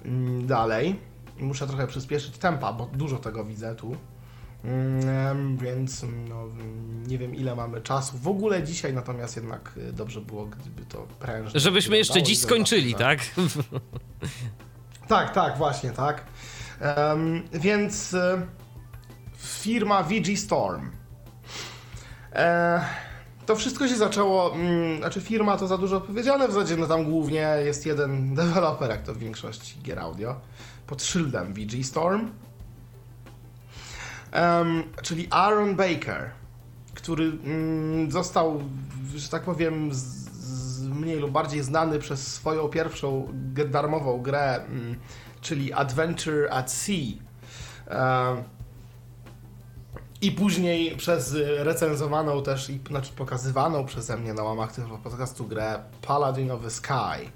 mm, 0.04 0.46
dalej. 1.36 1.48
Muszę 1.48 1.66
trochę 1.66 1.86
przyspieszyć 1.86 2.38
tempa, 2.38 2.72
bo 2.72 2.86
dużo 2.86 3.18
tego 3.18 3.44
widzę 3.44 3.74
tu. 3.74 3.96
Mm, 4.64 5.56
Więc 5.56 6.04
no, 6.28 6.44
nie 7.06 7.18
wiem 7.18 7.34
ile 7.34 7.56
mamy 7.56 7.80
czasu. 7.80 8.18
W 8.18 8.28
ogóle 8.28 8.62
dzisiaj 8.62 8.92
natomiast 8.92 9.36
jednak 9.36 9.72
y, 9.76 9.92
dobrze 9.92 10.20
było, 10.20 10.46
gdyby 10.46 10.84
to 10.86 11.06
prężnie. 11.20 11.60
Żebyśmy 11.60 11.96
jeszcze 11.96 12.18
i 12.18 12.22
dziś 12.22 12.38
skończyli, 12.40 12.90
zawsze- 12.92 13.04
tak? 13.04 13.20
tak, 15.08 15.34
tak, 15.34 15.58
właśnie, 15.58 15.90
tak. 15.90 16.24
Em, 16.80 17.42
więc 17.52 18.14
e, 18.14 18.46
firma 19.36 20.02
VG 20.02 20.36
Storm. 20.36 20.90
E, 22.32 22.84
to 23.46 23.56
wszystko 23.56 23.88
się 23.88 23.96
zaczęło, 23.96 24.54
mm, 24.54 24.98
znaczy 24.98 25.20
firma 25.20 25.56
to 25.56 25.66
za 25.66 25.78
dużo 25.78 26.00
powiedziane, 26.00 26.48
w 26.48 26.52
zasadzie 26.52 26.76
no 26.76 26.86
tam 26.86 27.04
głównie 27.04 27.48
jest 27.64 27.86
jeden 27.86 28.34
deweloper, 28.34 28.90
jak 28.90 29.02
to 29.02 29.14
w 29.14 29.18
większości 29.18 29.78
gier 29.82 29.98
audio, 29.98 30.36
pod 30.86 31.02
szyldem 31.02 31.54
VG 31.54 31.84
Storm. 31.84 32.30
Em, 34.32 34.82
czyli 35.02 35.28
Aaron 35.30 35.76
Baker, 35.76 36.30
który 36.94 37.24
mm, 37.24 38.10
został, 38.10 38.60
że 39.16 39.28
tak 39.28 39.42
powiem, 39.42 39.94
z, 39.94 39.98
z 40.32 40.88
mniej 40.88 41.18
lub 41.18 41.30
bardziej 41.30 41.62
znany 41.62 41.98
przez 41.98 42.34
swoją 42.34 42.68
pierwszą 42.68 43.28
darmową 43.70 44.22
grę, 44.22 44.54
mm, 44.54 44.96
czyli 45.40 45.72
Adventure 45.72 46.48
at 46.50 46.72
Sea. 46.72 46.94
Em, 47.86 48.44
I 50.24 50.32
później 50.32 50.96
przez 50.96 51.32
y, 51.32 51.64
recenzowaną 51.64 52.42
też, 52.42 52.70
i 52.70 52.80
znaczy 52.88 53.12
pokazywaną 53.16 53.86
przeze 53.86 54.16
mnie 54.16 54.34
na 54.34 54.42
łamach 54.42 54.72
tego 54.72 54.98
podcastu 54.98 55.44
grę 55.46 55.78
Paladin 56.02 56.50
of 56.50 56.62
the 56.62 56.70
Sky. 56.70 57.30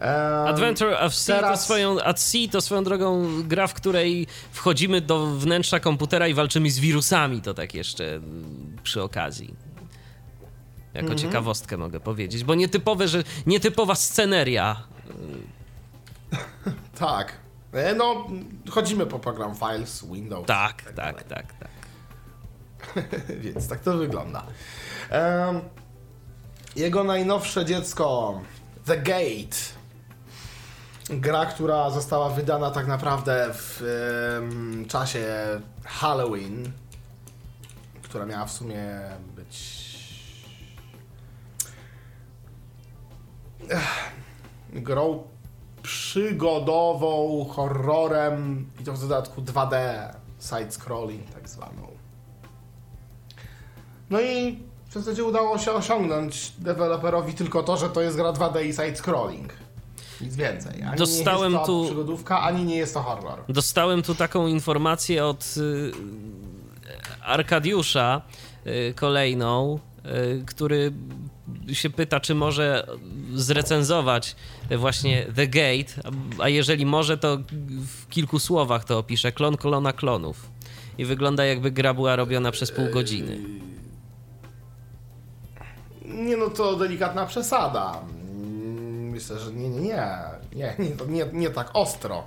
Em, 0.00 0.46
Adventure 0.46 1.02
of 1.04 1.14
Sea, 1.14 1.36
teraz- 1.36 1.58
to 1.60 1.64
swoją, 1.64 2.00
at 2.00 2.20
sea 2.20 2.48
to 2.52 2.60
swoją 2.60 2.84
drogą 2.84 3.26
gra, 3.42 3.66
w 3.66 3.74
której 3.74 4.26
wchodzimy 4.52 5.00
do 5.00 5.26
wnętrza 5.26 5.80
komputera 5.80 6.28
i 6.28 6.34
walczymy 6.34 6.70
z 6.70 6.78
wirusami, 6.78 7.42
to 7.42 7.54
tak 7.54 7.74
jeszcze 7.74 8.14
mm, 8.14 8.76
przy 8.82 9.02
okazji. 9.02 9.54
Jako 10.94 11.12
Mhm. 11.12 11.18
ciekawostkę 11.18 11.76
mogę 11.76 12.00
powiedzieć, 12.00 12.44
bo 12.44 12.54
nietypowe, 12.54 13.08
że 13.08 13.24
nietypowa 13.46 13.94
sceneria. 13.94 14.76
Tak. 16.98 17.32
E, 17.72 17.94
No, 17.94 18.26
chodzimy 18.70 19.06
po 19.06 19.18
program 19.18 19.54
Files, 19.54 20.06
Windows. 20.12 20.46
Tak, 20.46 20.82
tak, 20.82 20.94
dalej. 20.94 21.14
tak, 21.28 21.28
tak. 21.28 21.68
Więc 23.42 23.68
tak 23.68 23.80
to 23.80 23.96
wygląda. 23.96 24.42
Em, 25.10 25.60
jego 26.76 27.04
najnowsze 27.04 27.64
dziecko, 27.64 28.40
The 28.84 28.96
Gate. 28.96 29.78
Gra, 31.10 31.46
która 31.46 31.90
została 31.90 32.28
wydana 32.28 32.70
tak 32.70 32.86
naprawdę 32.86 33.48
w 33.52 33.82
em, 34.38 34.86
czasie 34.88 35.26
Halloween, 35.84 36.72
która 38.02 38.26
miała 38.26 38.46
w 38.46 38.52
sumie 38.52 38.84
być. 39.36 39.88
Ech, 43.70 44.12
grą 44.72 45.24
przygodową, 45.82 47.44
horrorem 47.44 48.70
i 48.80 48.84
to 48.84 48.92
w 48.92 49.00
dodatku 49.00 49.42
2D, 49.42 49.74
side-scrolling 50.40 51.32
tak 51.34 51.48
zwaną. 51.48 51.87
No 54.10 54.20
i 54.20 54.58
w 54.88 54.92
zasadzie 54.94 55.24
udało 55.24 55.58
się 55.58 55.72
osiągnąć 55.72 56.52
deweloperowi 56.58 57.32
tylko 57.34 57.62
to, 57.62 57.76
że 57.76 57.88
to 57.88 58.00
jest 58.00 58.16
gra 58.16 58.32
2D 58.32 58.64
i 58.66 58.72
side-scrolling. 58.72 59.48
Nic 60.20 60.36
więcej. 60.36 60.82
Ani 60.82 60.98
Dostałem 60.98 61.52
nie 61.52 61.58
jest 61.58 61.66
to 61.66 61.72
tu- 61.80 61.84
przygodówka, 61.86 62.42
ani 62.42 62.64
nie 62.64 62.76
jest 62.76 62.94
to 62.94 63.02
horror. 63.02 63.38
Dostałem 63.48 64.02
tu 64.02 64.14
taką 64.14 64.46
informację 64.46 65.26
od 65.26 65.54
y, 65.56 65.92
Arkadiusza 67.22 68.22
y, 68.66 68.94
kolejną, 68.96 69.78
y, 70.06 70.44
który 70.46 70.92
się 71.72 71.90
pyta, 71.90 72.20
czy 72.20 72.34
może 72.34 72.86
zrecenzować 73.34 74.36
właśnie 74.78 75.26
The 75.36 75.46
Gate, 75.46 75.92
a- 76.38 76.48
jeżeli 76.48 76.86
może, 76.86 77.18
to 77.18 77.38
w 77.86 78.08
kilku 78.08 78.38
słowach 78.38 78.84
to 78.84 78.98
opiszę. 78.98 79.32
Klon 79.32 79.56
kolona 79.56 79.92
klonów. 79.92 80.50
I 80.98 81.04
wygląda 81.04 81.44
jakby 81.44 81.70
gra 81.70 81.94
była 81.94 82.16
robiona 82.16 82.50
przez 82.50 82.72
pół 82.72 82.90
godziny. 82.90 83.38
Nie 86.14 86.36
no, 86.36 86.50
to 86.50 86.76
delikatna 86.76 87.26
przesada. 87.26 88.00
Mm, 88.00 89.10
Myślę, 89.10 89.38
że 89.38 89.52
nie, 89.52 89.68
nie, 89.68 89.80
nie. 90.54 90.74
Nie, 90.78 91.06
nie, 91.08 91.26
nie, 91.32 91.50
tak 91.50 91.70
ostro. 91.74 92.24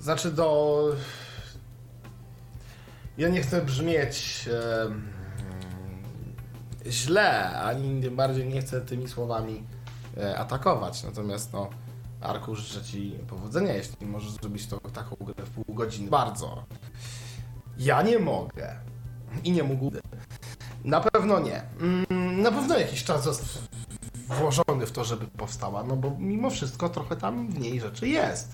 Znaczy 0.00 0.30
do... 0.30 0.82
Ja 3.18 3.28
nie 3.28 3.42
chcę 3.42 3.62
brzmieć 3.62 4.48
em, 4.84 5.12
źle, 6.86 7.50
ani 7.60 8.02
tym 8.02 8.16
bardziej 8.16 8.48
nie 8.48 8.60
chcę 8.60 8.80
tymi 8.80 9.08
słowami 9.08 9.62
e, 10.16 10.38
atakować. 10.38 11.02
Natomiast 11.02 11.52
no, 11.52 11.70
Arku, 12.20 12.54
życzę 12.54 12.84
Ci 12.84 13.18
powodzenia, 13.28 13.72
jeśli 13.74 14.06
możesz 14.06 14.30
zrobić 14.30 14.66
to, 14.66 14.80
taką 14.80 15.16
grę 15.20 15.46
w 15.46 15.50
pół 15.50 15.74
godziny. 15.74 16.10
Bardzo. 16.10 16.64
Ja 17.78 18.02
nie 18.02 18.18
mogę. 18.18 18.76
I 19.44 19.52
nie 19.52 19.62
mógłbym. 19.62 20.02
Na 20.84 21.00
pewno 21.00 21.40
nie. 21.40 21.62
Mm, 21.80 22.42
Na 22.42 22.50
pewno 22.52 22.78
jakiś 22.78 23.04
czas 23.04 23.24
został 23.24 23.62
włożony 24.28 24.86
w 24.86 24.92
to, 24.92 25.04
żeby 25.04 25.26
powstała, 25.26 25.84
no 25.84 25.96
bo 25.96 26.16
mimo 26.18 26.50
wszystko 26.50 26.88
trochę 26.88 27.16
tam 27.16 27.48
w 27.48 27.58
niej 27.58 27.80
rzeczy 27.80 28.08
jest. 28.08 28.52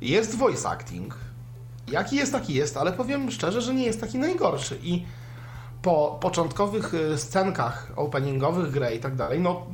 Jest 0.00 0.34
voice 0.36 0.68
acting. 0.68 1.16
Jaki 1.88 2.16
jest, 2.16 2.32
taki 2.32 2.54
jest, 2.54 2.76
ale 2.76 2.92
powiem 2.92 3.30
szczerze, 3.30 3.62
że 3.62 3.74
nie 3.74 3.84
jest 3.84 4.00
taki 4.00 4.18
najgorszy. 4.18 4.78
I 4.82 5.04
po 5.82 6.18
początkowych 6.20 6.94
y, 6.94 7.18
scenkach 7.18 7.92
openingowych 7.96 8.70
gry 8.70 8.94
i 8.94 9.00
tak 9.00 9.16
dalej, 9.16 9.40
no 9.40 9.66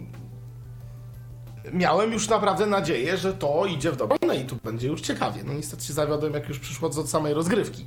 miałem 1.72 2.12
już 2.12 2.28
naprawdę 2.28 2.66
nadzieję, 2.66 3.16
że 3.16 3.34
to 3.34 3.66
idzie 3.66 3.92
w 3.92 3.96
dobrą 3.96 4.16
i 4.42 4.44
tu 4.44 4.56
będzie 4.64 4.88
już 4.88 5.00
ciekawie. 5.00 5.44
No 5.44 5.52
niestety 5.52 5.84
się 5.84 5.92
zawiodłem, 5.92 6.34
jak 6.34 6.48
już 6.48 6.58
przyszło 6.58 6.88
do 6.88 7.06
samej 7.06 7.34
rozgrywki. 7.34 7.86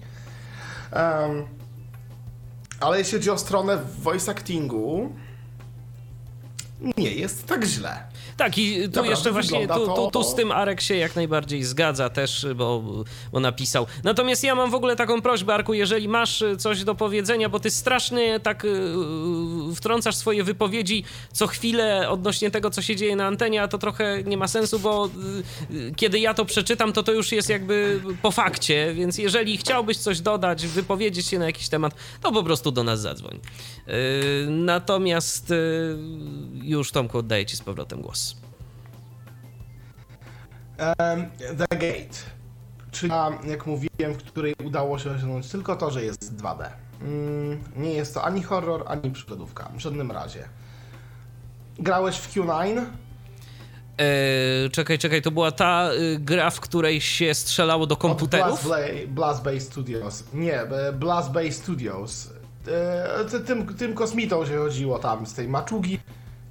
Em, 0.91 1.45
ale 2.81 2.97
jeśli 2.97 3.13
chodzi 3.17 3.29
o 3.29 3.37
stronę 3.37 3.77
voice 3.99 4.31
actingu, 4.31 5.15
nie 6.97 7.13
jest 7.13 7.47
tak 7.47 7.63
źle. 7.63 8.10
Tak, 8.41 8.57
i 8.57 8.81
tu 8.83 8.89
Dobra, 8.89 9.11
jeszcze 9.11 9.31
właśnie, 9.31 9.67
tu, 9.67 9.85
tu, 9.95 10.11
tu 10.11 10.23
z 10.23 10.35
tym 10.35 10.51
Arek 10.51 10.81
się 10.81 10.95
jak 10.95 11.15
najbardziej 11.15 11.63
zgadza 11.63 12.09
też, 12.09 12.47
bo, 12.55 12.83
bo 13.31 13.39
napisał. 13.39 13.87
Natomiast 14.03 14.43
ja 14.43 14.55
mam 14.55 14.71
w 14.71 14.75
ogóle 14.75 14.95
taką 14.95 15.21
prośbę, 15.21 15.53
Arku, 15.53 15.73
jeżeli 15.73 16.07
masz 16.07 16.41
y, 16.41 16.57
coś 16.57 16.83
do 16.83 16.95
powiedzenia, 16.95 17.49
bo 17.49 17.59
ty 17.59 17.71
strasznie 17.71 18.39
tak 18.39 18.63
yy, 18.63 19.75
wtrącasz 19.75 20.15
swoje 20.15 20.43
wypowiedzi 20.43 21.03
co 21.33 21.47
chwilę 21.47 22.09
odnośnie 22.09 22.51
tego, 22.51 22.69
co 22.69 22.81
się 22.81 22.95
dzieje 22.95 23.15
na 23.15 23.27
antenie, 23.27 23.63
a 23.63 23.67
to 23.67 23.77
trochę 23.77 24.23
nie 24.23 24.37
ma 24.37 24.47
sensu, 24.47 24.79
bo 24.79 25.09
yy, 25.69 25.91
kiedy 25.95 26.19
ja 26.19 26.33
to 26.33 26.45
przeczytam, 26.45 26.93
to 26.93 27.03
to 27.03 27.11
już 27.11 27.31
jest 27.31 27.49
jakby 27.49 28.01
po 28.21 28.31
fakcie, 28.31 28.93
więc 28.93 29.17
jeżeli 29.17 29.57
chciałbyś 29.57 29.97
coś 29.97 30.19
dodać, 30.19 30.67
wypowiedzieć 30.67 31.27
się 31.27 31.39
na 31.39 31.45
jakiś 31.45 31.69
temat, 31.69 31.93
to 32.21 32.31
po 32.31 32.43
prostu 32.43 32.71
do 32.71 32.83
nas 32.83 33.01
zadzwoń. 33.01 33.39
Yy, 33.87 33.93
natomiast 34.49 35.49
yy, 35.49 35.97
już 36.63 36.91
Tomku 36.91 37.17
oddaję 37.17 37.45
ci 37.45 37.55
z 37.57 37.61
powrotem 37.61 38.01
głos. 38.01 38.35
Em, 40.77 41.25
The 41.57 41.67
Gate, 41.77 42.17
czyli 42.91 43.13
jak 43.43 43.65
mówiłem, 43.65 44.13
w 44.13 44.17
której 44.17 44.55
udało 44.63 44.99
się 44.99 45.11
osiągnąć 45.11 45.47
tylko 45.49 45.75
to, 45.75 45.91
że 45.91 46.03
jest 46.03 46.35
2D. 46.35 46.69
Mm, 47.01 47.63
nie 47.75 47.93
jest 47.93 48.13
to 48.13 48.23
ani 48.23 48.43
horror, 48.43 48.83
ani 48.87 49.11
przygodówka, 49.11 49.69
w 49.75 49.79
żadnym 49.79 50.11
razie. 50.11 50.49
Grałeś 51.79 52.17
w 52.17 52.33
Q9? 52.33 52.85
Eee, 53.97 54.69
czekaj, 54.71 54.97
czekaj, 54.99 55.21
to 55.21 55.31
była 55.31 55.51
ta 55.51 55.89
y, 55.93 56.19
gra, 56.19 56.49
w 56.49 56.59
której 56.59 57.01
się 57.01 57.33
strzelało 57.33 57.87
do 57.87 57.95
komputerów? 57.97 58.63
Blast, 58.63 58.83
Bla- 58.83 59.07
Blast 59.07 59.43
Bay 59.43 59.59
Studios. 59.61 60.23
Nie, 60.33 60.61
e, 60.61 60.93
Blast 60.93 61.31
Bay 61.31 61.51
Studios. 61.51 62.30
E, 62.67 63.25
ty- 63.25 63.39
tym, 63.39 63.75
tym 63.75 63.93
kosmitą 63.93 64.45
się 64.45 64.57
chodziło 64.57 64.99
tam 64.99 65.25
z 65.25 65.33
tej 65.33 65.47
maczugi, 65.47 65.99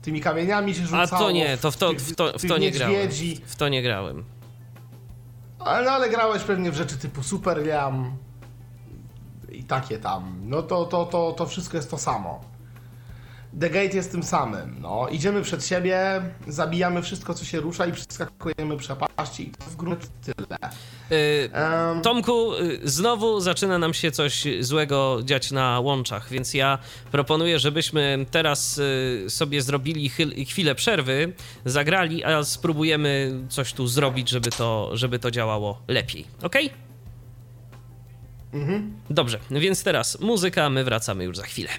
tymi 0.03 0.20
kamieniami 0.20 0.74
się 0.74 0.82
A 0.82 0.87
rzucało. 0.87 1.23
to 1.23 1.31
nie, 1.31 1.57
to 1.57 1.70
w 1.70 1.77
to, 1.77 1.93
w 1.93 2.15
to, 2.15 2.39
w 2.39 2.49
to 2.49 2.59
nie 2.59 2.70
grałem. 2.70 3.09
W 3.47 3.57
to 3.57 3.69
nie 3.69 3.82
grałem. 3.82 4.24
Ale, 5.59 5.85
no, 5.85 5.91
ale 5.91 6.11
grałeś 6.11 6.43
pewnie 6.43 6.70
w 6.70 6.74
rzeczy 6.74 6.97
typu 6.97 7.23
Super 7.23 7.66
Jam 7.66 8.16
i 9.53 9.65
takie 9.65 9.99
tam. 9.99 10.41
No 10.45 10.62
to, 10.62 10.85
to, 10.85 11.05
to, 11.07 11.32
to 11.32 11.47
wszystko 11.47 11.77
jest 11.77 11.91
to 11.91 11.99
samo. 11.99 12.41
The 13.61 13.71
Gate 13.71 13.97
jest 13.97 14.13
tym 14.13 14.23
samym. 14.23 14.77
No, 14.81 15.09
idziemy 15.09 15.43
przed 15.43 15.67
siebie, 15.67 16.23
zabijamy 16.49 17.03
wszystko, 17.03 17.35
co 17.35 17.45
się 17.45 17.61
rusza 17.61 17.87
i 17.87 17.93
przeskakujemy 17.93 18.77
przepaści 18.77 19.49
i 19.49 19.51
to 19.51 19.65
w 19.65 19.77
gruncie 19.77 20.07
tyle. 20.25 20.59
Eee, 21.11 21.51
Em, 21.53 22.03
Tomku, 22.03 22.55
y, 22.55 22.81
znowu 22.85 23.41
zaczyna 23.41 23.79
nam 23.79 23.95
się 23.95 24.11
coś 24.11 24.45
złego 24.61 25.21
dziać 25.25 25.51
na 25.51 25.81
łączach, 25.81 26.31
więc 26.31 26.55
ja 26.55 26.79
proponuję, 27.13 27.59
żebyśmy 27.59 28.27
teraz 28.31 28.79
y, 28.79 29.25
sobie 29.29 29.63
zrobili 29.63 30.11
chwilę 30.49 30.75
przerwy, 30.75 31.33
zagrali, 31.65 32.25
a 32.25 32.45
spróbujemy 32.45 33.33
coś 33.49 33.73
tu 33.73 33.87
zrobić, 33.87 34.29
żeby 34.29 34.51
to, 34.51 34.91
żeby 34.93 35.19
to 35.19 35.31
działało 35.31 35.83
lepiej. 35.89 36.25
Ok? 36.43 36.57
Dobrze, 39.11 39.39
więc 39.51 39.83
teraz 39.83 40.21
muzyka, 40.21 40.71
my 40.71 40.85
wracamy 40.85 41.25
już 41.25 41.37
za 41.37 41.45
chwilę. 41.45 41.71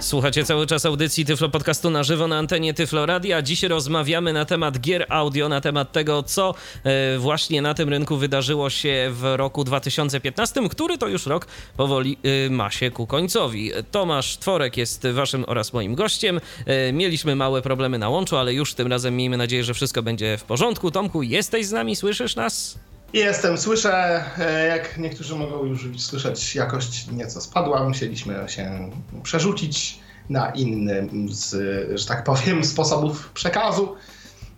Słuchacie 0.00 0.44
cały 0.44 0.66
czas 0.66 0.86
audycji 0.86 1.24
Tyflo 1.24 1.48
Podcastu 1.48 1.90
na 1.90 2.02
żywo 2.02 2.28
na 2.28 2.38
antenie 2.38 2.74
Tyflo 2.74 3.06
Radia. 3.06 3.42
Dziś 3.42 3.62
rozmawiamy 3.62 4.32
na 4.32 4.44
temat 4.44 4.80
gier 4.80 5.06
audio, 5.08 5.48
na 5.48 5.60
temat 5.60 5.92
tego, 5.92 6.22
co 6.22 6.54
e, 6.84 7.18
właśnie 7.18 7.62
na 7.62 7.74
tym 7.74 7.88
rynku 7.88 8.16
wydarzyło 8.16 8.70
się 8.70 9.08
w 9.10 9.34
roku 9.36 9.64
2015, 9.64 10.68
który 10.68 10.98
to 10.98 11.08
już 11.08 11.26
rok 11.26 11.46
powoli 11.76 12.18
e, 12.46 12.50
ma 12.50 12.70
się 12.70 12.90
ku 12.90 13.06
końcowi. 13.06 13.70
Tomasz 13.90 14.36
Tworek 14.36 14.76
jest 14.76 15.06
waszym 15.06 15.44
oraz 15.48 15.72
moim 15.72 15.94
gościem. 15.94 16.40
E, 16.66 16.92
Mieliśmy 16.92 17.36
małe 17.36 17.62
problemy 17.62 17.98
na 17.98 18.08
łączu, 18.08 18.36
ale 18.36 18.54
już 18.54 18.74
tym 18.74 18.86
razem 18.86 19.16
miejmy 19.16 19.36
nadzieję, 19.36 19.64
że 19.64 19.74
wszystko 19.74 20.02
będzie 20.02 20.38
w 20.38 20.44
porządku. 20.44 20.90
Tomku, 20.90 21.22
jesteś 21.22 21.66
z 21.66 21.72
nami? 21.72 21.96
Słyszysz 21.96 22.36
nas? 22.36 22.78
Jestem, 23.12 23.58
słyszę, 23.58 24.24
e, 24.38 24.66
jak 24.66 24.98
niektórzy 24.98 25.34
mogą 25.34 25.64
już 25.64 26.00
słyszeć, 26.00 26.54
jakość 26.54 27.06
nieco 27.12 27.40
spadła. 27.40 27.88
Musieliśmy 27.88 28.44
się 28.46 28.90
przerzucić 29.22 29.98
na 30.30 30.50
inny, 30.50 31.08
z, 31.30 31.50
że 32.00 32.06
tak 32.06 32.24
powiem, 32.24 32.64
sposobów 32.74 33.30
przekazu. 33.32 33.96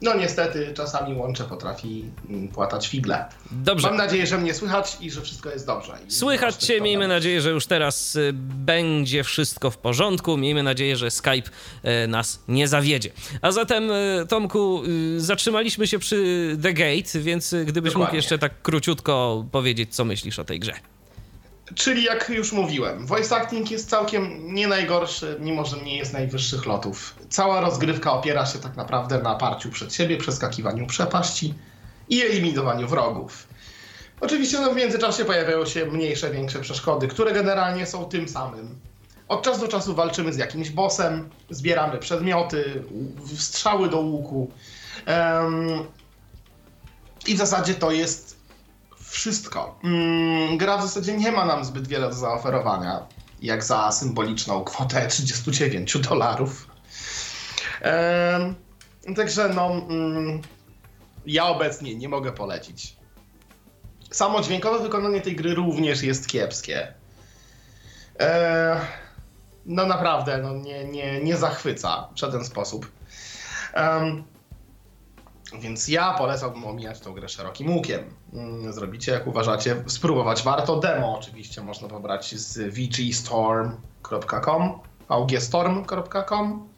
No 0.02 0.14
niestety, 0.14 0.72
czasami 0.74 1.14
łącze 1.14 1.44
potrafi 1.44 2.04
mm, 2.30 2.48
płatać 2.48 2.88
figle. 2.88 3.24
Dobrze. 3.50 3.88
Mam 3.88 3.96
nadzieję, 3.96 4.26
że 4.26 4.38
mnie 4.38 4.54
słychać 4.54 4.96
i 5.00 5.10
że 5.10 5.22
wszystko 5.22 5.50
jest 5.50 5.66
dobrze. 5.66 5.92
Słychać 6.08 6.54
Cię, 6.54 6.80
miejmy 6.80 7.08
nadzieję, 7.08 7.40
że 7.40 7.50
już 7.50 7.66
teraz 7.66 8.16
y, 8.16 8.30
będzie 8.34 9.24
wszystko 9.24 9.70
w 9.70 9.78
porządku. 9.78 10.36
Miejmy 10.36 10.62
nadzieję, 10.62 10.96
że 10.96 11.10
Skype 11.10 11.50
y, 12.04 12.08
nas 12.08 12.42
nie 12.48 12.68
zawiedzie. 12.68 13.10
A 13.42 13.52
zatem, 13.52 13.90
y, 13.90 14.26
Tomku, 14.28 14.82
zatrzymaliśmy 15.16 15.86
się 15.86 15.98
przy 15.98 16.56
The 16.62 16.72
Gate, 16.72 17.18
więc 17.20 17.54
gdybyś 17.64 17.92
mógł 17.92 17.98
Dokładnie. 17.98 18.16
jeszcze 18.16 18.38
tak 18.38 18.62
króciutko 18.62 19.44
powiedzieć, 19.52 19.94
co 19.94 20.04
myślisz 20.04 20.38
o 20.38 20.44
tej 20.44 20.60
grze. 20.60 20.72
Czyli 21.74 22.04
jak 22.04 22.28
już 22.28 22.52
mówiłem, 22.52 23.06
voice 23.06 23.36
acting 23.36 23.70
jest 23.70 23.90
całkiem 23.90 24.54
nie 24.54 24.68
najgorszy, 24.68 25.36
mimo 25.40 25.64
że 25.64 25.76
nie 25.76 25.96
jest 25.96 26.12
najwyższych 26.12 26.66
lotów. 26.66 27.14
Cała 27.30 27.60
rozgrywka 27.60 28.12
opiera 28.12 28.46
się 28.46 28.58
tak 28.58 28.76
naprawdę 28.76 29.22
na 29.22 29.34
parciu 29.34 29.70
przed 29.70 29.94
siebie, 29.94 30.16
przeskakiwaniu 30.16 30.86
przepaści 30.86 31.54
i 32.08 32.22
eliminowaniu 32.22 32.88
wrogów. 32.88 33.48
Oczywiście 34.20 34.60
no, 34.60 34.72
w 34.72 34.76
międzyczasie 34.76 35.24
pojawiają 35.24 35.66
się 35.66 35.86
mniejsze, 35.86 36.30
większe 36.30 36.60
przeszkody, 36.60 37.08
które 37.08 37.32
generalnie 37.32 37.86
są 37.86 38.04
tym 38.04 38.28
samym. 38.28 38.78
Od 39.28 39.42
czasu 39.42 39.60
do 39.60 39.68
czasu 39.68 39.94
walczymy 39.94 40.32
z 40.32 40.36
jakimś 40.36 40.70
bossem, 40.70 41.30
zbieramy 41.50 41.98
przedmioty, 41.98 42.82
strzały 43.36 43.88
do 43.88 44.00
łuku. 44.00 44.50
Em, 45.06 45.68
I 47.26 47.34
w 47.34 47.38
zasadzie 47.38 47.74
to 47.74 47.90
jest 47.90 48.37
wszystko. 49.18 49.78
Mm, 49.84 50.58
gra 50.58 50.78
w 50.78 50.82
zasadzie 50.82 51.16
nie 51.16 51.32
ma 51.32 51.44
nam 51.44 51.64
zbyt 51.64 51.88
wiele 51.88 52.08
do 52.08 52.14
zaoferowania, 52.14 53.06
jak 53.42 53.64
za 53.64 53.92
symboliczną 53.92 54.64
kwotę 54.64 55.06
39 55.08 55.98
dolarów. 55.98 56.68
Także 59.16 59.48
no, 59.48 59.72
mm, 59.72 60.42
ja 61.26 61.46
obecnie 61.46 61.94
nie 61.94 62.08
mogę 62.08 62.32
polecić. 62.32 62.96
Samo 64.10 64.40
dźwiękowe 64.42 64.78
wykonanie 64.78 65.20
tej 65.20 65.36
gry 65.36 65.54
również 65.54 66.02
jest 66.02 66.28
kiepskie. 66.28 66.94
No 69.66 69.86
naprawdę, 69.86 70.38
no 70.38 70.52
nie, 70.54 70.84
nie, 70.84 71.20
nie 71.22 71.36
zachwyca 71.36 72.08
w 72.14 72.18
żaden 72.18 72.44
sposób. 72.44 72.90
Więc 75.60 75.88
ja 75.88 76.14
polecałbym 76.14 76.66
omijać 76.66 77.00
tą 77.00 77.12
grę 77.12 77.28
szerokim 77.28 77.76
łukiem. 77.76 78.14
Mm, 78.32 78.72
Zrobicie 78.72 79.12
jak 79.12 79.26
uważacie. 79.26 79.76
Spróbować 79.86 80.42
warto. 80.42 80.76
Demo 80.76 81.18
oczywiście 81.18 81.62
można 81.62 81.88
pobrać 81.88 82.34
z 82.34 82.74
vgstorm.com 82.74 84.80
vgstorm.com 85.10 86.68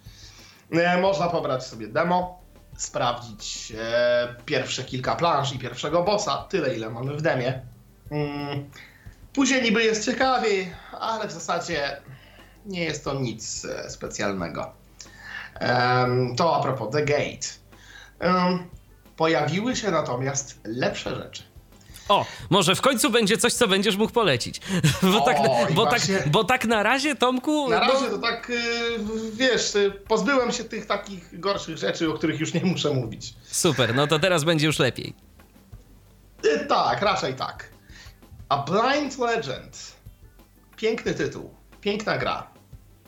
E, 0.72 1.00
Można 1.00 1.28
pobrać 1.28 1.66
sobie 1.66 1.88
demo, 1.88 2.40
sprawdzić 2.76 3.72
e, 3.78 4.34
pierwsze 4.44 4.84
kilka 4.84 5.16
planż 5.16 5.52
i 5.52 5.58
pierwszego 5.58 6.02
bossa. 6.02 6.46
Tyle, 6.48 6.74
ile 6.74 6.90
mamy 6.90 7.16
w 7.16 7.22
demie. 7.22 7.62
Mm, 8.10 8.70
Później 9.32 9.62
niby 9.62 9.82
jest 9.82 10.04
ciekawiej, 10.04 10.74
ale 11.00 11.28
w 11.28 11.32
zasadzie 11.32 12.00
nie 12.66 12.84
jest 12.84 13.04
to 13.04 13.14
nic 13.14 13.64
e, 13.64 13.90
specjalnego. 13.90 14.72
To 16.36 16.56
a 16.56 16.62
propos 16.62 16.90
The 16.92 17.04
Gate. 17.04 17.59
Pojawiły 19.16 19.76
się 19.76 19.90
natomiast 19.90 20.60
lepsze 20.64 21.16
rzeczy. 21.16 21.42
O, 22.08 22.26
może 22.50 22.74
w 22.74 22.80
końcu 22.80 23.10
będzie 23.10 23.38
coś, 23.38 23.52
co 23.52 23.68
będziesz 23.68 23.96
mógł 23.96 24.12
polecić. 24.12 24.60
Bo, 25.02 25.18
O, 25.18 25.20
tak, 25.20 25.36
bo, 25.74 25.86
tak, 25.86 26.00
bo 26.28 26.44
tak 26.44 26.64
na 26.64 26.82
razie, 26.82 27.16
Tomku. 27.16 27.68
Na 27.70 27.80
no, 27.80 27.92
razie 27.92 28.10
to 28.10 28.18
tak, 28.18 28.50
y, 28.50 28.54
wiesz, 29.32 29.74
y, 29.74 29.90
pozbyłem 30.08 30.52
się 30.52 30.64
tych 30.64 30.86
takich 30.86 31.40
gorszych 31.40 31.78
rzeczy, 31.78 32.10
o 32.10 32.14
których 32.14 32.40
już 32.40 32.54
nie 32.54 32.64
muszę 32.64 32.90
mówić. 32.90 33.34
Super, 33.50 33.94
no 33.94 34.06
to 34.06 34.18
teraz 34.18 34.44
będzie 34.44 34.66
już 34.66 34.78
lepiej. 34.78 35.14
Y, 36.44 36.66
Tak, 36.66 37.02
raczej 37.02 37.34
tak. 37.34 37.70
A 38.48 38.58
Blind 38.58 39.18
Legend. 39.18 39.92
Piękny 40.76 41.14
tytuł, 41.14 41.54
piękna 41.80 42.18
gra, 42.18 42.46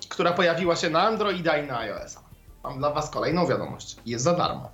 która 0.08 0.32
pojawiła 0.32 0.76
się 0.76 0.90
na 0.90 1.02
Androida 1.02 1.56
i 1.58 1.66
na 1.66 1.78
iOS-a. 1.78 2.22
Mam 2.64 2.78
dla 2.78 2.90
Was 2.90 3.10
kolejną 3.10 3.46
wiadomość. 3.46 3.96
Jest 4.06 4.24
za 4.24 4.34
darmo. 4.34 4.70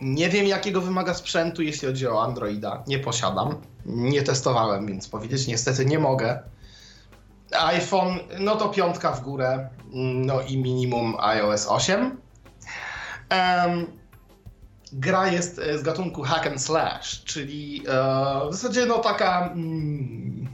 Nie 0.00 0.28
wiem, 0.28 0.46
jakiego 0.46 0.80
wymaga 0.80 1.14
sprzętu, 1.14 1.62
jeśli 1.62 1.88
chodzi 1.88 2.06
o 2.06 2.24
Androida. 2.24 2.84
Nie 2.86 2.98
posiadam. 2.98 3.60
Nie 3.86 4.22
testowałem, 4.22 4.86
więc 4.86 5.08
powiedzieć 5.08 5.46
niestety 5.46 5.86
nie 5.86 5.98
mogę. 5.98 6.42
iPhone, 7.52 8.18
no 8.38 8.56
to 8.56 8.68
piątka 8.68 9.12
w 9.12 9.20
górę, 9.20 9.68
no 10.14 10.40
i 10.40 10.58
minimum 10.58 11.16
iOS 11.18 11.66
8. 11.66 12.20
Em, 13.28 13.86
gra 14.92 15.28
jest 15.28 15.58
e, 15.58 15.78
z 15.78 15.82
gatunku 15.82 16.22
hack 16.22 16.46
and 16.46 16.62
slash, 16.62 17.24
czyli 17.24 17.82
e, 17.88 18.50
w 18.50 18.54
zasadzie 18.54 18.86
no 18.86 18.98
taka, 18.98 19.50
mm, 19.52 20.48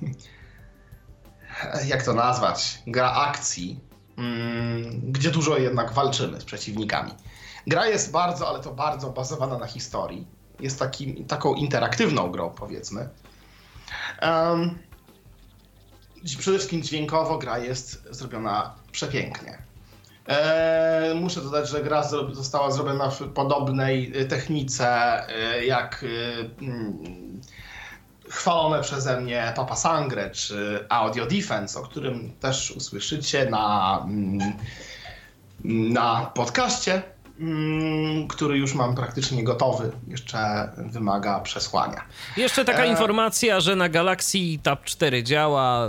jak 1.93 2.03
to 2.03 2.13
nazwać, 2.13 2.83
gra 2.87 3.13
akcji, 3.13 3.81
mm, 4.19 5.13
gdzie 5.13 5.31
dużo 5.31 5.59
jednak 5.59 5.93
walczymy 5.93 6.41
z 6.41 6.45
przeciwnikami. 6.45 7.13
Gra 7.67 7.87
jest 7.87 8.11
bardzo, 8.11 8.49
ale 8.49 8.61
to 8.61 8.73
bardzo 8.73 9.11
bazowana 9.11 9.59
na 9.59 9.67
historii. 9.67 10.27
Jest 10.61 10.79
takim, 10.79 11.25
taką 11.25 11.55
interaktywną 11.55 12.31
grą, 12.31 12.51
powiedzmy. 12.51 13.09
Um, 14.23 14.79
przede 16.39 16.59
wszystkim 16.59 16.83
dźwiękowo 16.83 17.39
gra 17.39 17.59
jest 17.59 18.09
zrobiona 18.11 18.75
przepięknie. 18.93 19.59
E, 20.29 21.13
muszę 21.15 21.41
dodać, 21.41 21.69
że 21.69 21.83
gra 21.83 22.03
zro- 22.03 22.35
została 22.35 22.71
zrobiona 22.71 23.11
w 23.11 23.29
podobnej 23.29 24.13
e, 24.15 24.25
technice 24.25 24.89
e, 25.29 25.65
jak 25.65 26.05
e, 26.05 26.65
mm, 26.65 27.41
chwalone 28.29 28.83
przeze 28.83 29.21
mnie 29.21 29.53
Papa 29.57 29.77
Sangre 29.77 30.31
czy 30.31 30.87
Audio 30.89 31.27
Defense, 31.27 31.81
o 31.81 31.83
którym 31.83 32.33
też 32.41 32.71
usłyszycie 32.71 33.51
na, 33.51 33.99
mm, 34.05 34.53
na 35.65 36.31
podcaście, 36.35 37.03
który 38.29 38.59
już 38.59 38.75
mam 38.75 38.95
praktycznie 38.95 39.45
gotowy. 39.45 39.93
Jeszcze 40.09 40.73
wymaga 40.77 41.41
przesłania. 41.41 42.05
Jeszcze 42.37 42.65
taka 42.65 42.85
E. 42.85 42.89
informacja, 42.89 43.61
że 43.61 43.77
na 43.77 43.89
Galaxy 43.89 44.39
Tab 44.63 44.85
4 44.85 45.23
działa. 45.23 45.89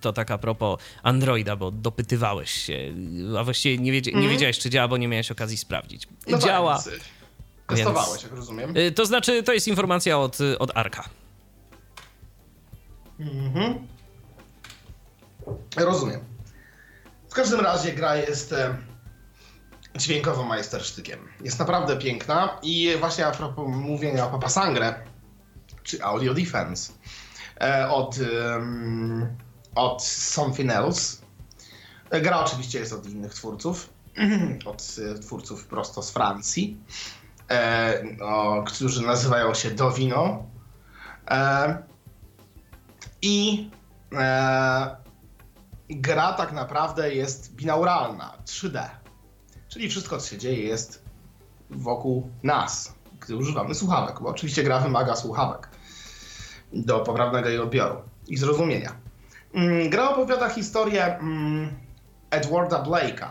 To 0.00 0.12
tak 0.12 0.30
a 0.30 0.38
propos 0.38 0.80
Androida, 1.02 1.56
bo 1.56 1.70
dopytywałeś 1.70 2.50
się, 2.50 2.94
a 3.38 3.44
właściwie 3.44 3.78
nie, 3.78 3.92
wiedzie, 3.92 4.12
nie 4.12 4.28
wiedziałeś, 4.28 4.58
czy 4.58 4.70
działa, 4.70 4.88
bo 4.88 4.96
nie 4.96 5.08
miałeś 5.08 5.30
okazji 5.30 5.56
sprawdzić. 5.56 6.08
No 6.28 6.38
działa. 6.38 6.76
Tak, 6.78 6.84
więc, 6.92 7.02
y, 7.02 7.74
testowałeś, 7.74 8.22
jak 8.22 8.32
rozumiem. 8.32 8.76
Y, 8.76 8.92
To 8.92 9.06
znaczy, 9.06 9.42
to 9.42 9.52
jest 9.52 9.68
informacja 9.68 10.18
od, 10.18 10.38
od 10.58 10.76
Arka. 10.76 11.04
Mhm. 13.20 13.74
Rozumiem. 15.76 16.20
W 17.28 17.34
każdym 17.34 17.60
razie 17.60 17.92
gra 17.92 18.16
jest 18.16 18.52
e, 18.52 18.76
dźwiękowo 19.96 20.44
majstersztykiem. 20.44 21.18
Jest 21.40 21.58
naprawdę 21.58 21.96
piękna 21.96 22.58
i 22.62 22.96
właśnie 23.00 23.26
a 23.26 23.30
propos 23.30 23.68
mówienia 23.68 24.26
o 24.26 24.30
Papa 24.30 24.48
Sangre, 24.48 24.94
czy 25.82 26.04
Audio 26.04 26.34
Defense, 26.34 26.92
e, 27.60 27.90
od, 27.90 28.16
em, 28.18 29.36
od 29.74 30.04
Something 30.04 30.70
Else. 30.70 31.16
E, 32.10 32.20
Gra 32.20 32.44
oczywiście 32.44 32.78
jest 32.78 32.92
od 32.92 33.06
innych 33.06 33.34
twórców, 33.34 33.90
od 34.70 34.96
e, 35.16 35.18
twórców 35.18 35.66
prosto 35.66 36.02
z 36.02 36.10
Francji, 36.10 36.80
którzy 38.66 39.02
nazywają 39.02 39.54
się 39.54 39.70
Dovino. 39.70 40.46
I 43.22 43.70
gra 45.90 46.32
tak 46.32 46.52
naprawdę 46.52 47.14
jest 47.14 47.54
binauralna, 47.54 48.36
3D. 48.46 48.99
Czyli 49.70 49.88
wszystko, 49.88 50.18
co 50.18 50.28
się 50.30 50.38
dzieje, 50.38 50.62
jest 50.62 51.04
wokół 51.70 52.30
nas, 52.42 52.94
gdy 53.20 53.36
używamy 53.36 53.74
słuchawek, 53.74 54.20
bo 54.20 54.28
oczywiście 54.28 54.62
gra 54.62 54.80
wymaga 54.80 55.16
słuchawek 55.16 55.68
do 56.72 57.00
poprawnego 57.00 57.48
jej 57.48 57.58
odbioru 57.58 57.96
i 58.28 58.36
zrozumienia. 58.36 58.92
Mm, 59.54 59.90
Gra 59.90 60.10
opowiada 60.10 60.48
historię 60.48 61.18
mm, 61.18 61.70
Edwarda 62.30 62.82
Blake'a, 62.82 63.30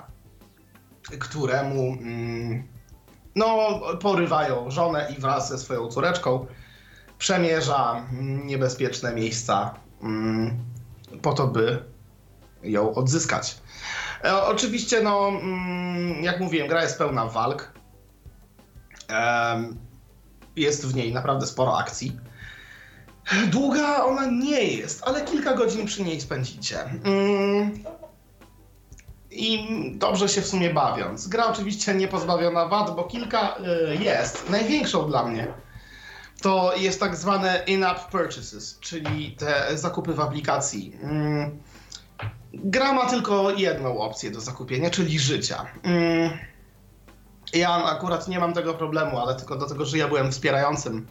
któremu 1.19 1.81
mm, 2.01 2.67
no, 3.35 3.79
porywają 4.01 4.71
żonę 4.71 5.13
i 5.17 5.21
wraz 5.21 5.49
ze 5.49 5.57
swoją 5.57 5.87
córeczką 5.87 6.45
przemierza 7.17 8.05
niebezpieczne 8.45 9.15
miejsca 9.15 9.73
po 11.21 11.33
to, 11.33 11.47
by 11.47 11.83
ją 12.63 12.93
odzyskać. 12.93 13.57
E, 14.23 14.43
oczywiście, 14.43 15.01
no, 15.01 15.27
mm, 15.27 16.23
jak 16.23 16.39
mówiłem, 16.39 16.67
gra 16.67 16.83
jest 16.83 16.97
pełna 16.97 17.25
walk. 17.25 17.71
Jest 20.55 20.87
w 20.87 20.95
niej 20.95 21.13
naprawdę 21.13 21.47
sporo 21.47 21.77
akcji. 21.77 22.19
Długa 23.47 24.03
ona 24.03 24.25
nie 24.25 24.63
jest, 24.63 25.03
ale 25.03 25.25
kilka 25.25 25.53
godzin 25.53 25.85
przy 25.85 26.03
niej 26.03 26.21
spędzicie. 26.21 26.79
Mm, 26.83 27.83
I 29.31 29.67
dobrze 29.95 30.29
się 30.29 30.41
w 30.41 30.47
sumie 30.47 30.73
bawiąc. 30.73 31.27
Gra 31.27 31.45
oczywiście 31.45 31.95
nie 31.95 32.07
pozbawiona 32.07 32.65
wad, 32.65 32.95
bo 32.95 33.03
kilka 33.03 33.57
y, 33.57 33.95
jest. 33.95 34.49
Największą 34.49 35.07
dla 35.07 35.23
mnie 35.23 35.47
to 36.41 36.75
jest 36.75 36.99
tak 36.99 37.15
zwane 37.15 37.63
in-app 37.67 38.11
purchases, 38.11 38.79
czyli 38.79 39.31
te 39.31 39.77
zakupy 39.77 40.13
w 40.13 40.19
aplikacji. 40.19 40.97
Mm, 41.01 41.59
Gra 42.53 42.93
ma 42.93 43.05
tylko 43.05 43.51
jedną 43.51 43.99
opcję 43.99 44.31
do 44.31 44.41
zakupienia, 44.41 44.89
czyli 44.89 45.19
życia. 45.19 45.65
Mm, 45.83 46.29
Ja 47.53 47.83
akurat 47.83 48.27
nie 48.27 48.39
mam 48.39 48.53
tego 48.53 48.73
problemu, 48.73 49.17
ale 49.19 49.35
tylko 49.35 49.55
dlatego, 49.55 49.85
że 49.85 49.97
ja 49.97 50.07
byłem 50.07 50.31
wspierającym 50.31 51.07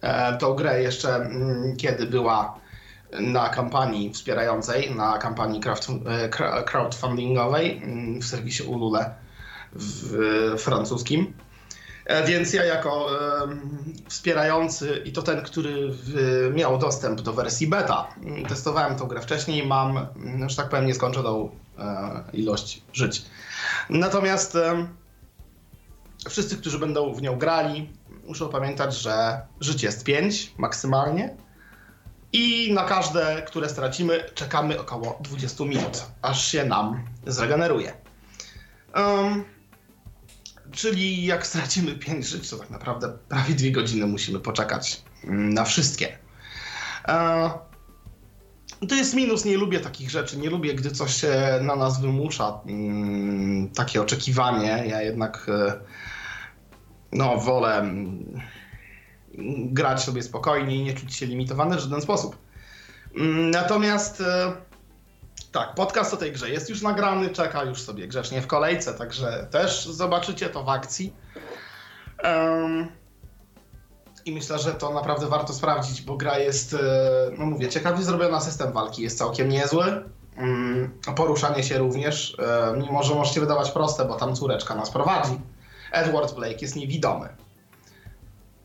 e, 0.00 0.38
tą 0.38 0.54
grę 0.54 0.82
jeszcze 0.82 1.14
mm, 1.16 1.76
kiedy 1.76 2.06
była 2.06 2.60
na 3.20 3.48
kampanii 3.48 4.12
wspierającej, 4.12 4.94
na 4.94 5.18
kampanii 5.18 5.60
e, 6.06 6.28
crowdfundingowej 6.64 7.82
mm, 7.84 8.20
w 8.20 8.24
serwisie 8.24 8.62
Ulule 8.62 9.14
w 9.72 10.14
francuskim. 10.58 11.32
E, 12.10 12.26
Więc 12.26 12.52
ja 12.52 12.64
jako 12.64 13.06
wspierający 14.08 15.02
i 15.04 15.12
to 15.12 15.22
ten, 15.22 15.42
który 15.42 15.94
miał 16.54 16.78
dostęp 16.78 17.20
do 17.20 17.32
wersji 17.32 17.66
beta, 17.66 18.08
mm, 18.24 18.46
testowałem 18.46 18.96
tą 18.96 19.06
grę 19.06 19.20
wcześniej, 19.20 19.66
mam, 19.66 20.06
mm, 20.16 20.48
że 20.48 20.56
tak 20.56 20.68
powiem, 20.68 20.86
nieskończoną 20.86 21.50
e, 21.78 22.24
ilość 22.32 22.82
żyć. 22.92 23.22
Natomiast 23.90 24.58
wszyscy, 26.28 26.56
którzy 26.56 26.78
będą 26.78 27.14
w 27.14 27.22
nią 27.22 27.38
grali, 27.38 27.92
muszą 28.26 28.48
pamiętać, 28.48 28.96
że 28.96 29.40
życie 29.60 29.86
jest 29.86 30.04
5 30.04 30.52
maksymalnie 30.58 31.36
i 32.32 32.72
na 32.72 32.84
każde, 32.84 33.42
które 33.42 33.68
stracimy, 33.68 34.24
czekamy 34.34 34.80
około 34.80 35.18
20 35.20 35.64
minut, 35.64 36.06
aż 36.22 36.52
się 36.52 36.64
nam 36.64 37.04
zregeneruje. 37.26 37.92
Em, 38.94 39.44
Czyli 40.72 41.24
jak 41.26 41.46
stracimy 41.46 41.94
5 41.94 42.26
żyć, 42.26 42.50
to 42.50 42.56
tak 42.56 42.70
naprawdę 42.70 43.18
prawie 43.28 43.54
2 43.54 43.70
godziny 43.70 44.06
musimy 44.06 44.40
poczekać 44.40 45.02
mm, 45.24 45.54
na 45.54 45.64
wszystkie. 45.64 46.18
E, 47.08 47.50
To 48.88 48.94
jest 48.94 49.14
minus, 49.14 49.44
nie 49.44 49.56
lubię 49.56 49.80
takich 49.80 50.10
rzeczy, 50.10 50.38
nie 50.38 50.50
lubię, 50.50 50.74
gdy 50.74 50.90
coś 50.90 51.14
się 51.20 51.60
na 51.62 51.76
nas 51.76 52.00
wymusza, 52.00 52.60
mm, 52.66 53.68
takie 53.68 54.02
oczekiwanie. 54.02 54.84
Ja 54.86 55.02
jednak 55.02 55.46
e, 55.48 55.80
no, 57.12 57.36
wolę 57.36 57.78
mm, 57.78 58.40
grać 59.72 60.02
sobie 60.02 60.22
spokojnie 60.22 60.76
i 60.76 60.82
nie 60.82 60.94
czuć 60.94 61.14
się 61.14 61.26
limitowany 61.26 61.76
w 61.76 61.80
żaden 61.80 62.00
sposób. 62.00 62.36
Natomiast 63.50 64.20
e, 64.20 64.52
tak, 65.52 65.74
podcast 65.74 66.14
o 66.14 66.16
tej 66.16 66.32
grze 66.32 66.50
jest 66.50 66.70
już 66.70 66.82
nagrany, 66.82 67.30
czeka 67.30 67.64
już 67.64 67.82
sobie 67.82 68.08
grzecznie 68.08 68.42
w 68.42 68.46
kolejce, 68.46 68.94
także 68.94 69.46
też 69.50 69.86
zobaczycie 69.86 70.48
to 70.48 70.64
w 70.64 70.68
akcji. 70.68 71.14
Em, 72.18 72.88
I 74.24 74.32
myślę, 74.32 74.58
że 74.58 74.74
to 74.74 74.92
naprawdę 74.92 75.26
warto 75.26 75.52
sprawdzić, 75.52 76.02
bo 76.02 76.16
gra 76.16 76.38
jest, 76.38 76.74
e, 76.74 76.78
no 77.38 77.46
mówię, 77.46 77.68
ciekawie 77.68 78.02
zrobiona, 78.02 78.40
system 78.40 78.72
walki 78.72 79.02
jest 79.02 79.18
całkiem 79.18 79.48
niezły. 79.48 80.04
Mm, 80.36 80.90
Poruszanie 81.16 81.62
się 81.62 81.78
również, 81.78 82.36
e, 82.38 82.76
mimo 82.76 83.02
że 83.02 83.14
może 83.14 83.34
się 83.34 83.40
wydawać 83.40 83.70
proste, 83.70 84.04
bo 84.04 84.14
tam 84.14 84.36
córeczka 84.36 84.74
nas 84.74 84.90
prowadzi. 84.90 85.40
Edward 85.92 86.34
Blake 86.34 86.58
jest 86.62 86.76
niewidomy. 86.76 87.28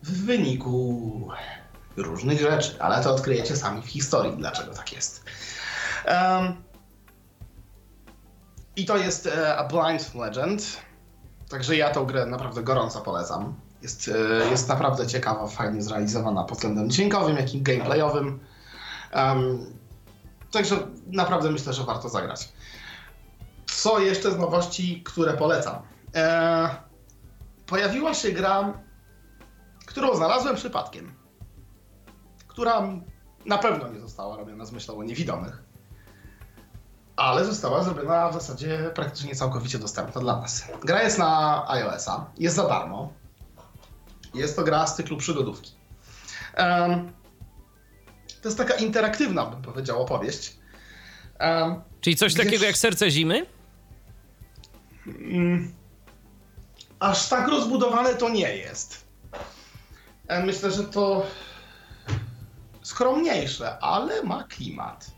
W 0.03 0.25
wyniku 0.25 1.27
różnych 1.97 2.39
rzeczy, 2.39 2.75
ale 2.79 3.03
to 3.03 3.15
odkryjecie 3.15 3.55
sami 3.55 3.81
w 3.81 3.87
historii, 3.87 4.37
dlaczego 4.37 4.73
tak 4.73 4.93
jest. 4.93 5.23
Em, 6.05 6.55
I 8.75 8.85
to 8.85 8.97
jest 8.97 9.27
e, 9.27 9.57
A 9.57 9.63
Blind 9.63 10.15
Legend. 10.15 10.81
Także 11.49 11.75
ja 11.75 11.89
tą 11.89 12.05
grę 12.05 12.25
naprawdę 12.25 12.63
gorąco 12.63 13.01
polecam. 13.01 13.53
Jest, 13.81 14.11
e, 14.43 14.49
jest 14.49 14.69
naprawdę 14.69 15.07
ciekawa, 15.07 15.47
fajnie 15.47 15.81
zrealizowana 15.81 16.43
pod 16.43 16.57
względem 16.57 16.89
dźwiękowym, 16.89 17.37
jak 17.37 17.53
i 17.53 17.61
gameplayowym. 17.61 18.39
Em, 19.11 19.65
także 20.51 20.75
naprawdę 21.07 21.51
myślę, 21.51 21.73
że 21.73 21.83
warto 21.83 22.09
zagrać. 22.09 22.49
Co 23.65 23.99
jeszcze 23.99 24.31
z 24.31 24.37
nowości, 24.37 25.03
które 25.03 25.33
polecam? 25.33 25.75
E, 26.15 26.69
pojawiła 27.65 28.13
się 28.13 28.31
gra, 28.31 28.73
którą 29.85 30.15
znalazłem 30.15 30.55
przypadkiem. 30.55 31.13
Która 32.47 32.81
na 33.45 33.57
pewno 33.57 33.87
nie 33.87 33.99
została 33.99 34.37
robiona 34.37 34.65
z 34.65 34.71
myślą 34.71 34.97
o 34.97 35.03
niewidomych 35.03 35.65
ale 37.15 37.45
została 37.45 37.83
zrobiona 37.83 38.29
w 38.29 38.33
zasadzie 38.33 38.91
praktycznie 38.95 39.35
całkowicie 39.35 39.79
dostępna 39.79 40.21
dla 40.21 40.41
nas. 40.41 40.63
Gra 40.83 41.03
jest 41.03 41.17
na 41.17 41.63
iOS-a, 41.69 42.25
jest 42.37 42.55
za 42.55 42.67
darmo. 42.67 43.13
Jest 44.33 44.55
to 44.55 44.63
gra 44.63 44.87
z 44.87 44.95
cyklu 44.95 45.17
przygodówki. 45.17 45.71
Em, 46.53 47.11
to 48.41 48.47
jest 48.49 48.57
taka 48.57 48.73
interaktywna, 48.73 49.45
bym 49.45 49.61
powiedział, 49.61 50.01
opowieść. 50.01 50.57
Em, 51.39 51.81
Czyli 52.01 52.15
coś 52.15 52.33
Wiesz- 52.33 52.45
takiego 52.45 52.65
jak 52.65 52.77
Serce 52.77 53.11
Zimy? 53.11 53.45
mm, 55.07 55.73
aż 56.99 57.29
tak 57.29 57.47
rozbudowane 57.47 58.15
to 58.15 58.29
nie 58.29 58.57
jest. 58.57 59.05
E, 60.27 60.43
Myślę, 60.45 60.71
że 60.71 60.83
to 60.83 61.25
skromniejsze, 62.83 63.79
ale 63.79 64.23
ma 64.23 64.43
klimat. 64.43 65.11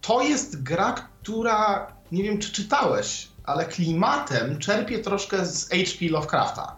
To 0.00 0.22
jest 0.22 0.62
gra, 0.62 0.92
która 0.92 1.86
nie 2.12 2.22
wiem 2.22 2.38
czy 2.38 2.52
czytałeś, 2.52 3.28
ale 3.44 3.64
klimatem 3.64 4.58
czerpie 4.58 4.98
troszkę 4.98 5.46
z 5.46 5.68
H.P. 5.70 6.08
Lovecrafta. 6.10 6.76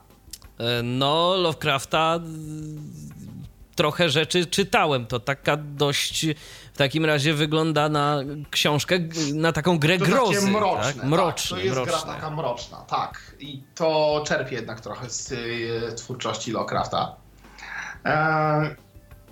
E, 0.58 0.82
No, 0.82 1.34
Lovecrafta 1.36 2.16
y, 2.16 3.76
trochę 3.76 4.08
rzeczy 4.10 4.46
czytałem. 4.46 5.06
To 5.06 5.20
taka 5.20 5.56
dość 5.56 6.26
w 6.74 6.78
takim 6.78 7.04
razie 7.04 7.34
wygląda 7.34 7.88
na 7.88 8.18
książkę, 8.50 8.98
na 9.34 9.52
taką 9.52 9.78
grę 9.78 9.98
To 9.98 10.04
grozy. 10.04 10.34
takie 10.40 10.46
mroczne. 10.52 10.82
tak? 10.84 10.94
tak, 10.96 11.04
Mroczne, 11.04 11.56
to 11.56 11.62
jest 11.62 11.76
mroczne. 11.76 11.92
gra 12.04 12.14
taka 12.14 12.30
mroczna, 12.30 12.76
tak. 12.76 13.34
I 13.40 13.62
to 13.74 14.22
czerpie 14.26 14.56
jednak 14.56 14.80
trochę 14.80 15.10
z 15.10 15.32
y, 15.32 15.92
twórczości 15.96 16.52
Lovecrafta. 16.52 17.16
E, 18.04 18.76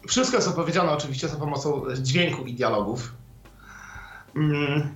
wszystko 0.08 0.36
jest 0.36 0.48
opowiedziane 0.48 0.92
oczywiście 0.92 1.28
za 1.28 1.36
pomocą 1.36 1.82
dźwięku 1.98 2.46
i 2.46 2.54
dialogów. 2.54 3.12
Mm. 4.36 4.94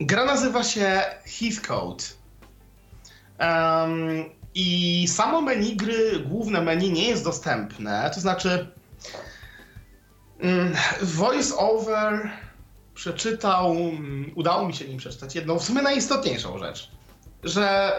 Gra 0.00 0.24
nazywa 0.24 0.64
się 0.64 1.02
Heathcote. 1.24 2.04
Em, 3.38 4.24
I 4.54 5.08
samo 5.08 5.40
menu 5.40 5.76
gry, 5.76 6.20
główne 6.20 6.60
menu 6.60 6.92
nie 6.92 7.08
jest 7.08 7.24
dostępne, 7.24 8.10
to 8.14 8.20
znaczy 8.20 8.74
mm, 10.40 10.74
voice 11.02 11.56
over 11.56 12.30
przeczytał, 12.94 13.72
mm, 13.72 14.32
udało 14.34 14.68
mi 14.68 14.74
się 14.74 14.88
nim 14.88 14.98
przeczytać 14.98 15.34
jedną, 15.34 15.58
w 15.58 15.64
sumie 15.64 15.82
najistotniejszą 15.82 16.58
rzecz, 16.58 16.90
że 17.42 17.96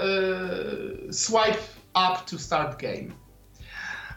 y, 1.09 1.13
swipe 1.13 1.63
up 1.89 2.17
to 2.31 2.39
start 2.39 2.81
game. 2.81 3.20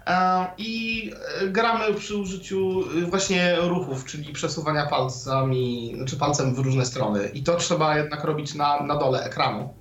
E, 0.07 0.47
I 0.59 1.11
y, 1.43 1.51
gramy 1.51 1.95
przy 1.95 2.17
użyciu 2.17 2.81
y, 2.99 3.07
właśnie 3.07 3.57
ruchów, 3.57 4.05
czyli 4.05 4.33
przesuwania 4.33 4.87
palcami, 4.87 5.93
znaczy 5.97 6.17
palcem 6.17 6.55
w 6.55 6.59
różne 6.59 6.87
strony. 6.87 7.29
I 7.29 7.43
to 7.43 7.57
trzeba 7.57 7.99
jednak 7.99 8.25
robić 8.25 8.55
na, 8.55 8.81
na 8.83 8.97
dole 8.97 9.25
ekranu. 9.25 9.75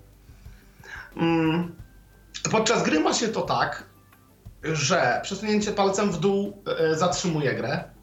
Mm. 1.18 1.76
Podczas 2.52 2.84
gry 2.84 3.00
ma 3.00 3.14
się 3.14 3.28
to 3.28 3.42
tak, 3.42 3.84
że 4.64 5.20
przesunięcie 5.24 5.72
palcem 5.72 6.12
w 6.12 6.18
dół 6.18 6.64
zatrzymuje 6.94 7.56
grę 7.56 7.94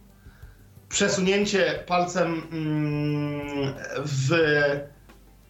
przesunięcie 0.91 1.85
palcem 1.87 2.43
mm, 2.53 3.75
w 4.05 4.31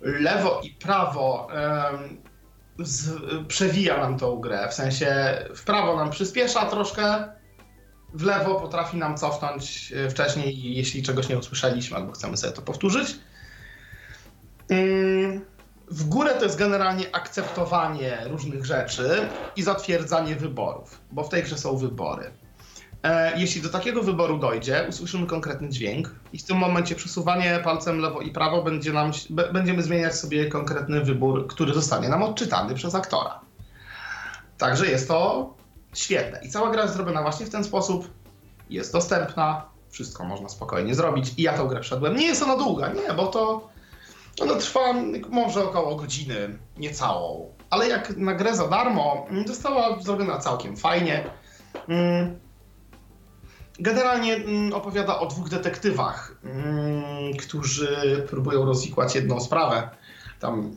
lewo 0.00 0.60
i 0.64 0.70
prawo 0.70 1.48
z, 2.82 3.10
przewija 3.46 3.96
nam 3.96 4.18
tą 4.18 4.36
grę. 4.36 4.68
W 4.70 4.74
sensie 4.74 5.38
w 5.54 5.64
prawo 5.64 5.96
nam 5.96 6.10
przyspiesza 6.10 6.66
troszkę, 6.66 7.28
w 8.14 8.22
lewo 8.22 8.60
potrafi 8.60 8.96
nam 8.96 9.16
cofnąć 9.16 9.92
e, 9.92 10.10
wcześniej, 10.10 10.74
jeśli 10.74 11.02
czegoś 11.02 11.28
nie 11.28 11.38
usłyszeliśmy 11.38 11.96
albo 11.96 12.12
chcemy 12.12 12.36
sobie 12.36 12.52
to 12.52 12.62
powtórzyć. 12.62 13.16
Mm, 14.68 15.44
W 15.90 16.04
górę 16.04 16.34
to 16.34 16.44
jest 16.44 16.58
generalnie 16.58 17.14
akceptowanie 17.14 18.18
różnych 18.24 18.64
rzeczy 18.64 19.28
i 19.56 19.62
zatwierdzanie 19.62 20.36
wyborów, 20.36 21.00
bo 21.12 21.24
w 21.24 21.28
tej 21.28 21.42
grze 21.42 21.58
są 21.58 21.76
wybory. 21.76 22.30
E, 23.02 23.40
Jeśli 23.40 23.62
do 23.62 23.68
takiego 23.68 24.02
wyboru 24.02 24.38
dojdzie, 24.38 24.86
usłyszymy 24.88 25.26
konkretny 25.26 25.68
dźwięk 25.68 26.14
i 26.32 26.38
w 26.38 26.44
tym 26.44 26.56
momencie 26.56 26.94
przesuwanie 26.94 27.60
palcem 27.64 27.98
lewo 27.98 28.20
i 28.20 28.30
prawo 28.30 28.62
będzie 28.62 28.92
nam, 28.92 29.12
będziemy 29.52 29.82
zmieniać 29.82 30.14
sobie 30.14 30.46
konkretny 30.46 31.00
wybór, 31.04 31.46
który 31.46 31.74
zostanie 31.74 32.08
nam 32.08 32.22
odczytany 32.22 32.74
przez 32.74 32.94
aktora. 32.94 33.40
Także 34.58 34.86
jest 34.86 35.08
to 35.08 35.54
świetne. 35.94 36.40
I 36.42 36.50
cała 36.50 36.70
gra 36.70 36.82
jest 36.82 36.94
zrobiona 36.94 37.22
właśnie 37.22 37.46
w 37.46 37.50
ten 37.50 37.64
sposób. 37.64 38.10
Jest 38.70 38.92
dostępna, 38.92 39.64
wszystko 39.90 40.24
można 40.24 40.48
spokojnie 40.48 40.94
zrobić 40.94 41.32
i 41.36 41.42
ja 41.42 41.52
tą 41.52 41.66
grę 41.66 41.80
wszedłem. 41.80 42.16
Nie 42.16 42.26
jest 42.26 42.42
ona 42.42 42.56
długa, 42.56 42.92
nie, 42.92 43.14
bo 43.16 43.26
to 43.26 43.68
ona 44.40 44.54
trwa 44.54 44.80
może 45.30 45.64
około 45.64 45.96
godziny, 45.96 46.58
niecałą. 46.76 47.54
Ale 47.70 47.88
jak 47.88 48.16
na 48.16 48.34
grę 48.34 48.56
za 48.56 48.68
darmo, 48.68 49.26
mm, 49.30 49.48
została 49.48 50.00
zrobiona 50.00 50.38
całkiem 50.38 50.76
fajnie. 50.76 51.24
Mm, 51.88 52.38
Generalnie 53.80 54.34
mm, 54.34 54.72
opowiada 54.72 55.18
o 55.18 55.26
dwóch 55.26 55.48
detektywach, 55.48 56.34
mm, 56.44 57.36
którzy 57.36 58.26
próbują 58.30 58.64
rozwikłać 58.64 59.14
jedną 59.14 59.40
sprawę. 59.40 59.90
Tam 60.40 60.74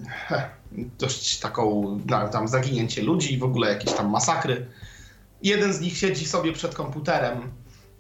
dość 0.99 1.39
taką, 1.39 1.99
tam 2.31 2.47
zaginięcie 2.47 3.01
ludzi, 3.01 3.37
w 3.37 3.43
ogóle 3.43 3.69
jakieś 3.69 3.93
tam 3.93 4.09
masakry. 4.09 4.65
Jeden 5.41 5.73
z 5.73 5.81
nich 5.81 5.97
siedzi 5.97 6.25
sobie 6.25 6.53
przed 6.53 6.75
komputerem 6.75 7.51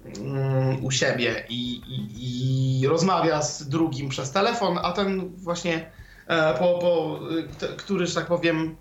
mm, 0.05 0.85
u 0.85 0.91
siebie 0.91 1.45
i, 1.49 1.75
i, 1.75 2.81
i 2.81 2.87
rozmawia 2.87 3.41
z 3.41 3.69
drugim 3.69 4.09
przez 4.09 4.31
telefon, 4.31 4.79
a 4.83 4.91
ten 4.91 5.35
właśnie, 5.35 5.91
e, 6.27 6.53
po, 6.53 6.79
po, 6.79 7.19
te, 7.59 7.67
który, 7.67 8.07
że 8.07 8.15
tak 8.15 8.25
powiem, 8.25 8.75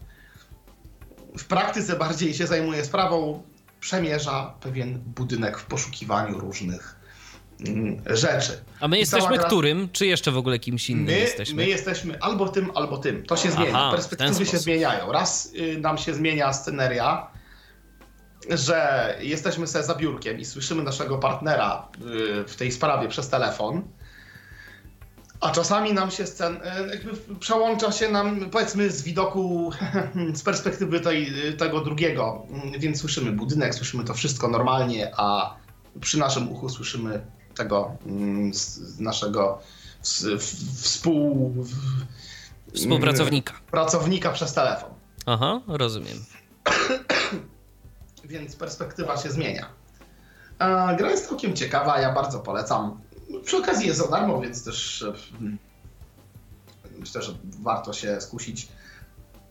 w 1.38 1.44
praktyce 1.44 1.96
bardziej 1.96 2.34
się 2.34 2.46
zajmuje 2.46 2.84
sprawą, 2.84 3.42
przemierza 3.82 4.54
pewien 4.60 4.98
budynek 4.98 5.58
w 5.58 5.64
poszukiwaniu 5.64 6.38
różnych 6.38 6.96
mm, 7.66 8.02
rzeczy. 8.06 8.64
A 8.80 8.88
my 8.88 8.98
jesteśmy 8.98 9.36
gra- 9.36 9.46
którym? 9.46 9.88
Czy 9.92 10.06
jeszcze 10.06 10.30
w 10.30 10.36
ogóle 10.36 10.58
kimś 10.58 10.90
innym 10.90 11.04
My 11.04 11.18
jesteśmy? 11.20 11.56
my 11.56 11.66
jesteśmy 11.66 12.20
albo 12.20 12.48
tym, 12.48 12.70
albo 12.74 12.98
tym. 12.98 13.26
To 13.26 13.36
się 13.36 13.48
Aha, 13.52 13.62
zmienia. 13.62 13.90
Perspektywy 13.90 14.46
się 14.46 14.58
zmieniają. 14.58 15.12
Raz 15.12 15.52
y, 15.54 15.80
nam 15.80 15.98
się 15.98 16.14
zmienia 16.14 16.52
sceneria, 16.52 17.26
że 18.50 19.14
jesteśmy 19.20 19.66
sobie 19.66 19.84
za 19.84 19.94
biurkiem 19.94 20.40
i 20.40 20.44
słyszymy 20.44 20.82
naszego 20.82 21.18
partnera 21.18 21.88
y, 21.98 22.44
w 22.48 22.56
tej 22.56 22.72
sprawie 22.72 23.08
przez 23.08 23.28
telefon. 23.28 23.82
A 25.42 25.50
czasami 25.50 25.92
nam 25.92 26.10
się 26.10 26.26
scen, 26.26 26.56
y, 26.56 26.60
jakby 26.94 27.36
przełącza 27.36 27.92
się 27.92 28.08
nam, 28.08 28.50
powiedzmy, 28.50 28.90
z 28.90 29.02
widoku, 29.02 29.70
z 30.34 30.42
perspektywy 30.42 31.00
tej, 31.00 31.32
tego 31.58 31.80
drugiego, 31.80 32.46
Mm, 32.50 32.80
więc 32.80 33.00
słyszymy 33.00 33.32
budynek, 33.32 33.74
słyszymy 33.74 34.04
to 34.04 34.14
wszystko 34.14 34.48
normalnie, 34.48 35.12
a 35.16 35.56
przy 36.00 36.18
naszym 36.18 36.52
uchu 36.52 36.68
słyszymy 36.68 37.26
tego 37.54 37.96
mm, 38.06 38.52
naszego 38.98 39.58
współ... 40.82 41.54
Współpracownika. 42.74 43.54
pracownika 43.70 44.32
przez 44.32 44.54
telefon. 44.54 44.90
Aha, 45.26 45.60
rozumiem. 45.68 46.24
Więc 48.24 48.56
perspektywa 48.56 49.16
się 49.16 49.30
zmienia. 49.30 49.66
E, 50.58 50.96
Gra 50.96 51.10
jest 51.10 51.28
całkiem 51.28 51.56
ciekawa, 51.56 52.00
ja 52.00 52.12
bardzo 52.12 52.40
polecam. 52.40 53.00
Przy 53.44 53.56
okazji 53.56 53.86
jest 53.86 53.98
za 53.98 54.08
darmo, 54.08 54.40
więc 54.40 54.64
też 54.64 55.02
e, 55.02 55.12
myślę, 56.98 57.22
że 57.22 57.32
warto 57.42 57.92
się 57.92 58.20
skusić. 58.20 58.68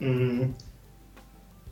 Mm. 0.01 0.53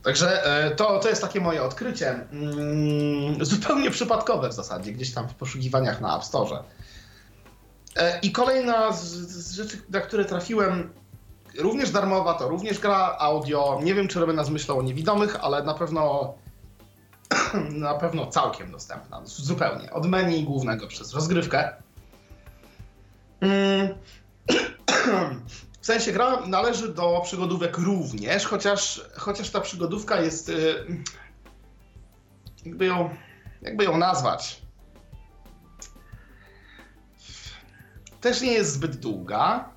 Także 0.02 0.44
e, 0.44 0.70
to, 0.70 0.98
to 0.98 1.08
jest 1.08 1.22
takie 1.22 1.40
moje 1.40 1.62
odkrycie. 1.62 2.26
Mm, 2.32 3.44
Zupełnie 3.44 3.90
przypadkowe 3.90 4.48
w 4.48 4.52
zasadzie, 4.52 4.92
gdzieś 4.92 5.14
tam 5.14 5.28
w 5.28 5.34
poszukiwaniach 5.34 6.00
na 6.00 6.16
App 6.16 6.24
Store. 6.24 6.62
E, 7.96 8.20
I 8.20 8.32
kolejna 8.32 8.92
z, 8.92 9.02
z 9.02 9.52
rzeczy, 9.52 9.82
na 9.90 10.00
które 10.00 10.24
trafiłem, 10.24 10.92
również 11.58 11.90
darmowa, 11.90 12.34
to 12.34 12.48
również 12.48 12.78
gra 12.78 13.16
audio. 13.18 13.80
Nie 13.82 13.94
wiem, 13.94 14.08
czy 14.08 14.20
robię 14.20 14.44
z 14.44 14.50
myślą 14.50 14.78
o 14.78 14.82
niewidomych, 14.82 15.36
ale 15.44 15.62
na 15.62 15.74
pewno 15.74 16.34
na 17.70 17.94
pewno 17.94 18.26
całkiem 18.26 18.70
dostępna. 18.70 19.20
Zupełnie. 19.24 19.92
Od 19.92 20.06
menu 20.06 20.44
głównego 20.44 20.86
przez 20.86 21.14
rozgrywkę. 21.14 21.72
Mm. 23.40 23.88
W 25.80 25.86
sensie 25.86 26.12
gra 26.12 26.46
należy 26.46 26.94
do 26.94 27.20
przygodówek 27.24 27.78
również, 27.78 28.44
chociaż, 28.46 29.00
chociaż 29.16 29.50
ta 29.50 29.60
przygodówka 29.60 30.20
jest. 30.20 30.48
y, 30.48 30.74
Jakby 32.66 32.86
ją, 32.86 33.10
jakby 33.62 33.84
ją 33.84 33.98
nazwać. 33.98 34.62
Też 38.20 38.40
nie 38.40 38.52
jest 38.52 38.72
zbyt 38.72 38.96
długa. 38.96 39.68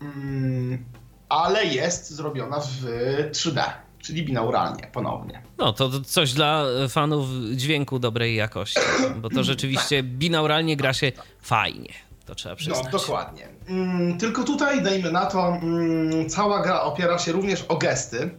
Mm, 0.00 0.84
ale 1.28 1.64
jest 1.64 2.10
zrobiona 2.10 2.60
w 2.60 2.84
3D, 3.32 3.62
czyli 3.98 4.24
binauralnie 4.24 4.86
ponownie. 4.92 5.42
No, 5.58 5.72
to 5.72 5.88
to 5.88 6.00
coś 6.00 6.32
dla 6.32 6.64
fanów 6.88 7.26
dźwięku 7.54 7.98
dobrej 7.98 8.36
jakości, 8.36 8.80
bo 9.16 9.30
to 9.30 9.44
rzeczywiście 9.52 10.02
binauralnie 10.02 10.76
gra 10.76 10.92
się 10.92 11.12
fajnie. 11.40 11.92
To 12.26 12.34
trzeba 12.34 12.52
No, 12.52 12.56
przyznać. 12.56 12.92
dokładnie. 12.92 13.48
Mm, 13.68 14.18
tylko 14.18 14.44
tutaj, 14.44 14.82
dajmy 14.82 15.12
na 15.12 15.26
to, 15.26 15.48
mm, 15.48 16.28
cała 16.30 16.62
gra 16.62 16.80
opiera 16.82 17.18
się 17.18 17.32
również 17.32 17.62
o 17.68 17.76
gesty. 17.76 18.30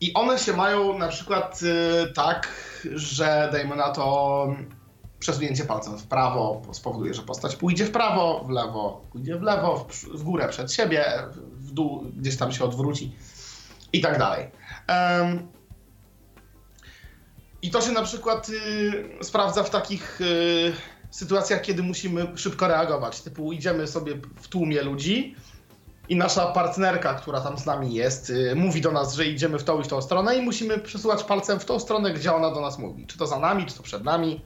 I 0.00 0.14
one 0.14 0.38
się 0.38 0.52
mają 0.52 0.98
na 0.98 1.08
przykład 1.08 1.60
y, 1.62 2.12
tak, 2.12 2.48
że 2.94 3.48
dajmy 3.52 3.76
na 3.76 3.90
to, 3.90 4.46
przesunięcie 5.18 5.64
palcem 5.64 5.98
w 5.98 6.06
prawo 6.06 6.62
spowoduje, 6.72 7.14
że 7.14 7.22
postać 7.22 7.56
pójdzie 7.56 7.84
w 7.84 7.90
prawo, 7.90 8.44
w 8.46 8.50
lewo, 8.50 9.04
pójdzie 9.12 9.36
w 9.36 9.42
lewo, 9.42 9.86
w, 9.88 10.04
w 10.04 10.22
górę 10.22 10.48
przed 10.48 10.72
siebie, 10.72 11.04
w 11.52 11.70
dół 11.72 12.04
gdzieś 12.16 12.36
tam 12.36 12.52
się 12.52 12.64
odwróci 12.64 13.12
i 13.92 14.00
tak 14.00 14.18
dalej. 14.18 14.50
Um, 14.88 15.48
I 17.62 17.70
to 17.70 17.80
się 17.80 17.92
na 17.92 18.02
przykład 18.02 18.48
y, 18.48 19.24
sprawdza 19.24 19.62
w 19.62 19.70
takich 19.70 20.20
y, 20.20 20.72
sytuacjach, 21.10 21.62
kiedy 21.62 21.82
musimy 21.82 22.26
szybko 22.36 22.68
reagować. 22.68 23.20
Typu 23.20 23.52
idziemy 23.52 23.86
sobie 23.86 24.14
w 24.36 24.48
tłumie 24.48 24.82
ludzi 24.82 25.36
i 26.08 26.16
nasza 26.16 26.46
partnerka, 26.46 27.14
która 27.14 27.40
tam 27.40 27.58
z 27.58 27.66
nami 27.66 27.94
jest, 27.94 28.30
y, 28.30 28.54
mówi 28.56 28.80
do 28.80 28.92
nas, 28.92 29.14
że 29.14 29.26
idziemy 29.26 29.58
w 29.58 29.64
tą 29.64 29.80
i 29.80 29.84
w 29.84 29.88
tą 29.88 30.02
stronę 30.02 30.36
i 30.36 30.42
musimy 30.42 30.78
przesuwać 30.78 31.24
palcem 31.24 31.60
w 31.60 31.64
tą 31.64 31.80
stronę, 31.80 32.12
gdzie 32.12 32.34
ona 32.34 32.50
do 32.50 32.60
nas 32.60 32.78
mówi. 32.78 33.06
Czy 33.06 33.18
to 33.18 33.26
za 33.26 33.38
nami, 33.38 33.66
czy 33.66 33.74
to 33.74 33.82
przed 33.82 34.04
nami. 34.04 34.44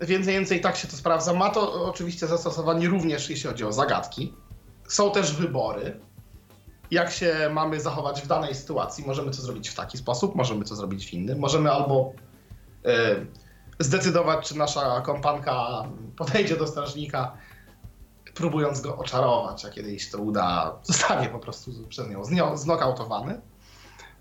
Więcej 0.00 0.34
więcej 0.34 0.60
tak 0.60 0.76
się 0.76 0.88
to 0.88 0.96
sprawdza. 0.96 1.34
Ma 1.34 1.50
to 1.50 1.84
oczywiście 1.84 2.26
zastosowanie 2.26 2.88
również, 2.88 3.30
jeśli 3.30 3.50
chodzi 3.50 3.64
o 3.64 3.72
zagadki. 3.72 4.34
Są 4.88 5.10
też 5.10 5.32
wybory. 5.36 6.00
Jak 6.90 7.10
się 7.10 7.50
mamy 7.52 7.80
zachować 7.80 8.22
w 8.22 8.26
danej 8.26 8.54
sytuacji? 8.54 9.04
Możemy 9.06 9.30
to 9.30 9.42
zrobić 9.42 9.68
w 9.68 9.74
taki 9.74 9.98
sposób, 9.98 10.34
możemy 10.34 10.64
to 10.64 10.76
zrobić 10.76 11.06
w 11.06 11.12
inny. 11.12 11.36
Możemy 11.36 11.72
albo 11.72 12.12
y, 12.86 13.26
zdecydować, 13.78 14.48
czy 14.48 14.58
nasza 14.58 15.00
kompanka 15.00 15.84
podejdzie 16.16 16.56
do 16.56 16.66
strażnika, 16.66 17.32
próbując 18.34 18.80
go 18.80 18.96
oczarować, 18.96 19.64
a 19.64 19.70
kiedy 19.70 19.88
jej 19.88 20.00
się 20.00 20.10
to 20.10 20.18
uda, 20.18 20.78
zostanie 20.82 21.28
po 21.28 21.38
prostu 21.38 21.70
przez 21.88 22.30
nią 22.30 22.56
znokautowany. 22.56 23.40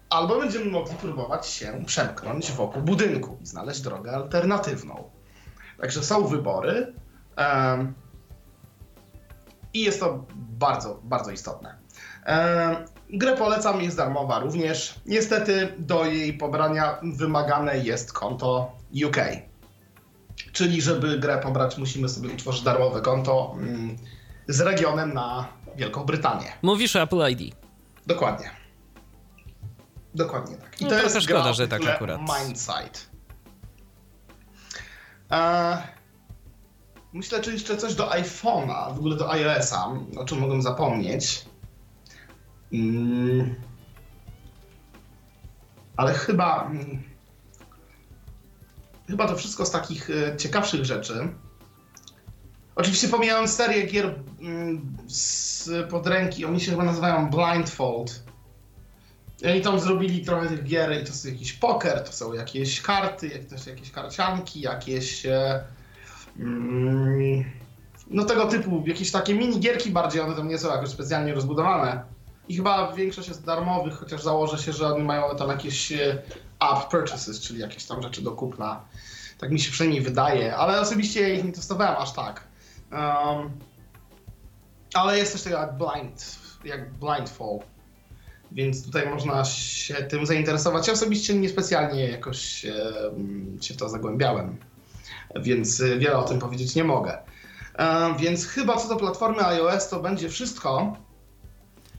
Albo 0.09 0.39
będziemy 0.39 0.71
mogli 0.71 0.95
próbować 0.95 1.47
się 1.47 1.84
przemknąć 1.85 2.51
wokół 2.51 2.81
budynku 2.81 3.38
i 3.41 3.45
znaleźć 3.45 3.81
drogę 3.81 4.11
alternatywną. 4.11 5.09
Także 5.81 6.03
są 6.03 6.27
wybory 6.27 6.93
em, 7.35 7.93
i 9.73 9.81
jest 9.81 9.99
to 9.99 10.25
bardzo, 10.35 10.99
bardzo 11.03 11.31
istotne. 11.31 11.75
Em, 12.25 12.75
grę 13.09 13.38
polecam, 13.38 13.81
jest 13.81 13.97
darmowa 13.97 14.39
również. 14.39 14.99
Niestety 15.05 15.73
do 15.77 16.05
jej 16.05 16.34
pobrania 16.34 16.97
wymagane 17.03 17.77
jest 17.77 18.13
konto 18.13 18.77
UK. 19.05 19.18
Czyli 20.51 20.81
żeby 20.81 21.19
grę 21.19 21.38
pobrać, 21.38 21.77
musimy 21.77 22.09
sobie 22.09 22.30
utworzyć 22.30 22.64
darmowe 22.64 23.01
konto 23.01 23.55
mm, 23.59 23.95
z 24.47 24.61
regionem 24.61 25.14
na 25.14 25.47
Wielką 25.76 26.03
Brytanię. 26.03 26.53
Mówisz 26.61 26.95
o 26.95 27.01
Apple 27.01 27.30
ID. 27.30 27.55
Dokładnie. 28.07 28.51
Dokładnie 30.15 30.57
tak. 30.57 30.81
I 30.81 30.84
No 30.84 30.89
to 30.89 30.99
jest 30.99 31.22
szkoda, 31.22 31.43
gra 31.43 31.53
że 31.53 31.68
tak 31.68 31.88
akurat. 31.88 32.19
Mindsight. 32.22 33.09
E, 35.31 35.77
myślę, 37.14 37.41
czy 37.41 37.53
jeszcze 37.53 37.77
coś 37.77 37.95
do 37.95 38.09
iPhone'a, 38.09 38.95
w 38.95 38.97
ogóle 38.97 39.15
do 39.15 39.31
iOS-a, 39.31 39.88
o 40.18 40.26
czym 40.26 40.39
mogłem 40.39 40.61
zapomnieć. 40.61 41.45
Mm. 42.73 43.55
Ale 45.97 46.14
chyba... 46.14 46.65
mm, 46.65 47.06
Chyba 49.07 49.27
to 49.27 49.35
wszystko 49.35 49.65
z 49.65 49.71
takich 49.71 50.09
e, 50.09 50.38
ciekawszych 50.38 50.85
rzeczy. 50.85 51.27
Oczywiście 52.75 53.07
pomijałem 53.07 53.47
serię 53.47 53.84
gier 53.88 54.15
mm, 54.41 54.97
z 55.07 55.69
pod 55.89 56.07
ręki, 56.07 56.45
oni 56.45 56.59
się 56.61 56.71
chyba 56.71 56.84
nazywają 56.84 57.29
Blindfold. 57.29 58.23
I 59.41 59.47
Oni 59.47 59.61
tam 59.61 59.79
zrobili 59.79 60.25
trochę 60.25 60.47
tych 60.47 60.63
gier 60.63 61.01
i 61.01 61.05
to 61.05 61.13
są 61.13 61.29
jakiś 61.29 61.53
poker, 61.53 62.03
to 62.03 62.11
są 62.11 62.34
jakieś 62.34 62.81
karty, 62.81 63.27
jak- 63.27 63.59
są 63.59 63.69
jakieś 63.69 63.91
karcianki, 63.91 64.61
jakieś 64.61 65.25
e, 65.25 65.63
mm, 66.39 67.43
no 68.09 68.23
tego 68.25 68.45
typu, 68.47 68.84
jakieś 68.88 69.11
takie 69.11 69.34
mini 69.34 69.59
gierki 69.59 69.91
bardziej, 69.91 70.21
one 70.21 70.35
tam 70.35 70.47
nie 70.47 70.57
są 70.57 70.69
jakoś 70.69 70.89
specjalnie 70.89 71.34
rozbudowane. 71.34 72.03
I 72.49 72.55
chyba 72.55 72.93
większość 72.93 73.27
jest 73.27 73.45
darmowych, 73.45 73.93
chociaż 73.93 74.23
założę 74.23 74.57
się, 74.57 74.73
że 74.73 74.88
one 74.88 75.03
mają 75.03 75.35
tam 75.35 75.49
jakieś 75.49 75.91
e, 75.91 76.21
app 76.59 76.89
purchases, 76.91 77.39
czyli 77.39 77.59
jakieś 77.59 77.85
tam 77.85 78.01
rzeczy 78.01 78.21
do 78.21 78.31
kupna. 78.31 78.81
Tak 79.38 79.51
mi 79.51 79.59
się 79.59 79.72
przynajmniej 79.72 80.01
wydaje, 80.01 80.55
ale 80.55 80.81
osobiście 80.81 81.22
ja 81.22 81.35
ich 81.35 81.43
nie 81.43 81.51
testowałem 81.51 81.95
aż 81.97 82.14
tak. 82.14 82.43
Um, 82.91 83.51
ale 84.93 85.18
jest 85.18 85.34
też 85.34 85.41
tego 85.41 85.57
jak 85.57 85.77
blind, 85.77 86.39
jak 86.65 86.93
blindfall. 86.93 87.59
Więc 88.51 88.85
tutaj 88.85 89.09
można 89.09 89.45
się 89.45 89.93
tym 89.93 90.26
zainteresować. 90.26 90.88
Ja 90.88 90.93
osobiście 90.93 91.34
niespecjalnie 91.34 92.07
jakoś 92.07 92.39
się 93.61 93.73
w 93.73 93.77
to 93.77 93.89
zagłębiałem, 93.89 94.57
więc 95.35 95.81
wiele 95.81 96.18
o 96.18 96.23
tym 96.23 96.39
powiedzieć 96.39 96.76
nie 96.76 96.84
mogę. 96.84 97.18
E, 97.77 98.15
więc 98.19 98.45
chyba 98.45 98.77
co 98.77 98.88
do 98.88 98.95
platformy 98.95 99.45
iOS 99.45 99.89
to 99.89 99.99
będzie 99.99 100.30
wszystko. 100.30 100.97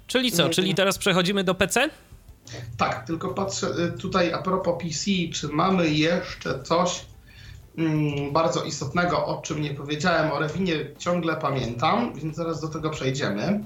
Czyli 0.07 0.33
co? 0.33 0.49
Czyli 0.49 0.75
teraz 0.75 0.99
przechodzimy 0.99 1.45
do 1.45 1.55
PC? 1.55 1.91
Tak, 2.77 3.07
tylko 3.07 3.29
patrzę 3.29 3.67
e, 3.67 3.99
tutaj 3.99 4.33
a 4.33 4.43
propos 4.43 4.83
PC, 4.83 5.11
czy 5.35 5.49
mamy 5.49 5.91
jeszcze 5.91 6.63
coś 6.63 7.05
bardzo 8.33 8.65
istotnego, 8.65 9.27
o 9.27 9.43
czym 9.43 9.63
nie 9.63 9.75
powiedziałem. 9.75 10.33
O 10.33 10.39
Rewinie 10.39 10.75
ciągle 10.99 11.37
pamiętam, 11.37 12.13
więc 12.15 12.37
zaraz 12.37 12.61
do 12.61 12.69
tego 12.69 12.91
przejdziemy. 12.91 13.61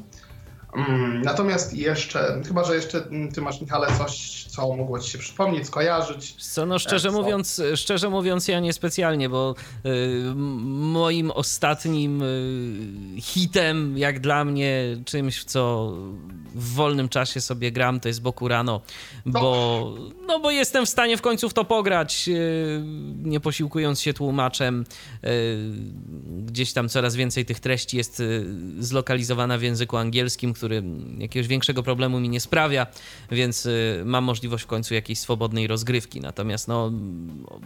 Mm, 0.73 1.23
Natomiast 1.23 1.75
jeszcze, 1.75 2.43
chyba 2.47 2.65
że 2.65 2.75
jeszcze 2.75 3.05
mm, 3.05 3.33
ty 3.33 3.41
masz, 3.41 3.61
Michale, 3.61 3.89
coś, 3.99 4.45
co 4.45 4.77
mogło 4.77 4.99
ci 4.99 5.11
się 5.11 5.19
przypomnieć, 5.19 5.67
skojarzyć. 5.67 6.35
Co, 6.39 6.67
no 6.67 6.79
szczerze 6.79 7.09
co? 7.11 7.15
mówiąc, 7.15 7.63
szczerze 7.75 8.11
mówiąc 8.11 8.49
ja 8.49 8.61
niespecjalnie, 8.61 9.29
bo 9.29 9.55
y, 9.87 9.91
moim 10.35 11.31
ostatnim 11.31 12.23
y, 12.23 13.21
hitem, 13.21 13.99
jak 13.99 14.21
dla 14.21 14.45
mnie, 14.45 14.97
czymś, 15.05 15.41
w 15.41 15.45
co 15.45 15.93
w 16.55 16.75
wolnym 16.75 17.09
czasie 17.09 17.41
sobie 17.41 17.73
gram, 17.73 18.01
to 18.01 18.09
jest 18.09 18.23
Bokurano, 18.23 18.81
bo, 19.27 19.95
no 20.27 20.41
bo 20.41 20.51
jestem 20.51 20.87
w 20.87 20.89
stanie 20.89 21.17
w 21.17 21.23
końcu 21.23 21.49
w 21.49 21.55
to 21.55 21.65
pograć, 21.65 22.29
y, 22.29 22.83
nie 23.23 23.41
posiłkując 23.41 24.01
się 24.01 24.15
tłumaczem. 24.15 24.85
Y, 25.25 25.29
gdzieś 26.47 26.73
tam 26.73 26.89
coraz 26.89 27.17
więcej 27.17 27.45
tych 27.45 27.61
treści 27.61 27.97
jest 27.97 28.21
y, 28.21 28.45
zlokalizowana 28.79 29.59
w 29.59 29.63
języku 29.63 29.97
angielskim, 29.97 30.55
który 30.63 30.83
jakiegoś 31.19 31.49
większego 31.49 31.83
problemu 31.83 32.21
mi 32.21 32.29
nie 32.29 32.41
sprawia, 32.41 32.87
więc 33.31 33.67
y, 33.67 34.03
mam 34.05 34.25
możliwość 34.25 34.65
w 34.65 34.67
końcu 34.67 34.95
jakiejś 34.95 35.19
swobodnej 35.19 35.67
rozgrywki. 35.67 36.21
Natomiast 36.21 36.69
no, 36.69 36.93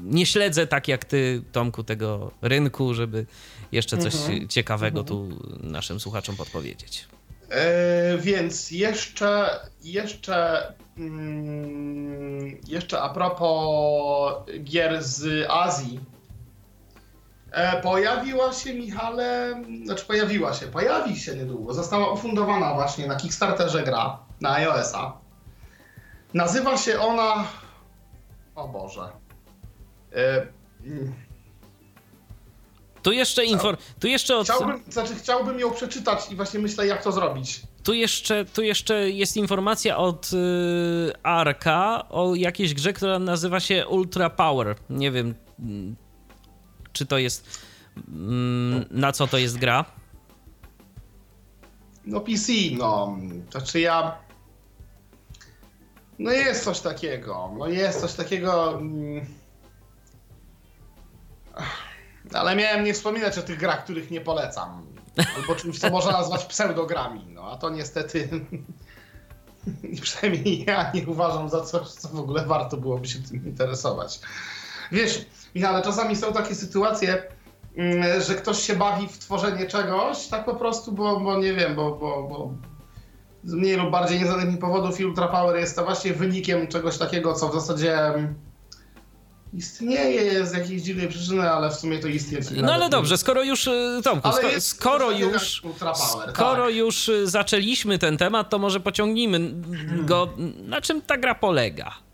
nie 0.03 0.27
śledzę 0.27 0.67
tak 0.67 0.89
jak 0.89 1.05
ty, 1.05 1.43
Tomku, 1.53 1.85
tego 1.85 2.31
rynku, 2.43 2.95
żeby 2.95 3.27
jeszcze 3.73 3.99
coś 3.99 4.15
ciekawego 4.49 5.05
tu 5.05 5.29
naszym 5.63 6.01
słuchaczom 6.01 6.37
podpowiedzieć. 6.37 7.07
E, 7.51 8.19
więc 8.19 8.71
jeszcze, 8.71 9.61
jeszcze, 9.85 10.73
mm, 10.99 12.57
jeszcze 12.69 13.01
a 13.01 13.09
propos 13.09 14.35
gier 14.65 15.05
z 15.05 15.47
Azji. 15.51 16.01
E, 17.57 17.83
pojawiła 17.83 18.53
się, 18.53 18.75
Michale, 18.75 19.55
znaczy 19.85 20.05
pojawiła 20.05 20.55
się, 20.55 20.67
pojawi 20.67 21.17
się 21.17 21.37
niedługo. 21.37 21.75
Została 21.75 22.13
ufundowana 22.13 22.75
właśnie 22.75 23.07
na 23.07 23.17
Kickstarterze 23.17 23.83
gra 23.83 24.19
na 24.41 24.55
iOS-a. 24.55 25.13
Nazywa 26.35 26.77
się 26.77 27.01
ona. 27.01 27.45
O 28.55 28.69
Boże. 28.69 29.09
E, 30.13 30.47
mm, 30.87 31.15
Tu 33.03 33.13
jeszcze 33.13 33.45
infor... 33.45 33.77
Tu 34.01 34.09
jeszcze 34.09 34.37
od... 34.37 34.45
chciałbym, 34.47 34.83
znaczy 34.89 35.15
chciałbym 35.15 35.61
ją 35.61 35.71
przeczytać 35.71 36.31
i 36.31 36.37
właśnie 36.37 36.61
myślę, 36.61 36.87
jak 36.87 37.03
to 37.03 37.13
zrobić. 37.13 37.61
Tu 37.83 37.95
jeszcze, 37.95 38.45
tu 38.45 38.63
jeszcze 38.63 39.11
jest 39.11 39.37
informacja 39.37 39.97
od 39.97 40.31
y, 40.33 41.13
Arka 41.23 42.09
o 42.09 42.35
jakiejś 42.35 42.75
grze, 42.75 42.93
która 42.93 43.19
nazywa 43.19 43.61
się 43.61 43.87
Ultra 43.87 44.31
Power. 44.31 44.77
Nie 44.91 45.11
wiem, 45.11 45.35
mm, 45.59 45.97
czy 46.97 47.07
to 47.07 47.19
jest. 47.19 47.61
mm, 48.09 48.85
Na 48.91 49.13
co 49.13 49.27
to 49.27 49.39
jest 49.39 49.59
gra? 49.59 49.85
No 52.07 52.21
PC, 52.21 52.53
no. 52.79 53.19
Znaczy 53.51 53.81
ja... 53.81 54.19
No 56.19 56.31
jest 56.33 56.65
coś 56.65 56.81
takiego. 56.81 57.51
No 57.59 57.67
jest 57.69 58.01
coś 58.01 58.13
takiego... 58.13 58.79
mm. 58.79 59.27
Ale 62.33 62.57
miałem 62.57 62.85
nie 62.85 62.95
wspominać 62.95 63.39
o 63.39 63.43
tych 63.43 63.59
grach, 63.59 63.85
których 63.85 64.11
nie 64.11 64.21
polecam. 64.21 64.87
Albo 65.37 65.55
czymś, 65.55 65.79
co 65.79 65.91
można 65.91 66.13
nazwać 66.13 66.45
pseudogrami. 66.45 67.27
No 67.29 67.51
a 67.53 67.57
to 67.57 67.71
niestety... 67.71 68.29
Przynajmniej 70.03 70.65
ja 70.65 70.93
nie 70.95 71.07
uważam 71.07 71.49
za 71.49 71.61
coś, 71.61 71.89
co 71.89 72.09
w 72.09 72.21
ogóle 72.21 72.47
warto 72.47 72.77
byłoby 72.77 73.09
się 73.09 73.19
tym 73.23 73.47
interesować. 73.47 74.21
Wiesz, 74.93 75.27
Michale, 75.57 75.83
czasami 75.83 76.17
są 76.17 76.33
takie 76.33 76.55
sytuacje, 76.55 77.23
mm, 77.77 78.21
że 78.23 78.35
ktoś 78.35 78.63
się 78.63 78.77
bawi 78.77 79.09
w 79.09 79.19
tworzenie 79.19 79.67
czegoś, 79.67 80.27
tak 80.27 80.45
po 80.45 80.55
prostu, 80.55 80.93
bo, 80.93 81.21
bo 81.21 81.39
nie 81.39 81.53
wiem, 81.53 81.75
bo, 81.75 81.91
bo, 81.91 82.23
bo 82.23 82.51
z 83.45 83.55
mniej 83.55 83.77
lub 83.77 83.91
bardziej 83.91 84.21
nieznanych 84.21 84.53
mi 84.53 84.57
powodów 84.59 85.01
i 85.01 85.07
Ultra 85.07 85.29
Power 85.29 85.57
jest 85.57 85.77
to 85.77 85.85
właśnie 85.85 86.13
wynikiem 86.13 86.67
czegoś 86.67 86.99
takiego, 86.99 87.35
co 87.35 87.49
w 87.49 87.55
zasadzie 87.55 87.99
mm, 87.99 88.35
istnieje 89.53 90.47
z 90.47 90.53
jakiejś 90.53 90.83
dziwnej 90.83 91.09
przyczyny, 91.09 91.51
ale 91.51 91.71
w 91.71 91.75
sumie 91.75 91.99
to 91.99 92.09
istnieje. 92.09 92.63
No 92.63 92.73
ale 92.73 92.89
dobrze, 92.89 93.19
skoro 93.19 93.43
już, 93.43 93.67
y, 93.67 94.01
Tomku, 94.05 94.29
sko- 94.29 94.61
skoro 94.61 95.11
już, 95.11 95.63
Power, 95.81 96.35
skoro 96.35 96.67
tak. 96.67 96.75
już 96.75 97.09
y, 97.09 97.29
zaczęliśmy 97.29 97.99
ten 97.99 98.17
temat, 98.17 98.51
to 98.51 98.59
może 98.59 98.81
pociągnijmy 98.81 99.51
go. 100.05 100.29
Na 100.65 100.81
czym 100.81 101.03
ta 101.03 101.17
gra 101.17 101.35
polega? 101.35 102.06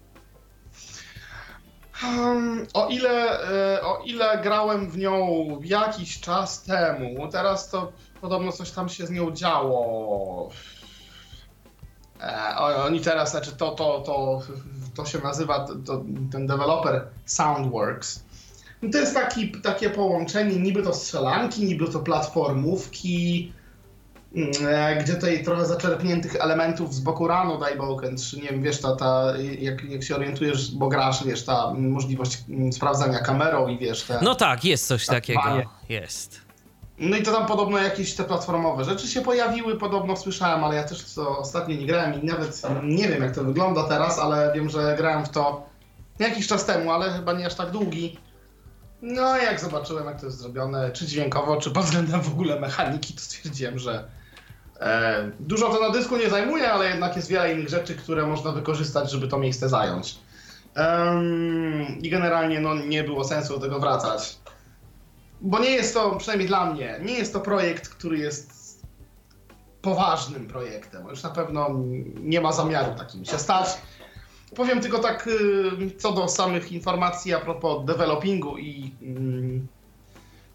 Hmm, 2.02 2.66
o 2.74 2.88
ile, 2.88 3.40
e, 3.76 3.82
o 3.82 4.02
ile 4.04 4.38
grałem 4.42 4.90
w 4.90 4.98
nią 4.98 5.46
jakiś 5.64 6.20
czas 6.20 6.62
temu, 6.62 7.28
teraz 7.28 7.70
to 7.70 7.92
podobno 8.20 8.52
coś 8.52 8.70
tam 8.70 8.88
się 8.88 9.06
z 9.06 9.10
nią 9.10 9.30
działo. 9.30 10.48
E, 12.20 12.56
Oni 12.86 13.00
teraz, 13.00 13.30
znaczy 13.30 13.52
to, 13.52 13.70
to, 13.70 14.00
to, 14.06 14.42
to 14.94 15.04
się 15.04 15.18
nazywa, 15.18 15.66
to, 15.86 16.04
ten 16.32 16.46
deweloper 16.46 17.06
Soundworks. 17.26 18.24
No 18.82 18.90
To 18.92 18.98
jest 18.98 19.14
taki, 19.14 19.52
takie 19.52 19.90
połączenie, 19.90 20.56
niby 20.56 20.82
to 20.82 20.94
strzelanki, 20.94 21.64
niby 21.64 21.88
to 21.88 22.00
platformówki, 22.00 23.52
gdzie 25.00 25.14
tutaj 25.14 25.44
trochę 25.44 25.66
zaczerpniętych 25.66 26.36
elementów 26.36 26.94
z 26.94 27.00
Bokurano 27.00 27.58
Daiboken 27.58 28.16
3, 28.16 28.36
nie 28.36 28.48
wiem, 28.48 28.62
wiesz, 28.62 28.80
ta, 28.80 28.96
ta, 28.96 29.32
jak, 29.58 29.84
jak 29.84 30.02
się 30.02 30.16
orientujesz, 30.16 30.74
bo 30.74 30.88
grasz, 30.88 31.24
wiesz, 31.24 31.44
ta 31.44 31.64
mm, 31.64 31.90
możliwość 31.90 32.38
mm, 32.48 32.72
sprawdzania 32.72 33.18
kamerą 33.18 33.68
i 33.68 33.78
wiesz, 33.78 34.02
te... 34.02 34.18
No 34.22 34.34
tak, 34.34 34.64
jest 34.64 34.86
coś 34.86 35.06
Tak, 35.06 35.16
takiego. 35.16 35.40
panie. 35.40 35.66
Jest. 35.88 36.40
No 36.98 37.16
i 37.16 37.22
to 37.22 37.32
tam 37.32 37.46
podobno 37.46 37.78
jakieś 37.78 38.14
te 38.14 38.24
platformowe 38.24 38.84
rzeczy 38.84 39.08
się 39.08 39.20
pojawiły, 39.20 39.78
podobno 39.78 40.16
słyszałem, 40.16 40.64
ale 40.64 40.76
ja 40.76 40.84
też 40.84 41.14
to 41.14 41.38
ostatnio 41.38 41.76
nie 41.76 41.86
grałem 41.86 42.22
i 42.22 42.26
nawet 42.26 42.62
nie 42.82 43.08
wiem 43.08 43.22
jak 43.22 43.34
to 43.34 43.44
wygląda 43.44 43.84
teraz, 43.84 44.18
ale 44.18 44.52
wiem, 44.54 44.70
że 44.70 44.94
grałem 44.98 45.24
w 45.24 45.28
to 45.28 45.66
jakiś 46.18 46.46
czas 46.46 46.64
temu, 46.64 46.90
ale 46.92 47.10
chyba 47.10 47.32
nie 47.32 47.46
aż 47.46 47.54
tak 47.54 47.70
długi. 47.70 48.18
No 49.02 49.38
i 49.38 49.44
jak 49.44 49.60
zobaczyłem 49.60 50.06
jak 50.06 50.20
to 50.20 50.26
jest 50.26 50.38
zrobione, 50.38 50.90
czy 50.90 51.06
dźwiękowo, 51.06 51.56
czy 51.56 51.70
pod 51.70 51.84
względem 51.84 52.20
w 52.20 52.28
ogóle 52.32 52.60
mechaniki, 52.60 53.14
to 53.14 53.20
stwierdziłem, 53.20 53.78
że 53.78 53.92
e, 53.94 54.21
dużo 55.40 55.68
to 55.68 55.80
na 55.80 55.90
dysku 55.90 56.16
nie 56.16 56.30
zajmuje, 56.30 56.72
ale 56.72 56.88
jednak 56.88 57.16
jest 57.16 57.28
wiele 57.28 57.52
innych 57.52 57.68
rzeczy, 57.68 57.94
które 57.94 58.26
można 58.26 58.52
wykorzystać, 58.52 59.10
żeby 59.10 59.28
to 59.28 59.38
miejsce 59.38 59.68
zająć. 59.68 60.18
I 62.02 62.10
generalnie 62.10 62.60
no, 62.60 62.74
nie 62.74 63.04
było 63.04 63.24
sensu 63.24 63.54
do 63.54 63.60
tego 63.60 63.80
wracać. 63.80 64.36
Bo 65.40 65.58
nie 65.58 65.70
jest 65.70 65.94
to, 65.94 66.16
przynajmniej 66.16 66.48
dla 66.48 66.72
mnie, 66.72 67.00
nie 67.02 67.14
jest 67.14 67.32
to 67.32 67.40
projekt, 67.40 67.88
który 67.88 68.18
jest 68.18 68.62
poważnym 69.82 70.46
projektem. 70.46 71.08
Już 71.08 71.22
na 71.22 71.30
pewno 71.30 71.70
nie 72.20 72.40
ma 72.40 72.52
zamiaru 72.52 72.94
takim 72.98 73.24
się 73.24 73.38
stać. 73.38 73.68
Powiem 74.56 74.80
tylko 74.80 74.98
tak 74.98 75.26
y, 75.26 75.90
co 75.98 76.12
do 76.12 76.28
samych 76.28 76.72
informacji 76.72 77.34
a 77.34 77.40
propos 77.40 77.84
developingu 77.84 78.58
i 78.58 78.94
mm, 79.02 79.66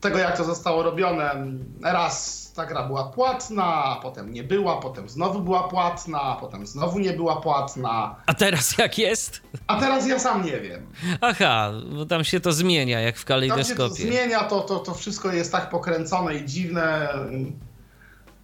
tego, 0.02 0.18
jak 0.18 0.38
to 0.38 0.44
zostało 0.44 0.84
robione. 0.84 1.46
Raz 1.82 2.47
ta 2.58 2.66
gra 2.66 2.84
była 2.84 3.04
płatna, 3.04 4.00
potem 4.02 4.34
nie 4.34 4.44
była, 4.44 4.80
potem 4.82 5.10
znowu 5.10 5.40
była 5.40 5.68
płatna, 5.68 6.38
potem 6.40 6.68
znowu 6.68 7.00
nie 7.00 7.14
była 7.14 7.42
płatna. 7.42 8.16
A 8.26 8.34
teraz 8.34 8.78
jak 8.78 8.98
jest? 8.98 9.42
A 9.68 9.80
teraz 9.80 10.08
ja 10.08 10.20
sam 10.20 10.46
nie 10.46 10.60
wiem. 10.60 10.88
Aha, 11.22 11.72
bo 11.96 12.06
tam 12.06 12.24
się 12.24 12.40
to 12.40 12.52
zmienia 12.52 13.00
jak 13.00 13.18
w 13.18 13.26
Tam 13.26 13.42
się 13.42 13.48
to 13.48 13.56
kalejdoskopie. 13.56 14.04
zmienia, 14.04 14.44
to, 14.44 14.62
to, 14.62 14.80
to 14.80 14.94
wszystko 14.94 15.32
jest 15.34 15.52
tak 15.52 15.70
pokręcone 15.70 16.36
i 16.36 16.46
dziwne. 16.46 17.10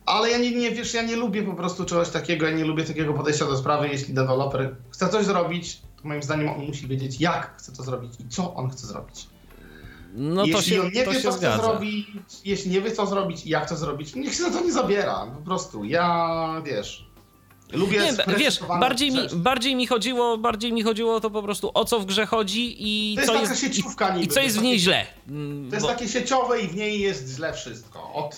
Ale 0.06 0.30
ja 0.30 0.38
nie, 0.38 0.52
nie, 0.52 0.72
wiesz, 0.72 0.94
ja 0.94 1.02
nie 1.02 1.16
lubię 1.16 1.44
po 1.44 1.54
prostu 1.54 1.86
czegoś 1.86 2.10
takiego, 2.10 2.48
ja 2.48 2.58
nie 2.58 2.66
lubię 2.66 2.84
takiego 2.84 3.14
podejścia 3.14 3.46
do 3.46 3.58
sprawy, 3.58 3.88
jeśli 3.88 4.14
deweloper 4.14 4.76
chce 4.92 5.10
coś 5.10 5.26
zrobić, 5.26 5.82
to 6.02 6.08
moim 6.08 6.24
zdaniem 6.24 6.50
on 6.50 6.66
musi 6.66 6.88
wiedzieć, 6.88 7.22
jak 7.22 7.58
chce 7.58 7.72
to 7.72 7.84
zrobić 7.84 8.12
i 8.20 8.30
co 8.30 8.54
on 8.54 8.70
chce 8.70 8.88
zrobić. 8.88 9.33
No 10.16 10.42
to 10.42 10.48
jeśli 10.48 10.76
się, 10.76 10.82
on 10.82 10.88
nie 10.88 11.06
wie, 11.06 11.06
co 11.06 11.12
chce 11.12 11.32
zgadza. 11.32 11.64
zrobić, 11.64 12.08
jeśli 12.46 12.72
nie 12.72 12.82
wie, 12.82 12.92
co 12.92 13.06
zrobić 13.06 13.46
i 13.46 13.50
jak 13.50 13.70
to 13.70 13.76
zrobić, 13.76 14.16
niech 14.16 14.34
się 14.34 14.44
za 14.44 14.52
to 14.52 14.62
nie 14.62 14.72
zabiera. 14.72 15.28
Po 15.36 15.42
prostu, 15.42 15.84
ja, 15.86 16.62
wiesz, 16.66 17.06
lubię 17.72 18.00
Nie, 18.00 18.36
wiesz, 18.36 18.60
bardziej 18.80 19.12
mi, 19.12 19.20
bardziej 19.36 19.76
mi 19.76 19.88
chodziło, 19.88 20.38
bardziej 20.38 20.74
mi 20.74 20.84
chodziło 20.84 21.16
o 21.16 21.20
to 21.20 21.30
po 21.30 21.44
prostu 21.44 21.72
o 21.74 21.86
co 21.86 22.00
w 22.00 22.06
grze 22.06 22.26
chodzi 22.26 22.76
i 22.80 23.16
To 23.16 23.22
jest 23.22 23.34
co 23.34 23.40
taka 23.40 23.50
jest, 23.50 23.62
sieciówka 23.62 24.10
i, 24.10 24.18
i 24.18 24.22
niby, 24.22 24.34
co 24.34 24.40
jest 24.40 24.60
w 24.60 24.62
niej 24.62 24.80
źle. 24.80 25.06
To 25.70 25.76
jest 25.76 25.86
bo- 25.86 25.94
takie 25.94 26.08
sieciowe 26.10 26.62
i 26.62 26.68
w 26.68 26.76
niej 26.76 27.00
jest 27.00 27.36
źle 27.36 27.54
wszystko. 27.54 28.14
Od, 28.14 28.38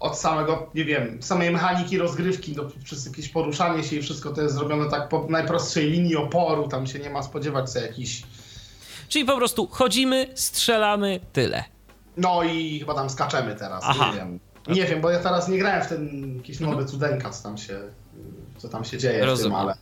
od 0.00 0.18
samego, 0.18 0.70
nie 0.74 0.84
wiem, 0.84 1.22
samej 1.22 1.50
mechaniki 1.50 1.98
rozgrywki 1.98 2.52
do 2.52 2.70
przez 2.84 3.06
jakieś 3.06 3.28
poruszanie 3.28 3.84
się 3.84 3.96
i 3.96 4.02
wszystko 4.02 4.30
to 4.30 4.42
jest 4.42 4.54
zrobione 4.54 4.90
tak 4.90 5.08
po 5.08 5.26
najprostszej 5.30 5.90
linii 5.90 6.16
oporu. 6.16 6.68
Tam 6.68 6.86
się 6.86 6.98
nie 6.98 7.10
ma 7.10 7.22
spodziewać 7.22 7.70
sobie 7.70 7.86
jakiś. 7.86 8.22
Czyli 9.12 9.24
po 9.24 9.36
prostu 9.36 9.66
chodzimy, 9.70 10.28
strzelamy, 10.34 11.20
tyle. 11.32 11.64
No 12.16 12.42
i 12.42 12.80
chyba 12.80 12.94
tam 12.94 13.10
skaczemy 13.10 13.56
teraz. 13.56 13.84
Aha. 13.86 14.10
Nie 14.12 14.16
wiem. 14.18 14.40
Nie 14.68 14.84
wiem, 14.84 15.00
bo 15.00 15.10
ja 15.10 15.18
teraz 15.18 15.48
nie 15.48 15.58
grałem 15.58 15.82
w 15.82 15.86
ten 15.88 16.34
jakiś 16.36 16.60
nowy 16.60 16.84
cudeńka, 16.84 17.30
co 17.30 17.42
tam 17.42 17.58
się, 17.58 17.80
co 18.58 18.68
tam 18.68 18.84
się 18.84 18.98
dzieje 18.98 19.14
w 19.18 19.20
tym, 19.20 19.28
Rozumiem. 19.28 19.58
ale. 19.58 19.74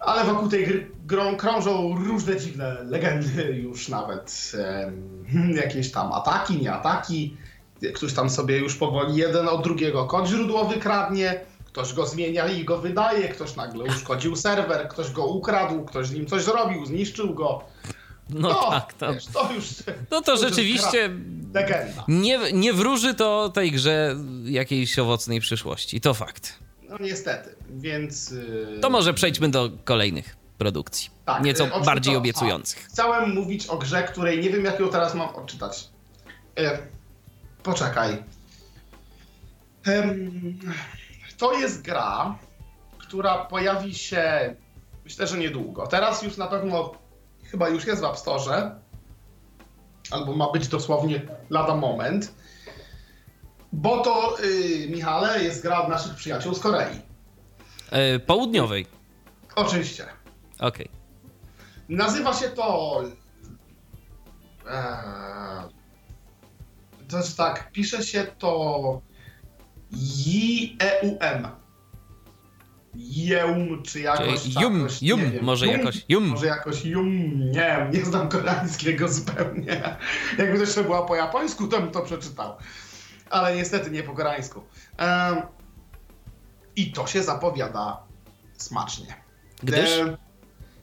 Ale 0.00 0.24
wokół 0.24 0.48
tej 0.48 0.66
gry 0.66 0.90
grą, 1.06 1.36
krążą 1.36 1.94
różne 2.04 2.40
dziwne 2.40 2.76
legendy 2.84 3.42
już 3.42 3.88
nawet. 3.88 4.52
em, 5.28 5.56
jakieś 5.56 5.92
tam 5.92 6.12
ataki, 6.12 6.56
nie 6.62 6.72
ataki. 6.72 7.36
Ktoś 7.94 8.12
tam 8.14 8.30
sobie 8.30 8.58
już 8.58 8.76
powoli 8.76 9.16
jeden 9.16 9.48
od 9.48 9.62
drugiego 9.62 10.04
kod 10.04 10.26
źródłowy 10.26 10.76
kradnie. 10.76 11.40
Ktoś 11.66 11.94
go 11.94 12.06
zmienia 12.06 12.46
i 12.48 12.64
go 12.64 12.78
wydaje, 12.78 13.28
ktoś 13.28 13.56
nagle 13.56 13.84
uszkodził 13.84 14.36
serwer, 14.36 14.88
ktoś 14.88 15.10
go 15.12 15.26
ukradł, 15.26 15.84
ktoś 15.84 16.06
z 16.06 16.12
nim 16.12 16.26
coś 16.26 16.42
zrobił, 16.42 16.86
zniszczył 16.86 17.34
go. 17.34 17.64
No, 18.30 18.70
tak, 18.70 18.92
to, 18.92 19.14
wiesz, 19.14 19.26
to 19.26 19.52
już. 19.52 19.64
no 20.10 20.22
to 20.22 20.32
już 20.32 20.40
rzeczywiście 20.40 21.10
Legenda. 21.54 22.04
nie, 22.08 22.38
nie 22.52 22.72
wróży 22.72 23.14
to 23.14 23.48
tej 23.48 23.72
grze 23.72 24.16
jakiejś 24.44 24.98
owocnej 24.98 25.40
przyszłości. 25.40 26.00
To 26.00 26.14
fakt. 26.14 26.58
No 26.88 26.96
niestety, 27.00 27.56
więc. 27.70 28.30
yy, 28.30 28.78
To 28.82 28.90
może 28.90 29.14
przejdźmy 29.14 29.48
do 29.48 29.70
kolejnych 29.84 30.36
produkcji. 30.58 31.10
Tak, 31.24 31.42
Nieco 31.44 31.66
y, 31.66 31.84
bardziej 31.84 32.14
a, 32.14 32.18
obiecujących. 32.18 32.88
Chciałem 32.92 33.34
mówić 33.34 33.66
o 33.66 33.76
grze, 33.78 34.02
której 34.02 34.40
nie 34.40 34.50
wiem, 34.50 34.64
jak 34.64 34.80
ją 34.80 34.88
teraz 34.88 35.14
mam 35.14 35.28
odczytać. 35.34 35.88
E, 36.58 36.78
poczekaj. 37.62 38.22
To 41.38 41.52
jest 41.58 41.82
gra, 41.82 42.38
która 42.98 43.44
pojawi 43.44 43.94
się, 43.94 44.54
myślę, 45.04 45.26
że 45.26 45.38
niedługo. 45.38 45.86
Teraz 45.86 46.22
już 46.22 46.36
na 46.36 46.46
pewno, 46.46 46.94
chyba 47.50 47.68
już 47.68 47.86
jest 47.86 48.02
w 48.02 48.04
App 48.04 48.16
Store, 48.16 48.80
albo 50.10 50.36
ma 50.36 50.52
być 50.52 50.68
dosłownie 50.68 51.22
lada 51.50 51.76
moment. 51.76 52.34
Bo 53.72 54.00
to, 54.00 54.36
y, 54.44 54.88
Michale, 54.88 55.44
jest 55.44 55.62
gra 55.62 55.82
od 55.82 55.88
naszych 55.88 56.14
przyjaciół 56.14 56.54
z 56.54 56.60
Korei. 56.60 57.00
E, 57.90 58.18
południowej. 58.18 58.86
Oczywiście. 59.56 60.06
Okej. 60.60 60.88
Nazywa 61.88 62.34
się 62.34 62.48
to. 62.48 63.02
Eee, 64.70 65.68
to 67.08 67.16
jest 67.16 67.36
tak, 67.36 67.72
pisze 67.72 68.02
się 68.02 68.24
to. 68.38 69.00
J-E-U-M. 70.26 71.48
Jeum, 72.96 73.82
czy 73.82 74.00
jakoś. 74.00 74.42
Czyli 74.42 74.54
tak, 74.54 74.62
Jum, 74.62 74.86
Jum, 75.02 75.20
wiem. 75.20 75.44
może 75.44 75.66
jakoś 75.66 76.04
Jum. 76.08 76.24
Może 76.26 76.46
jakoś 76.46 76.84
Jum, 76.84 77.40
nie 77.50 77.88
nie 77.92 78.04
znam 78.04 78.28
koreańskiego 78.28 79.08
zupełnie. 79.18 79.96
Jakby 80.38 80.54
to 80.54 80.60
jeszcze 80.60 80.84
była 80.84 81.02
po 81.02 81.16
japońsku, 81.16 81.68
to 81.68 81.80
bym 81.80 81.90
to 81.90 82.02
przeczytał. 82.02 82.56
Ale 83.30 83.56
niestety 83.56 83.90
nie 83.90 84.02
po 84.02 84.12
koreańsku. 84.12 84.62
I 86.76 86.92
to 86.92 87.06
się 87.06 87.22
zapowiada 87.22 88.02
smacznie. 88.56 89.14
Gdyż? 89.62 89.90
E, 89.90 90.16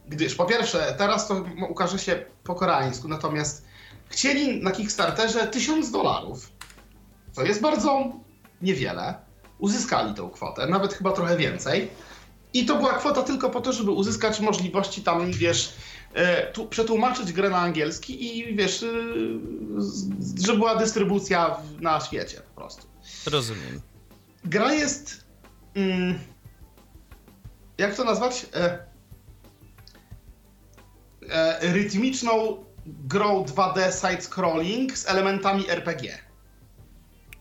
gdyż 0.08 0.34
po 0.34 0.44
pierwsze, 0.44 0.94
teraz 0.98 1.28
to 1.28 1.44
ukaże 1.68 1.98
się 1.98 2.24
po 2.44 2.54
koreańsku, 2.54 3.08
natomiast 3.08 3.64
chcieli 4.08 4.62
na 4.62 4.70
Kickstarterze 4.70 5.46
1000 5.46 5.90
dolarów, 5.90 6.52
co 7.32 7.42
jest 7.42 7.60
bardzo 7.60 8.12
niewiele. 8.62 9.14
Uzyskali 9.58 10.14
tą 10.14 10.30
kwotę, 10.30 10.66
nawet 10.66 10.94
chyba 10.94 11.12
trochę 11.12 11.36
więcej. 11.36 11.90
I 12.54 12.66
to 12.66 12.76
była 12.76 12.92
kwota 12.92 13.22
tylko 13.22 13.50
po 13.50 13.60
to, 13.60 13.72
żeby 13.72 13.90
uzyskać 13.90 14.40
możliwości 14.40 15.02
tam, 15.02 15.32
wiesz, 15.32 15.74
e, 16.14 16.52
tu, 16.52 16.66
przetłumaczyć 16.66 17.32
grę 17.32 17.50
na 17.50 17.58
angielski 17.58 18.38
i 18.38 18.56
wiesz, 18.56 18.82
e, 18.82 18.86
żeby 20.44 20.58
była 20.58 20.76
dystrybucja 20.76 21.56
na 21.80 22.00
świecie 22.00 22.40
po 22.40 22.60
prostu. 22.60 22.86
Rozumiem. 23.26 23.80
Gra 24.44 24.72
jest. 24.72 25.24
Mm, 25.74 26.18
jak 27.78 27.94
to 27.94 28.04
nazwać? 28.04 28.46
E, 28.54 28.78
e, 31.30 31.72
rytmiczną 31.72 32.64
grą 32.86 33.44
2D 33.44 33.92
side-scrolling 33.92 34.96
z 34.96 35.08
elementami 35.08 35.70
RPG. 35.70 36.18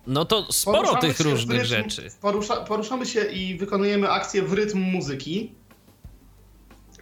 No 0.08 0.26
to 0.26 0.52
sporo 0.52 0.78
Poruszamy 0.78 1.02
tych 1.02 1.20
różnych 1.20 1.62
rytm- 1.62 1.66
rzeczy. 1.66 2.10
Porusza, 2.22 2.56
poruszamy 2.56 3.06
się 3.06 3.24
i 3.24 3.58
wykonujemy 3.58 4.10
akcje 4.10 4.42
w 4.44 4.54
rytm 4.54 4.80
muzyki. 4.80 5.56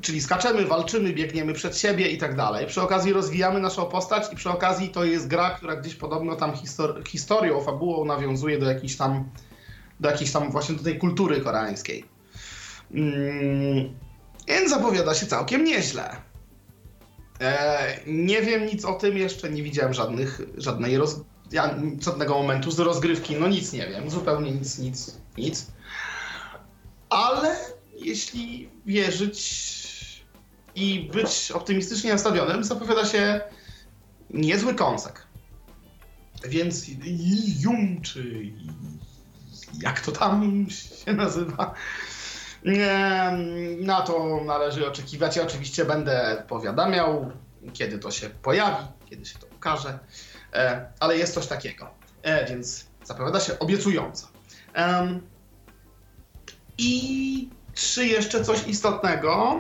Czyli 0.02 0.22
skaczemy, 0.22 0.66
walczymy, 0.66 1.14
biegniemy 1.14 1.54
przed 1.54 1.78
siebie 1.78 2.08
i 2.08 2.18
tak 2.18 2.36
dalej. 2.36 2.68
Przy 2.68 2.82
okazji 2.82 3.14
rozwijamy 3.14 3.60
naszą 3.60 3.86
postać 3.86 4.34
i 4.34 4.36
przy 4.36 4.50
okazji 4.50 4.90
to 4.90 5.04
jest 5.06 5.28
gra, 5.28 5.50
która 5.50 5.76
gdzieś 5.76 5.96
podobno 5.96 6.36
tam 6.36 6.52
histor- 6.52 7.08
historią, 7.08 7.62
fabułą 7.62 8.06
nawiązuje 8.06 8.60
do 8.60 8.66
jakiejś 8.66 8.98
tam, 8.98 9.30
do 10.00 10.10
jakiejś 10.10 10.32
tam 10.32 10.52
właśnie 10.52 10.76
do 10.76 10.84
tej 10.84 10.98
kultury 10.98 11.42
koreańskiej. 11.42 12.06
Mm, 12.94 13.94
więc 14.48 14.70
zapowiada 14.70 15.14
się 15.14 15.26
całkiem 15.26 15.64
nieźle. 15.64 16.16
E, 17.42 18.00
nie 18.08 18.42
wiem 18.42 18.66
nic 18.66 18.86
o 18.86 18.94
tym 18.94 19.18
jeszcze, 19.18 19.50
nie 19.50 19.64
widziałem 19.64 19.94
żadnych, 19.94 20.42
żadnej 20.58 20.98
roz, 20.98 21.20
ja, 21.52 21.76
żadnego 22.02 22.34
momentu 22.34 22.72
z 22.72 22.80
rozgrywki, 22.80 23.36
no 23.36 23.48
nic 23.48 23.74
nie 23.74 23.88
wiem, 23.88 24.10
zupełnie 24.10 24.52
nic, 24.52 24.80
nic, 24.80 25.18
nic. 25.38 25.68
Ale 27.10 27.56
jeśli 27.96 28.70
wierzyć 28.86 29.62
i 30.76 31.10
być 31.14 31.52
optymistycznie 31.52 32.12
nastawionym, 32.12 32.64
zapowiada 32.64 33.06
się 33.06 33.42
niezły 34.30 34.76
kąsek. 34.76 35.28
Więc 36.48 36.86
Jum, 37.60 38.02
czy 38.02 38.52
jak 39.82 40.02
to 40.02 40.12
tam 40.12 40.66
się 40.70 41.14
nazywa, 41.14 41.76
Na 43.80 44.02
to 44.02 44.42
należy 44.46 44.88
oczekiwać. 44.88 45.36
Ja 45.36 45.44
oczywiście 45.44 45.86
będę 45.86 46.44
powiadamiał, 46.48 47.32
kiedy 47.74 48.00
to 48.00 48.12
się 48.12 48.30
pojawi, 48.30 48.86
kiedy 49.10 49.26
się 49.26 49.40
to 49.40 49.48
ukaże, 49.56 50.00
ale 51.00 51.18
jest 51.18 51.34
coś 51.34 51.48
takiego. 51.48 51.90
E, 52.24 52.46
Więc 52.50 52.86
zapowiada 53.04 53.40
się 53.40 53.60
obiecująco. 53.60 54.28
I 56.78 57.50
czy 57.74 58.08
jeszcze 58.08 58.44
coś 58.44 58.68
istotnego? 58.68 59.60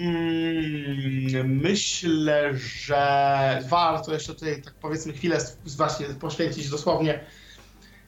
Mm, 0.00 1.60
Myślę, 1.62 2.54
że 2.54 3.62
warto 3.68 4.12
jeszcze 4.12 4.34
tutaj, 4.34 4.62
tak 4.62 4.74
powiedzmy, 4.74 5.12
chwilę 5.12 5.38
właśnie 5.76 6.06
poświęcić 6.06 6.70
dosłownie 6.70 7.24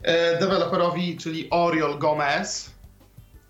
e, 0.03 0.39
deweloperowi, 0.39 1.17
czyli 1.17 1.51
Oriol 1.51 1.99
Gomez. 1.99 2.71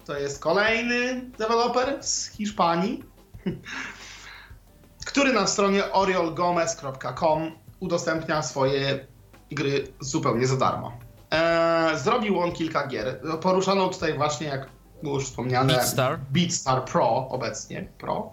To 0.04 0.18
jest 0.18 0.42
kolejny 0.42 1.22
deweloper 1.38 2.04
z 2.04 2.26
Hiszpanii, 2.30 3.04
który 5.04 5.32
na 5.32 5.46
stronie 5.46 5.92
oriolgomez.com 5.92 7.52
udostępnia 7.80 8.42
swoje 8.42 9.06
gry 9.50 9.86
zupełnie 10.00 10.46
za 10.46 10.56
darmo. 10.56 10.98
Eee, 11.30 11.98
zrobił 11.98 12.40
on 12.40 12.52
kilka 12.52 12.86
gier. 12.86 13.20
Poruszono 13.40 13.88
tutaj 13.88 14.14
właśnie, 14.14 14.46
jak 14.46 14.66
było 15.02 15.14
już 15.14 15.24
wspomniane, 15.24 15.74
Beatstar. 15.74 16.18
Beatstar 16.30 16.84
Pro 16.84 17.28
obecnie, 17.28 17.88
Pro. 17.98 18.32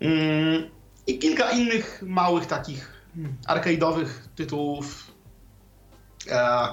Mm, 0.00 0.70
I 1.06 1.18
kilka 1.18 1.50
innych 1.50 2.02
małych 2.06 2.46
takich 2.46 2.92
arcade'owych 3.46 4.08
tytułów, 4.36 5.10
e, 6.30 6.68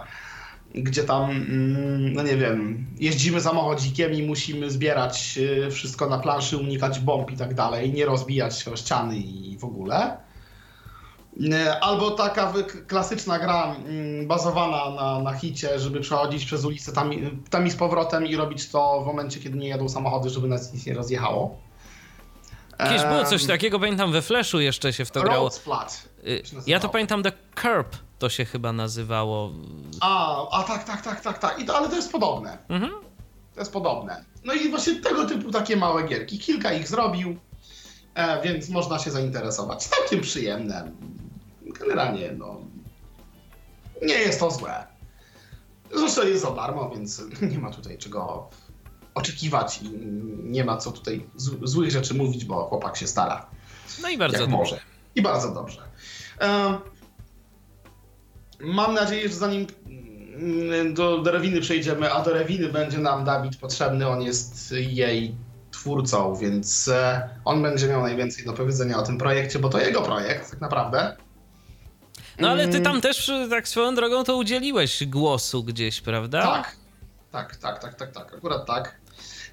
gdzie 0.78 1.04
tam, 1.04 1.30
mm, 1.32 2.14
no 2.14 2.24
nie 2.24 2.38
wiem, 2.38 2.86
jeździmy 3.00 3.42
samochodzikiem 3.42 4.14
i 4.14 4.24
musimy 4.24 4.72
zbierać 4.72 5.40
e, 5.68 5.72
wszystko 5.72 6.10
na 6.10 6.18
planszy, 6.20 6.58
unikać 6.58 7.00
bomb 7.00 7.32
i 7.32 7.38
tak 7.38 7.54
dalej, 7.54 7.94
nie 7.94 8.06
rozbijać 8.06 8.60
się 8.60 8.72
o 8.72 8.76
ściany 8.76 9.18
i 9.18 9.58
w 9.58 9.64
ogóle. 9.64 10.18
E, 11.54 11.80
Albo 11.84 12.12
taka 12.12 12.54
klasyczna 12.88 13.40
gra 13.40 13.76
mm, 13.76 14.28
bazowana 14.28 14.90
na, 14.96 15.20
na 15.22 15.34
hicie, 15.34 15.80
żeby 15.80 16.00
przechodzić 16.00 16.46
przez 16.46 16.66
ulicę 16.66 16.92
tam, 16.94 17.14
i- 17.14 17.32
tam 17.50 17.68
i 17.68 17.72
z 17.72 17.76
powrotem 17.76 18.26
i 18.28 18.36
robić 18.36 18.70
to 18.70 19.02
w 19.04 19.06
momencie, 19.06 19.40
kiedy 19.40 19.58
nie 19.58 19.68
jadą 19.68 19.90
samochody, 19.90 20.30
żeby 20.30 20.48
nas 20.48 20.74
nic 20.74 20.86
nie 20.86 20.94
rozjechało. 20.94 21.58
Kiedyś 22.84 23.04
było 23.04 23.24
coś 23.26 23.46
takiego, 23.46 23.80
pamiętam, 23.80 24.12
we 24.12 24.22
Flashu 24.22 24.60
jeszcze 24.60 24.94
się 24.94 25.06
w 25.06 25.12
to 25.12 25.22
grało. 25.22 25.52
Splat. 25.52 26.10
Y, 26.28 26.44
Ja 26.68 26.80
to 26.80 26.90
pamiętam 26.90 27.24
The 27.24 27.32
Curb 27.62 27.96
to 28.20 28.30
się 28.30 28.46
chyba 28.46 28.74
nazywało. 28.74 29.52
A, 30.02 30.50
a 30.50 30.64
tak, 30.64 30.84
tak, 30.84 31.02
tak, 31.02 31.22
tak, 31.22 31.38
tak. 31.38 31.60
I 31.60 31.66
to, 31.66 31.78
ale 31.78 31.90
to 31.90 31.96
jest 31.96 32.12
podobne. 32.12 32.58
Mhm. 32.70 32.92
To 33.54 33.60
jest 33.62 33.74
podobne. 33.74 34.26
No 34.44 34.54
i 34.54 34.70
właśnie 34.70 34.96
tego 34.96 35.26
typu 35.26 35.52
takie 35.52 35.78
małe 35.78 36.04
gierki. 36.04 36.40
Kilka 36.40 36.74
ich 36.74 36.88
zrobił, 36.88 37.38
e, 38.16 38.42
więc 38.42 38.70
można 38.70 39.00
się 39.00 39.12
zainteresować. 39.12 39.84
Całkiem 39.84 40.22
przyjemne. 40.22 40.92
Generalnie, 41.62 42.32
no. 42.38 42.62
Nie 44.02 44.14
jest 44.14 44.40
to 44.40 44.52
złe. 44.52 44.88
Zresztą 45.96 46.28
jest 46.28 46.42
za 46.42 46.52
darmo, 46.52 46.90
więc 46.90 47.22
nie 47.52 47.60
ma 47.60 47.72
tutaj 47.72 47.98
czego 47.98 48.50
oczekiwać 49.16 49.82
i 49.82 49.90
nie 50.44 50.64
ma 50.66 50.78
co 50.78 50.92
tutaj 50.92 51.26
złych 51.64 51.92
rzeczy 51.92 52.14
mówić, 52.14 52.46
bo 52.46 52.66
chłopak 52.66 52.98
się 52.98 53.08
stara. 53.08 53.46
No 54.02 54.10
i 54.10 54.18
bardzo 54.18 54.38
jak 54.38 54.44
dobrze. 54.44 54.58
może. 54.58 54.80
I 55.16 55.22
bardzo 55.22 55.54
dobrze. 55.54 55.82
E, 56.42 56.78
mam 58.66 58.94
nadzieję, 58.94 59.30
że 59.30 59.36
zanim 59.36 59.68
mm, 60.36 60.94
do, 60.94 61.18
do 61.18 61.32
Rewiny 61.32 61.62
przejdziemy, 61.62 62.14
a 62.14 62.22
do 62.24 62.34
Rewiny 62.34 62.70
będzie 62.70 62.98
nam 62.98 63.26
Dawid 63.26 63.58
potrzebny, 63.58 64.08
on 64.08 64.22
jest 64.22 64.72
jej 64.72 65.36
twórcą, 65.72 66.36
więc 66.36 66.88
e, 66.88 67.30
on 67.46 67.62
będzie 67.62 67.88
miał 67.88 68.02
najwięcej 68.02 68.46
do 68.46 68.54
powiedzenia 68.54 68.98
o 68.98 69.04
tym 69.04 69.18
projekcie, 69.18 69.60
bo 69.60 69.70
to 69.70 69.80
jego 69.80 70.02
projekt 70.02 70.52
tak 70.52 70.62
naprawdę. 70.62 71.18
No 72.40 72.50
ale 72.50 72.64
ty 72.64 72.70
Mm. 72.78 72.84
tam 72.84 73.02
też, 73.02 73.30
y, 73.30 73.48
tak 73.50 73.68
swoją 73.68 73.96
drogą, 73.96 74.24
to 74.24 74.38
udzieliłeś 74.38 75.06
głosu 75.06 75.64
gdzieś, 75.64 76.02
prawda? 76.02 76.42
Tak, 76.42 76.76
tak, 77.32 77.56
tak, 77.56 77.80
tak, 77.80 77.96
tak, 77.96 78.12
tak, 78.12 78.34
akurat 78.38 78.66
tak. 78.66 78.96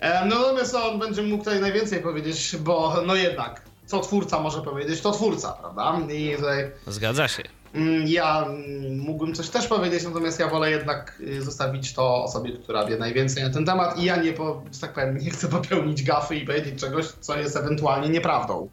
E, 0.01 0.25
no 0.27 0.39
natomiast 0.39 0.75
on 0.75 0.99
będzie 0.99 1.23
mógł 1.23 1.45
tutaj 1.45 1.61
najwięcej 1.61 2.03
powiedzieć, 2.03 2.57
bo 2.61 3.03
no 3.07 3.15
jednak, 3.15 3.63
co 3.87 4.01
twórca 4.01 4.41
może 4.41 4.63
powiedzieć, 4.63 5.01
to 5.01 5.13
twórca, 5.13 5.53
prawda? 5.53 5.99
I 6.15 6.37
tutaj 6.37 6.71
Zgadza 6.87 7.29
się. 7.29 7.43
Mm, 7.75 8.07
Ja 8.07 8.45
mm, 8.47 8.99
mógłbym 8.99 9.35
coś 9.35 9.49
też 9.49 9.67
powiedzieć, 9.67 10.05
natomiast 10.05 10.41
ja 10.41 10.49
wolę 10.49 10.71
jednak 10.71 11.21
y, 11.21 11.43
zostawić 11.43 11.93
to 11.93 12.25
osobie, 12.25 12.53
która 12.53 12.85
wie 12.87 12.97
najwięcej 12.97 13.43
na 13.43 13.51
ten 13.51 13.67
temat 13.67 13.99
i 13.99 14.05
ja 14.05 14.17
nie, 14.17 14.33
po, 14.33 14.63
tak 14.81 14.93
powiem, 14.93 15.19
nie 15.19 15.31
chcę 15.31 15.49
popełnić 15.49 16.03
gafy 16.03 16.37
i 16.37 16.47
powiedzieć 16.47 16.81
czegoś, 16.81 17.07
co 17.07 17.39
jest 17.39 17.57
ewentualnie 17.57 18.09
nieprawdą. 18.09 18.69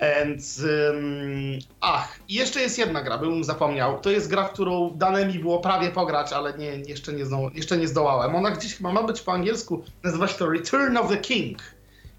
Więc, 0.00 0.58
ym, 0.58 1.58
ach, 1.80 2.18
i 2.28 2.34
jeszcze 2.34 2.60
jest 2.60 2.78
jedna 2.78 3.02
gra, 3.02 3.18
bym 3.18 3.44
zapomniał. 3.44 4.00
To 4.00 4.10
jest 4.10 4.28
gra, 4.30 4.48
którą 4.48 4.90
dane 4.96 5.26
mi 5.26 5.38
było 5.38 5.60
prawie 5.60 5.90
pograć, 5.90 6.32
ale 6.32 6.58
nie, 6.58 6.66
jeszcze, 6.66 7.12
nie 7.12 7.24
jeszcze 7.54 7.76
nie 7.76 7.88
zdołałem. 7.88 8.34
Ona 8.34 8.50
gdzieś 8.50 8.76
chyba 8.76 8.92
ma 8.92 9.02
być 9.02 9.20
po 9.20 9.32
angielsku, 9.32 9.82
nazywa 10.04 10.28
się 10.28 10.34
to 10.34 10.50
Return 10.50 10.96
of 10.96 11.08
the 11.08 11.16
King. 11.16 11.58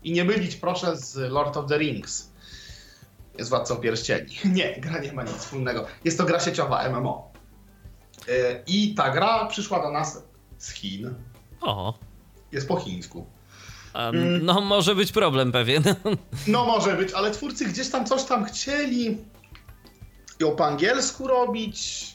I 0.03 0.11
nie 0.11 0.23
mylić 0.23 0.55
proszę 0.55 0.97
z 0.97 1.31
Lord 1.31 1.57
of 1.57 1.65
the 1.69 1.77
Rings 1.77 2.30
jest 3.41 3.49
Władcą 3.49 3.76
Pierścieni. 3.77 4.35
Nie, 4.45 4.80
gra 4.80 4.99
nie 4.99 5.13
ma 5.13 5.23
nic 5.23 5.34
wspólnego. 5.34 5.85
Jest 6.05 6.18
to 6.18 6.26
gra 6.26 6.39
sieciowa 6.39 6.89
MMO. 6.89 7.31
Yy, 8.27 8.34
I 8.68 8.95
ta 8.95 9.09
gra 9.11 9.45
przyszła 9.45 9.81
do 9.81 9.91
nas 9.91 10.23
z 10.57 10.72
Chin. 10.72 11.13
O, 11.61 11.93
Jest 12.51 12.68
po 12.68 12.80
chińsku. 12.80 13.26
Mm. 13.93 14.45
no 14.45 14.61
może 14.61 14.95
być 14.95 15.11
problem 15.11 15.51
pewien. 15.51 15.84
No 16.47 16.65
może 16.65 16.93
być, 16.93 17.13
ale 17.13 17.31
twórcy 17.31 17.65
gdzieś 17.65 17.89
tam 17.89 18.05
coś 18.05 18.23
tam 18.23 18.45
chcieli 18.45 19.18
ją 20.39 20.55
po 20.55 20.65
angielsku 20.65 21.27
robić. 21.27 22.07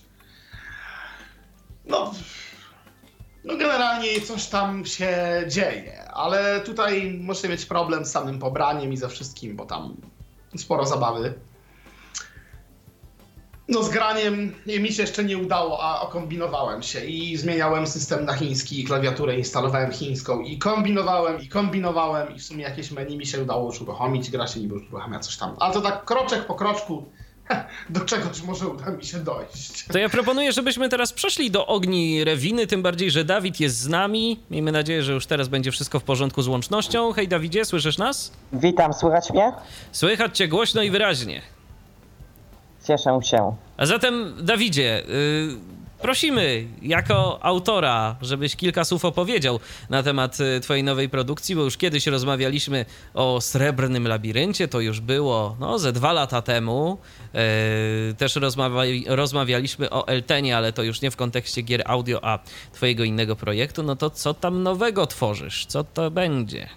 No, 1.85 2.15
no 3.45 3.57
generalnie 3.57 4.21
coś 4.21 4.47
tam 4.47 4.87
się 4.87 5.45
dzieje, 5.49 6.11
ale 6.11 6.61
tutaj 6.61 7.19
możecie 7.21 7.49
mieć 7.49 7.67
problem 7.67 8.05
z 8.05 8.11
samym 8.11 8.39
pobraniem 8.39 8.93
i 8.93 8.97
ze 8.97 9.09
wszystkim, 9.09 9.57
bo 9.57 9.67
tam 9.67 9.97
sporo 10.59 10.87
zabawy. 10.87 11.35
No 13.69 13.83
z 13.83 13.89
graniem 13.89 14.55
mi 14.67 14.93
się 14.93 15.03
jeszcze 15.03 15.25
nie 15.25 15.39
udało, 15.39 15.83
a 15.83 16.01
okombinowałem 16.01 16.83
się 16.83 17.05
i 17.05 17.37
zmieniałem 17.37 17.87
system 17.87 18.25
na 18.25 18.35
chiński, 18.35 18.85
klawiaturę 18.85 19.37
instalowałem 19.39 19.93
chińską 19.93 20.41
i 20.41 20.59
kombinowałem 20.59 21.41
i 21.41 21.49
kombinowałem 21.49 22.35
i 22.35 22.39
w 22.39 22.43
sumie 22.43 22.65
jakieś 22.65 22.91
menu 22.91 23.19
mi 23.19 23.27
się 23.27 23.43
udało 23.43 23.67
już 23.67 23.81
uruchomić, 23.81 24.31
gra 24.31 24.47
się 24.47 24.61
niby 24.61 24.75
już 24.75 24.89
uruchamia 24.89 25.19
coś 25.19 25.37
tam. 25.37 25.57
Ale 25.59 25.75
to 25.75 25.81
tak 25.81 26.05
kroczek 26.05 26.47
po 26.47 26.55
kroczku 26.55 27.05
do 27.91 28.01
czegoś 28.01 28.43
może 28.43 28.69
uda 28.69 28.91
mi 28.91 29.05
się 29.05 29.19
dojść. 29.19 29.87
To 29.93 29.99
ja 29.99 30.09
proponuję, 30.09 30.53
żebyśmy 30.53 30.89
teraz 30.89 31.13
przeszli 31.13 31.51
do 31.51 31.67
ogni 31.67 32.25
Rewiny, 32.25 32.67
tym 32.67 32.83
bardziej, 32.83 33.11
że 33.11 33.25
Dawid 33.25 33.61
jest 33.61 33.79
z 33.79 33.89
nami. 33.89 34.41
Miejmy 34.51 34.73
nadzieję, 34.73 35.03
że 35.03 35.13
już 35.13 35.27
teraz 35.27 35.49
będzie 35.49 35.71
wszystko 35.71 36.01
w 36.01 36.05
porządku 36.05 36.43
z 36.43 36.49
łącznością. 36.49 37.13
Hej 37.13 37.29
Dawidzie, 37.29 37.65
słyszysz 37.65 37.99
nas? 37.99 38.33
Witam, 38.53 38.93
słychać 38.93 39.31
mnie? 39.31 39.53
Słychać 39.93 40.37
cię 40.39 40.49
głośno 40.49 40.83
i 40.83 40.91
wyraźnie. 40.91 41.43
Cieszę 42.87 43.19
się. 43.23 43.57
A 43.77 43.87
zatem, 43.87 44.35
Dawidzie, 44.41 45.03
y, 45.09 45.76
prosimy 46.01 46.67
jako 46.83 47.39
autora, 47.43 48.17
żebyś 48.23 48.57
kilka 48.57 48.85
słów 48.85 49.05
opowiedział 49.05 49.61
na 49.91 50.03
temat 50.03 50.39
y, 50.41 50.61
twojej 50.61 50.85
nowej 50.85 51.09
produkcji, 51.09 51.57
bo 51.57 51.63
już 51.63 51.77
kiedyś 51.77 52.07
rozmawialiśmy 52.07 52.85
o 53.15 53.41
Srebrnym 53.41 54.09
Labiryncie, 54.09 54.69
to 54.69 54.81
już 54.81 55.01
było 55.01 55.57
no, 55.61 55.79
ze 55.79 55.93
dwa 55.93 56.13
lata 56.13 56.43
temu. 56.43 56.99
E, 57.35 58.15
też 58.15 58.37
rozmawiali, 58.37 59.05
rozmawialiśmy 59.09 59.91
o 59.91 60.09
Eltenie, 60.09 60.57
ale 60.57 60.73
to 60.73 60.83
już 60.83 61.01
nie 61.01 61.11
w 61.11 61.17
kontekście 61.17 61.63
gier 61.63 61.83
audio, 61.87 62.25
a 62.25 62.39
twojego 62.73 63.05
innego 63.05 63.37
projektu. 63.37 63.83
No 63.83 63.97
to 63.97 64.11
co 64.11 64.35
tam 64.35 64.63
nowego 64.63 65.07
tworzysz? 65.07 65.67
Co 65.67 65.85
to 65.85 66.11
będzie? 66.11 66.69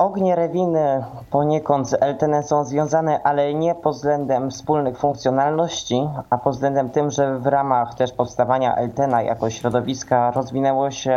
Ognie 0.00 0.36
Rewiny 0.36 1.04
poniekąd 1.30 1.88
z 1.88 2.02
Eltenem 2.02 2.42
są 2.42 2.64
związane, 2.64 3.22
ale 3.22 3.54
nie 3.54 3.74
pod 3.74 3.94
względem 3.94 4.50
wspólnych 4.50 4.98
funkcjonalności, 4.98 6.08
a 6.30 6.38
pod 6.38 6.54
względem 6.54 6.90
tym, 6.90 7.10
że 7.10 7.38
w 7.38 7.46
ramach 7.46 7.94
też 7.94 8.12
powstawania 8.12 8.74
Eltena 8.74 9.22
jako 9.22 9.50
środowiska 9.50 10.30
rozwinęło 10.30 10.90
się 10.90 11.16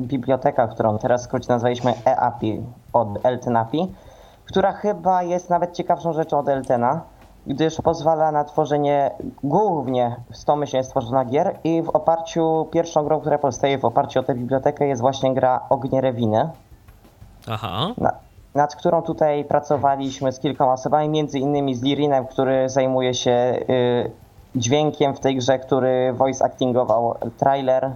biblioteka, 0.00 0.68
którą 0.68 0.98
teraz 0.98 1.20
w 1.20 1.24
skrócie 1.24 1.46
nazwaliśmy 1.48 1.94
EAPI 2.06 2.62
od 2.92 3.08
Eltenapi, 3.26 3.92
która 4.44 4.72
chyba 4.72 5.22
jest 5.22 5.50
nawet 5.50 5.72
ciekawszą 5.72 6.12
rzeczą 6.12 6.38
od 6.38 6.48
Eltena, 6.48 7.00
gdyż 7.46 7.80
pozwala 7.80 8.32
na 8.32 8.44
tworzenie 8.44 9.10
głównie 9.44 10.16
stomyślnie 10.32 10.84
stworzona 10.84 11.24
gier 11.24 11.58
i 11.64 11.82
w 11.82 11.88
oparciu, 11.88 12.66
pierwszą 12.70 13.04
grą, 13.04 13.20
która 13.20 13.38
powstaje 13.38 13.78
w 13.78 13.84
oparciu 13.84 14.20
o 14.20 14.22
tę 14.22 14.34
bibliotekę 14.34 14.86
jest 14.86 15.00
właśnie 15.00 15.34
gra 15.34 15.60
Ognie 15.70 16.00
Rewiny 16.00 16.50
Aha. 17.48 17.94
na, 17.98 18.12
nad 18.54 18.76
którą 18.76 19.02
tutaj 19.02 19.44
pracowaliśmy 19.44 20.32
z 20.32 20.40
kilkoma 20.40 20.72
osobami, 20.72 21.08
między 21.08 21.38
innymi 21.38 21.74
z 21.74 21.82
Lirinem, 21.82 22.26
który 22.26 22.68
zajmuje 22.68 23.14
się 23.14 23.30
y, 23.30 24.10
dźwiękiem 24.54 25.14
w 25.14 25.20
tej 25.20 25.36
grze, 25.36 25.58
który 25.58 26.12
voice 26.12 26.44
actingował 26.44 27.14
trailer 27.38 27.90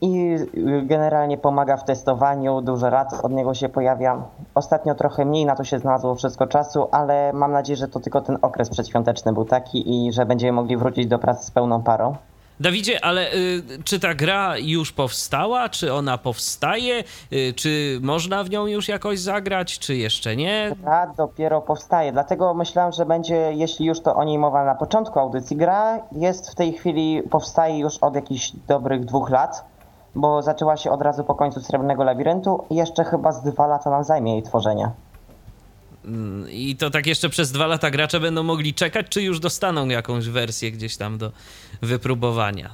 i 0.00 0.36
y, 0.56 0.82
generalnie 0.82 1.38
pomaga 1.38 1.76
w 1.76 1.84
testowaniu, 1.84 2.60
dużo 2.60 2.90
rad 2.90 3.20
od 3.22 3.32
niego 3.32 3.54
się 3.54 3.68
pojawia. 3.68 4.22
Ostatnio 4.54 4.94
trochę 4.94 5.24
mniej 5.24 5.46
na 5.46 5.56
to 5.56 5.64
się 5.64 5.78
znalazło 5.78 6.14
wszystko 6.14 6.46
czasu, 6.46 6.88
ale 6.90 7.32
mam 7.32 7.52
nadzieję, 7.52 7.76
że 7.76 7.88
to 7.88 8.00
tylko 8.00 8.20
ten 8.20 8.38
okres 8.42 8.70
przedświąteczny 8.70 9.32
był 9.32 9.44
taki 9.44 10.06
i 10.06 10.12
że 10.12 10.26
będziemy 10.26 10.52
mogli 10.52 10.76
wrócić 10.76 11.06
do 11.06 11.18
pracy 11.18 11.46
z 11.46 11.50
pełną 11.50 11.82
parą. 11.82 12.14
Dawidzie, 12.60 13.04
ale 13.04 13.32
y, 13.32 13.62
czy 13.84 14.00
ta 14.00 14.14
gra 14.14 14.58
już 14.58 14.92
powstała? 14.92 15.68
Czy 15.68 15.94
ona 15.94 16.18
powstaje? 16.18 17.04
Y, 17.32 17.54
czy 17.56 17.98
można 18.02 18.44
w 18.44 18.50
nią 18.50 18.66
już 18.66 18.88
jakoś 18.88 19.20
zagrać, 19.20 19.78
czy 19.78 19.96
jeszcze 19.96 20.36
nie? 20.36 20.72
Gra 20.82 21.06
dopiero 21.16 21.60
powstaje, 21.60 22.12
dlatego 22.12 22.54
myślałem, 22.54 22.92
że 22.92 23.06
będzie, 23.06 23.52
jeśli 23.52 23.86
już 23.86 24.00
to 24.00 24.16
o 24.16 24.24
niej 24.24 24.38
mowa 24.38 24.64
na 24.64 24.74
początku 24.74 25.18
audycji, 25.18 25.56
gra 25.56 25.98
jest 26.12 26.50
w 26.50 26.54
tej 26.54 26.72
chwili, 26.72 27.22
powstaje 27.30 27.78
już 27.78 27.98
od 27.98 28.14
jakichś 28.14 28.52
dobrych 28.68 29.04
dwóch 29.04 29.30
lat, 29.30 29.64
bo 30.14 30.42
zaczęła 30.42 30.76
się 30.76 30.90
od 30.90 31.02
razu 31.02 31.24
po 31.24 31.34
końcu 31.34 31.60
Srebrnego 31.60 32.04
Labiryntu 32.04 32.64
i 32.70 32.74
jeszcze 32.74 33.04
chyba 33.04 33.32
z 33.32 33.42
dwa 33.42 33.66
lata 33.66 33.90
nam 33.90 34.04
zajmie 34.04 34.32
jej 34.32 34.42
tworzenie. 34.42 34.90
Mm, 36.04 36.50
I 36.50 36.76
to 36.76 36.90
tak 36.90 37.06
jeszcze 37.06 37.28
przez 37.28 37.52
dwa 37.52 37.66
lata 37.66 37.90
gracze 37.90 38.20
będą 38.20 38.42
mogli 38.42 38.74
czekać, 38.74 39.06
czy 39.08 39.22
już 39.22 39.40
dostaną 39.40 39.88
jakąś 39.88 40.28
wersję 40.28 40.72
gdzieś 40.72 40.96
tam 40.96 41.18
do 41.18 41.32
wypróbowania? 41.82 42.70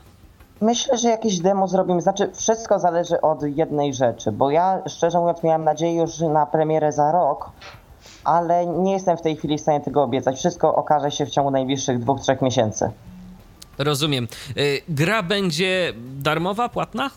Myślę, 0.60 0.98
że 0.98 1.08
jakieś 1.08 1.38
demo 1.38 1.68
zrobimy, 1.68 2.02
znaczy 2.02 2.30
wszystko 2.34 2.78
zależy 2.78 3.20
od 3.20 3.42
jednej 3.42 3.94
rzeczy, 3.94 4.32
bo 4.32 4.50
ja 4.50 4.82
szczerze 4.88 5.18
mówiąc 5.18 5.42
miałem 5.42 5.64
nadzieję 5.64 6.00
już 6.00 6.18
na 6.18 6.46
premierę 6.46 6.92
za 6.92 7.12
rok, 7.12 7.50
ale 8.24 8.66
nie 8.66 8.92
jestem 8.92 9.16
w 9.16 9.22
tej 9.22 9.36
chwili 9.36 9.58
w 9.58 9.60
stanie 9.60 9.80
tego 9.80 10.02
obiecać. 10.02 10.36
Wszystko 10.38 10.74
okaże 10.74 11.10
się 11.10 11.26
w 11.26 11.30
ciągu 11.30 11.50
najbliższych 11.50 11.98
dwóch, 11.98 12.20
trzech 12.20 12.42
miesięcy. 12.42 12.90
Rozumiem. 13.78 14.28
Y, 14.56 14.80
Gra 14.88 15.22
będzie 15.22 15.92
darmowa, 15.96 16.68
płatna? 16.68 17.10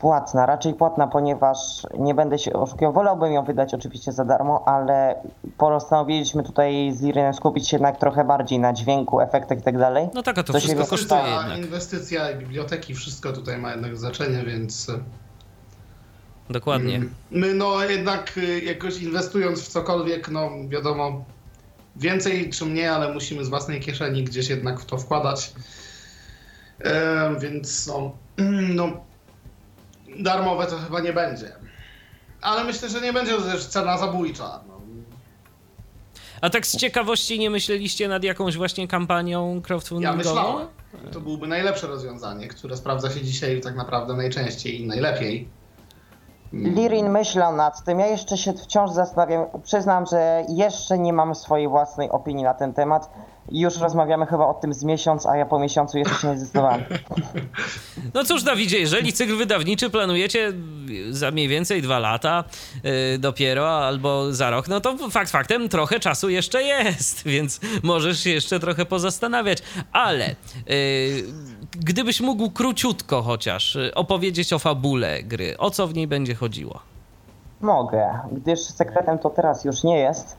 Płatna, 0.00 0.46
raczej 0.46 0.74
płatna, 0.74 1.06
ponieważ 1.06 1.58
nie 1.98 2.14
będę 2.14 2.38
się 2.38 2.52
oszukiwał. 2.52 2.92
Wolałbym 2.92 3.32
ją 3.32 3.44
wydać 3.44 3.74
oczywiście 3.74 4.12
za 4.12 4.24
darmo, 4.24 4.68
ale 4.68 5.14
postanowiliśmy 5.58 6.42
tutaj 6.42 6.92
z 6.92 7.02
Lirynem 7.02 7.34
skupić 7.34 7.68
się 7.68 7.76
jednak 7.76 7.98
trochę 7.98 8.24
bardziej 8.24 8.58
na 8.58 8.72
dźwięku, 8.72 9.20
efektach 9.20 9.58
i 9.58 9.62
tak 9.62 9.78
dalej. 9.78 10.08
No 10.14 10.22
tak, 10.22 10.38
a 10.38 10.42
to 10.42 10.52
To 10.52 10.58
wszystko 10.58 10.86
kosztuje 10.86 11.20
Inwestycja, 11.20 11.40
jednak. 11.40 11.58
inwestycja, 11.58 12.34
biblioteki, 12.34 12.94
wszystko 12.94 13.32
tutaj 13.32 13.58
ma 13.58 13.70
jednak 13.70 13.96
znaczenie, 13.96 14.42
więc 14.44 14.90
Dokładnie. 16.50 16.96
mm, 16.96 17.14
my 17.30 17.54
no 17.54 17.84
jednak 17.84 18.32
y, 18.38 18.60
jakoś 18.60 19.02
inwestując 19.02 19.62
w 19.62 19.68
cokolwiek, 19.68 20.28
no 20.28 20.50
wiadomo, 20.68 21.24
więcej 21.96 22.50
czy 22.50 22.66
mniej, 22.66 22.88
ale 22.88 23.14
musimy 23.14 23.44
z 23.44 23.48
własnej 23.48 23.80
kieszeni 23.80 24.24
gdzieś 24.24 24.48
jednak 24.48 24.80
w 24.80 24.84
to 24.84 24.98
wkładać. 24.98 25.52
E, 26.84 27.34
więc 27.40 27.86
no, 27.86 28.12
no, 28.74 28.90
darmowe 30.18 30.66
to 30.66 30.76
chyba 30.78 31.00
nie 31.00 31.12
będzie. 31.12 31.52
Ale 32.40 32.64
myślę, 32.64 32.88
że 32.88 33.00
nie 33.00 33.12
będzie 33.12 33.36
też 33.38 33.66
cena 33.66 33.98
zabójcza. 33.98 34.60
No. 34.68 34.78
A 36.40 36.50
tak 36.50 36.66
z 36.66 36.76
ciekawości 36.76 37.38
nie 37.38 37.50
myśleliście 37.50 38.08
nad 38.08 38.24
jakąś 38.24 38.56
właśnie 38.56 38.88
kampanią 38.88 39.54
Ja 39.54 39.60
crowdfundingową? 39.60 40.16
myślałem, 40.18 40.66
że 41.04 41.10
to 41.10 41.20
byłoby 41.20 41.46
najlepsze 41.46 41.86
rozwiązanie, 41.86 42.48
które 42.48 42.76
sprawdza 42.76 43.10
się 43.10 43.20
dzisiaj 43.22 43.60
tak 43.60 43.76
naprawdę 43.76 44.14
najczęściej 44.16 44.80
i 44.82 44.86
najlepiej. 44.86 45.48
Lirin 46.52 47.10
myślał 47.10 47.56
nad 47.56 47.84
tym, 47.84 48.00
ja 48.00 48.06
jeszcze 48.06 48.36
się 48.36 48.52
wciąż 48.52 48.90
zastanawiam. 48.90 49.46
Przyznam, 49.64 50.06
że 50.06 50.44
jeszcze 50.48 50.98
nie 50.98 51.12
mam 51.12 51.34
swojej 51.34 51.68
własnej 51.68 52.10
opinii 52.10 52.44
na 52.44 52.54
ten 52.54 52.72
temat. 52.74 53.10
Już 53.52 53.76
rozmawiamy 53.76 54.26
chyba 54.26 54.46
o 54.46 54.54
tym 54.54 54.74
z 54.74 54.84
miesiąc, 54.84 55.26
a 55.26 55.36
ja 55.36 55.46
po 55.46 55.58
miesiącu 55.58 55.98
jeszcze 55.98 56.14
się 56.14 56.28
nie 56.28 56.38
zdecydowałem. 56.38 56.84
No 58.14 58.24
cóż, 58.24 58.42
Dawidzie, 58.42 58.78
jeżeli 58.78 59.12
cykl 59.12 59.36
wydawniczy 59.36 59.90
planujecie 59.90 60.52
za 61.10 61.30
mniej 61.30 61.48
więcej 61.48 61.82
dwa 61.82 61.98
lata 61.98 62.44
yy, 62.84 62.90
dopiero 63.18 63.86
albo 63.86 64.32
za 64.32 64.50
rok, 64.50 64.68
no 64.68 64.80
to 64.80 65.10
fakt 65.10 65.30
faktem 65.30 65.68
trochę 65.68 66.00
czasu 66.00 66.28
jeszcze 66.28 66.62
jest, 66.62 67.24
więc 67.34 67.60
możesz 67.82 68.20
się 68.20 68.30
jeszcze 68.30 68.60
trochę 68.60 68.86
pozastanawiać. 68.86 69.58
Ale 69.92 70.26
yy, 70.66 71.24
gdybyś 71.72 72.20
mógł 72.20 72.50
króciutko 72.50 73.22
chociaż 73.22 73.74
yy, 73.74 73.94
opowiedzieć 73.94 74.52
o 74.52 74.58
fabule 74.58 75.22
gry, 75.22 75.58
o 75.58 75.70
co 75.70 75.86
w 75.86 75.94
niej 75.94 76.06
będzie 76.06 76.34
chodziło? 76.34 76.80
Mogę, 77.60 78.20
gdyż 78.32 78.60
sekretem 78.60 79.18
to 79.18 79.30
teraz 79.30 79.64
już 79.64 79.84
nie 79.84 79.98
jest. 79.98 80.36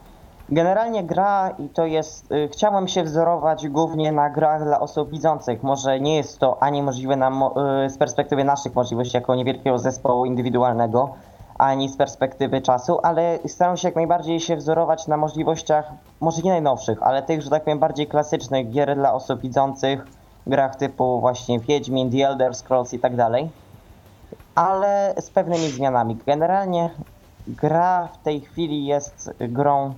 Generalnie 0.52 1.04
gra 1.04 1.50
i 1.60 1.70
to 1.70 1.86
jest. 1.86 2.32
Y, 2.32 2.50
chciałem 2.52 2.88
się 2.88 3.04
wzorować 3.04 3.68
głównie 3.68 4.12
na 4.12 4.30
grach 4.30 4.64
dla 4.64 4.80
osób 4.80 5.12
widzących. 5.12 5.64
Może 5.64 6.00
nie 6.00 6.16
jest 6.16 6.40
to 6.40 6.64
ani 6.64 6.84
możliwe 6.84 7.16
y, 7.16 7.90
z 7.90 7.98
perspektywy 7.98 8.44
naszych 8.44 8.76
możliwości 8.76 9.18
jako 9.18 9.36
niewielkiego 9.36 9.80
zespołu 9.80 10.26
indywidualnego, 10.26 11.14
ani 11.58 11.90
z 11.90 11.98
perspektywy 11.98 12.62
czasu, 12.62 13.00
ale 13.04 13.40
staram 13.48 13.78
się 13.78 13.88
jak 13.88 13.96
najbardziej 13.96 14.40
się 14.40 14.56
wzorować 14.56 15.08
na 15.08 15.18
możliwościach, 15.18 15.92
może 16.20 16.42
nie 16.42 16.52
najnowszych, 16.52 17.04
ale 17.04 17.24
tych, 17.24 17.42
że 17.42 17.50
tak 17.50 17.64
powiem, 17.64 17.80
bardziej 17.80 18.08
klasycznych 18.08 18.70
gier 18.70 18.96
dla 18.96 19.14
osób 19.14 19.42
widzących, 19.42 20.06
grach 20.50 20.76
typu 20.76 21.20
właśnie 21.20 21.60
Wiedźmin, 21.60 22.12
The 22.12 22.28
Elder 22.28 22.56
Scrolls 22.56 22.94
i 22.94 23.00
tak 23.00 23.16
dalej 23.16 23.50
ale 24.60 25.14
z 25.20 25.30
pewnymi 25.30 25.70
zmianami. 25.70 26.18
Generalnie 26.26 26.90
gra 27.48 28.08
w 28.08 28.18
tej 28.18 28.42
chwili 28.42 28.86
jest 28.86 29.32
grą, 29.40 29.94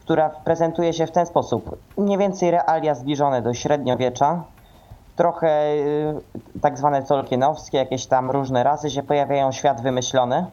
która 0.00 0.30
prezentuje 0.30 0.92
się 0.92 1.06
w 1.06 1.10
ten 1.10 1.26
sposób. 1.26 1.78
Mniej 1.98 2.18
więcej 2.18 2.50
realia 2.50 2.94
zbliżone 2.94 3.42
do 3.42 3.54
średniowiecza. 3.54 4.42
Trochę 5.16 5.72
y, 5.74 6.60
tak 6.60 6.78
zwane 6.78 7.02
tolkienowskie, 7.02 7.78
jakieś 7.78 8.06
tam 8.06 8.30
różne 8.30 8.62
rasy 8.62 8.90
się 8.90 9.02
pojawiają, 9.02 9.52
świat 9.52 9.80
wymyślony. 9.80 10.46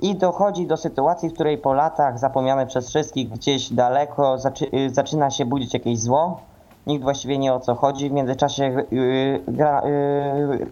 I 0.00 0.16
dochodzi 0.16 0.66
do 0.66 0.76
sytuacji, 0.76 1.28
w 1.28 1.34
której 1.34 1.58
po 1.58 1.72
latach, 1.72 2.18
zapomniane 2.18 2.66
przez 2.66 2.88
wszystkich, 2.88 3.28
gdzieś 3.28 3.72
daleko 3.72 4.36
y, 4.74 4.90
zaczyna 4.90 5.30
się 5.30 5.44
budzić 5.44 5.74
jakieś 5.74 5.98
zło. 5.98 6.40
Nikt 6.86 7.02
właściwie 7.02 7.38
nie 7.38 7.54
o 7.54 7.60
co 7.60 7.74
chodzi. 7.74 8.08
W 8.08 8.12
międzyczasie 8.12 8.64
y, 8.92 9.42
gra, 9.48 9.82
y, 9.84 10.66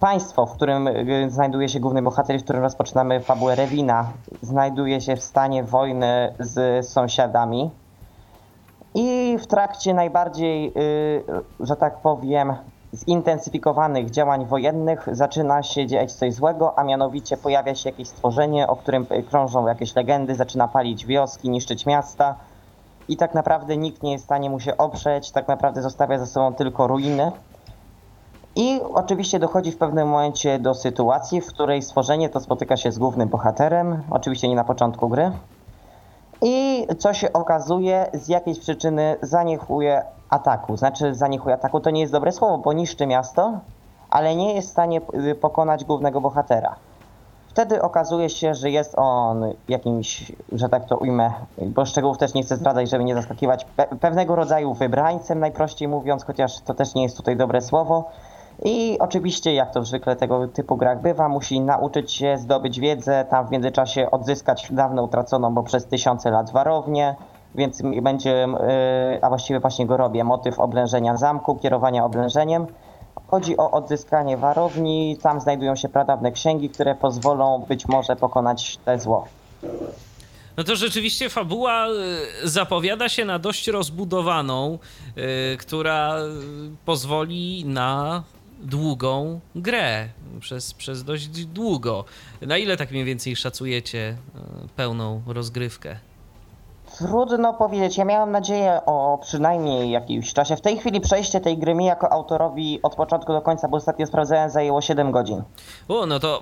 państwo, 0.00 0.46
w 0.46 0.52
którym 0.52 0.88
y, 0.88 1.30
znajduje 1.30 1.68
się 1.68 1.80
główny 1.80 2.02
bohater, 2.02 2.40
w 2.40 2.44
którym 2.44 2.62
rozpoczynamy 2.62 3.20
fabułę 3.20 3.54
Rewina, 3.54 4.12
znajduje 4.42 5.00
się 5.00 5.16
w 5.16 5.22
stanie 5.22 5.64
wojny 5.64 6.34
z 6.38 6.86
sąsiadami. 6.88 7.70
I 8.94 9.38
w 9.40 9.46
trakcie 9.46 9.94
najbardziej, 9.94 10.72
y, 10.76 11.22
że 11.60 11.76
tak 11.76 11.98
powiem, 11.98 12.54
zintensyfikowanych 12.94 14.10
działań 14.10 14.46
wojennych 14.46 15.08
zaczyna 15.12 15.62
się 15.62 15.86
dziać 15.86 16.12
coś 16.12 16.34
złego, 16.34 16.78
a 16.78 16.84
mianowicie 16.84 17.36
pojawia 17.36 17.74
się 17.74 17.90
jakieś 17.90 18.08
stworzenie, 18.08 18.68
o 18.68 18.76
którym 18.76 19.06
krążą 19.30 19.66
jakieś 19.66 19.96
legendy, 19.96 20.34
zaczyna 20.34 20.68
palić 20.68 21.06
wioski, 21.06 21.50
niszczyć 21.50 21.86
miasta 21.86 22.34
i 23.08 23.16
tak 23.16 23.34
naprawdę 23.34 23.76
nikt 23.76 24.02
nie 24.02 24.12
jest 24.12 24.24
w 24.24 24.26
stanie 24.26 24.50
mu 24.50 24.60
się 24.60 24.76
oprzeć, 24.76 25.30
tak 25.30 25.48
naprawdę 25.48 25.82
zostawia 25.82 26.18
za 26.18 26.26
sobą 26.26 26.54
tylko 26.54 26.86
ruiny. 26.86 27.32
I 28.56 28.80
oczywiście 28.94 29.38
dochodzi 29.38 29.72
w 29.72 29.78
pewnym 29.78 30.08
momencie 30.08 30.58
do 30.58 30.74
sytuacji, 30.74 31.40
w 31.40 31.46
której 31.46 31.82
stworzenie 31.82 32.28
to 32.28 32.40
spotyka 32.40 32.76
się 32.76 32.92
z 32.92 32.98
głównym 32.98 33.28
bohaterem, 33.28 34.02
oczywiście 34.10 34.48
nie 34.48 34.54
na 34.56 34.64
początku 34.64 35.08
gry. 35.08 35.32
I 36.42 36.86
co 36.98 37.14
się 37.14 37.32
okazuje, 37.32 38.06
z 38.12 38.28
jakiejś 38.28 38.58
przyczyny 38.58 39.16
zaniechuje 39.22 40.02
ataku. 40.30 40.76
Znaczy 40.76 41.14
zaniechuje 41.14 41.54
ataku 41.54 41.80
to 41.80 41.90
nie 41.90 42.00
jest 42.00 42.12
dobre 42.12 42.32
słowo, 42.32 42.58
bo 42.58 42.72
niszczy 42.72 43.06
miasto, 43.06 43.58
ale 44.10 44.36
nie 44.36 44.54
jest 44.54 44.68
w 44.68 44.70
stanie 44.70 45.00
y, 45.30 45.34
pokonać 45.34 45.84
głównego 45.84 46.20
bohatera. 46.20 46.76
Wtedy 47.54 47.82
okazuje 47.82 48.30
się, 48.30 48.54
że 48.54 48.70
jest 48.70 48.94
on 48.96 49.52
jakimś, 49.68 50.32
że 50.52 50.68
tak 50.68 50.86
to 50.86 50.96
ujmę, 50.96 51.32
bo 51.58 51.84
szczegółów 51.84 52.18
też 52.18 52.34
nie 52.34 52.42
chcę 52.42 52.56
zdradzać, 52.56 52.90
żeby 52.90 53.04
nie 53.04 53.14
zaskakiwać, 53.14 53.66
pe- 53.76 53.98
pewnego 54.00 54.36
rodzaju 54.36 54.74
wybrańcem, 54.74 55.40
najprościej 55.40 55.88
mówiąc, 55.88 56.24
chociaż 56.24 56.60
to 56.60 56.74
też 56.74 56.94
nie 56.94 57.02
jest 57.02 57.16
tutaj 57.16 57.36
dobre 57.36 57.60
słowo. 57.60 58.10
I 58.64 58.96
oczywiście, 59.00 59.54
jak 59.54 59.72
to 59.72 59.84
zwykle 59.84 60.16
tego 60.16 60.48
typu 60.48 60.76
grach 60.76 61.00
bywa, 61.02 61.28
musi 61.28 61.60
nauczyć 61.60 62.12
się 62.12 62.38
zdobyć 62.38 62.80
wiedzę, 62.80 63.24
tam 63.30 63.46
w 63.46 63.50
międzyczasie 63.50 64.10
odzyskać 64.10 64.68
dawno 64.70 65.02
utraconą, 65.02 65.54
bo 65.54 65.62
przez 65.62 65.86
tysiące 65.86 66.30
lat 66.30 66.50
warownię, 66.52 67.14
więc 67.54 67.82
będzie, 68.02 68.30
yy, 69.12 69.18
a 69.22 69.28
właściwie 69.28 69.60
właśnie 69.60 69.86
go 69.86 69.96
robię, 69.96 70.24
motyw 70.24 70.60
oblężenia 70.60 71.16
zamku, 71.16 71.54
kierowania 71.54 72.04
oblężeniem. 72.04 72.66
Chodzi 73.26 73.56
o 73.56 73.70
odzyskanie 73.70 74.36
warowni, 74.36 75.18
tam 75.22 75.40
znajdują 75.40 75.76
się 75.76 75.88
pradawne 75.88 76.32
księgi, 76.32 76.70
które 76.70 76.94
pozwolą 76.94 77.64
być 77.68 77.86
może 77.86 78.16
pokonać 78.16 78.76
te 78.84 78.98
zło. 78.98 79.28
No 80.56 80.64
to 80.64 80.76
rzeczywiście 80.76 81.30
fabuła 81.30 81.86
y, 82.44 82.48
zapowiada 82.48 83.08
się 83.08 83.24
na 83.24 83.38
dość 83.38 83.68
rozbudowaną, 83.68 84.78
y, 85.52 85.56
która 85.56 86.18
y, 86.18 86.20
pozwoli 86.84 87.64
na 87.64 88.22
długą 88.62 89.40
grę 89.54 90.08
przez, 90.40 90.74
przez 90.74 91.04
dość 91.04 91.28
długo. 91.46 92.04
Na 92.40 92.58
ile 92.58 92.76
tak 92.76 92.90
mniej 92.90 93.04
więcej 93.04 93.36
szacujecie 93.36 94.16
pełną 94.76 95.22
rozgrywkę? 95.26 95.96
Trudno 96.98 97.54
powiedzieć. 97.54 97.96
Ja 97.96 98.04
miałem 98.04 98.30
nadzieję 98.30 98.80
o 98.86 99.18
przynajmniej 99.22 99.90
jakimś 99.90 100.32
czasie. 100.32 100.56
W 100.56 100.60
tej 100.60 100.78
chwili 100.78 101.00
przejście 101.00 101.40
tej 101.40 101.58
gry 101.58 101.74
mi 101.74 101.84
jako 101.84 102.12
autorowi 102.12 102.80
od 102.82 102.94
początku 102.94 103.32
do 103.32 103.42
końca, 103.42 103.68
bo 103.68 103.76
ostatnio 103.76 104.06
sprawdzałem, 104.06 104.50
zajęło 104.50 104.80
7 104.80 105.10
godzin. 105.10 105.42
O, 105.88 106.06
no 106.06 106.20
to 106.20 106.40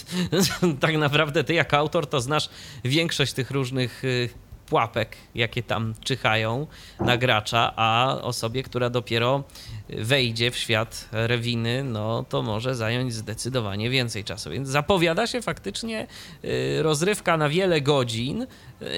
tak 0.80 0.96
naprawdę 0.96 1.44
ty 1.44 1.54
jako 1.54 1.76
autor 1.76 2.06
to 2.06 2.20
znasz 2.20 2.50
większość 2.84 3.32
tych 3.32 3.50
różnych 3.50 4.04
y, 4.04 4.28
pułapek, 4.68 5.16
jakie 5.34 5.62
tam 5.62 5.94
czyhają 6.04 6.66
na 7.00 7.16
gracza, 7.16 7.72
a 7.76 8.18
osobie, 8.22 8.62
która 8.62 8.90
dopiero 8.90 9.42
wejdzie 9.88 10.50
w 10.50 10.56
świat 10.56 11.08
rewiny, 11.12 11.84
no 11.84 12.24
to 12.28 12.42
może 12.42 12.74
zająć 12.74 13.14
zdecydowanie 13.14 13.90
więcej 13.90 14.24
czasu. 14.24 14.50
Więc 14.50 14.68
zapowiada 14.68 15.26
się 15.26 15.42
faktycznie 15.42 16.06
y, 16.44 16.82
rozrywka 16.82 17.36
na 17.36 17.48
wiele 17.48 17.80
godzin. 17.80 18.42
Y, 18.42 18.46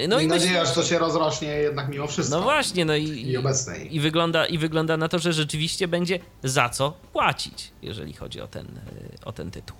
No 0.09 0.21
i 0.21 0.27
myślę- 0.27 0.29
nadzieja, 0.29 0.65
że 0.65 0.73
to 0.73 0.83
się 0.85 0.99
rozrośnie 0.99 1.49
jednak 1.49 1.89
mimo 1.89 2.07
wszystko. 2.07 2.37
no 2.37 2.43
właśnie, 2.43 2.85
no 2.85 2.97
i, 2.97 3.05
I 3.27 3.37
obecnej. 3.37 3.97
i, 3.97 4.01
wygląda, 4.01 4.47
i 4.47 4.59
wygląda 4.59 4.97
na 4.97 5.09
to, 5.09 5.19
że 5.19 5.33
rzeczywiście 5.33 5.89
będzie 5.89 6.19
za 6.43 6.69
co 6.69 6.93
płacić, 7.13 7.71
jeżeli 7.83 8.13
chodzi 8.13 8.41
o 8.41 8.47
ten, 8.47 8.67
y, 8.67 9.25
o 9.25 9.33
ten 9.33 9.51
tytuł. 9.51 9.77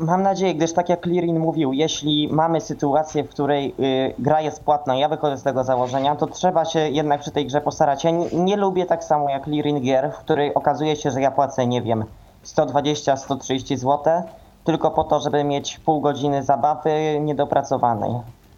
Mam 0.00 0.22
nadzieję, 0.22 0.54
gdyż 0.54 0.72
tak 0.72 0.88
jak 0.88 1.06
Lirin 1.06 1.38
mówił, 1.38 1.72
jeśli 1.72 2.28
mamy 2.32 2.60
sytuację, 2.60 3.24
w 3.24 3.28
której 3.28 3.74
y, 3.80 4.14
gra 4.18 4.40
jest 4.40 4.64
płatna, 4.64 4.96
ja 4.96 5.08
wychodzę 5.08 5.38
z 5.38 5.42
tego 5.42 5.64
założenia, 5.64 6.16
to 6.16 6.26
trzeba 6.26 6.64
się 6.64 6.78
jednak 6.78 7.20
przy 7.20 7.30
tej 7.30 7.46
grze 7.46 7.60
postarać. 7.60 8.04
Ja 8.04 8.10
nie, 8.10 8.30
nie 8.32 8.56
lubię 8.56 8.86
tak 8.86 9.04
samo 9.04 9.30
jak 9.30 9.46
Lirin 9.46 9.80
gier, 9.80 10.12
w 10.12 10.18
której 10.18 10.54
okazuje 10.54 10.96
się, 10.96 11.10
że 11.10 11.20
ja 11.20 11.30
płacę, 11.30 11.66
nie 11.66 11.82
wiem, 11.82 12.04
120-130 12.44 13.76
zł, 13.76 14.22
tylko 14.64 14.90
po 14.90 15.04
to, 15.04 15.20
żeby 15.20 15.44
mieć 15.44 15.78
pół 15.78 16.00
godziny 16.00 16.42
zabawy 16.42 17.20
niedopracowanej. 17.20 18.12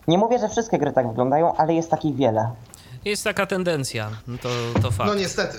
Nie 0.09 0.19
mówię, 0.19 0.39
że 0.39 0.48
wszystkie 0.48 0.78
gry 0.78 0.93
tak 0.93 1.09
wyglądają, 1.09 1.56
ale 1.56 1.74
jest 1.74 1.90
takich 1.90 2.16
wiele. 2.16 2.51
Jest 3.05 3.24
taka 3.24 3.47
tendencja, 3.47 4.10
no 4.27 4.39
to, 4.39 4.48
to 4.82 4.90
fakt. 4.90 5.10
No 5.10 5.14
niestety. 5.14 5.59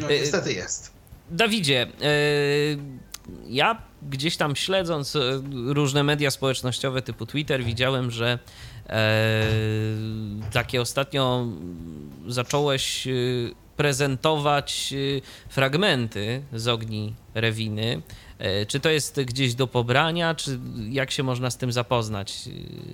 No 0.00 0.10
Y, 0.10 0.20
niestety 0.20 0.52
jest. 0.52 0.92
Dawidzie, 1.30 1.86
yy, 2.00 2.78
ja 3.46 3.87
gdzieś 4.02 4.36
tam 4.36 4.56
śledząc 4.56 5.16
e, 5.16 5.20
różne 5.66 6.02
media 6.02 6.30
społecznościowe 6.30 7.02
typu 7.02 7.26
Twitter, 7.26 7.64
widziałem, 7.64 8.10
że 8.10 8.38
e, 8.86 9.46
takie 10.52 10.80
ostatnio 10.80 11.46
zacząłeś 12.26 13.06
e, 13.06 13.10
prezentować 13.76 14.94
e, 15.16 15.50
fragmenty 15.50 16.42
z 16.52 16.68
ogni 16.68 17.14
Rewiny. 17.34 18.02
Czy 18.68 18.80
to 18.80 18.88
jest 18.90 19.20
gdzieś 19.20 19.54
do 19.54 19.66
pobrania, 19.66 20.34
czy 20.34 20.58
jak 20.90 21.10
się 21.10 21.22
można 21.22 21.50
z 21.50 21.56
tym 21.56 21.72
zapoznać, 21.72 22.48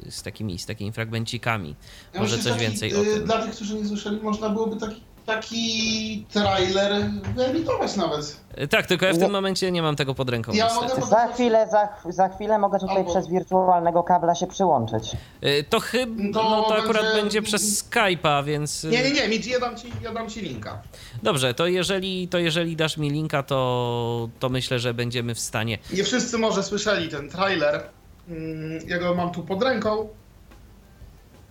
z 0.09 0.22
takimi, 0.22 0.59
z 0.59 0.66
takimi 0.66 0.93
fragmencikami? 0.93 1.76
Ja 2.14 2.20
Może 2.20 2.36
myślę, 2.36 2.51
coś 2.51 2.60
taki, 2.60 2.70
więcej 2.70 2.94
o 2.94 3.05
tym. 3.05 3.24
Dla 3.24 3.43
tych, 3.43 3.55
którzy 3.55 3.74
nie 3.74 3.86
słyszeli, 3.86 4.20
można 4.20 4.48
byłoby 4.51 4.76
taki, 4.76 5.01
taki 5.26 6.26
trailer 6.32 6.92
wyemitować 7.36 7.96
nawet. 7.96 8.40
E, 8.55 8.68
Tak, 8.68 8.86
tylko 8.86 9.06
ja 9.06 9.12
w 9.12 9.18
tym 9.18 9.30
momencie 9.30 9.70
nie 9.72 9.82
mam 9.82 9.96
tego 9.96 10.14
pod 10.14 10.30
ręką. 10.30 10.52
Ja 10.52 10.68
Za 11.10 11.26
chwilę, 11.32 11.68
za, 11.70 11.88
za 12.12 12.28
chwilę 12.28 12.59
mogę 12.59 12.78
tutaj 12.78 12.96
Albo- 12.96 13.10
przez 13.10 13.28
wirtualnego 13.28 14.02
kabla 14.02 14.34
się 14.34 14.46
przyłączyć. 14.46 15.12
Y, 15.44 15.64
To 15.70 15.80
chyba, 15.80 16.22
To 16.32 16.42
no 16.51 16.62
to 16.62 16.76
akurat 16.76 17.02
będzie- 17.02 17.16
będzie 17.22 17.42
przez 17.42 17.84
Skype'a, 17.90 18.44
więc... 18.44 18.84
y, 18.84 18.88
Nie, 18.88 19.02
nie, 19.02 19.10
nie, 19.12 19.28
Midzi, 19.28 19.51
ja 19.51 19.60
dam 19.60 19.76
ci, 19.76 19.92
ja 20.02 20.12
dam 20.12 20.28
ci 20.28 20.40
linka. 20.40 20.82
Dobrze, 21.22 21.55
to 21.55 21.66
jeżeli, 21.66 22.28
to 22.28 22.38
jeżeli 22.38 22.76
dasz 22.76 22.96
mi 22.96 23.10
linka, 23.10 23.42
to, 23.42 24.28
to 24.40 24.48
myślę, 24.48 24.78
że 24.78 24.94
będziemy 24.94 25.34
w 25.34 25.40
stanie... 25.40 25.78
Nie 25.92 26.05
wszyscy 26.05 26.38
może 26.38 26.62
słyszeli 26.62 27.09
ten 27.09 27.28
trailer. 27.30 27.80
Mm, 28.28 28.78
Ja 28.88 28.98
go 28.98 29.14
mam 29.14 29.30
tu 29.32 29.42
pod 29.42 29.62
ręką. 29.62 30.09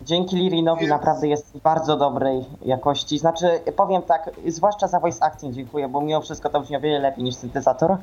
Dzięki 0.04 0.36
Lirinowi 0.36 0.88
naprawdę 0.88 1.28
jest 1.28 1.58
bardzo 1.58 1.98
dobrej 1.98 2.46
jakości. 2.66 3.18
Znaczy, 3.20 3.60
powiem 3.78 4.02
tak, 4.02 4.30
zwłaszcza 4.48 4.88
za 4.88 5.00
voice 5.00 5.26
acting 5.26 5.56
dziękuję, 5.56 5.88
bo 5.90 6.02
mimo 6.02 6.22
wszystko 6.22 6.50
to 6.50 6.60
brzmi 6.62 6.76
o 6.78 6.80
wiele 6.80 7.00
lepiej 7.00 7.24
niż 7.24 7.36
syntezator. 7.36 7.98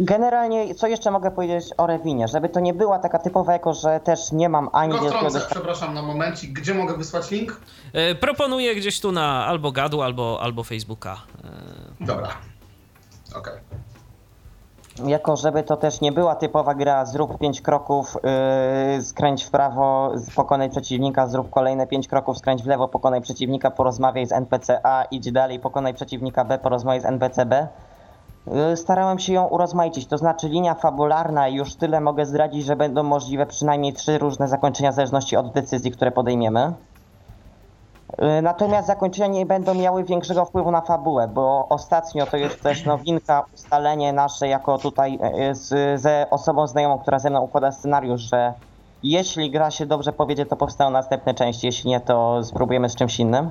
Generalnie, 0.00 0.74
co 0.74 0.86
jeszcze 0.86 1.10
mogę 1.10 1.30
powiedzieć 1.30 1.64
o 1.76 1.86
Rewinie? 1.86 2.28
Żeby 2.28 2.48
to 2.48 2.60
nie 2.60 2.74
była 2.74 2.98
taka 2.98 3.18
typowa 3.18 3.52
jako, 3.52 3.74
że 3.74 4.00
też 4.00 4.32
nie 4.32 4.48
mam 4.48 4.68
ani 4.72 4.92
Go 4.92 5.00
wielkiego 5.00 5.26
wtrącę, 5.30 5.46
przepraszam 5.50 5.94
na 5.94 6.02
momencik. 6.02 6.52
Gdzie 6.52 6.74
mogę 6.74 6.96
wysłać 6.96 7.30
link? 7.30 7.60
E, 7.92 8.14
Proponuję 8.14 8.74
gdzieś 8.74 9.00
tu 9.00 9.12
na 9.12 9.46
albo 9.46 9.72
gadu, 9.72 10.02
albo, 10.02 10.38
albo 10.42 10.64
Facebooka. 10.64 11.16
E, 12.00 12.04
Dobra. 12.04 12.28
Okej. 13.36 13.52
Jako, 15.06 15.36
żeby 15.36 15.62
to 15.62 15.76
też 15.76 16.00
nie 16.00 16.12
była 16.12 16.34
typowa 16.34 16.74
gra, 16.74 17.04
zrób 17.04 17.38
5 17.38 17.60
kroków, 17.60 18.16
yy, 18.96 19.02
skręć 19.02 19.44
w 19.44 19.50
prawo, 19.50 20.12
pokonaj 20.36 20.70
przeciwnika, 20.70 21.26
zrób 21.26 21.50
kolejne 21.50 21.86
5 21.86 22.08
kroków, 22.08 22.38
skręć 22.38 22.62
w 22.62 22.66
lewo, 22.66 22.88
pokonaj 22.88 23.20
przeciwnika, 23.20 23.70
porozmawiaj 23.70 24.26
z 24.26 24.32
NPC 24.32 24.80
A, 24.82 25.04
idź 25.10 25.32
dalej, 25.32 25.60
pokonaj 25.60 25.94
przeciwnika 25.94 26.44
B, 26.44 26.58
porozmawiaj 26.58 27.00
z 27.00 27.04
NPC 27.04 27.46
B. 27.46 27.68
Yy, 28.46 28.76
Starałem 28.76 29.18
się 29.18 29.32
ją 29.32 29.46
urozmaicić, 29.46 30.06
to 30.06 30.18
znaczy 30.18 30.48
linia 30.48 30.74
fabularna, 30.74 31.48
już 31.48 31.74
tyle 31.74 32.00
mogę 32.00 32.26
zdradzić, 32.26 32.64
że 32.64 32.76
będą 32.76 33.02
możliwe 33.02 33.46
przynajmniej 33.46 33.92
trzy 33.92 34.18
różne 34.18 34.48
zakończenia 34.48 34.92
w 34.92 34.94
zależności 34.94 35.36
od 35.36 35.52
decyzji, 35.52 35.90
które 35.90 36.10
podejmiemy. 36.10 36.72
Yy, 38.18 38.42
Natomiast 38.42 38.86
zakończenia 38.86 39.26
nie 39.26 39.46
będą 39.46 39.74
miały 39.74 40.04
większego 40.04 40.44
wpływu 40.44 40.70
na 40.70 40.80
fabułę, 40.80 41.28
bo 41.28 41.68
ostatnio 41.68 42.26
to 42.26 42.36
jest 42.36 42.62
też 42.62 42.84
nowinka, 42.84 43.44
ustalenie 43.54 44.12
nasze 44.12 44.48
jako 44.48 44.78
tutaj 44.78 45.18
yy, 45.36 45.54
z, 45.54 46.00
ze 46.00 46.26
osobą 46.30 46.66
znajomą, 46.66 46.98
która 46.98 47.18
ze 47.18 47.30
mną 47.30 47.42
układa 47.42 47.72
scenariusz, 47.72 48.20
że 48.20 48.54
jeśli 49.02 49.50
gra 49.50 49.70
się 49.70 49.86
dobrze 49.86 50.12
powiedzie, 50.12 50.46
to 50.46 50.56
powstaną 50.56 50.90
następne 50.90 51.34
części, 51.34 51.66
jeśli 51.66 51.90
nie, 51.90 52.00
to 52.00 52.44
spróbujemy 52.44 52.88
z 52.88 52.96
czymś 52.96 53.20
innym. 53.20 53.50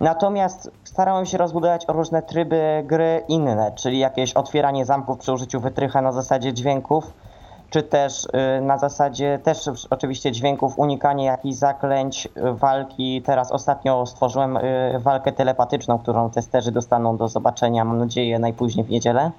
Natomiast 0.00 0.70
starałem 0.84 1.26
się 1.26 1.38
rozbudować 1.38 1.88
o 1.88 1.92
różne 1.92 2.22
tryby 2.22 2.82
gry 2.86 3.24
inne, 3.28 3.72
czyli 3.72 3.98
jakieś 3.98 4.32
otwieranie 4.32 4.84
zamków 4.84 5.18
przy 5.18 5.32
użyciu 5.32 5.60
wytrycha 5.60 6.02
na 6.02 6.12
zasadzie 6.12 6.52
dźwięków, 6.52 7.12
czy 7.74 7.82
też 7.82 8.24
y, 8.24 8.60
na 8.60 8.78
zasadzie 8.78 9.38
też 9.42 9.70
oczywiście 9.90 10.32
dźwięków, 10.32 10.78
unikanie 10.78 11.24
jakichś 11.24 11.54
zaklęć, 11.56 12.28
y, 12.36 12.52
walki. 12.52 13.22
Teraz 13.22 13.52
ostatnio 13.52 14.06
stworzyłem 14.06 14.56
y, 14.56 14.60
walkę 14.98 15.32
telepatyczną, 15.32 15.98
którą 15.98 16.30
testerzy 16.30 16.72
dostaną 16.72 17.16
do 17.16 17.28
zobaczenia, 17.28 17.84
mam 17.84 17.98
nadzieję, 17.98 18.38
najpóźniej 18.38 18.86
w 18.86 18.90
niedzielę. 18.90 19.30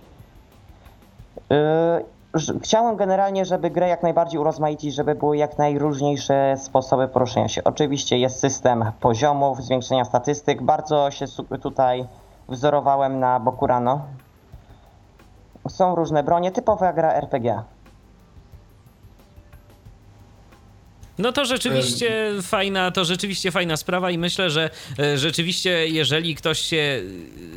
Chciałem 2.62 2.96
generalnie, 2.96 3.46
żeby 3.46 3.70
grę 3.70 3.88
jak 3.88 4.04
najbardziej 4.04 4.40
urozmaicić, 4.40 4.96
żeby 4.96 5.16
były 5.16 5.38
jak 5.38 5.58
najróżniejsze 5.58 6.56
sposoby 6.58 7.08
poruszenia 7.08 7.48
się. 7.48 7.64
Oczywiście 7.64 8.18
jest 8.18 8.40
system 8.40 8.92
poziomów, 9.00 9.64
zwiększenia 9.64 10.06
statystyk. 10.06 10.64
Bardzo 10.64 11.12
się 11.12 11.26
tutaj 11.62 12.06
wzorowałem 12.50 13.20
na 13.20 13.40
Bokurano. 13.40 14.02
Są 15.68 15.96
różne 15.96 16.24
bronie, 16.24 16.52
typowa 16.52 16.94
gra 16.94 17.14
RPG. 17.14 17.64
No 21.18 21.32
to 21.32 21.46
rzeczywiście 21.46 22.30
fajna, 22.42 22.92
to 22.92 23.06
rzeczywiście 23.06 23.52
fajna 23.52 23.78
sprawa 23.78 24.12
i 24.12 24.18
myślę, 24.18 24.50
że 24.50 24.70
e, 25.00 25.18
rzeczywiście 25.18 25.88
jeżeli 25.88 26.36
ktoś 26.36 26.60
się 26.60 27.02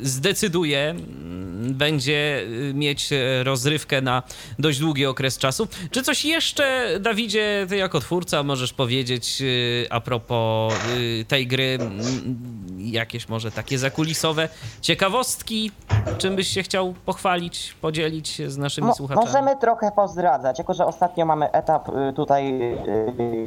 zdecyduje, 0.03 0.95
będzie 1.59 2.41
y, 2.71 2.75
mieć 2.75 3.13
e, 3.13 3.45
rozrywkę 3.45 4.01
na 4.01 4.23
dość 4.59 4.79
długi 4.79 5.07
okres 5.07 5.39
czasu. 5.39 5.69
Czy 5.91 6.03
coś 6.03 6.25
jeszcze, 6.25 6.87
Dawidzie, 7.01 7.67
ty 7.69 7.77
jako 7.77 8.01
twórca 8.01 8.43
możesz 8.43 8.73
powiedzieć 8.73 9.39
y, 9.43 9.87
a 9.91 10.01
propos 10.01 10.75
y, 10.99 11.25
tej 11.29 11.47
gry? 11.47 11.79
Jakieś 12.79 13.29
może 13.29 13.51
takie 13.51 13.79
zakulisowe 13.79 14.49
ciekawostki, 14.81 15.71
czym 16.19 16.37
byś 16.37 16.49
się 16.49 16.63
chciał 16.63 16.95
pochwalić, 17.07 17.75
podzielić 17.81 18.29
się 18.29 18.51
z 18.51 18.57
naszymi 18.57 18.87
Mo- 18.87 18.95
słuchaczami? 18.95 19.27
możemy 19.27 19.57
trochę 19.57 19.91
pozdradzać, 19.97 20.59
jako 20.59 20.75
że 20.75 20.87
ostatnio 20.87 21.27
mamy 21.27 21.51
etap 21.53 21.89
y, 21.89 22.13
tutaj 22.13 22.61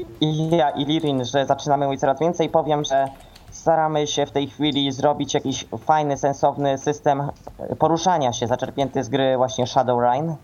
y, 0.02 0.80
i 0.80 0.86
Lirin, 0.86 1.26
że 1.26 1.46
zaczynamy 1.46 1.86
mówić 1.86 2.02
coraz 2.02 2.20
więcej, 2.20 2.50
powiem, 2.50 2.84
że 2.84 3.08
staramy 3.52 4.08
się 4.08 4.26
w 4.26 4.32
tej 4.32 4.48
chwili 4.48 4.92
zrobić 4.92 5.34
jakiś 5.34 5.66
fajny, 5.86 6.18
sensowny 6.18 6.78
system 6.78 7.32
poruszania 7.80 8.34
się 8.34 8.48
zaczerpnięty 8.48 9.04
z 9.04 9.10
gry 9.10 9.38
właśnie 9.38 9.68
Shadowrun, 9.68 10.36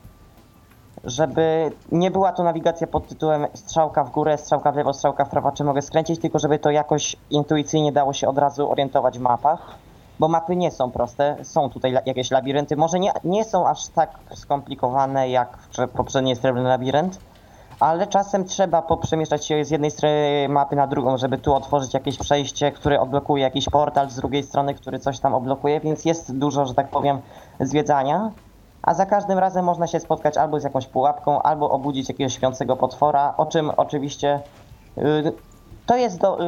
żeby 1.03 1.71
nie 1.91 2.11
była 2.11 2.31
to 2.31 2.43
nawigacja 2.43 2.87
pod 2.87 3.07
tytułem 3.07 3.47
strzałka 3.53 4.03
w 4.03 4.11
górę, 4.11 4.37
strzałka 4.37 4.71
w 4.71 4.75
lewo, 4.75 4.93
strzałka 4.93 5.25
w 5.25 5.29
prawo, 5.29 5.51
czy 5.51 5.63
mogę 5.63 5.81
skręcić, 5.81 6.21
tylko 6.21 6.39
żeby 6.39 6.59
to 6.59 6.71
jakoś 6.71 7.15
intuicyjnie 7.29 7.91
dało 7.91 8.13
się 8.13 8.27
od 8.27 8.37
razu 8.37 8.71
orientować 8.71 9.19
w 9.19 9.21
mapach 9.21 9.77
bo 10.19 10.27
mapy 10.27 10.55
nie 10.55 10.71
są 10.71 10.91
proste, 10.91 11.37
są 11.43 11.69
tutaj 11.69 11.97
jakieś 12.05 12.31
labirynty, 12.31 12.75
może 12.75 12.99
nie, 12.99 13.11
nie 13.23 13.43
są 13.43 13.67
aż 13.67 13.87
tak 13.87 14.09
skomplikowane 14.35 15.29
jak 15.29 15.57
poprzedni 15.93 16.35
Srebrny 16.35 16.69
Labirynt, 16.69 17.19
ale 17.79 18.07
czasem 18.07 18.45
trzeba 18.45 18.81
poprzemieszczać 18.81 19.45
się 19.45 19.65
z 19.65 19.71
jednej 19.71 19.91
strony 19.91 20.47
mapy 20.49 20.75
na 20.75 20.87
drugą, 20.87 21.17
żeby 21.17 21.37
tu 21.37 21.53
otworzyć 21.53 21.93
jakieś 21.93 22.17
przejście, 22.17 22.71
które 22.71 23.01
odblokuje 23.01 23.43
jakiś 23.43 23.69
portal, 23.69 24.09
z 24.09 24.15
drugiej 24.15 24.43
strony, 24.43 24.73
który 24.73 24.99
coś 24.99 25.19
tam 25.19 25.35
odblokuje, 25.35 25.79
więc 25.79 26.05
jest 26.05 26.37
dużo, 26.37 26.65
że 26.65 26.73
tak 26.73 26.89
powiem, 26.89 27.19
zwiedzania. 27.59 28.31
A 28.81 28.93
za 28.93 29.05
każdym 29.05 29.39
razem 29.39 29.65
można 29.65 29.87
się 29.87 29.99
spotkać 29.99 30.37
albo 30.37 30.59
z 30.59 30.63
jakąś 30.63 30.87
pułapką, 30.87 31.41
albo 31.41 31.69
obudzić 31.69 32.09
jakiegoś 32.09 32.33
śpiącego 32.33 32.75
potwora, 32.75 33.33
o 33.37 33.45
czym 33.45 33.71
oczywiście 33.77 34.39
y, 34.97 35.33
to 35.85 35.97
jest 35.97 36.19
do, 36.19 36.39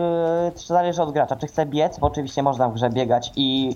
y, 0.47 0.51
zależy 0.55 1.01
od 1.01 1.11
gracza, 1.11 1.35
czy 1.35 1.47
chce 1.47 1.65
biec, 1.65 1.99
bo 1.99 2.07
oczywiście 2.07 2.43
można 2.43 2.69
w 2.69 2.73
grze 2.73 2.89
biegać 2.89 3.31
i 3.35 3.75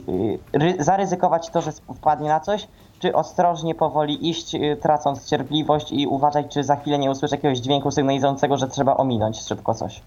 y, 0.54 0.60
ry, 0.60 0.76
zaryzykować 0.80 1.50
to, 1.50 1.62
że 1.62 1.72
wpadnie 1.72 2.30
na 2.30 2.40
coś, 2.40 2.68
czy 3.04 3.16
ostrożnie, 3.16 3.76
powoli 3.76 4.30
iść, 4.30 4.56
y, 4.56 4.78
tracąc 4.82 5.30
cierpliwość 5.30 5.92
i 5.92 6.08
uważać, 6.08 6.46
czy 6.54 6.64
za 6.64 6.76
chwilę 6.76 7.00
nie 7.00 7.12
usłyszy 7.12 7.36
jakiegoś 7.36 7.58
dźwięku 7.58 7.92
sygnalizującego, 7.92 8.58
że 8.58 8.68
trzeba 8.68 8.98
ominąć 8.98 9.42
szybko 9.42 9.74
coś. 9.74 10.02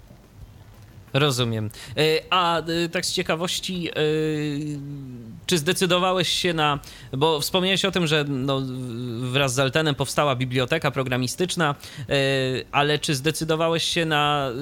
Rozumiem. 1.13 1.69
E, 1.97 2.01
A 2.29 2.59
e, 2.59 2.89
tak 2.89 3.05
z 3.05 3.13
ciekawości, 3.13 3.89
czy 5.47 5.57
zdecydowałeś 5.57 6.29
się 6.29 6.53
na. 6.53 6.79
Bo 7.13 7.39
wspomniałeś 7.39 7.85
o 7.85 7.91
tym, 7.91 8.07
że 8.07 8.25
no, 8.27 8.61
wraz 9.21 9.53
z 9.53 9.59
Altenem 9.59 9.95
powstała 9.95 10.35
biblioteka 10.35 10.91
programistyczna, 10.91 11.75
e, 12.09 12.13
ale 12.71 12.99
czy 12.99 13.15
zdecydowałeś 13.15 13.83
się 13.83 14.05
na 14.05 14.49
e, 14.49 14.53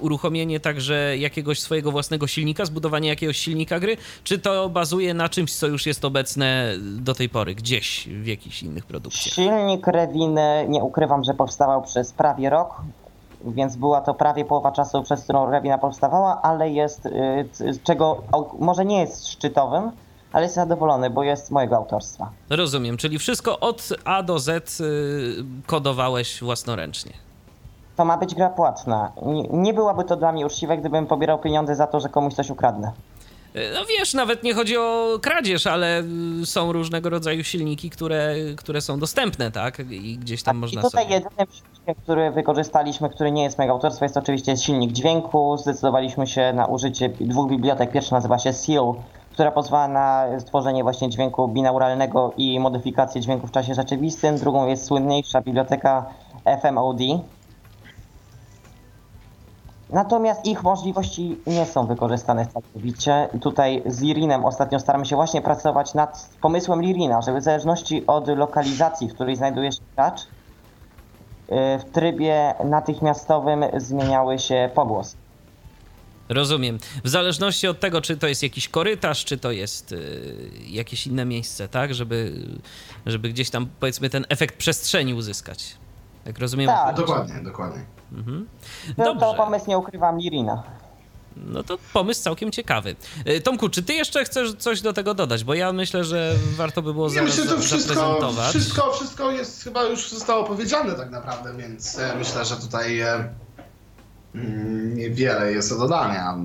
uruchomienie 0.00 0.60
także 0.60 1.18
jakiegoś 1.18 1.60
swojego 1.60 1.92
własnego 1.92 2.26
silnika, 2.26 2.64
zbudowanie 2.64 3.08
jakiegoś 3.08 3.36
silnika 3.36 3.80
gry, 3.80 3.96
czy 4.24 4.38
to 4.38 4.68
bazuje 4.68 5.14
na 5.14 5.28
czymś, 5.28 5.54
co 5.54 5.66
już 5.66 5.86
jest 5.86 6.04
obecne 6.04 6.74
do 6.78 7.14
tej 7.14 7.28
pory, 7.28 7.54
gdzieś 7.54 8.08
w 8.08 8.26
jakichś 8.26 8.62
innych 8.62 8.86
produkcjach? 8.86 9.34
Silnik 9.34 9.86
Rewiny, 9.86 10.66
nie 10.68 10.82
ukrywam, 10.82 11.24
że 11.24 11.34
powstawał 11.34 11.82
przez 11.82 12.12
prawie 12.12 12.50
rok, 12.50 12.82
więc 13.46 13.76
była 13.76 14.00
to 14.00 14.14
prawie 14.14 14.44
połowa 14.44 14.72
czasu, 14.72 15.02
przez 15.02 15.24
którą 15.24 15.50
Rewina 15.50 15.78
powstawała, 15.78 16.42
ale 16.42 16.70
jest, 16.70 17.06
y, 17.06 17.48
czego 17.84 18.22
może 18.58 18.84
nie 18.84 19.00
jest 19.00 19.28
szczytowym, 19.28 19.92
ale 20.32 20.42
jest 20.42 20.54
zadowolony, 20.54 21.10
bo 21.10 21.22
jest 21.22 21.50
mojego 21.50 21.76
autorstwa. 21.76 22.30
Rozumiem, 22.50 22.96
czyli 22.96 23.18
wszystko 23.18 23.60
od 23.60 23.88
A 24.04 24.22
do 24.22 24.38
Z 24.38 24.48
e, 24.80 24.84
kodowałeś 25.66 26.42
własnoręcznie. 26.42 27.12
To 27.96 28.04
ma 28.04 28.16
być 28.16 28.34
gra 28.34 28.50
płatna. 28.50 29.12
Nie, 29.22 29.42
nie 29.42 29.74
byłaby 29.74 30.04
to 30.04 30.16
dla 30.16 30.32
mnie 30.32 30.46
uczciwe, 30.46 30.78
gdybym 30.78 31.06
pobierał 31.06 31.38
pieniądze 31.38 31.76
za 31.76 31.86
to, 31.86 32.00
że 32.00 32.08
komuś 32.08 32.34
coś 32.34 32.50
ukradnę. 32.50 32.92
No 33.54 33.80
wiesz, 33.98 34.14
nawet 34.14 34.42
nie 34.42 34.54
chodzi 34.54 34.76
o 34.76 35.18
kradzież, 35.22 35.66
ale 35.66 36.02
y, 36.42 36.46
są 36.46 36.72
różnego 36.72 37.10
rodzaju 37.10 37.44
silniki, 37.44 37.90
które, 37.90 38.34
które 38.56 38.80
są 38.80 38.98
dostępne, 38.98 39.50
tak? 39.50 39.78
I 39.90 40.18
gdzieś 40.18 40.42
tam 40.42 40.56
I 40.56 40.60
można 40.60 40.82
tutaj 40.82 41.04
sobie... 41.04 41.14
jedynym 41.14 41.46
silnikiem, 41.52 41.94
który 42.02 42.30
wykorzystaliśmy, 42.30 43.10
który 43.10 43.32
nie 43.32 43.42
jest 43.42 43.58
mojego 43.58 43.74
autorstwa, 43.74 44.04
jest 44.04 44.16
oczywiście 44.16 44.56
silnik 44.56 44.92
dźwięku. 44.92 45.56
Zdecydowaliśmy 45.58 46.26
się 46.26 46.52
na 46.52 46.66
użycie 46.66 47.08
dwóch 47.08 47.50
bibliotek. 47.50 47.92
Pierwsza 47.92 48.16
nazywa 48.16 48.38
się 48.38 48.52
Seal, 48.52 48.94
która 49.32 49.50
pozwala 49.50 49.88
na 49.88 50.40
stworzenie 50.40 50.82
właśnie 50.82 51.10
dźwięku 51.10 51.48
binauralnego 51.48 52.32
i 52.36 52.60
modyfikację 52.60 53.20
dźwięku 53.20 53.46
w 53.46 53.50
czasie 53.50 53.74
rzeczywistym. 53.74 54.38
Drugą 54.38 54.66
jest 54.66 54.84
słynniejsza 54.84 55.40
biblioteka 55.40 56.06
FMOD. 56.62 57.00
Natomiast 59.94 60.46
ich 60.46 60.62
możliwości 60.62 61.36
nie 61.46 61.66
są 61.66 61.86
wykorzystane 61.86 62.46
całkowicie. 62.46 63.28
Tutaj 63.40 63.82
z 63.86 64.00
Lirinem 64.00 64.44
ostatnio 64.44 64.80
staramy 64.80 65.06
się 65.06 65.16
właśnie 65.16 65.42
pracować 65.42 65.94
nad 65.94 66.30
pomysłem 66.40 66.82
Lirina, 66.82 67.22
żeby 67.22 67.40
w 67.40 67.42
zależności 67.42 68.06
od 68.06 68.28
lokalizacji, 68.28 69.08
w 69.08 69.14
której 69.14 69.36
znajduje 69.36 69.72
się 69.72 69.80
gracz, 69.94 70.20
y, 70.22 70.26
w 71.78 71.84
trybie 71.92 72.54
natychmiastowym 72.64 73.64
zmieniały 73.76 74.38
się 74.38 74.70
pogłosy. 74.74 75.16
Rozumiem. 76.28 76.78
W 77.04 77.08
zależności 77.08 77.68
od 77.68 77.80
tego, 77.80 78.00
czy 78.00 78.16
to 78.16 78.26
jest 78.26 78.42
jakiś 78.42 78.68
korytarz, 78.68 79.24
czy 79.24 79.38
to 79.38 79.50
jest 79.50 79.92
y, 79.92 80.50
jakieś 80.66 81.06
inne 81.06 81.24
miejsce, 81.24 81.68
tak? 81.68 81.94
Żeby, 81.94 82.46
żeby 83.06 83.28
gdzieś 83.28 83.50
tam, 83.50 83.68
powiedzmy, 83.80 84.10
ten 84.10 84.26
efekt 84.28 84.56
przestrzeni 84.56 85.14
uzyskać. 85.14 85.76
Jak 86.26 86.38
rozumiem? 86.38 86.66
Tak. 86.66 86.96
Dokładnie, 86.96 87.34
dokładnie. 87.42 87.84
To, 88.96 89.04
to 89.04 89.14
Dobrze. 89.14 89.36
pomysł, 89.36 89.64
nie 89.68 89.78
ukrywam, 89.78 90.18
Lirina. 90.18 90.62
No 91.36 91.62
to 91.62 91.78
pomysł 91.92 92.22
całkiem 92.22 92.52
ciekawy. 92.52 92.96
Y, 93.28 93.40
Tomku, 93.40 93.68
czy 93.68 93.82
ty 93.82 93.92
jeszcze 93.94 94.24
chcesz 94.24 94.54
coś 94.54 94.80
do 94.80 94.92
tego 94.92 95.14
dodać? 95.14 95.44
Bo 95.44 95.54
ja 95.54 95.72
myślę, 95.72 96.04
że 96.04 96.34
warto 96.56 96.82
by 96.82 96.94
było 96.94 97.06
Ja 97.06 97.12
zaraz 97.14 97.28
myślę, 97.28 97.44
że 97.44 97.50
to 97.56 97.60
wszystko, 97.62 97.94
zaprezentować. 97.94 98.48
wszystko, 98.50 98.92
wszystko 98.92 99.30
jest 99.30 99.64
chyba 99.64 99.82
już 99.84 100.08
zostało 100.10 100.44
powiedziane 100.44 100.94
tak 100.94 101.10
naprawdę, 101.10 101.54
więc 101.56 101.98
e, 101.98 102.14
myślę, 102.18 102.44
że 102.44 102.56
tutaj 102.56 103.00
e, 103.00 103.28
mm, 104.34 104.96
niewiele 104.96 105.52
jest 105.52 105.70
do 105.70 105.78
dodania. 105.78 106.38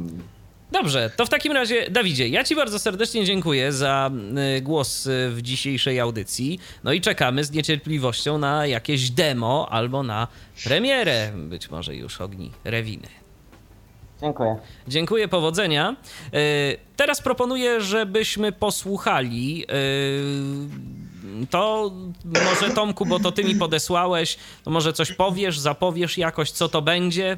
Dobrze, 0.72 1.10
to 1.16 1.26
w 1.26 1.30
takim 1.30 1.52
razie, 1.52 1.90
Dawidzie, 1.92 2.28
ja 2.28 2.44
Ci 2.44 2.56
bardzo 2.56 2.80
serdecznie 2.80 3.26
dziękuję 3.26 3.72
za 3.72 4.12
y, 4.58 4.62
głos 4.62 5.06
y, 5.06 5.30
w 5.30 5.42
dzisiejszej 5.42 6.00
audycji. 6.00 6.60
No 6.84 6.94
i 6.94 7.02
czekamy 7.02 7.44
z 7.44 7.52
niecierpliwością 7.52 8.38
na 8.38 8.66
jakieś 8.66 9.10
demo 9.10 9.68
albo 9.72 10.04
na 10.04 10.28
premierę, 10.64 11.32
być 11.36 11.70
może 11.70 11.96
już 11.96 12.22
ogni 12.22 12.52
Rewiny. 12.64 13.08
Dziękuję. 14.22 14.56
Dziękuję, 14.88 15.28
powodzenia. 15.28 15.96
Y, 16.34 16.78
Teraz 16.96 17.22
proponuję, 17.22 17.82
żebyśmy 17.82 18.52
posłuchali. 18.52 19.66
To 21.50 21.92
może 22.24 22.74
Tomku, 22.76 23.06
bo 23.06 23.20
to 23.20 23.32
ty 23.32 23.44
mi 23.44 23.56
podesłałeś, 23.56 24.38
to 24.64 24.72
może 24.72 24.94
coś 24.94 25.12
powiesz, 25.12 25.60
zapowiesz 25.60 26.18
jakoś, 26.18 26.52
co 26.52 26.70
to 26.70 26.82
będzie. 26.82 27.38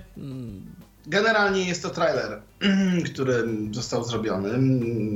Generalnie 1.05 1.67
jest 1.67 1.81
to 1.81 1.89
trailer, 1.89 2.41
który 3.13 3.43
został 3.71 4.03
zrobiony. 4.03 4.49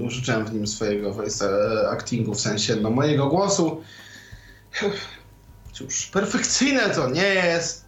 Użyczyłem 0.06 0.46
w 0.46 0.54
nim 0.54 0.68
swojego 0.68 1.14
voice 1.14 1.50
actingu, 1.90 2.34
w 2.34 2.40
sensie 2.40 2.76
no, 2.76 2.90
mojego 2.90 3.28
głosu. 3.28 3.82
Cóż, 5.74 6.06
perfekcyjne 6.06 6.90
to 6.90 7.10
nie 7.10 7.34
jest. 7.34 7.85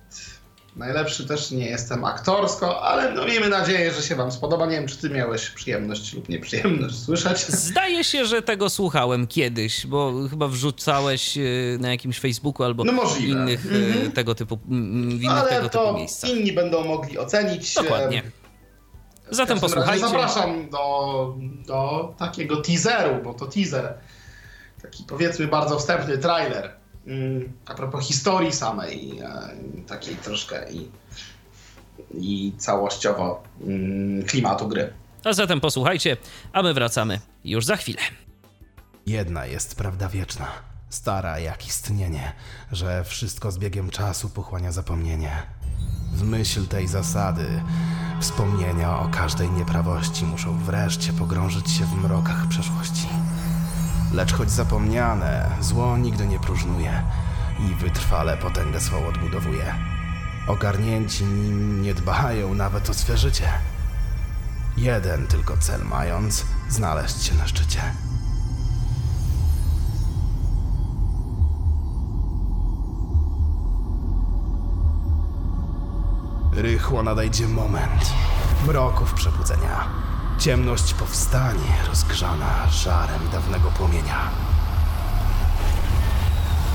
Najlepszy 0.78 1.28
też 1.28 1.52
nie 1.52 1.66
jestem 1.66 2.06
aktorsko, 2.06 2.82
ale 2.82 3.14
no 3.14 3.26
miejmy 3.26 3.50
nadzieję, 3.50 3.94
że 3.94 4.02
się 4.02 4.16
wam 4.16 4.32
spodoba. 4.32 4.66
Nie 4.66 4.72
wiem, 4.72 4.88
czy 4.88 4.98
ty 4.98 5.10
miałeś 5.10 5.50
przyjemność 5.50 6.14
lub 6.14 6.30
nieprzyjemność 6.30 7.00
słyszeć. 7.04 7.46
Zdaje 7.48 8.04
się, 8.04 8.26
że 8.26 8.42
tego 8.42 8.70
słuchałem 8.70 9.28
kiedyś, 9.28 9.88
bo 9.88 10.14
chyba 10.30 10.48
wrzucałeś 10.48 11.38
y, 11.38 11.78
na 11.82 11.92
jakimś 11.92 12.20
Facebooku 12.20 12.64
albo 12.66 12.84
No 12.84 12.94
innych 13.20 13.66
y, 13.66 13.70
Mhm. 13.88 14.12
tego 14.12 14.36
typu, 14.36 14.60
mm, 14.70 15.10
w 15.10 15.22
innych 15.24 15.32
Ale 15.38 15.50
tego 15.50 15.70
typu 15.70 15.84
to 15.84 15.94
miejscach. 15.94 16.30
inni 16.30 16.54
będą 16.54 16.84
mogli 16.84 17.18
ocenić. 17.18 17.74
Dokładnie. 17.74 18.24
Zatem 19.30 19.60
posłuchajcie. 19.60 20.06
Zapraszam 20.08 20.70
do, 20.70 21.36
do 21.68 22.14
takiego 22.18 22.62
teaseru, 22.62 23.24
bo 23.24 23.34
to 23.34 23.46
teaser. 23.46 23.94
Taki 24.82 25.04
powiedzmy 25.04 25.48
bardzo 25.48 25.80
wstępny 25.80 26.18
trailer. 26.18 26.77
A 27.66 27.74
propos 27.74 28.08
historii 28.08 28.52
samej, 28.52 29.20
e, 29.20 29.50
takiej 29.88 30.16
troszkę 30.16 30.72
i, 30.72 30.92
i 32.14 32.54
całościowo 32.58 33.44
mm, 33.62 34.26
klimatu 34.26 34.68
gry. 34.68 34.94
A 35.24 35.34
zatem 35.34 35.62
posłuchajcie, 35.62 36.18
a 36.54 36.64
my 36.64 36.74
wracamy 36.74 37.20
już 37.44 37.66
za 37.66 37.76
chwilę. 37.76 38.02
Jedna 39.06 39.46
jest 39.46 39.76
prawda 39.76 40.10
wieczna, 40.10 40.48
stara 40.90 41.40
jak 41.40 41.68
istnienie, 41.68 42.34
że 42.72 43.04
wszystko 43.04 43.52
z 43.52 43.58
biegiem 43.58 43.90
czasu 43.90 44.30
pochłania 44.30 44.72
zapomnienie. 44.72 45.32
W 46.14 46.24
myśl 46.24 46.68
tej 46.68 46.88
zasady, 46.88 47.46
wspomnienia 48.20 49.00
o 49.00 49.10
każdej 49.10 49.52
nieprawości 49.52 50.26
muszą 50.26 50.58
wreszcie 50.58 51.14
pogrążyć 51.14 51.72
się 51.72 51.86
w 51.86 52.04
mrokach 52.04 52.48
przeszłości. 52.48 53.08
Lecz 54.14 54.34
choć 54.34 54.52
zapomniane, 54.52 55.50
zło 55.62 55.98
nigdy 55.98 56.28
nie 56.28 56.40
próżnuje 56.40 57.04
i 57.60 57.76
wytrwale 57.76 58.38
potęgę 58.38 58.80
swą 58.80 59.08
odbudowuje. 59.08 59.76
Ogarnięci 60.48 61.26
nim 61.26 61.82
nie 61.82 61.94
dbają 61.94 62.54
nawet 62.54 62.90
o 62.90 62.94
swe 62.94 63.18
życie. 63.18 63.50
jeden 64.78 65.28
tylko 65.28 65.58
cel 65.58 65.82
mając 65.86 66.46
znaleźć 66.70 67.24
się 67.24 67.36
na 67.36 67.48
szczycie. 67.48 67.82
Rychło 76.52 77.04
nadejdzie 77.04 77.48
moment 77.48 78.14
mroków 78.68 79.14
przebudzenia. 79.14 79.88
Ciemność 80.40 80.94
powstanie, 80.94 81.74
rozgrzana 81.88 82.68
żarem 82.70 83.30
dawnego 83.32 83.72
płomienia. 83.72 84.30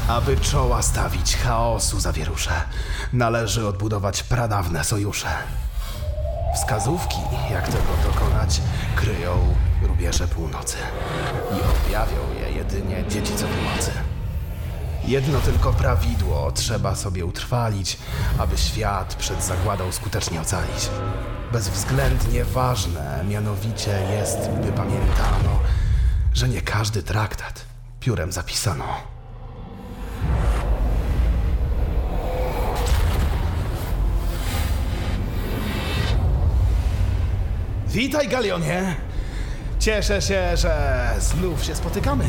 Aby 0.08 0.36
czoła 0.36 0.82
stawić 0.82 1.36
chaosu 1.36 2.00
zawierusze, 2.00 2.50
należy 3.12 3.66
odbudować 3.68 4.22
pradawne 4.22 4.84
sojusze. 4.84 5.28
Wskazówki, 6.54 7.16
jak 7.50 7.66
tego 7.66 8.12
dokonać, 8.12 8.60
kryją 8.96 9.54
rubieże 9.82 10.28
północy 10.28 10.76
i 11.50 11.86
objawią 11.86 12.34
je 12.40 12.56
jedynie 12.56 13.04
dziedzicowi 13.08 13.62
mocy. 13.74 13.90
Jedno 15.04 15.40
tylko 15.40 15.72
prawidło 15.72 16.52
trzeba 16.52 16.94
sobie 16.94 17.24
utrwalić, 17.24 17.98
aby 18.38 18.58
świat 18.58 19.14
przed 19.14 19.44
zagładą 19.44 19.92
skutecznie 19.92 20.40
ocalić. 20.40 20.88
Bezwzględnie 21.52 22.44
ważne 22.44 23.24
mianowicie 23.28 23.90
jest, 24.18 24.50
by 24.50 24.72
pamiętano, 24.72 25.60
że 26.34 26.48
nie 26.48 26.62
każdy 26.62 27.02
traktat 27.02 27.64
piórem 28.00 28.32
zapisano. 28.32 28.84
Witaj, 37.86 38.28
Galionie! 38.28 38.96
Cieszę 39.78 40.22
się, 40.22 40.56
że 40.56 41.00
znów 41.18 41.64
się 41.64 41.74
spotykamy. 41.74 42.24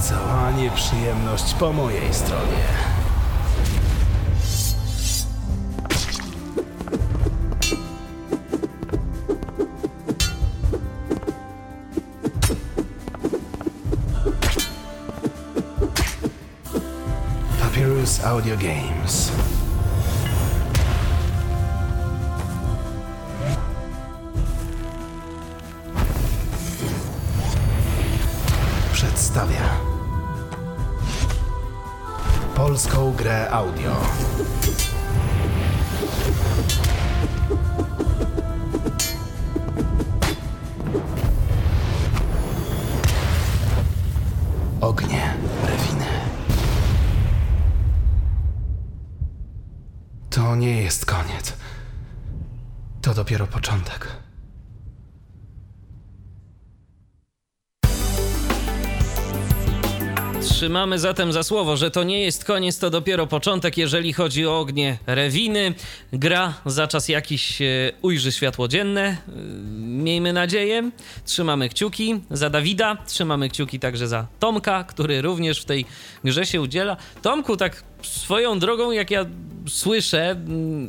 Cała 0.00 0.50
nieprzyjemność 0.50 1.54
po 1.54 1.72
mojej 1.72 2.14
stronie. 2.14 2.99
Audio 18.30 18.56
Games. 18.56 19.32
Przedstawia 28.92 29.76
polską 32.54 33.12
grę 33.12 33.50
audio. 33.50 34.09
Trzymamy 60.70 60.98
zatem 60.98 61.32
za 61.32 61.42
słowo, 61.42 61.76
że 61.76 61.90
to 61.90 62.04
nie 62.04 62.20
jest 62.20 62.44
koniec, 62.44 62.78
to 62.78 62.90
dopiero 62.90 63.26
początek, 63.26 63.78
jeżeli 63.78 64.12
chodzi 64.12 64.46
o 64.46 64.58
ognie 64.58 64.98
Rewiny. 65.06 65.74
Gra 66.12 66.54
za 66.66 66.88
czas 66.88 67.08
jakiś 67.08 67.62
e, 67.62 67.92
ujrzy 68.02 68.32
światło 68.32 68.68
dzienne, 68.68 69.02
e, 69.02 69.16
miejmy 69.78 70.32
nadzieję. 70.32 70.90
Trzymamy 71.24 71.68
kciuki 71.68 72.20
za 72.30 72.50
Dawida, 72.50 72.96
trzymamy 73.06 73.48
kciuki 73.48 73.80
także 73.80 74.08
za 74.08 74.26
Tomka, 74.40 74.84
który 74.84 75.22
również 75.22 75.60
w 75.60 75.64
tej 75.64 75.86
grze 76.24 76.46
się 76.46 76.60
udziela. 76.60 76.96
Tomku, 77.22 77.56
tak 77.56 77.82
swoją 78.06 78.58
drogą, 78.58 78.90
jak 78.90 79.10
ja 79.10 79.26
słyszę 79.68 80.30
mm, 80.30 80.88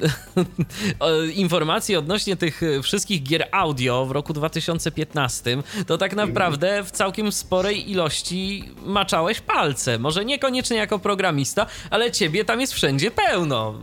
informacje 1.34 2.00
odnośnie 2.00 2.36
tych 2.36 2.64
e, 2.64 2.82
wszystkich 2.82 3.24
gier 3.24 3.48
audio 3.52 4.06
w 4.06 4.12
roku 4.12 4.34
2015, 4.34 5.58
to 5.88 5.98
tak 5.98 6.16
naprawdę 6.16 6.84
w 6.84 6.92
całkiem 6.92 7.32
sporej 7.32 7.92
ilości 7.92 8.70
maczałeś 8.86 9.40
palce. 9.40 10.00
Może 10.00 10.26
niekoniecznie 10.26 10.78
jako 10.78 11.00
programista, 11.00 11.66
ale 11.90 12.12
ciebie 12.12 12.46
tam 12.46 12.62
jest 12.62 12.74
wszędzie 12.74 13.12
pełno. 13.12 13.74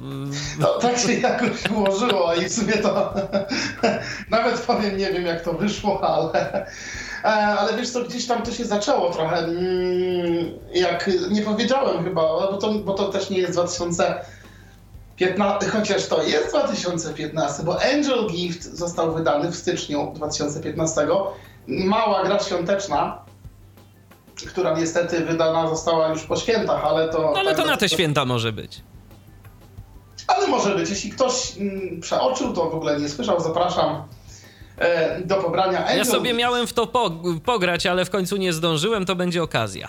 No, 0.59 0.69
tak 0.83 0.99
się 0.99 1.13
jakoś 1.13 1.71
ułożyło 1.71 2.35
i 2.35 2.45
w 2.45 2.53
sumie 2.53 2.73
to 2.73 3.15
nawet 4.31 4.61
powiem, 4.61 4.97
nie 4.97 5.13
wiem 5.13 5.27
jak 5.27 5.45
to 5.45 5.53
wyszło, 5.53 6.05
ale, 6.05 6.67
ale 7.23 7.77
wiesz 7.77 7.91
co, 7.91 8.05
gdzieś 8.05 8.27
tam 8.27 8.43
to 8.43 8.53
się 8.53 8.65
zaczęło 8.65 9.11
trochę, 9.11 9.37
mm, 9.37 9.57
jak 10.75 11.11
nie 11.31 11.43
powiedziałem 11.43 12.05
chyba, 12.05 12.23
bo 12.23 12.57
to, 12.57 12.73
bo 12.73 12.95
to 12.95 13.09
też 13.09 13.31
nie 13.31 13.39
jest 13.39 13.53
2015, 13.53 15.71
chociaż 15.71 16.07
to 16.07 16.23
jest 16.23 16.49
2015, 16.49 17.63
bo 17.63 17.83
Angel 17.83 18.27
Gift 18.27 18.65
został 18.65 19.15
wydany 19.15 19.51
w 19.51 19.57
styczniu 19.57 20.13
2015, 20.15 21.07
mała 21.69 22.25
gra 22.25 22.39
świąteczna, 22.39 23.19
która 24.47 24.79
niestety 24.79 25.25
wydana 25.25 25.69
została 25.69 26.09
już 26.09 26.23
po 26.23 26.37
świętach, 26.37 26.85
ale 26.85 27.09
to... 27.09 27.31
No 27.35 27.41
ale 27.41 27.55
to 27.55 27.65
na 27.65 27.77
te 27.77 27.89
święta 27.89 28.25
może 28.25 28.53
być. 28.53 28.83
ale 30.27 30.47
może 30.47 30.75
być, 30.75 30.91
jeśli 30.91 31.11
ktoś 31.11 31.59
mm, 31.59 32.01
przeoczył, 32.01 32.53
to 32.53 32.71
w 32.71 32.75
ogóle 32.75 33.01
nie 33.01 33.09
słyszał, 33.09 33.41
zapraszam. 33.41 33.95
e, 33.97 34.03
do 35.25 35.37
pobrania 35.37 35.79
Angel 35.79 35.99
Ja 35.99 36.05
sobie 36.05 36.35
miałem 36.35 36.67
w 36.67 36.73
to 36.73 36.87
po, 36.87 37.11
pograć, 37.45 37.87
ale 37.87 38.05
w 38.05 38.11
końcu 38.11 38.37
nie 38.37 38.53
zdążyłem, 38.53 39.07
to 39.07 39.17
będzie 39.17 39.43
okazja. 39.43 39.89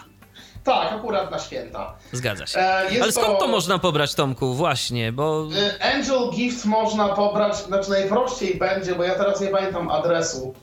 Tak, 0.64 0.94
akurat 0.94 1.32
na 1.32 1.40
święta. 1.40 1.96
Zgadza 2.12 2.48
się. 2.48 2.60
E, 2.60 2.88
Ale 3.02 3.12
skąd 3.12 3.40
to 3.40 3.48
można 3.48 3.80
pobrać, 3.80 4.16
Tomku? 4.16 4.54
Właśnie, 4.54 5.12
bo 5.12 5.48
E, 5.80 5.96
Angel 5.96 6.30
Gift 6.32 6.66
można 6.66 7.10
pobrać, 7.10 7.56
znaczy 7.56 7.90
najprościej 7.90 8.56
będzie, 8.56 8.96
bo 8.96 9.04
ja 9.04 9.16
teraz 9.16 9.42
nie 9.42 9.48
pamiętam 9.48 9.90
adresu. 9.90 10.54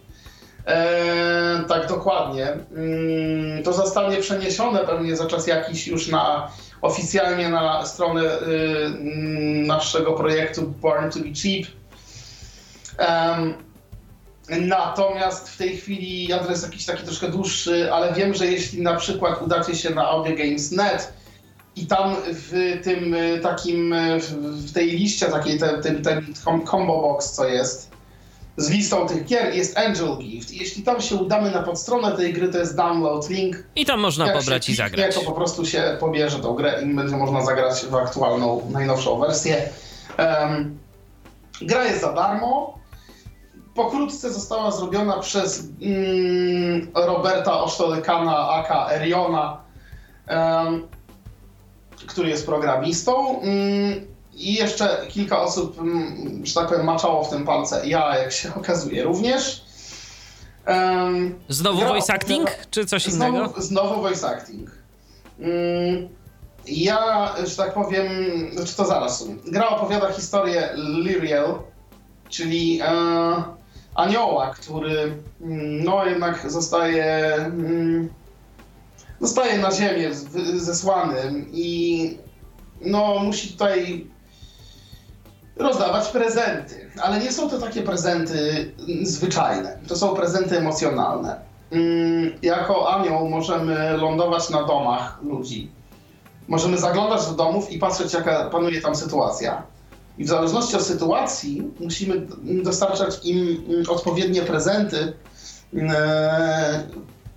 E, 0.67 1.65
tak 1.69 1.89
dokładnie. 1.89 2.47
Mm, 2.47 3.63
to 3.63 3.73
zostanie 3.73 4.17
przeniesione 4.17 4.79
pewnie 4.79 5.17
za 5.17 5.27
czas 5.27 5.47
jakiś 5.47 5.87
już 5.87 6.09
na 6.09 6.51
oficjalnie 6.83 7.49
na 7.49 7.87
stronę 7.87 8.23
y, 8.23 8.37
mm, 8.85 9.67
naszego 9.67 10.13
projektu 10.13 10.63
Born 10.63 11.11
to 11.11 11.19
be 11.19 11.33
Cheap. 11.35 11.67
Em, 12.99 13.55
Natomiast 14.49 15.49
w 15.49 15.57
tej 15.57 15.77
chwili 15.77 16.33
adres 16.33 16.63
jakiś 16.63 16.85
taki 16.85 17.03
troszkę 17.05 17.29
dłuższy, 17.29 17.93
ale 17.93 18.13
wiem, 18.13 18.35
że 18.35 18.47
jeśli 18.47 18.83
na 18.83 18.95
przykład 18.97 19.43
udacie 19.43 19.75
się 19.77 19.91
na 19.91 20.09
audiogames.net 20.09 21.13
i 21.77 21.87
tam 21.87 22.17
w 22.27 22.81
tym 22.85 23.15
y, 23.15 23.41
takim, 23.43 23.93
y, 23.93 24.19
w- 24.21 24.73
tej 24.73 24.91
liście 24.91 25.27
takiej, 25.27 25.59
ten, 25.59 25.83
ten, 25.83 26.03
ten 26.03 26.27
com- 26.45 26.67
combo 26.67 27.01
box, 27.03 27.33
co 27.33 27.49
jest, 27.49 27.91
z 28.57 28.71
listą 28.71 29.09
tych 29.09 29.25
gier 29.25 29.55
jest 29.55 29.79
Angel 29.79 30.17
Gift. 30.19 30.53
Jeśli 30.53 30.83
tam 30.83 31.01
się 31.01 31.15
udamy 31.17 31.51
na 31.51 31.63
podstronę 31.63 32.17
tej 32.17 32.33
gry, 32.33 32.49
to 32.49 32.59
jest 32.59 32.77
download 32.77 33.31
link. 33.31 33.57
i 33.77 33.87
tam 33.87 34.01
można 34.01 34.27
Jak 34.27 34.39
pobrać 34.39 34.69
i 34.69 34.75
zagrać. 34.75 35.15
to 35.15 35.21
po 35.21 35.33
prostu 35.33 35.67
się 35.67 35.97
pobierze 36.01 36.39
tą 36.39 36.55
grę 36.55 36.83
i 36.83 36.95
będzie 36.95 37.17
można 37.17 37.45
zagrać 37.45 37.85
w 37.91 37.95
aktualną, 37.95 38.71
najnowszą 38.73 39.19
wersję. 39.19 39.69
Em, 40.17 40.79
gra 41.63 41.85
jest 41.85 42.01
za 42.01 42.13
darmo. 42.13 42.79
Pokrótce 43.77 44.33
została 44.33 44.71
zrobiona 44.71 45.19
przez 45.19 45.65
mm, 45.83 46.89
Roberta 46.95 47.61
Osztolykana, 47.61 48.49
aka 48.51 48.91
Eriona, 48.91 49.61
em, 50.27 50.87
który 52.07 52.29
jest 52.29 52.47
programistą. 52.47 53.41
Mm, 53.41 54.07
I 54.35 54.55
jeszcze 54.55 55.07
kilka 55.09 55.41
osób, 55.41 55.79
mm, 55.81 56.47
że 56.47 56.55
tak 56.55 56.69
powiem, 56.69 56.85
maczało 56.87 57.25
w 57.25 57.31
tym 57.31 57.45
palce. 57.45 57.87
Ja, 57.89 58.19
jak 58.19 58.33
się 58.33 58.55
okazuje, 58.61 59.03
również. 59.05 59.65
Em, 60.65 61.39
Znowu 61.49 61.79
gra 61.79 61.89
voice 61.89 62.13
acting, 62.15 62.49
opowiada- 62.51 62.67
czy 62.71 62.87
coś 62.87 63.07
innego? 63.07 63.37
Znowu, 63.39 63.61
znowu 63.61 64.01
voice 64.03 64.29
acting. 64.29 64.71
Mm, 65.41 66.09
ja, 66.67 67.35
że 67.45 67.57
tak 67.57 67.75
powiem, 67.75 68.09
znaczy 68.53 68.77
to 68.77 68.85
zaraz. 68.87 69.25
Gra 69.47 69.69
opowiada 69.69 70.13
historię 70.13 70.69
Lyriel, 70.75 71.55
czyli 72.29 72.81
e, 72.83 72.87
anioła, 73.97 74.51
który 74.51 75.15
mm, 75.41 75.85
no 75.85 76.07
jednak 76.07 76.51
zostaje 76.51 77.35
mm, 77.35 78.09
zostaje 79.21 79.59
na 79.59 79.71
ziemię 79.73 80.11
zesłany 80.57 81.45
i 81.53 82.19
no 82.81 83.19
musi 83.19 83.53
tutaj 83.53 84.07
rozdawać 85.57 86.09
prezenty. 86.09 86.91
Ale 87.03 87.21
nie 87.21 87.33
są 87.33 87.51
to 87.51 87.59
takie 87.61 87.83
prezenty 87.83 88.73
zwyczajne. 89.03 89.79
To 89.89 89.97
są 89.97 90.15
prezenty 90.17 90.59
emocjonalne. 90.59 91.41
Mm, 91.71 92.33
Jako 92.43 92.95
anioł 92.95 93.29
możemy 93.29 93.97
lądować 93.97 94.51
na 94.51 94.65
domach 94.65 95.23
ludzi. 95.23 95.71
Możemy 96.49 96.79
zaglądać 96.79 97.27
do 97.27 97.33
domów 97.33 97.73
i 97.73 97.79
patrzeć, 97.79 98.13
jaka 98.13 98.51
panuje 98.51 98.81
tam 98.81 98.97
sytuacja. 98.97 99.63
I 100.19 100.25
w 100.25 100.29
zależności 100.29 100.77
od 100.77 100.83
sytuacji 100.83 101.71
musimy 101.81 102.15
mm, 102.15 102.63
dostarczać 102.63 103.25
im 103.25 103.65
mm, 103.69 103.85
odpowiednie 103.89 104.43
prezenty 104.43 105.13
e, 105.75 106.89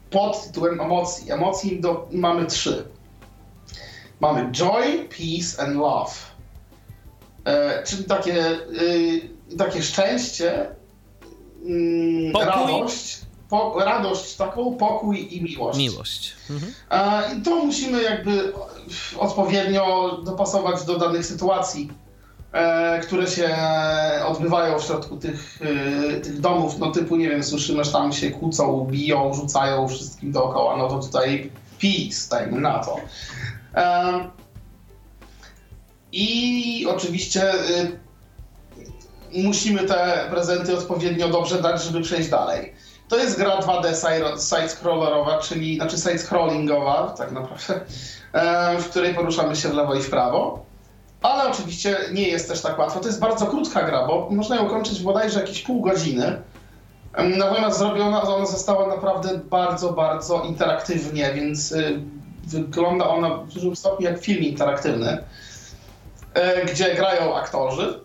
pod 0.10 0.44
tytułem 0.44 0.82
emocji. 0.82 1.32
Emocji 1.32 1.82
do, 1.82 2.08
mamy 2.12 2.46
trzy. 2.46 2.84
Mamy 4.20 4.52
joy, 4.52 5.08
peace 5.10 5.64
and 5.64 5.76
love. 5.76 6.12
E, 7.46 7.84
czyli 7.84 8.04
takie, 8.04 8.52
y, 8.82 9.30
takie 9.58 9.84
szczęście, 9.84 10.70
mm, 11.66 12.32
Pokój. 12.32 12.48
radość, 12.48 13.20
po, 13.50 13.76
radość 13.80 14.36
taką, 14.36 14.76
pokój 14.76 15.36
i 15.36 15.42
miłość. 15.42 15.78
Miłość. 15.80 16.34
Mhm. 16.50 16.74
E, 16.90 17.36
I 17.36 17.42
to 17.42 17.66
musimy 17.66 18.04
jakby 18.04 18.54
odpowiednio 19.18 20.18
dopasować 20.26 20.84
do 20.84 20.98
danych 20.98 21.26
sytuacji, 21.26 21.90
które 23.04 23.28
się 23.28 23.56
odbywają 24.26 24.80
w 24.80 24.84
środku 24.84 25.18
tych, 25.18 25.60
e, 25.62 26.20
tych 26.20 26.40
domów. 26.40 26.80
No 26.80 26.92
typu, 26.92 27.16
nie 27.16 27.30
wiem, 27.30 27.44
słyszymy, 27.44 27.84
że 27.84 27.92
tam 27.92 28.14
się 28.14 28.32
kłócą, 28.32 28.88
biją, 28.92 29.34
rzucają 29.34 29.88
wszystkim 29.88 30.32
dookoła. 30.32 30.78
No 30.78 30.88
to 30.88 31.00
tutaj 31.00 31.52
peace, 31.82 32.30
dajmy 32.30 32.62
na 32.62 32.80
to. 32.80 32.96
E, 33.76 34.30
I 36.12 36.88
oczywiście 36.90 37.54
musimy 39.34 39.84
te 39.84 40.28
prezenty 40.30 40.78
odpowiednio 40.78 41.30
dobrze 41.30 41.62
dać, 41.62 41.84
żeby 41.84 42.02
przejść 42.02 42.30
dalej. 42.30 42.74
To 43.08 43.18
jest 43.18 43.38
gra 43.38 43.60
2D 43.60 43.94
side- 43.94 44.38
side-scrollerowa, 44.38 45.40
czyli 45.42 45.76
znaczy 45.76 45.96
side-scrollingowa, 45.98 47.14
tak 47.18 47.32
naprawdę, 47.32 47.80
e, 48.34 48.78
w 48.80 48.90
której 48.90 49.14
poruszamy 49.14 49.56
się 49.56 49.70
w 49.70 49.74
lewo 49.74 49.96
i 49.96 50.02
w 50.02 50.10
prawo. 50.10 50.69
Ale 51.22 51.50
oczywiście 51.52 51.98
nie 52.14 52.28
jest 52.28 52.48
też 52.48 52.62
tak 52.62 52.80
łatwo. 52.80 53.00
To 53.00 53.08
jest 53.08 53.20
bardzo 53.20 53.46
krótka 53.46 53.84
gra, 53.84 54.08
bo 54.08 54.28
można 54.32 54.56
ją 54.56 54.70
kończyć 54.70 55.02
bodajże 55.02 55.40
jakieś 55.40 55.62
pół 55.62 55.82
godziny. 55.82 56.42
Natomiast 57.38 57.80
zrobiona, 57.80 58.22
ona 58.22 58.46
została 58.46 58.88
naprawdę 58.88 59.38
bardzo, 59.38 59.94
bardzo 59.94 60.44
interaktywnie, 60.44 61.34
więc 61.34 61.72
y, 61.72 62.00
wygląda 62.48 63.08
ona 63.08 63.30
w 63.36 63.54
dużym 63.54 63.76
stopniu 63.76 64.10
jak 64.10 64.20
film 64.20 64.44
interaktywny, 64.44 65.24
e, 66.34 66.66
gdzie 66.66 66.96
grają 66.96 67.36
aktorzy. 67.36 68.00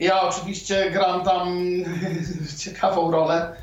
Ja 0.00 0.22
oczywiście 0.22 0.90
gram 0.90 1.24
tam 1.24 1.58
ciekawą 2.64 3.10
rolę, 3.10 3.56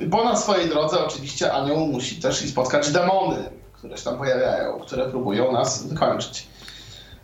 bo 0.00 0.24
na 0.24 0.36
swojej 0.36 0.68
drodze 0.68 1.06
oczywiście 1.06 1.52
anioł 1.52 1.78
musi 1.78 2.16
też 2.16 2.42
i 2.42 2.48
spotkać 2.48 2.92
demony, 2.92 3.36
które 3.72 3.96
się 3.98 4.04
tam 4.04 4.18
pojawiają, 4.18 4.80
które 4.80 5.10
próbują 5.10 5.52
nas 5.52 5.86
wykończyć. 5.86 6.46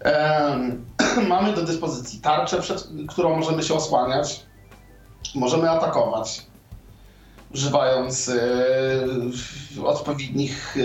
Mamy 1.28 1.52
do 1.52 1.62
dyspozycji 1.62 2.20
tarczę, 2.20 2.60
przed 2.60 2.88
którą 3.08 3.36
możemy 3.36 3.62
się 3.62 3.74
osłaniać. 3.74 4.40
Możemy 5.34 5.70
atakować, 5.70 6.42
używając 7.54 8.28
e, 8.28 9.84
odpowiednich, 9.84 10.76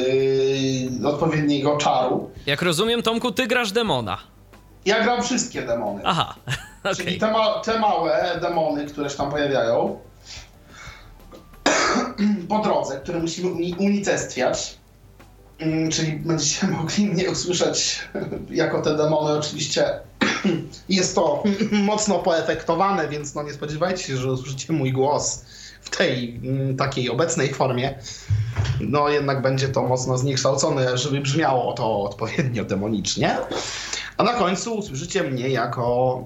e, 1.03 1.07
odpowiedniego 1.07 1.77
czaru. 1.77 2.31
Jak 2.45 2.61
rozumiem, 2.61 3.03
Tomku, 3.03 3.31
ty 3.31 3.47
grasz 3.47 3.71
demona. 3.71 4.17
Ja 4.85 5.03
gram 5.03 5.23
wszystkie 5.23 5.61
demony. 5.61 6.01
Aha, 6.05 6.35
okej. 6.83 6.95
Czyli 6.95 7.19
te, 7.19 7.31
ma, 7.31 7.59
te 7.59 7.79
małe 7.79 8.37
demony, 8.41 8.85
które 8.85 9.09
się 9.09 9.17
tam 9.17 9.31
pojawiają 9.31 9.99
po 12.49 12.59
drodze, 12.59 12.99
które 12.99 13.19
musimy 13.19 13.51
uni- 13.51 13.75
unicestwiać. 13.79 14.77
Mm, 15.59 15.91
Czyli 15.91 16.11
będziecie 16.11 16.67
mogli 16.77 17.05
mnie 17.05 17.31
usłyszeć 17.31 18.09
jako 18.49 18.81
te 18.81 18.97
demony. 18.97 19.37
Oczywiście 19.37 19.85
jest 20.89 21.15
to 21.15 21.43
mocno 21.71 22.19
poefektowane, 22.19 23.07
więc 23.07 23.35
no 23.35 23.43
nie 23.43 23.53
spodziewajcie 23.53 24.03
się, 24.03 24.17
że 24.17 24.31
usłyszycie 24.31 24.73
mój 24.73 24.91
głos 24.91 25.45
w 25.81 25.97
tej 25.97 26.39
mm, 26.43 26.77
takiej 26.77 27.09
obecnej 27.09 27.53
formie. 27.53 27.99
No 28.79 29.09
jednak 29.09 29.41
będzie 29.41 29.69
to 29.69 29.83
mocno 29.83 30.17
zniekształcone, 30.17 30.97
żeby 30.97 31.21
brzmiało 31.21 31.73
to 31.73 32.03
odpowiednio 32.03 32.65
demonicznie. 32.65 33.37
A 34.17 34.23
na 34.23 34.33
końcu 34.33 34.75
usłyszycie 34.75 35.23
mnie 35.23 35.49
jako 35.49 36.23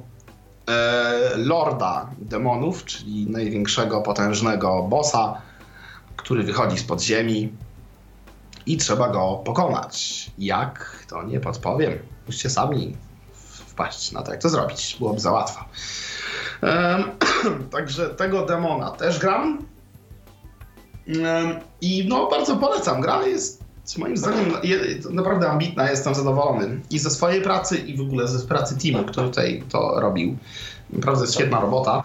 e, 0.70 1.38
lorda 1.38 2.10
demonów, 2.18 2.86
czyli 2.86 3.28
największego 3.30 4.02
potężnego 4.02 4.84
bossa, 4.84 5.41
który 6.16 6.44
wychodzi 6.44 6.78
z 6.78 6.84
podziemi 6.84 7.53
i 8.72 8.77
trzeba 8.77 9.10
go 9.10 9.41
pokonać. 9.45 10.31
Jak? 10.38 11.06
To 11.10 11.23
nie 11.23 11.39
podpowiem. 11.39 11.99
Musicie 12.27 12.49
sami 12.49 12.98
wpaść 13.34 14.11
na 14.11 14.22
to, 14.22 14.31
jak 14.31 14.41
to 14.41 14.49
zrobić. 14.49 14.95
Byłoby 14.99 15.19
za 15.19 15.31
łatwo. 15.31 15.65
Także 17.72 18.10
tego 18.10 18.45
demona 18.45 18.91
też 18.91 19.19
gram. 19.19 19.65
I 21.81 22.06
no, 22.10 22.27
bardzo 22.30 22.57
polecam. 22.57 23.02
Gra 23.02 23.27
jest 23.27 23.64
moim 23.98 24.18
zdaniem 24.18 24.53
naprawdę 25.10 25.49
ambitna, 25.49 25.89
jestem 25.89 26.15
zadowolony. 26.15 26.81
I 26.89 26.99
ze 26.99 27.10
swojej 27.10 27.41
pracy, 27.41 27.77
i 27.77 27.98
w 27.98 28.02
ogóle 28.02 28.27
ze 28.27 28.48
pracy 28.48 28.77
teamu, 28.77 29.03
który 29.07 29.27
tutaj 29.27 29.64
to 29.69 29.99
robił. 29.99 30.38
Naprawdę 30.89 31.22
jest 31.22 31.34
świetna 31.34 31.60
robota. 31.60 32.03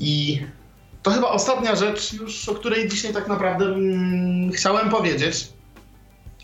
I 0.00 0.42
to 1.02 1.10
chyba 1.10 1.28
ostatnia 1.28 1.76
rzecz 1.76 2.12
już, 2.12 2.48
o 2.48 2.54
której 2.54 2.88
dzisiaj 2.88 3.12
tak 3.12 3.28
naprawdę 3.28 3.64
mm, 3.64 4.52
chciałem 4.52 4.90
powiedzieć. 4.90 5.48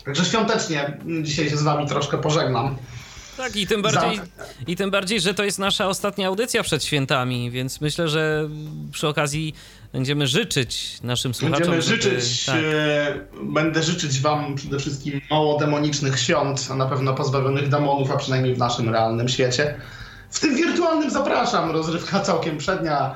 Także 0.05 0.25
świątecznie 0.25 0.97
dzisiaj 1.21 1.49
się 1.49 1.57
z 1.57 1.63
wami 1.63 1.87
troszkę 1.87 2.17
pożegnam. 2.17 2.77
Tak, 3.37 3.55
i 3.55 3.67
tym, 3.67 3.81
bardziej, 3.81 4.19
i 4.67 4.75
tym 4.75 4.91
bardziej, 4.91 5.21
że 5.21 5.33
to 5.33 5.43
jest 5.43 5.59
nasza 5.59 5.87
ostatnia 5.87 6.27
audycja 6.27 6.63
przed 6.63 6.83
świętami, 6.83 7.51
więc 7.51 7.81
myślę, 7.81 8.07
że 8.07 8.49
przy 8.91 9.07
okazji 9.07 9.55
będziemy 9.93 10.27
życzyć 10.27 10.97
naszym 11.03 11.33
słuchaczom. 11.33 11.71
Będziemy 11.71 11.81
żeby- 11.81 12.01
życzyć, 12.01 12.45
tak. 12.45 12.55
e, 12.55 13.19
będę 13.43 13.83
życzyć 13.83 14.21
wam 14.21 14.55
przede 14.55 14.79
wszystkim 14.79 15.21
mało 15.29 15.59
demonicznych 15.59 16.19
świąt, 16.19 16.67
a 16.71 16.75
na 16.75 16.85
pewno 16.85 17.13
pozbawionych 17.13 17.69
demonów, 17.69 18.11
a 18.11 18.17
przynajmniej 18.17 18.55
w 18.55 18.57
naszym 18.57 18.89
realnym 18.89 19.29
świecie. 19.29 19.75
W 20.31 20.39
tym 20.39 20.55
wirtualnym 20.55 21.09
zapraszam, 21.09 21.71
rozrywka 21.71 22.19
całkiem 22.19 22.57
przednia, 22.57 23.15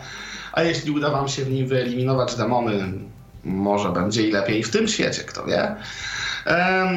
a 0.53 0.63
jeśli 0.63 0.91
uda 0.91 1.09
wam 1.09 1.27
się 1.27 1.45
w 1.45 1.51
nim 1.51 1.67
wyeliminować 1.67 2.35
demony, 2.35 2.93
może 3.43 3.89
będzie 3.89 4.27
i 4.27 4.31
lepiej 4.31 4.63
w 4.63 4.69
tym 4.71 4.87
świecie, 4.87 5.23
kto 5.23 5.45
wie. 5.45 5.75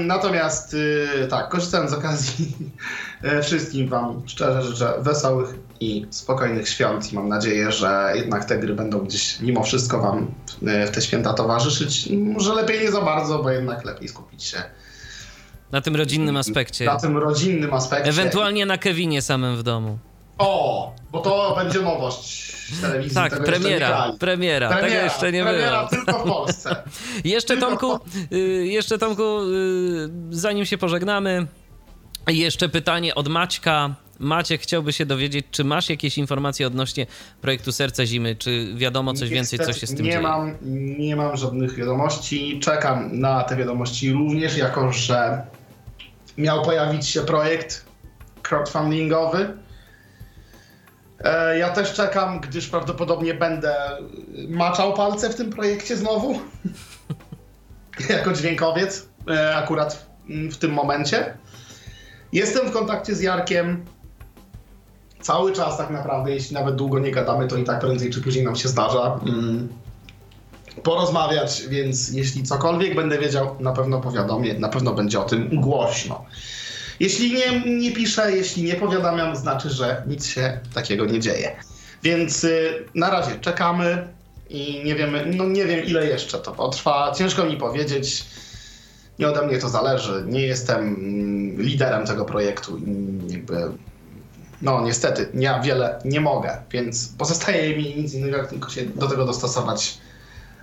Natomiast 0.05 0.75
y, 0.75 1.27
tak, 1.31 1.49
korzystając 1.49 1.91
z 1.91 1.95
okazji, 1.95 2.57
e, 3.23 3.43
wszystkim 3.43 3.89
Wam 3.89 4.23
szczerze 4.27 4.63
życzę 4.63 4.95
wesołych 5.01 5.55
i 5.81 6.07
spokojnych 6.11 6.69
świąt 6.69 7.13
i 7.13 7.15
mam 7.15 7.29
nadzieję, 7.29 7.73
że 7.73 8.13
jednak 8.15 8.45
te 8.45 8.59
gry 8.59 8.75
będą 8.75 8.99
gdzieś 8.99 9.41
mimo 9.41 9.63
wszystko 9.63 10.01
Wam 10.01 10.35
e, 10.67 10.87
w 10.87 10.91
te 10.91 11.03
święta 11.03 11.35
towarzyszyć. 11.35 12.09
Może 12.13 12.55
lepiej 12.55 12.81
nie 12.81 12.91
za 12.91 13.01
bardzo, 13.01 13.43
bo 13.43 13.51
jednak 13.51 13.85
lepiej 13.85 14.09
skupić 14.09 14.45
się 14.45 14.63
Na 15.73 15.81
tym 15.81 15.97
rodzinnym 15.97 16.37
aspekcie. 16.37 16.85
na 16.85 16.97
tym 16.97 17.17
rodzinnym 17.17 17.75
aspekcie. 17.75 18.11
Ewentualnie 18.11 18.67
na 18.67 18.79
Kevinie 18.79 19.23
samym 19.23 19.57
w 19.57 19.63
domu. 19.63 19.99
O, 20.39 20.93
bo 21.13 21.21
to 21.21 21.55
będzie 21.57 21.81
nowość 21.81 22.53
w 22.73 22.81
telewizji. 22.81 23.15
Tak, 23.15 23.33
tego 23.33 23.45
premiera, 23.45 23.89
grali. 23.89 24.19
premiera, 24.19 24.69
tego 24.69 24.87
jeszcze 24.87 25.33
nie 25.33 25.43
premiera 25.43 25.87
było. 25.87 26.05
tylko 26.05 26.19
w 26.19 26.23
Polsce. 26.23 26.77
Jeszcze 27.25 27.57
Tylko 27.57 27.67
Tomku, 27.67 27.99
y, 28.33 28.67
jeszcze 28.67 28.99
Tomku, 28.99 29.23
y, 29.23 30.09
zanim 30.31 30.65
się 30.65 30.79
pożegnamy, 30.79 31.47
jeszcze 32.29 32.69
pytanie 32.69 33.15
od 33.15 33.29
Maćka. 33.29 33.95
Maciek 34.19 34.61
chciałby 34.61 34.93
się 34.93 35.07
dowiedzieć, 35.07 35.47
czy 35.51 35.65
masz 35.65 35.91
jakieś 35.91 36.19
informacje 36.19 36.67
odnośnie 36.67 37.07
projektu 37.41 37.73
Serce 37.73 38.07
Zimy? 38.07 38.37
Czy 38.37 38.75
wiadomo 38.75 39.15
coś 39.15 39.29
więcej, 39.29 39.59
co 39.59 39.73
się 39.73 39.87
z 39.87 39.95
tym 39.95 40.05
nie 40.05 40.11
dzieje? 40.13 40.23
Mam, 40.23 40.57
nie 40.99 41.17
mam 41.17 41.37
żadnych 41.37 41.75
wiadomości. 41.75 42.61
Czekam 42.61 43.21
na 43.21 43.43
te 43.43 43.57
wiadomości 43.57 44.13
również, 44.13 44.57
jako 44.57 44.93
że 44.93 45.43
miał 46.39 46.63
pojawić 46.63 47.07
się 47.07 47.21
projekt 47.21 47.85
crowdfundingowy. 48.43 49.64
E, 51.21 51.59
Ja 51.59 51.69
też 51.71 51.93
czekam, 51.93 52.41
gdyż 52.41 52.69
prawdopodobnie 52.69 53.35
będę 53.35 53.75
maczał 54.49 54.95
palce 54.95 55.31
w 55.31 55.35
tym 55.35 55.51
projekcie 55.51 55.97
znowu. 55.97 56.39
jako 58.09 58.33
dźwiękowiec, 58.33 59.09
e, 59.31 59.57
akurat 59.57 60.07
w- 60.51 60.57
tym 60.57 60.73
momencie. 60.73 61.37
Jestem 62.33 62.69
w 62.69 62.73
kontakcie 62.73 63.15
z 63.15 63.21
Jarkiem 63.21 63.85
cały 65.21 65.53
czas 65.53 65.79
tak 65.79 65.91
naprawdę, 65.91 66.31
jeśli 66.31 66.55
nawet 66.55 66.77
długo 66.77 66.99
nie 66.99 67.11
gadamy, 67.11 67.49
to 67.49 67.57
i 67.57 67.65
tak 67.65 67.81
prędzej 67.81 68.11
czy 68.11 68.21
później 68.21 68.45
nam 68.45 68.57
się 68.57 68.69
zdarza 68.69 69.21
mm, 69.27 69.69
porozmawiać, 70.83 71.63
więc 71.69 72.13
jeśli 72.13 72.43
cokolwiek 72.43 72.95
będę 72.95 73.19
wiedział, 73.19 73.57
na 73.61 73.73
pewno 73.73 74.01
powiadomię, 74.01 74.55
na 74.59 74.69
pewno 74.69 74.95
będzie 74.95 75.21
o 75.21 75.25
tym 75.25 75.61
głośno. 75.61 76.25
Jeśli 77.01 77.33
nie, 77.33 77.79
nie 77.79 77.93
piszę, 77.93 78.37
jeśli 78.37 78.63
nie 78.63 78.75
powiadamiam, 78.75 79.37
znaczy, 79.37 79.71
że 79.71 80.03
nic 80.07 80.27
się 80.27 80.61
takiego 80.75 81.07
nie 81.07 81.21
dzieje. 81.21 81.57
Więc 82.03 82.45
y, 82.45 82.85
na 82.95 83.11
razie 83.11 83.39
czekamy 83.41 84.09
i 84.51 84.83
nie 84.85 84.95
wiemy, 84.95 85.27
no 85.37 85.45
nie 85.45 85.65
wiem 85.65 85.85
ile 85.85 86.07
jeszcze 86.07 86.39
to 86.39 86.53
potrwa. 86.53 87.13
Ciężko 87.17 87.45
mi 87.45 87.57
powiedzieć. 87.57 88.25
Nie 89.19 89.29
ode 89.29 89.47
mnie 89.47 89.59
to 89.59 89.69
zależy. 89.69 90.25
Nie 90.27 90.41
jestem 90.41 90.81
mm, 90.81 91.63
liderem 91.63 92.07
tego 92.07 92.25
projektu 92.25 92.79
i 92.79 93.19
jakby 93.33 93.69
no 94.63 94.81
niestety, 94.81 95.29
ja 95.35 95.61
wiele 95.61 95.99
nie 96.05 96.21
mogę, 96.21 96.63
więc 96.71 97.09
pozostaje 97.19 97.77
mi 97.77 97.95
nic 97.97 98.15
innego, 98.15 98.37
jak 98.37 98.49
tylko 98.49 98.71
się 98.71 98.85
do 98.85 99.09
tego 99.09 99.25
dostosować. 99.25 99.99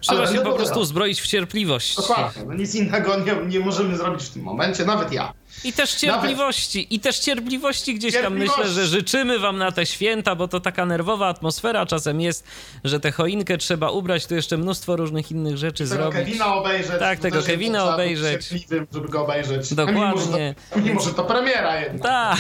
Trzeba 0.02 0.28
się 0.28 0.34
będę 0.34 0.50
po 0.50 0.56
prostu 0.56 0.74
pogadał. 0.74 0.86
zbroić 0.86 1.22
w 1.22 1.28
cierpliwość. 1.28 1.96
Dokładnie, 1.96 2.44
no 2.48 2.54
nic 2.54 2.76
innego 2.76 3.20
nie, 3.20 3.36
nie 3.48 3.60
możemy 3.60 3.98
zrobić 3.98 4.24
w 4.24 4.30
tym 4.30 4.44
momencie, 4.44 4.86
nawet 4.86 5.12
ja. 5.12 5.34
I 5.64 5.74
też 5.74 5.96
cierpliwości, 5.96 6.88
i 6.96 7.00
też 7.00 7.20
cierpliwości 7.20 7.96
gdzieś 7.96 8.14
tam 8.14 8.38
myślę, 8.38 8.70
że 8.70 8.88
życzymy 8.88 9.40
wam 9.40 9.58
na 9.58 9.72
te 9.72 9.86
święta, 9.86 10.36
bo 10.36 10.48
to 10.48 10.60
taka 10.60 10.86
nerwowa 10.86 11.28
atmosfera 11.28 11.86
czasem 11.86 12.22
jest, 12.22 12.48
że 12.84 13.00
tę 13.00 13.12
choinkę 13.12 13.58
trzeba 13.58 13.92
ubrać, 13.92 14.26
tu 14.26 14.36
jeszcze 14.36 14.58
mnóstwo 14.58 14.96
różnych 14.96 15.32
innych 15.32 15.58
rzeczy 15.58 15.84
Tego 15.84 15.96
zrobić. 15.96 16.20
Kevina 16.20 16.56
obejrzeć. 16.56 17.00
Tak, 17.00 17.20
tego 17.20 17.44
Kevina 17.44 17.94
obejrzeć. 17.94 18.50
żeby 18.94 19.08
go 19.08 19.22
obejrzeć. 19.24 19.74
Dokładnie. 19.74 20.56
Mimo, 20.76 20.80
że 20.80 20.82
to, 20.82 20.88
mimo, 20.88 21.02
że 21.02 21.14
to 21.14 21.24
premiera 21.24 21.80
jednak. 21.82 22.12
Tak, 22.12 22.40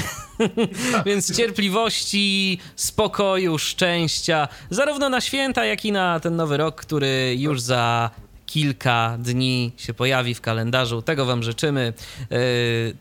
więc 1.05 1.37
cierpliwości, 1.37 2.59
spokoju, 2.75 3.57
szczęścia, 3.57 4.47
zarówno 4.69 5.09
na 5.09 5.21
święta, 5.21 5.65
jak 5.65 5.85
i 5.85 5.91
na 5.91 6.19
ten 6.19 6.35
nowy 6.35 6.57
rok, 6.57 6.75
który 6.81 7.35
już 7.37 7.61
za 7.61 8.09
kilka 8.51 9.17
dni 9.19 9.71
się 9.77 9.93
pojawi 9.93 10.33
w 10.33 10.41
kalendarzu. 10.41 11.01
Tego 11.01 11.25
wam 11.25 11.43
życzymy. 11.43 11.93
Yy, 12.29 12.37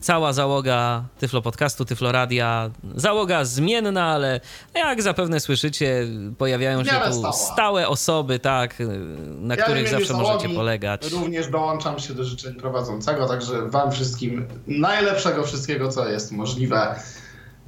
cała 0.01 0.33
załoga 0.33 1.05
Tyflo 1.19 1.43
Podcastu, 1.43 1.85
Tyflo 1.85 2.13
Radia, 2.13 2.71
załoga 2.95 3.45
zmienna, 3.45 4.05
ale 4.05 4.41
jak 4.75 5.03
zapewne 5.03 5.41
słyszycie, 5.41 6.07
pojawiają 6.39 6.85
się 6.85 6.91
tu 6.91 7.13
stała. 7.13 7.33
stałe 7.33 7.89
osoby, 7.89 8.39
tak, 8.39 8.81
yy, 8.81 8.87
na 9.41 9.55
Ja 9.55 9.65
których 9.65 9.89
zawsze 9.89 10.07
załogi 10.07 10.29
możecie 10.29 10.55
polegać. 10.55 11.11
Również 11.11 11.49
dołączam 11.49 11.99
się 11.99 12.15
do 12.15 12.25
życzeń 12.25 12.55
prowadzącego, 12.55 13.29
także 13.29 13.69
wam 13.69 13.93
wszystkim 13.93 14.47
najlepszego 14.67 15.45
wszystkiego, 15.45 15.89
co 15.89 16.09
jest 16.09 16.33
możliwe. 16.33 17.01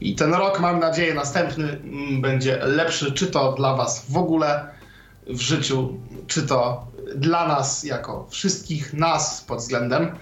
I 0.01 0.15
ten 0.15 0.35
rok, 0.35 0.61
mam 0.61 0.81
nadzieję, 0.81 1.15
następny 1.15 1.69
mm, 1.69 2.21
będzie 2.21 2.59
lepszy, 2.63 3.13
czy 3.13 3.27
to 3.27 3.53
dla 3.53 3.77
was 3.77 4.05
w 4.09 4.17
ogóle 4.17 4.69
w 5.27 5.41
życiu, 5.41 5.99
czy 6.27 6.43
to 6.43 6.92
dla 7.15 7.49
nas, 7.49 7.85
jako 7.85 8.27
wszystkich 8.31 8.95
nas 8.95 9.45
pod 9.45 9.59
względem 9.59 10.19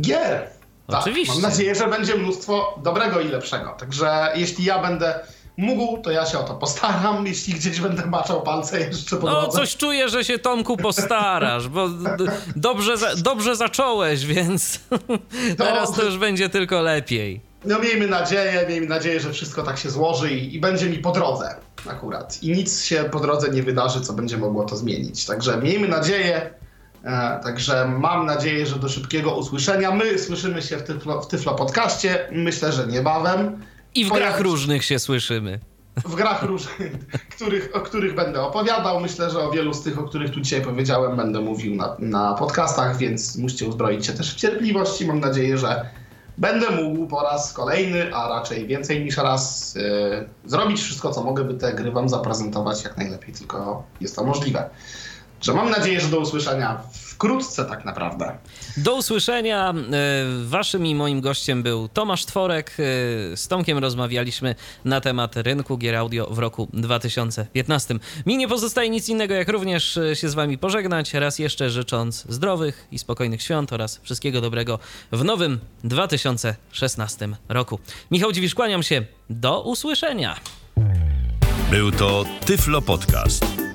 gier. 0.00 0.50
Tak, 0.86 1.00
Oczywiście. 1.00 1.32
Mam 1.32 1.42
nadzieję, 1.42 1.74
że 1.74 1.88
będzie 1.88 2.14
mnóstwo 2.14 2.80
dobrego 2.82 3.20
i 3.20 3.28
lepszego. 3.28 3.76
Także 3.78 4.32
jeśli 4.34 4.64
ja 4.64 4.82
będę 4.82 5.20
mógł, 5.56 6.02
to 6.02 6.10
ja 6.10 6.26
się 6.26 6.38
o 6.38 6.42
to 6.42 6.54
postaram. 6.54 7.26
Jeśli 7.26 7.54
gdzieś 7.54 7.80
będę 7.80 8.06
maczał 8.06 8.42
palce 8.42 8.80
jeszcze 8.80 9.16
po 9.16 9.30
No, 9.30 9.48
coś 9.48 9.76
czuję, 9.76 10.08
że 10.08 10.24
się 10.24 10.38
Tomku 10.38 10.76
postarasz, 10.76 11.68
bo 11.68 11.88
dobrze, 12.56 12.96
za, 12.96 13.16
dobrze 13.16 13.56
zacząłeś, 13.56 14.26
więc 14.26 14.80
teraz 15.58 15.92
to 15.92 16.02
już 16.02 16.18
będzie 16.18 16.48
tylko 16.48 16.80
lepiej. 16.80 17.40
No 17.64 17.78
miejmy 17.78 18.06
nadzieję, 18.06 18.64
miejmy 18.68 18.86
nadzieję, 18.86 19.20
że 19.20 19.32
wszystko 19.32 19.62
tak 19.62 19.78
się 19.78 19.90
złoży 19.90 20.30
i, 20.30 20.54
i 20.54 20.60
będzie 20.60 20.90
mi 20.90 20.98
po 20.98 21.12
drodze 21.12 21.54
akurat. 21.88 22.42
I 22.42 22.50
nic 22.50 22.84
się 22.84 23.04
po 23.12 23.20
drodze 23.20 23.48
nie 23.48 23.62
wydarzy, 23.62 24.00
co 24.00 24.12
będzie 24.12 24.38
mogło 24.38 24.64
to 24.64 24.76
zmienić. 24.76 25.26
Także 25.26 25.58
miejmy 25.58 25.88
nadzieję, 25.88 26.50
e, 27.04 27.40
także 27.42 27.88
mam 27.88 28.26
nadzieję, 28.26 28.66
że 28.66 28.76
do 28.76 28.88
szybkiego 28.88 29.36
usłyszenia. 29.36 29.90
My 29.90 30.18
słyszymy 30.18 30.62
się 30.62 30.76
w 30.76 30.82
Tyflo, 30.82 31.22
w 31.22 31.28
tyflo 31.28 31.54
Podcaście, 31.54 32.28
myślę, 32.32 32.72
że 32.72 32.86
niebawem. 32.86 33.62
I 33.94 34.04
w 34.04 34.08
Pojawi 34.08 34.28
grach 34.28 34.40
różnych 34.40 34.84
się 34.84 34.98
słyszymy. 34.98 35.60
W 35.96 36.14
grach 36.14 36.42
różnych, 36.42 36.92
których, 37.36 37.70
o 37.72 37.80
których 37.80 38.14
będę 38.14 38.42
opowiadał. 38.42 39.00
Myślę, 39.00 39.30
że 39.30 39.38
o 39.38 39.50
wielu 39.50 39.74
z 39.74 39.82
tych, 39.82 39.98
o 39.98 40.02
których 40.02 40.30
tu 40.30 40.40
dzisiaj 40.40 40.62
powiedziałem, 40.62 41.16
będę 41.16 41.40
mówił 41.40 41.74
na, 41.74 41.96
na 41.98 42.34
podcastach, 42.34 42.96
więc 42.96 43.36
musicie 43.36 43.66
uzbroić 43.66 44.06
się 44.06 44.12
też 44.12 44.34
w 44.34 44.36
cierpliwość 44.36 45.00
i 45.00 45.06
mam 45.06 45.20
nadzieję, 45.20 45.58
że 45.58 45.86
będę 46.38 46.70
mógł 46.70 47.06
po 47.06 47.22
raz 47.22 47.52
kolejny, 47.52 48.14
a 48.14 48.28
raczej 48.28 48.66
więcej 48.66 49.04
niż 49.04 49.16
raz, 49.16 49.74
yy, 49.74 50.28
zrobić 50.44 50.80
wszystko, 50.80 51.12
co 51.12 51.22
mogę, 51.24 51.44
by 51.44 51.54
te 51.54 51.72
gry 51.72 51.90
wam 51.90 52.08
zaprezentować 52.08 52.84
jak 52.84 52.96
najlepiej 52.96 53.34
tylko 53.34 53.82
jest 54.00 54.16
to 54.16 54.24
możliwe. 54.24 54.70
Że 55.40 55.54
mam 55.54 55.70
nadzieję, 55.70 56.00
że 56.00 56.08
do 56.08 56.18
usłyszenia 56.18 56.80
wkrótce 57.22 57.64
tak 57.64 57.84
naprawdę. 57.84 58.38
Do 58.76 58.94
usłyszenia. 58.94 59.70
E, 59.70 59.74
Waszym 60.44 60.86
i 60.86 60.94
moim 60.94 61.20
gościem 61.20 61.62
był 61.62 61.88
Tomasz 61.88 62.26
Tworek. 62.26 62.70
E, 63.32 63.36
Z 63.36 63.48
Tomkiem 63.48 63.78
rozmawialiśmy 63.78 64.54
na 64.84 65.00
temat 65.00 65.36
rynku 65.36 65.78
gier 65.78 65.94
audio 65.96 66.26
w 66.26 66.38
roku 66.38 66.68
2015. 66.72 67.94
Mi 68.26 68.36
nie 68.36 68.48
pozostaje 68.48 68.90
nic 68.90 69.08
innego, 69.08 69.34
jak 69.34 69.48
również 69.48 69.96
e, 69.96 70.16
się 70.16 70.28
z 70.28 70.34
Wami 70.34 70.58
pożegnać. 70.58 71.14
Raz 71.14 71.38
jeszcze 71.38 71.70
życząc 71.70 72.24
zdrowych 72.28 72.86
i 72.92 72.98
spokojnych 72.98 73.42
świąt 73.42 73.72
oraz 73.72 74.00
wszystkiego 74.02 74.40
dobrego 74.40 74.78
w 75.12 75.24
nowym 75.24 75.60
2016 75.84 77.28
roku. 77.48 77.78
Michał 78.10 78.32
Dziwisz, 78.32 78.54
kłaniam 78.54 78.82
się. 78.82 79.04
Do 79.30 79.60
usłyszenia. 79.62 80.36
Był 81.70 81.92
to 81.92 82.24
Tyflo 82.46 82.82
Podcast. 82.82 83.61